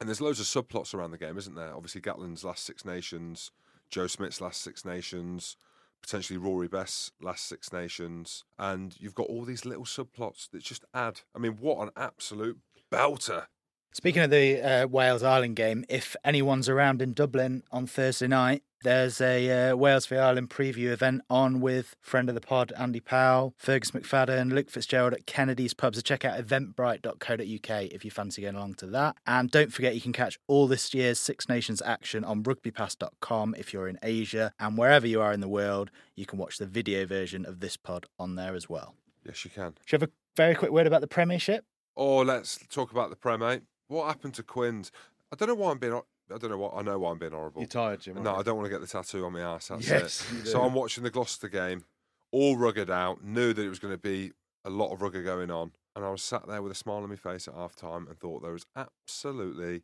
And 0.00 0.08
there's 0.08 0.20
loads 0.20 0.40
of 0.40 0.46
subplots 0.46 0.94
around 0.94 1.10
the 1.10 1.18
game, 1.18 1.36
isn't 1.36 1.54
there? 1.54 1.74
Obviously, 1.74 2.00
Gatland's 2.00 2.42
last 2.42 2.64
Six 2.64 2.86
Nations, 2.86 3.50
Joe 3.90 4.06
Schmidt's 4.06 4.40
last 4.40 4.62
Six 4.62 4.84
Nations, 4.84 5.56
potentially 6.00 6.38
Rory 6.38 6.68
Best's 6.68 7.12
last 7.20 7.46
Six 7.46 7.70
Nations. 7.70 8.44
And 8.58 8.96
you've 8.98 9.14
got 9.14 9.26
all 9.26 9.44
these 9.44 9.66
little 9.66 9.84
subplots 9.84 10.50
that 10.50 10.62
just 10.62 10.84
add. 10.94 11.20
I 11.36 11.38
mean, 11.38 11.58
what 11.60 11.82
an 11.82 11.90
absolute 11.96 12.58
belter. 12.90 13.46
Speaking 13.92 14.22
of 14.22 14.30
the 14.30 14.62
uh, 14.62 14.86
Wales 14.86 15.22
Ireland 15.22 15.56
game, 15.56 15.84
if 15.88 16.16
anyone's 16.24 16.68
around 16.68 17.02
in 17.02 17.12
Dublin 17.12 17.64
on 17.70 17.86
Thursday 17.86 18.28
night, 18.28 18.62
there's 18.82 19.20
a 19.20 19.70
uh, 19.70 19.76
Wales 19.76 20.06
v 20.06 20.16
Ireland 20.16 20.50
preview 20.50 20.90
event 20.90 21.22
on 21.28 21.60
with 21.60 21.96
friend 22.00 22.28
of 22.28 22.34
the 22.34 22.40
pod 22.40 22.72
Andy 22.78 23.00
Powell, 23.00 23.54
Fergus 23.58 23.90
McFadden, 23.90 24.52
Luke 24.52 24.70
Fitzgerald 24.70 25.12
at 25.12 25.26
Kennedy's 25.26 25.74
Pub. 25.74 25.94
So 25.94 26.00
check 26.00 26.24
out 26.24 26.38
eventbrite.co.uk 26.38 27.82
if 27.92 28.04
you 28.04 28.10
fancy 28.10 28.42
going 28.42 28.54
along 28.54 28.74
to 28.74 28.86
that. 28.86 29.16
And 29.26 29.50
don't 29.50 29.72
forget 29.72 29.94
you 29.94 30.00
can 30.00 30.12
catch 30.12 30.38
all 30.46 30.66
this 30.66 30.94
year's 30.94 31.18
Six 31.18 31.48
Nations 31.48 31.82
action 31.82 32.24
on 32.24 32.42
rugbypass.com 32.42 33.54
if 33.58 33.72
you're 33.72 33.88
in 33.88 33.98
Asia. 34.02 34.52
And 34.58 34.78
wherever 34.78 35.06
you 35.06 35.20
are 35.20 35.32
in 35.32 35.40
the 35.40 35.48
world, 35.48 35.90
you 36.16 36.26
can 36.26 36.38
watch 36.38 36.58
the 36.58 36.66
video 36.66 37.04
version 37.04 37.44
of 37.44 37.60
this 37.60 37.76
pod 37.76 38.06
on 38.18 38.36
there 38.36 38.54
as 38.54 38.68
well. 38.68 38.94
Yes, 39.26 39.44
you 39.44 39.50
can. 39.50 39.74
Should 39.84 40.00
have 40.00 40.08
a 40.08 40.12
very 40.36 40.54
quick 40.54 40.72
word 40.72 40.86
about 40.86 41.02
the 41.02 41.06
Premiership? 41.06 41.64
Oh, 41.96 42.18
let's 42.18 42.58
talk 42.70 42.92
about 42.92 43.10
the 43.10 43.16
Prem, 43.16 43.40
mate. 43.40 43.62
What 43.88 44.06
happened 44.06 44.34
to 44.34 44.42
Quins? 44.42 44.90
I 45.32 45.36
don't 45.36 45.48
know 45.48 45.54
why 45.54 45.70
I'm 45.70 45.78
being. 45.78 46.00
Hor- 46.30 46.36
I 46.36 46.38
don't 46.38 46.50
know 46.50 46.58
what. 46.58 46.72
I 46.76 46.82
know 46.82 46.98
why 46.98 47.10
I'm 47.10 47.18
being 47.18 47.32
horrible. 47.32 47.60
You're 47.60 47.68
tired, 47.68 48.00
Jim. 48.00 48.22
No, 48.22 48.32
you? 48.34 48.36
I 48.38 48.42
don't 48.42 48.56
want 48.56 48.66
to 48.66 48.70
get 48.70 48.80
the 48.80 48.86
tattoo 48.86 49.24
on 49.24 49.32
my 49.32 49.40
ass. 49.40 49.68
That's 49.68 49.88
Yes, 49.88 50.32
it. 50.32 50.46
So. 50.46 50.62
I'm 50.62 50.74
watching 50.74 51.04
the 51.04 51.10
Gloucester 51.10 51.48
game, 51.48 51.84
all 52.32 52.56
rugged 52.56 52.90
out. 52.90 53.22
Knew 53.24 53.52
that 53.52 53.62
it 53.62 53.68
was 53.68 53.78
going 53.78 53.94
to 53.94 53.98
be 53.98 54.32
a 54.64 54.70
lot 54.70 54.92
of 54.92 55.02
rugger 55.02 55.22
going 55.22 55.50
on, 55.50 55.72
and 55.96 56.04
I 56.04 56.10
was 56.10 56.22
sat 56.22 56.46
there 56.46 56.62
with 56.62 56.72
a 56.72 56.76
smile 56.76 56.98
on 56.98 57.08
my 57.08 57.16
face 57.16 57.48
at 57.48 57.54
half 57.54 57.74
time 57.76 58.06
and 58.08 58.18
thought 58.18 58.42
there 58.42 58.52
was 58.52 58.66
absolutely 58.76 59.82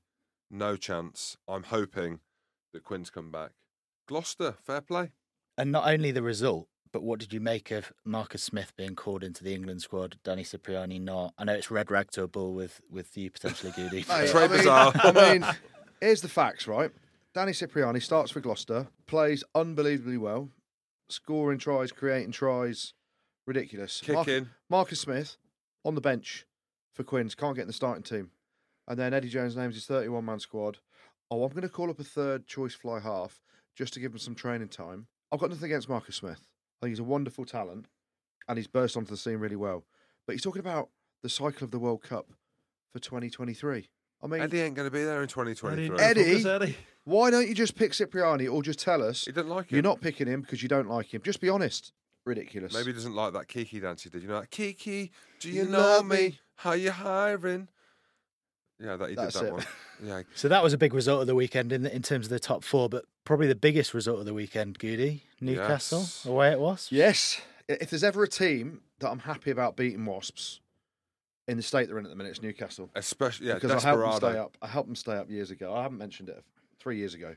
no 0.50 0.76
chance. 0.76 1.36
I'm 1.48 1.64
hoping 1.64 2.20
that 2.72 2.84
Quins 2.84 3.10
come 3.10 3.30
back. 3.30 3.50
Gloucester, 4.08 4.54
fair 4.62 4.80
play. 4.80 5.10
And 5.58 5.72
not 5.72 5.88
only 5.88 6.10
the 6.10 6.22
result, 6.22 6.68
but 6.92 7.02
what 7.02 7.18
did 7.18 7.32
you 7.32 7.40
make 7.40 7.70
of 7.70 7.92
Marcus 8.04 8.42
Smith 8.42 8.72
being 8.76 8.94
called 8.94 9.24
into 9.24 9.42
the 9.42 9.54
England 9.54 9.82
squad? 9.82 10.18
Danny 10.22 10.44
Cipriani 10.44 10.98
not. 10.98 11.34
I 11.36 11.44
know 11.44 11.54
it's 11.54 11.70
red 11.70 11.90
rag 11.90 12.10
to 12.12 12.22
a 12.22 12.28
bull 12.28 12.54
with 12.54 12.80
with 12.90 13.16
you 13.16 13.30
potentially, 13.30 13.72
Goody. 13.74 13.96
Mate, 14.08 14.30
Very 14.30 14.44
I 14.44 14.48
mean, 14.48 14.56
bizarre. 14.58 14.92
I 14.94 15.12
mean, 15.32 15.46
here's 16.00 16.20
the 16.20 16.28
facts, 16.28 16.66
right? 16.66 16.90
Danny 17.34 17.52
Cipriani 17.52 18.00
starts 18.00 18.30
for 18.30 18.40
Gloucester, 18.40 18.88
plays 19.06 19.44
unbelievably 19.54 20.18
well, 20.18 20.48
scoring 21.08 21.58
tries, 21.58 21.92
creating 21.92 22.32
tries, 22.32 22.94
ridiculous. 23.46 24.00
Kicking. 24.02 24.48
Marcus 24.70 25.00
Smith 25.00 25.36
on 25.84 25.94
the 25.94 26.00
bench 26.00 26.46
for 26.94 27.04
Quins, 27.04 27.34
can't 27.34 27.54
get 27.54 27.62
in 27.62 27.68
the 27.68 27.72
starting 27.72 28.02
team. 28.02 28.30
And 28.88 28.98
then 28.98 29.12
Eddie 29.12 29.28
Jones 29.28 29.56
names 29.56 29.74
his 29.74 29.86
31 29.86 30.24
man 30.24 30.40
squad. 30.40 30.78
Oh, 31.30 31.44
I'm 31.44 31.50
going 31.50 31.62
to 31.62 31.68
call 31.68 31.90
up 31.90 32.00
a 32.00 32.04
third 32.04 32.46
choice 32.46 32.74
fly 32.74 33.00
half 33.00 33.42
just 33.74 33.92
to 33.94 34.00
give 34.00 34.12
him 34.12 34.18
some 34.18 34.34
training 34.34 34.68
time. 34.68 35.06
I've 35.30 35.40
got 35.40 35.50
nothing 35.50 35.66
against 35.66 35.88
Marcus 35.88 36.16
Smith. 36.16 36.40
I 36.40 36.86
think 36.86 36.90
he's 36.90 37.00
a 37.00 37.04
wonderful 37.04 37.44
talent 37.44 37.86
and 38.48 38.56
he's 38.56 38.66
burst 38.66 38.96
onto 38.96 39.10
the 39.10 39.16
scene 39.16 39.38
really 39.38 39.56
well. 39.56 39.84
But 40.26 40.32
he's 40.32 40.42
talking 40.42 40.60
about 40.60 40.88
the 41.22 41.28
cycle 41.28 41.64
of 41.64 41.70
the 41.70 41.78
World 41.78 42.02
Cup 42.02 42.28
for 42.92 42.98
2023. 42.98 43.88
I 44.26 44.30
mean, 44.36 44.40
Eddie 44.42 44.60
ain't 44.60 44.74
going 44.74 44.86
to 44.88 44.92
be 44.92 45.04
there 45.04 45.22
in 45.22 45.28
2023. 45.28 45.98
Eddie? 45.98 46.24
Focus, 46.24 46.44
Eddie. 46.46 46.76
why 47.04 47.30
don't 47.30 47.48
you 47.48 47.54
just 47.54 47.74
pick 47.76 47.92
Cipriani 47.92 48.46
or 48.48 48.62
just 48.62 48.78
tell 48.78 49.02
us 49.02 49.24
He 49.24 49.32
didn't 49.32 49.48
like 49.50 49.66
it. 49.66 49.72
you're 49.72 49.82
not 49.82 50.00
picking 50.00 50.26
him 50.26 50.40
because 50.42 50.62
you 50.62 50.68
don't 50.68 50.88
like 50.88 51.12
him? 51.14 51.22
Just 51.24 51.40
be 51.40 51.48
honest. 51.48 51.92
Ridiculous. 52.24 52.74
Maybe 52.74 52.86
he 52.86 52.92
doesn't 52.92 53.14
like 53.14 53.32
that 53.34 53.46
Kiki 53.48 53.78
dance 53.80 54.02
he 54.02 54.10
did. 54.10 54.22
You 54.22 54.28
know, 54.28 54.40
that 54.40 54.50
Kiki, 54.50 55.12
do 55.40 55.48
you, 55.48 55.62
You 55.62 55.68
know 55.68 56.02
me? 56.02 56.16
me. 56.16 56.38
How 56.56 56.72
you 56.72 56.90
hiring? 56.90 57.68
Yeah, 58.82 58.96
that 58.96 59.08
he 59.10 59.14
That's 59.14 59.34
did 59.34 59.42
that 59.44 59.48
it. 59.48 59.52
one. 59.52 59.64
Yeah, 60.04 60.22
So 60.34 60.48
that 60.48 60.62
was 60.62 60.74
a 60.74 60.78
big 60.78 60.92
result 60.92 61.22
of 61.22 61.26
the 61.26 61.34
weekend 61.34 61.72
in 61.72 61.86
in 61.86 62.02
terms 62.02 62.26
of 62.26 62.30
the 62.30 62.38
top 62.38 62.62
four, 62.62 62.90
but 62.90 63.06
probably 63.24 63.46
the 63.46 63.54
biggest 63.54 63.94
result 63.94 64.18
of 64.20 64.26
the 64.26 64.34
weekend, 64.34 64.78
Goody. 64.78 65.22
Newcastle, 65.40 66.00
Yes. 66.00 66.22
the 66.24 66.32
way 66.32 66.52
it 66.52 66.60
was. 66.60 66.88
Yes. 66.90 67.40
If 67.66 67.88
there's 67.88 68.04
ever 68.04 68.22
a 68.22 68.28
team 68.28 68.82
that 68.98 69.08
I'm 69.10 69.20
happy 69.20 69.50
about 69.50 69.74
beating 69.76 70.04
Wasps 70.04 70.60
in 71.48 71.56
the 71.56 71.62
state 71.62 71.88
they're 71.88 71.98
in 71.98 72.04
at 72.04 72.10
the 72.10 72.16
minute, 72.16 72.30
it's 72.30 72.42
Newcastle. 72.42 72.90
especially 72.94 73.48
yeah, 73.48 73.54
because 73.54 73.84
I 73.84 73.88
helped 73.88 74.02
them 74.02 74.30
stay 74.30 74.38
up. 74.38 74.56
I 74.62 74.66
helped 74.66 74.88
them 74.88 74.96
stay 74.96 75.14
up 75.14 75.30
years 75.30 75.50
ago. 75.50 75.74
I 75.74 75.82
haven't 75.82 75.98
mentioned 75.98 76.28
it 76.28 76.42
three 76.78 76.98
years 76.98 77.14
ago. 77.14 77.36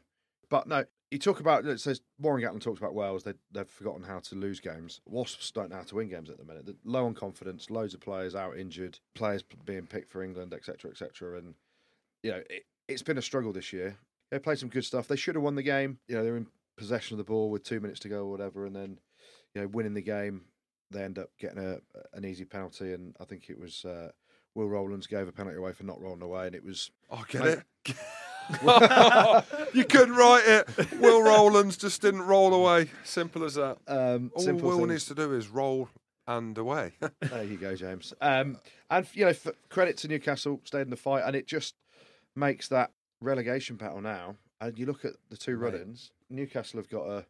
But 0.50 0.68
no, 0.68 0.84
you 1.12 1.20
talk 1.20 1.40
about 1.40 1.66
it 1.66 1.80
says 1.80 2.02
Warren 2.20 2.44
Gatland 2.44 2.62
talks 2.62 2.80
about 2.80 2.94
Wales. 2.94 3.24
They 3.24 3.34
they've 3.52 3.70
forgotten 3.70 4.04
how 4.04 4.20
to 4.20 4.36
lose 4.36 4.60
games. 4.60 5.02
Wasps 5.06 5.52
don't 5.52 5.70
know 5.70 5.78
how 5.78 5.84
to 5.84 5.96
win 5.96 6.10
games 6.10 6.30
at 6.30 6.38
the 6.38 6.44
minute. 6.44 6.66
They're 6.66 6.76
low 6.84 7.06
on 7.06 7.14
confidence, 7.14 7.70
loads 7.70 7.94
of 7.94 8.00
players 8.00 8.36
out 8.36 8.58
injured, 8.58 9.00
players 9.16 9.44
being 9.66 9.86
picked 9.86 10.12
for 10.12 10.24
England, 10.24 10.54
etc., 10.54 10.92
etc. 10.92 11.38
And 11.38 11.54
you 12.24 12.32
know 12.32 12.42
it, 12.50 12.66
it's 12.88 13.04
been 13.04 13.18
a 13.18 13.24
struggle 13.24 13.54
this 13.54 13.72
year. 13.72 13.98
They 14.32 14.40
played 14.40 14.60
some 14.60 14.70
good 14.70 14.86
stuff. 14.86 15.08
They 15.08 15.16
should 15.16 15.36
have 15.36 15.44
won 15.44 15.56
the 15.56 15.64
game. 15.64 16.00
You 16.08 16.16
know 16.16 16.24
they're 16.24 16.38
in 16.38 16.48
possession 16.78 17.16
of 17.16 17.18
the 17.20 17.32
ball 17.32 17.50
with 17.50 17.64
two 17.64 17.80
minutes 17.80 18.00
to 18.02 18.10
go 18.10 18.22
or 18.26 18.32
whatever, 18.32 18.66
and 18.66 18.76
then 18.76 19.00
you 19.54 19.62
know 19.62 19.68
winning 19.68 19.94
the 19.94 20.02
game. 20.02 20.46
They 20.92 21.04
end 21.04 21.20
up 21.20 21.30
getting 21.40 21.60
a 21.60 21.80
an 22.14 22.26
easy 22.26 22.46
penalty, 22.46 22.94
and 22.94 23.16
I 23.20 23.26
think 23.26 23.50
it 23.50 23.60
was. 23.60 23.86
Uh, 23.86 24.10
Will 24.56 24.68
Rowlands 24.68 25.06
gave 25.08 25.28
a 25.28 25.32
penalty 25.32 25.58
away 25.58 25.74
for 25.74 25.84
not 25.84 26.02
rolling 26.02 26.24
away, 26.24 26.48
and 26.48 26.56
it 26.56 26.64
was 26.66 26.90
Oh, 27.12 27.24
get 27.30 27.42
Mate. 27.44 27.60
it? 27.86 27.96
you 29.74 29.86
couldn't 29.86 30.16
write 30.16 30.44
it. 30.46 30.92
Will 31.00 31.22
Rowlands 31.22 31.78
just 31.78 32.02
didn't 32.02 32.24
roll 32.24 32.54
away. 32.54 32.90
Simple 33.04 33.44
as 33.44 33.56
that. 33.56 33.78
um, 33.88 34.32
All 34.36 34.54
Will 34.54 34.78
things. 34.78 34.90
needs 34.90 35.06
to 35.06 35.16
do 35.16 35.34
is 35.34 35.48
roll 35.50 35.90
and 36.28 36.58
away. 36.58 36.94
There 37.22 37.44
you 37.44 37.58
go, 37.58 37.76
James. 37.76 38.14
Um, 38.22 38.58
and 38.90 39.06
you 39.14 39.26
know, 39.26 39.34
credit 39.70 39.98
to 39.98 40.08
Newcastle, 40.08 40.60
stayed 40.64 40.82
in 40.82 40.90
the 40.90 40.96
fight, 40.98 41.24
and 41.26 41.36
it 41.36 41.46
just 41.48 41.76
makes 42.36 42.68
that 42.70 42.92
relegation 43.22 43.76
battle 43.76 44.02
now. 44.02 44.36
And 44.62 44.78
you 44.80 44.86
look 44.88 45.06
at 45.06 45.14
the 45.30 45.38
two 45.38 45.56
Right. 45.56 45.74
run-ins. 45.74 46.12
Newcastle 46.30 46.80
have 46.80 46.90
got 46.90 47.08
a 47.08 47.26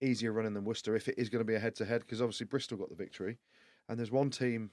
easier 0.00 0.32
running 0.32 0.54
than 0.54 0.64
Worcester 0.64 0.94
if 0.96 1.08
it 1.08 1.16
is 1.18 1.28
going 1.28 1.40
to 1.40 1.44
be 1.44 1.54
a 1.54 1.60
head-to-head, 1.60 2.00
because 2.02 2.20
obviously 2.20 2.46
Bristol 2.46 2.78
got 2.78 2.90
the 2.90 2.96
victory, 2.96 3.38
and 3.88 3.98
there's 3.98 4.10
one 4.10 4.30
team 4.30 4.70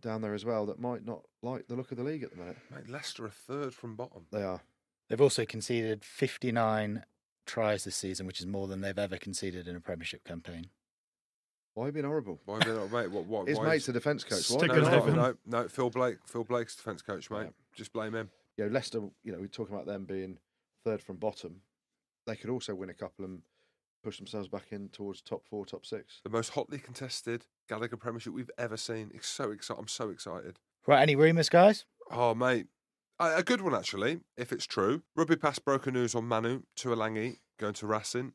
down 0.00 0.20
there 0.20 0.34
as 0.34 0.44
well 0.44 0.66
that 0.66 0.78
might 0.78 1.04
not 1.04 1.22
like 1.42 1.66
the 1.66 1.74
look 1.74 1.90
of 1.90 1.96
the 1.98 2.04
league 2.04 2.22
at 2.22 2.30
the 2.30 2.36
minute. 2.36 2.56
Mate, 2.70 2.88
Leicester 2.88 3.24
are 3.24 3.30
third 3.30 3.74
from 3.74 3.96
bottom. 3.96 4.26
They 4.30 4.42
are. 4.42 4.60
They've 5.08 5.20
also 5.20 5.44
conceded 5.44 6.04
59 6.04 7.04
tries 7.46 7.84
this 7.84 7.96
season, 7.96 8.26
which 8.26 8.40
is 8.40 8.46
more 8.46 8.68
than 8.68 8.80
they've 8.80 8.98
ever 8.98 9.16
conceded 9.16 9.66
in 9.66 9.74
a 9.74 9.80
Premiership 9.80 10.22
campaign. 10.24 10.66
Why 11.74 11.84
are 11.84 11.86
you 11.88 11.92
being 11.92 12.04
horrible? 12.06 12.40
Why 12.44 12.58
they 12.58 12.72
not, 12.72 12.90
mate? 12.92 13.10
What? 13.10 13.26
What? 13.26 13.48
His 13.48 13.60
mate's 13.60 13.84
is- 13.84 13.90
a 13.90 13.92
defence 13.92 14.24
coach. 14.24 14.50
Why? 14.50 14.58
Stick 14.58 14.68
no, 14.68 14.74
with 14.74 14.78
it's 14.78 14.88
it, 14.88 14.90
not, 14.90 15.02
Ivan. 15.02 15.16
no, 15.46 15.62
no. 15.62 15.68
Phil 15.68 15.90
Blake. 15.90 16.18
Phil 16.26 16.44
Blake's 16.44 16.74
defence 16.76 17.02
coach, 17.02 17.30
mate. 17.30 17.44
Yeah. 17.44 17.50
Just 17.74 17.92
blame 17.92 18.14
him. 18.14 18.30
you 18.56 18.64
know, 18.64 18.70
Leicester, 18.72 19.00
you 19.22 19.32
know, 19.32 19.38
we're 19.38 19.46
talking 19.46 19.74
about 19.74 19.86
them 19.86 20.04
being 20.04 20.38
third 20.84 21.00
from 21.00 21.16
bottom. 21.16 21.60
They 22.26 22.34
could 22.36 22.50
also 22.50 22.74
win 22.74 22.90
a 22.90 22.94
couple 22.94 23.24
and 23.24 23.42
push 24.02 24.18
themselves 24.18 24.48
back 24.48 24.66
in 24.70 24.88
towards 24.88 25.20
top 25.20 25.46
four, 25.46 25.66
top 25.66 25.84
six. 25.84 26.20
The 26.24 26.30
most 26.30 26.50
hotly 26.50 26.78
contested 26.78 27.46
Gallagher 27.68 27.96
Premiership 27.96 28.32
we've 28.32 28.50
ever 28.58 28.76
seen. 28.76 29.10
It's 29.14 29.28
so 29.28 29.50
excited. 29.50 29.80
I'm 29.80 29.88
so 29.88 30.10
excited. 30.10 30.58
Right, 30.86 31.02
any 31.02 31.16
rumours, 31.16 31.48
guys? 31.48 31.84
Oh, 32.10 32.34
mate. 32.34 32.66
A 33.20 33.36
a 33.38 33.42
good 33.42 33.60
one, 33.60 33.74
actually, 33.74 34.20
if 34.36 34.52
it's 34.52 34.66
true. 34.66 35.02
Rugby 35.16 35.36
Pass 35.36 35.58
broken 35.58 35.94
news 35.94 36.14
on 36.14 36.24
Manu 36.24 36.62
to 36.76 36.88
Tuilagi 36.88 37.38
going 37.58 37.74
to 37.74 37.86
Racing. 37.86 38.32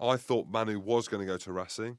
I 0.00 0.16
thought 0.16 0.46
Manu 0.48 0.78
was 0.78 1.08
going 1.08 1.26
to 1.26 1.32
go 1.32 1.38
to 1.38 1.52
Racing. 1.52 1.98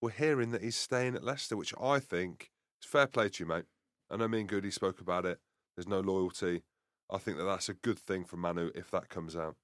We're 0.00 0.10
hearing 0.10 0.50
that 0.52 0.62
he's 0.62 0.76
staying 0.76 1.16
at 1.16 1.24
Leicester, 1.24 1.56
which 1.56 1.74
I 1.80 1.98
think 1.98 2.50
is 2.82 2.88
fair 2.88 3.06
play 3.06 3.28
to 3.28 3.42
you, 3.44 3.48
mate. 3.48 3.64
I 4.10 4.16
know 4.16 4.28
me 4.28 4.40
and 4.40 4.48
Goody 4.48 4.70
spoke 4.70 5.00
about 5.00 5.26
it. 5.26 5.38
There's 5.76 5.88
no 5.88 6.00
loyalty. 6.00 6.62
I 7.10 7.18
think 7.18 7.38
that 7.38 7.44
that's 7.44 7.68
a 7.68 7.74
good 7.74 7.98
thing 7.98 8.24
for 8.24 8.36
Manu 8.36 8.70
if 8.74 8.90
that 8.90 9.08
comes 9.08 9.34
out. 9.34 9.56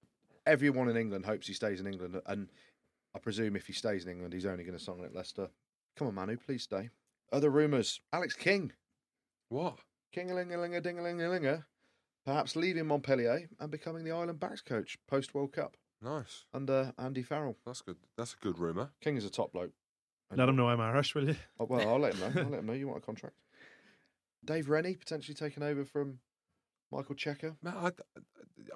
Everyone 0.46 0.88
in 0.88 0.96
England 0.96 1.26
hopes 1.26 1.46
he 1.46 1.54
stays 1.54 1.80
in 1.80 1.86
England, 1.86 2.20
and 2.26 2.48
I 3.16 3.18
presume 3.18 3.56
if 3.56 3.66
he 3.66 3.72
stays 3.72 4.04
in 4.04 4.10
England, 4.12 4.34
he's 4.34 4.44
only 4.44 4.62
going 4.62 4.76
to 4.76 4.84
sign 4.84 5.02
at 5.02 5.14
Leicester. 5.14 5.48
Come 5.96 6.08
on, 6.08 6.14
Manu, 6.14 6.36
please 6.36 6.62
stay. 6.64 6.90
Other 7.32 7.48
rumours: 7.48 8.00
Alex 8.12 8.34
King, 8.34 8.72
What? 9.48 9.78
King 10.12 10.30
a 10.30 10.34
ling 10.34 10.52
a 10.52 10.60
ling 10.60 10.74
a 10.76 10.80
ding 10.82 10.98
a 10.98 11.02
ling 11.02 11.22
a 11.22 11.28
linger, 11.30 11.66
perhaps 12.26 12.54
leaving 12.56 12.86
Montpellier 12.86 13.48
and 13.58 13.70
becoming 13.70 14.04
the 14.04 14.12
Ireland 14.12 14.38
backs 14.38 14.60
coach 14.60 14.98
post 15.08 15.34
World 15.34 15.52
Cup 15.52 15.76
Nice. 16.02 16.44
under 16.52 16.92
Andy 16.98 17.22
Farrell. 17.22 17.56
That's 17.64 17.80
good. 17.80 17.96
That's 18.18 18.34
a 18.34 18.36
good 18.44 18.58
rumour. 18.58 18.90
King 19.00 19.16
is 19.16 19.24
a 19.24 19.30
top 19.30 19.52
bloke. 19.52 19.72
Let 20.34 20.48
him 20.48 20.56
know 20.56 20.68
I'm 20.68 20.80
Irish, 20.80 21.14
will 21.14 21.28
you? 21.28 21.36
Oh, 21.58 21.66
well, 21.66 21.88
I'll 21.88 21.98
let 22.00 22.14
him 22.14 22.20
know. 22.34 22.42
I'll 22.42 22.48
let 22.50 22.58
him 22.60 22.66
know 22.66 22.72
you 22.74 22.88
want 22.88 22.98
a 22.98 23.06
contract. 23.06 23.36
Dave 24.44 24.68
Rennie 24.68 24.94
potentially 24.96 25.34
taking 25.34 25.62
over 25.62 25.84
from 25.84 26.18
Michael 26.92 27.14
Cheika. 27.14 27.56
Man, 27.62 27.74
I, 27.76 27.90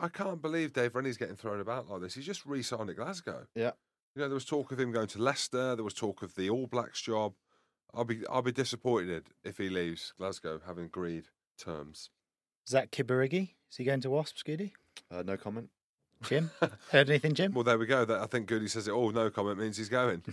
I 0.01 0.09
can't 0.09 0.41
believe 0.41 0.72
Dave 0.72 0.95
Rennie's 0.95 1.16
getting 1.16 1.36
thrown 1.36 1.61
about 1.61 1.88
like 1.88 2.01
this. 2.03 2.14
He's 2.14 2.26
just 2.26 2.47
re-signed 2.47 2.88
at 2.91 2.97
Glasgow. 2.97 3.47
Yeah. 3.55 3.72
You 4.15 4.23
know, 4.23 4.29
there 4.29 4.35
was 4.35 4.45
talk 4.45 4.73
of 4.73 4.81
him 4.81 4.91
going 4.93 5.07
to 5.09 5.23
Leicester. 5.23 5.77
There 5.77 5.85
was 5.85 5.95
talk 5.95 6.23
of 6.23 6.35
the 6.35 6.51
All 6.51 6.67
Blacks 6.67 7.01
job. 7.01 7.35
I'll 7.95 8.05
be 8.05 8.27
I'll 8.29 8.43
be 8.43 8.53
disappointed 8.53 9.25
if 9.45 9.59
he 9.59 9.69
leaves 9.69 10.13
Glasgow 10.19 10.61
having 10.67 10.87
agreed 10.87 11.27
terms. 11.59 12.11
Zach 12.69 12.91
Kibirige? 12.91 13.51
Is 13.71 13.77
he 13.77 13.85
going 13.85 14.01
to 14.01 14.11
Wasps, 14.11 14.43
Goody? 14.43 14.75
Uh, 15.11 15.23
no 15.25 15.37
comment. 15.37 15.71
Jim? 16.23 16.51
Heard 16.91 17.09
anything, 17.09 17.35
Jim? 17.35 17.53
Well, 17.53 17.65
there 17.65 17.79
we 17.79 17.87
go. 17.87 18.05
That 18.05 18.21
I 18.21 18.27
think 18.27 18.47
Goody 18.47 18.69
says 18.69 18.89
it 18.89 18.93
all. 18.93 19.11
No 19.11 19.31
comment 19.31 19.59
means 19.59 19.77
he's 19.77 19.89
going. 19.89 20.23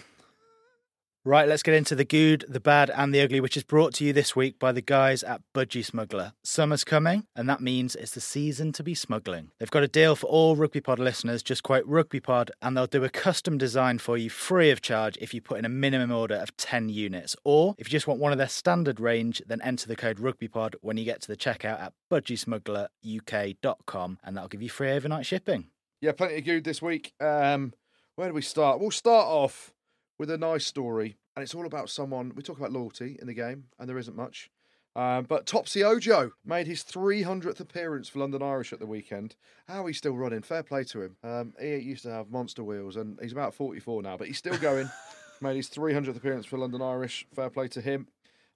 Right, 1.27 1.49
let's 1.49 1.61
get 1.61 1.73
into 1.73 1.93
the 1.93 2.05
good, 2.05 2.45
the 2.47 2.61
bad, 2.61 2.89
and 2.89 3.13
the 3.13 3.19
ugly, 3.19 3.41
which 3.41 3.57
is 3.57 3.63
brought 3.63 3.93
to 3.95 4.05
you 4.05 4.13
this 4.13 4.33
week 4.33 4.57
by 4.59 4.71
the 4.71 4.79
guys 4.79 5.23
at 5.23 5.41
Budgie 5.53 5.83
Smuggler. 5.83 6.31
Summer's 6.41 6.85
coming, 6.85 7.25
and 7.35 7.49
that 7.49 7.59
means 7.59 7.97
it's 7.97 8.13
the 8.13 8.21
season 8.21 8.71
to 8.71 8.81
be 8.81 8.95
smuggling. 8.95 9.51
They've 9.59 9.69
got 9.69 9.83
a 9.83 9.89
deal 9.89 10.15
for 10.15 10.27
all 10.27 10.55
Rugby 10.55 10.79
Pod 10.79 10.99
listeners. 10.99 11.43
Just 11.43 11.63
quote 11.63 11.83
Rugby 11.85 12.21
Pod, 12.21 12.51
and 12.61 12.77
they'll 12.77 12.87
do 12.87 13.03
a 13.03 13.09
custom 13.09 13.57
design 13.57 13.97
for 13.97 14.15
you 14.15 14.29
free 14.29 14.71
of 14.71 14.81
charge 14.81 15.17
if 15.19 15.33
you 15.33 15.41
put 15.41 15.59
in 15.59 15.65
a 15.65 15.69
minimum 15.69 16.13
order 16.13 16.35
of 16.35 16.55
10 16.55 16.87
units. 16.87 17.35
Or 17.43 17.75
if 17.77 17.89
you 17.89 17.91
just 17.91 18.07
want 18.07 18.21
one 18.21 18.31
of 18.31 18.37
their 18.37 18.47
standard 18.47 19.01
range, 19.01 19.41
then 19.45 19.61
enter 19.61 19.85
the 19.85 19.97
code 19.97 20.21
Rugby 20.21 20.47
Pod 20.47 20.77
when 20.79 20.95
you 20.95 21.03
get 21.03 21.19
to 21.23 21.27
the 21.27 21.35
checkout 21.35 21.81
at 21.81 21.91
budgiesmuggleruk.com, 22.09 24.19
and 24.23 24.37
that'll 24.37 24.47
give 24.47 24.61
you 24.61 24.69
free 24.69 24.91
overnight 24.91 25.25
shipping. 25.25 25.71
Yeah, 25.99 26.13
plenty 26.13 26.37
of 26.37 26.45
good 26.45 26.63
this 26.63 26.81
week. 26.81 27.11
Um, 27.19 27.73
where 28.15 28.29
do 28.29 28.33
we 28.33 28.41
start? 28.41 28.79
We'll 28.79 28.91
start 28.91 29.27
off 29.27 29.73
with 30.17 30.29
a 30.31 30.37
nice 30.37 30.65
story, 30.65 31.17
and 31.35 31.43
it's 31.43 31.55
all 31.55 31.65
about 31.65 31.89
someone. 31.89 32.31
We 32.35 32.43
talk 32.43 32.57
about 32.57 32.71
loyalty 32.71 33.17
in 33.19 33.27
the 33.27 33.33
game, 33.33 33.65
and 33.79 33.87
there 33.87 33.97
isn't 33.97 34.15
much. 34.15 34.49
Um, 34.95 35.25
but 35.25 35.45
Topsy 35.45 35.83
Ojo 35.83 36.31
made 36.43 36.65
his 36.65 36.83
300th 36.83 37.59
appearance 37.59 38.09
for 38.09 38.19
London 38.19 38.41
Irish 38.41 38.73
at 38.73 38.79
the 38.79 38.87
weekend. 38.87 39.35
How 39.67 39.85
he's 39.85 39.97
still 39.97 40.15
running. 40.15 40.41
Fair 40.41 40.63
play 40.63 40.83
to 40.85 41.03
him. 41.03 41.17
Um, 41.23 41.53
he 41.59 41.77
used 41.77 42.03
to 42.03 42.11
have 42.11 42.31
monster 42.31 42.63
wheels, 42.63 42.95
and 42.95 43.19
he's 43.21 43.31
about 43.31 43.53
44 43.53 44.01
now, 44.01 44.17
but 44.17 44.27
he's 44.27 44.39
still 44.39 44.57
going. 44.57 44.89
made 45.41 45.55
his 45.55 45.69
300th 45.69 46.17
appearance 46.17 46.45
for 46.45 46.57
London 46.57 46.81
Irish. 46.81 47.25
Fair 47.33 47.49
play 47.49 47.67
to 47.69 47.81
him. 47.81 48.07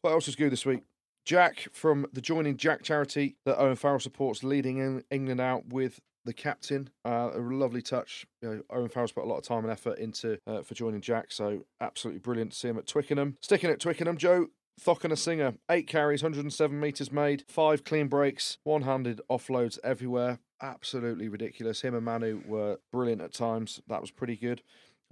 What 0.01 0.11
else 0.11 0.25
was 0.25 0.35
good 0.35 0.51
this 0.51 0.65
week? 0.65 0.81
Jack 1.25 1.67
from 1.71 2.07
the 2.11 2.21
Joining 2.21 2.57
Jack 2.57 2.81
charity 2.81 3.35
that 3.45 3.59
Owen 3.59 3.75
Farrell 3.75 3.99
supports, 3.99 4.43
leading 4.43 4.77
in 4.77 5.03
England 5.11 5.39
out 5.39 5.67
with 5.67 5.99
the 6.25 6.33
captain. 6.33 6.89
Uh, 7.05 7.31
a 7.33 7.39
lovely 7.39 7.81
touch. 7.81 8.25
You 8.41 8.49
know, 8.49 8.61
Owen 8.69 8.89
Farrell's 8.89 9.11
put 9.11 9.23
a 9.23 9.27
lot 9.27 9.37
of 9.37 9.43
time 9.43 9.63
and 9.63 9.71
effort 9.71 9.97
into 9.99 10.37
uh, 10.47 10.61
for 10.61 10.73
joining 10.73 11.01
Jack, 11.01 11.31
so 11.31 11.65
absolutely 11.79 12.19
brilliant 12.19 12.51
to 12.51 12.57
see 12.57 12.67
him 12.67 12.77
at 12.77 12.87
Twickenham. 12.87 13.37
Sticking 13.41 13.69
at 13.69 13.79
Twickenham, 13.79 14.17
Joe 14.17 14.47
Cokanasiga, 14.79 15.57
eight 15.69 15.87
carries, 15.87 16.23
107 16.23 16.79
metres 16.79 17.11
made, 17.11 17.43
five 17.47 17.83
clean 17.83 18.07
breaks, 18.07 18.57
one 18.63 18.81
handed 18.83 19.21
offloads 19.29 19.77
everywhere. 19.83 20.39
Absolutely 20.61 21.27
ridiculous. 21.27 21.81
Him 21.81 21.95
and 21.95 22.05
Manu 22.05 22.41
were 22.45 22.79
brilliant 22.91 23.21
at 23.21 23.33
times. 23.33 23.81
That 23.87 24.01
was 24.01 24.11
pretty 24.11 24.35
good. 24.35 24.61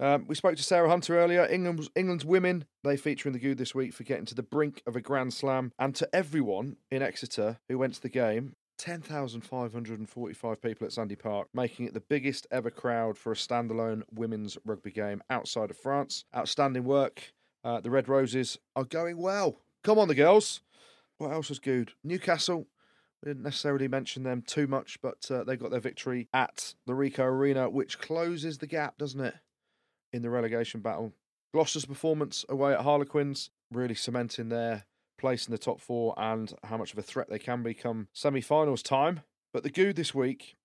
Um, 0.00 0.24
we 0.26 0.34
spoke 0.34 0.56
to 0.56 0.62
Sarah 0.62 0.88
Hunter 0.88 1.18
earlier. 1.18 1.46
England's, 1.46 1.90
England's 1.94 2.24
women, 2.24 2.64
they 2.82 2.96
feature 2.96 3.28
in 3.28 3.34
the 3.34 3.38
good 3.38 3.58
this 3.58 3.74
week 3.74 3.92
for 3.92 4.02
getting 4.02 4.24
to 4.26 4.34
the 4.34 4.42
brink 4.42 4.82
of 4.86 4.96
a 4.96 5.00
Grand 5.00 5.34
Slam. 5.34 5.72
And 5.78 5.94
to 5.96 6.08
everyone 6.14 6.76
in 6.90 7.02
Exeter 7.02 7.58
who 7.68 7.76
went 7.76 7.94
to 7.94 8.02
the 8.02 8.08
game, 8.08 8.54
10,545 8.80 10.62
people 10.62 10.86
at 10.86 10.92
Sandy 10.92 11.14
Park, 11.14 11.48
making 11.52 11.84
it 11.84 11.92
the 11.92 12.00
biggest 12.00 12.46
ever 12.50 12.70
crowd 12.70 13.18
for 13.18 13.30
a 13.30 13.34
standalone 13.34 14.04
women's 14.10 14.56
rugby 14.64 14.90
game 14.90 15.22
outside 15.28 15.70
of 15.70 15.76
France. 15.76 16.24
Outstanding 16.34 16.84
work. 16.84 17.34
Uh, 17.62 17.80
the 17.80 17.90
Red 17.90 18.08
Roses 18.08 18.58
are 18.74 18.84
going 18.84 19.18
well. 19.18 19.58
Come 19.84 19.98
on, 19.98 20.08
the 20.08 20.14
girls. 20.14 20.62
What 21.18 21.30
else 21.30 21.50
was 21.50 21.58
good? 21.58 21.92
Newcastle. 22.02 22.68
We 23.22 23.28
didn't 23.28 23.42
necessarily 23.42 23.86
mention 23.86 24.22
them 24.22 24.40
too 24.40 24.66
much, 24.66 24.98
but 25.02 25.30
uh, 25.30 25.44
they 25.44 25.56
got 25.56 25.70
their 25.70 25.80
victory 25.80 26.28
at 26.32 26.74
the 26.86 26.94
Ricoh 26.94 27.18
Arena, 27.18 27.68
which 27.68 27.98
closes 27.98 28.56
the 28.58 28.66
gap, 28.66 28.96
doesn't 28.96 29.20
it, 29.20 29.34
in 30.10 30.22
the 30.22 30.30
relegation 30.30 30.80
battle. 30.80 31.12
Gloucester's 31.52 31.84
performance 31.84 32.46
away 32.48 32.72
at 32.72 32.80
Harlequins 32.80 33.50
really 33.70 33.94
cementing 33.94 34.48
their 34.48 34.86
place 35.20 35.46
in 35.46 35.52
the 35.52 35.58
top 35.58 35.80
four 35.80 36.14
and 36.16 36.52
how 36.64 36.76
much 36.76 36.92
of 36.92 36.98
a 36.98 37.02
threat 37.02 37.28
they 37.28 37.38
can 37.38 37.62
become 37.62 38.08
semi 38.12 38.40
finals 38.40 38.82
time. 38.82 39.20
But 39.52 39.62
the 39.62 39.70
good 39.70 39.96
this 39.96 40.14
week, 40.14 40.56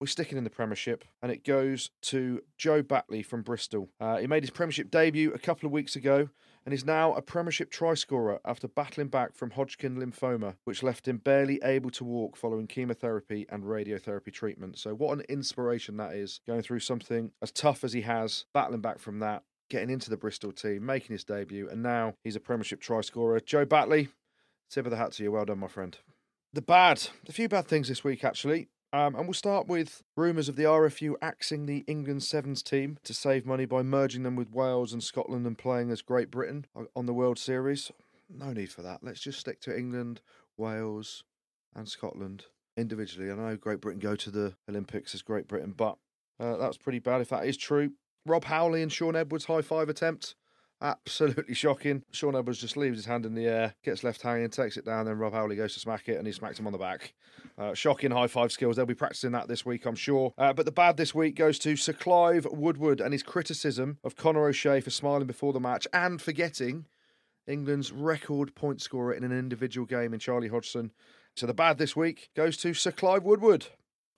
we're 0.00 0.06
sticking 0.06 0.36
in 0.36 0.44
the 0.44 0.50
Premiership, 0.50 1.04
and 1.22 1.32
it 1.32 1.44
goes 1.44 1.90
to 2.02 2.42
Joe 2.58 2.82
Batley 2.82 3.22
from 3.22 3.42
Bristol. 3.42 3.90
Uh, 4.00 4.18
he 4.18 4.26
made 4.26 4.42
his 4.42 4.50
Premiership 4.50 4.90
debut 4.90 5.32
a 5.32 5.38
couple 5.38 5.66
of 5.66 5.72
weeks 5.72 5.96
ago 5.96 6.28
and 6.64 6.74
is 6.74 6.84
now 6.84 7.14
a 7.14 7.22
Premiership 7.22 7.70
try 7.70 7.94
scorer 7.94 8.40
after 8.44 8.66
battling 8.68 9.08
back 9.08 9.34
from 9.34 9.50
Hodgkin 9.52 9.96
lymphoma, 9.96 10.56
which 10.64 10.82
left 10.82 11.06
him 11.06 11.18
barely 11.18 11.60
able 11.62 11.90
to 11.90 12.04
walk 12.04 12.36
following 12.36 12.66
chemotherapy 12.66 13.46
and 13.48 13.64
radiotherapy 13.64 14.32
treatment. 14.32 14.78
So, 14.78 14.94
what 14.94 15.16
an 15.16 15.24
inspiration 15.28 15.96
that 15.98 16.14
is, 16.14 16.40
going 16.46 16.62
through 16.62 16.80
something 16.80 17.32
as 17.42 17.52
tough 17.52 17.84
as 17.84 17.92
he 17.92 18.02
has, 18.02 18.46
battling 18.52 18.80
back 18.80 18.98
from 18.98 19.20
that, 19.20 19.42
getting 19.70 19.90
into 19.90 20.10
the 20.10 20.16
Bristol 20.16 20.52
team, 20.52 20.84
making 20.84 21.14
his 21.14 21.24
debut, 21.24 21.68
and 21.68 21.82
now 21.82 22.14
he's 22.22 22.36
a 22.36 22.40
Premiership 22.40 22.80
try 22.80 23.00
scorer. 23.00 23.40
Joe 23.40 23.64
Batley, 23.64 24.08
tip 24.70 24.86
of 24.86 24.90
the 24.90 24.96
hat 24.96 25.12
to 25.12 25.22
you. 25.22 25.32
Well 25.32 25.44
done, 25.44 25.58
my 25.58 25.68
friend. 25.68 25.96
The 26.52 26.62
bad, 26.62 27.08
a 27.28 27.32
few 27.32 27.48
bad 27.48 27.66
things 27.66 27.88
this 27.88 28.04
week, 28.04 28.24
actually. 28.24 28.68
Um, 28.92 29.16
and 29.16 29.26
we'll 29.26 29.34
start 29.34 29.66
with 29.66 30.04
rumours 30.16 30.48
of 30.48 30.54
the 30.54 30.62
RFU 30.62 31.14
axing 31.20 31.66
the 31.66 31.82
England 31.88 32.22
Sevens 32.22 32.62
team 32.62 32.98
to 33.02 33.12
save 33.12 33.44
money 33.44 33.64
by 33.64 33.82
merging 33.82 34.22
them 34.22 34.36
with 34.36 34.52
Wales 34.52 34.92
and 34.92 35.02
Scotland 35.02 35.48
and 35.48 35.58
playing 35.58 35.90
as 35.90 36.00
Great 36.00 36.30
Britain 36.30 36.66
on 36.94 37.06
the 37.06 37.12
World 37.12 37.36
Series. 37.36 37.90
No 38.30 38.52
need 38.52 38.70
for 38.70 38.82
that. 38.82 39.02
Let's 39.02 39.18
just 39.18 39.40
stick 39.40 39.60
to 39.62 39.76
England, 39.76 40.20
Wales, 40.56 41.24
and 41.74 41.88
Scotland 41.88 42.44
individually. 42.76 43.32
I 43.32 43.34
know 43.34 43.56
Great 43.56 43.80
Britain 43.80 43.98
go 43.98 44.14
to 44.14 44.30
the 44.30 44.54
Olympics 44.68 45.12
as 45.12 45.22
Great 45.22 45.48
Britain, 45.48 45.74
but 45.76 45.96
uh, 46.38 46.56
that's 46.56 46.78
pretty 46.78 47.00
bad 47.00 47.20
if 47.20 47.30
that 47.30 47.46
is 47.46 47.56
true. 47.56 47.90
Rob 48.26 48.44
Howley 48.44 48.82
and 48.82 48.92
Shaun 48.92 49.16
Edwards 49.16 49.44
high 49.44 49.62
five 49.62 49.88
attempt. 49.88 50.34
Absolutely 50.82 51.54
shocking. 51.54 52.02
Shaun 52.10 52.36
Edwards 52.36 52.60
just 52.60 52.76
leaves 52.76 52.98
his 52.98 53.06
hand 53.06 53.24
in 53.24 53.34
the 53.34 53.46
air, 53.46 53.74
gets 53.84 54.04
left 54.04 54.20
hanging, 54.20 54.50
takes 54.50 54.76
it 54.76 54.84
down, 54.84 55.06
then 55.06 55.16
Rob 55.16 55.32
Howley 55.32 55.56
goes 55.56 55.72
to 55.74 55.80
smack 55.80 56.08
it 56.08 56.18
and 56.18 56.26
he 56.26 56.32
smacks 56.32 56.58
him 56.58 56.66
on 56.66 56.72
the 56.72 56.78
back. 56.78 57.14
Uh, 57.56 57.72
shocking 57.72 58.10
high 58.10 58.26
five 58.26 58.52
skills. 58.52 58.76
They'll 58.76 58.84
be 58.84 58.94
practicing 58.94 59.32
that 59.32 59.48
this 59.48 59.64
week, 59.64 59.86
I'm 59.86 59.94
sure. 59.94 60.34
Uh, 60.36 60.52
but 60.52 60.66
the 60.66 60.72
bad 60.72 60.96
this 60.96 61.14
week 61.14 61.36
goes 61.36 61.58
to 61.60 61.76
Sir 61.76 61.92
Clive 61.92 62.46
Woodward 62.50 63.00
and 63.00 63.12
his 63.12 63.22
criticism 63.22 63.98
of 64.04 64.16
Conor 64.16 64.48
O'Shea 64.48 64.80
for 64.80 64.90
smiling 64.90 65.26
before 65.26 65.52
the 65.52 65.60
match 65.60 65.86
and 65.92 66.20
forgetting 66.20 66.86
England's 67.46 67.92
record 67.92 68.54
point 68.54 68.82
scorer 68.82 69.14
in 69.14 69.24
an 69.24 69.32
individual 69.32 69.86
game 69.86 70.12
in 70.12 70.20
Charlie 70.20 70.48
Hodgson. 70.48 70.90
So 71.36 71.46
the 71.46 71.54
bad 71.54 71.78
this 71.78 71.96
week 71.96 72.30
goes 72.34 72.56
to 72.58 72.74
Sir 72.74 72.90
Clive 72.90 73.24
Woodward. 73.24 73.66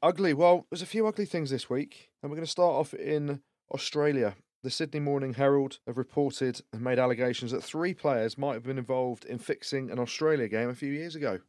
Ugly. 0.03 0.35
Well, 0.35 0.67
there's 0.71 0.83
a 0.83 0.87
few 0.87 1.07
ugly 1.07 1.27
things 1.27 1.51
this 1.51 1.71
week, 1.71 2.11
and 2.23 2.31
we're 2.31 2.37
going 2.37 2.45
to 2.45 2.51
start 2.51 2.75
off 2.75 2.93
in 2.93 3.41
Australia. 3.73 4.37
The 4.63 4.71
Sydney 4.71 5.01
Morning 5.01 5.35
Herald 5.35 5.79
have 5.87 5.99
reported 5.99 6.61
and 6.73 6.83
made 6.83 6.99
allegations 6.99 7.53
that 7.53 7.63
three 7.63 7.95
players 7.95 8.37
might 8.37 8.55
have 8.55 8.65
been 8.65 8.79
involved 8.79 9.25
in 9.25 9.39
fixing 9.39 9.91
an 9.91 9.99
Australia 9.99 10.49
game 10.49 10.69
a 10.69 10.75
few 10.75 10.93
years 10.93 11.15
ago. 11.15 11.41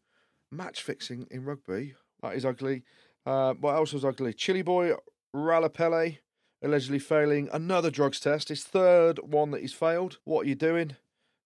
Match 0.51 0.83
fixing 0.83 1.27
in 1.31 1.45
rugby. 1.45 1.95
That 2.21 2.35
is 2.35 2.45
ugly. 2.45 2.83
Uh, 3.25 3.53
what 3.53 3.75
else 3.75 3.93
was 3.93 4.05
ugly? 4.05 4.33
Chili 4.33 4.61
boy 4.61 4.93
Ralapele 5.35 6.19
allegedly 6.63 6.99
failing 6.99 7.49
another 7.51 7.91
drugs 7.91 8.19
test. 8.19 8.49
His 8.49 8.63
third 8.63 9.19
one 9.19 9.51
that 9.51 9.61
he's 9.61 9.73
failed. 9.73 10.19
What 10.23 10.45
are 10.45 10.49
you 10.49 10.55
doing? 10.55 10.95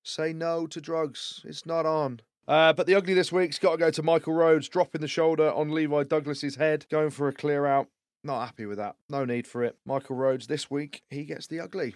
Say 0.04 0.34
no 0.34 0.68
to 0.68 0.82
drugs. 0.82 1.42
It's 1.46 1.66
not 1.66 1.86
on. 1.86 2.22
Uh, 2.48 2.74
but 2.74 2.88
the 2.88 2.96
ugly 2.96 3.14
this 3.14 3.32
week's 3.32 3.60
got 3.60 3.72
to 3.72 3.78
go 3.78 3.92
to 3.92 4.04
Michael 4.04 4.34
Rhodes 4.34 4.68
dropping 4.68 5.02
the 5.02 5.08
shoulder 5.08 5.52
on 5.52 5.72
Levi 5.72 6.04
Douglas's 6.04 6.56
head, 6.56 6.86
going 6.90 7.12
for 7.12 7.28
a 7.28 7.34
clear 7.34 7.66
out. 7.66 7.88
Not 8.24 8.46
happy 8.46 8.66
with 8.66 8.78
that. 8.78 8.96
No 9.10 9.26
need 9.26 9.48
for 9.48 9.64
it. 9.64 9.78
Michael 9.86 10.16
Rhodes 10.16 10.48
this 10.48 10.70
week, 10.70 11.04
he 11.10 11.24
gets 11.26 11.48
the 11.48 11.60
ugly. 11.60 11.96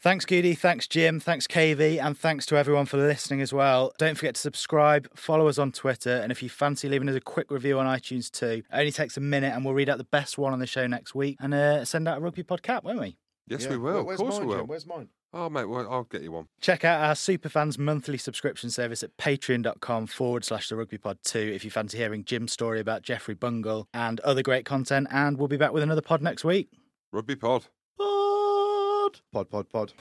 Thanks, 0.00 0.24
Goodey. 0.24 0.54
Thanks, 0.56 0.88
Jim. 0.88 1.20
Thanks, 1.20 1.46
KV. 1.46 2.04
And 2.04 2.18
thanks 2.18 2.44
to 2.46 2.56
everyone 2.56 2.86
for 2.86 2.96
listening 2.96 3.40
as 3.40 3.52
well. 3.52 3.92
Don't 3.98 4.16
forget 4.16 4.34
to 4.34 4.40
subscribe, 4.40 5.08
follow 5.16 5.46
us 5.46 5.58
on 5.58 5.70
Twitter. 5.70 6.16
And 6.16 6.32
if 6.32 6.42
you 6.42 6.48
fancy 6.48 6.88
leaving 6.88 7.08
us 7.08 7.14
a 7.14 7.20
quick 7.20 7.52
review 7.52 7.78
on 7.78 7.86
iTunes 7.86 8.28
too, 8.28 8.46
it 8.46 8.64
only 8.72 8.90
takes 8.90 9.16
a 9.16 9.20
minute 9.20 9.54
and 9.54 9.64
we'll 9.64 9.74
read 9.74 9.88
out 9.88 9.98
the 9.98 10.04
best 10.04 10.36
one 10.38 10.52
on 10.52 10.58
the 10.58 10.66
show 10.66 10.88
next 10.88 11.14
week 11.14 11.36
and 11.38 11.54
uh, 11.54 11.84
send 11.84 12.08
out 12.08 12.18
a 12.18 12.20
Rugby 12.20 12.42
Pod 12.42 12.62
cap, 12.64 12.82
won't 12.82 12.98
we? 12.98 13.16
Yes, 13.46 13.62
Yeah. 13.64 13.70
we 13.70 13.76
will. 13.78 14.02
Where's 14.02 14.18
of 14.18 14.26
course 14.26 14.38
mine, 14.38 14.48
we 14.48 14.52
will. 14.54 14.60
Jim? 14.62 14.66
Where's 14.66 14.86
mine? 14.86 15.08
Oh, 15.34 15.48
mate, 15.48 15.64
well, 15.64 15.90
I'll 15.90 16.04
get 16.04 16.22
you 16.22 16.32
one. 16.32 16.48
Check 16.60 16.84
out 16.84 17.02
our 17.02 17.14
Superfans 17.14 17.78
monthly 17.78 18.18
subscription 18.18 18.68
service 18.70 19.02
at 19.02 19.16
patreon.com 19.16 20.06
forward 20.08 20.44
slash 20.44 20.68
the 20.68 20.76
rugby 20.76 20.98
pod 20.98 21.18
2 21.24 21.38
if 21.38 21.64
you 21.64 21.70
fancy 21.70 21.96
hearing 21.96 22.24
Jim's 22.24 22.52
story 22.52 22.80
about 22.80 23.02
Jeffrey 23.02 23.34
Bungle 23.34 23.88
and 23.94 24.20
other 24.20 24.42
great 24.42 24.66
content. 24.66 25.08
And 25.10 25.38
we'll 25.38 25.48
be 25.48 25.56
back 25.56 25.72
with 25.72 25.82
another 25.82 26.02
pod 26.02 26.20
next 26.20 26.44
week. 26.44 26.68
Rugby 27.12 27.36
pod. 27.36 27.66
Pod. 27.96 29.20
Pod, 29.32 29.50
pod, 29.50 29.68
pod. 29.70 29.92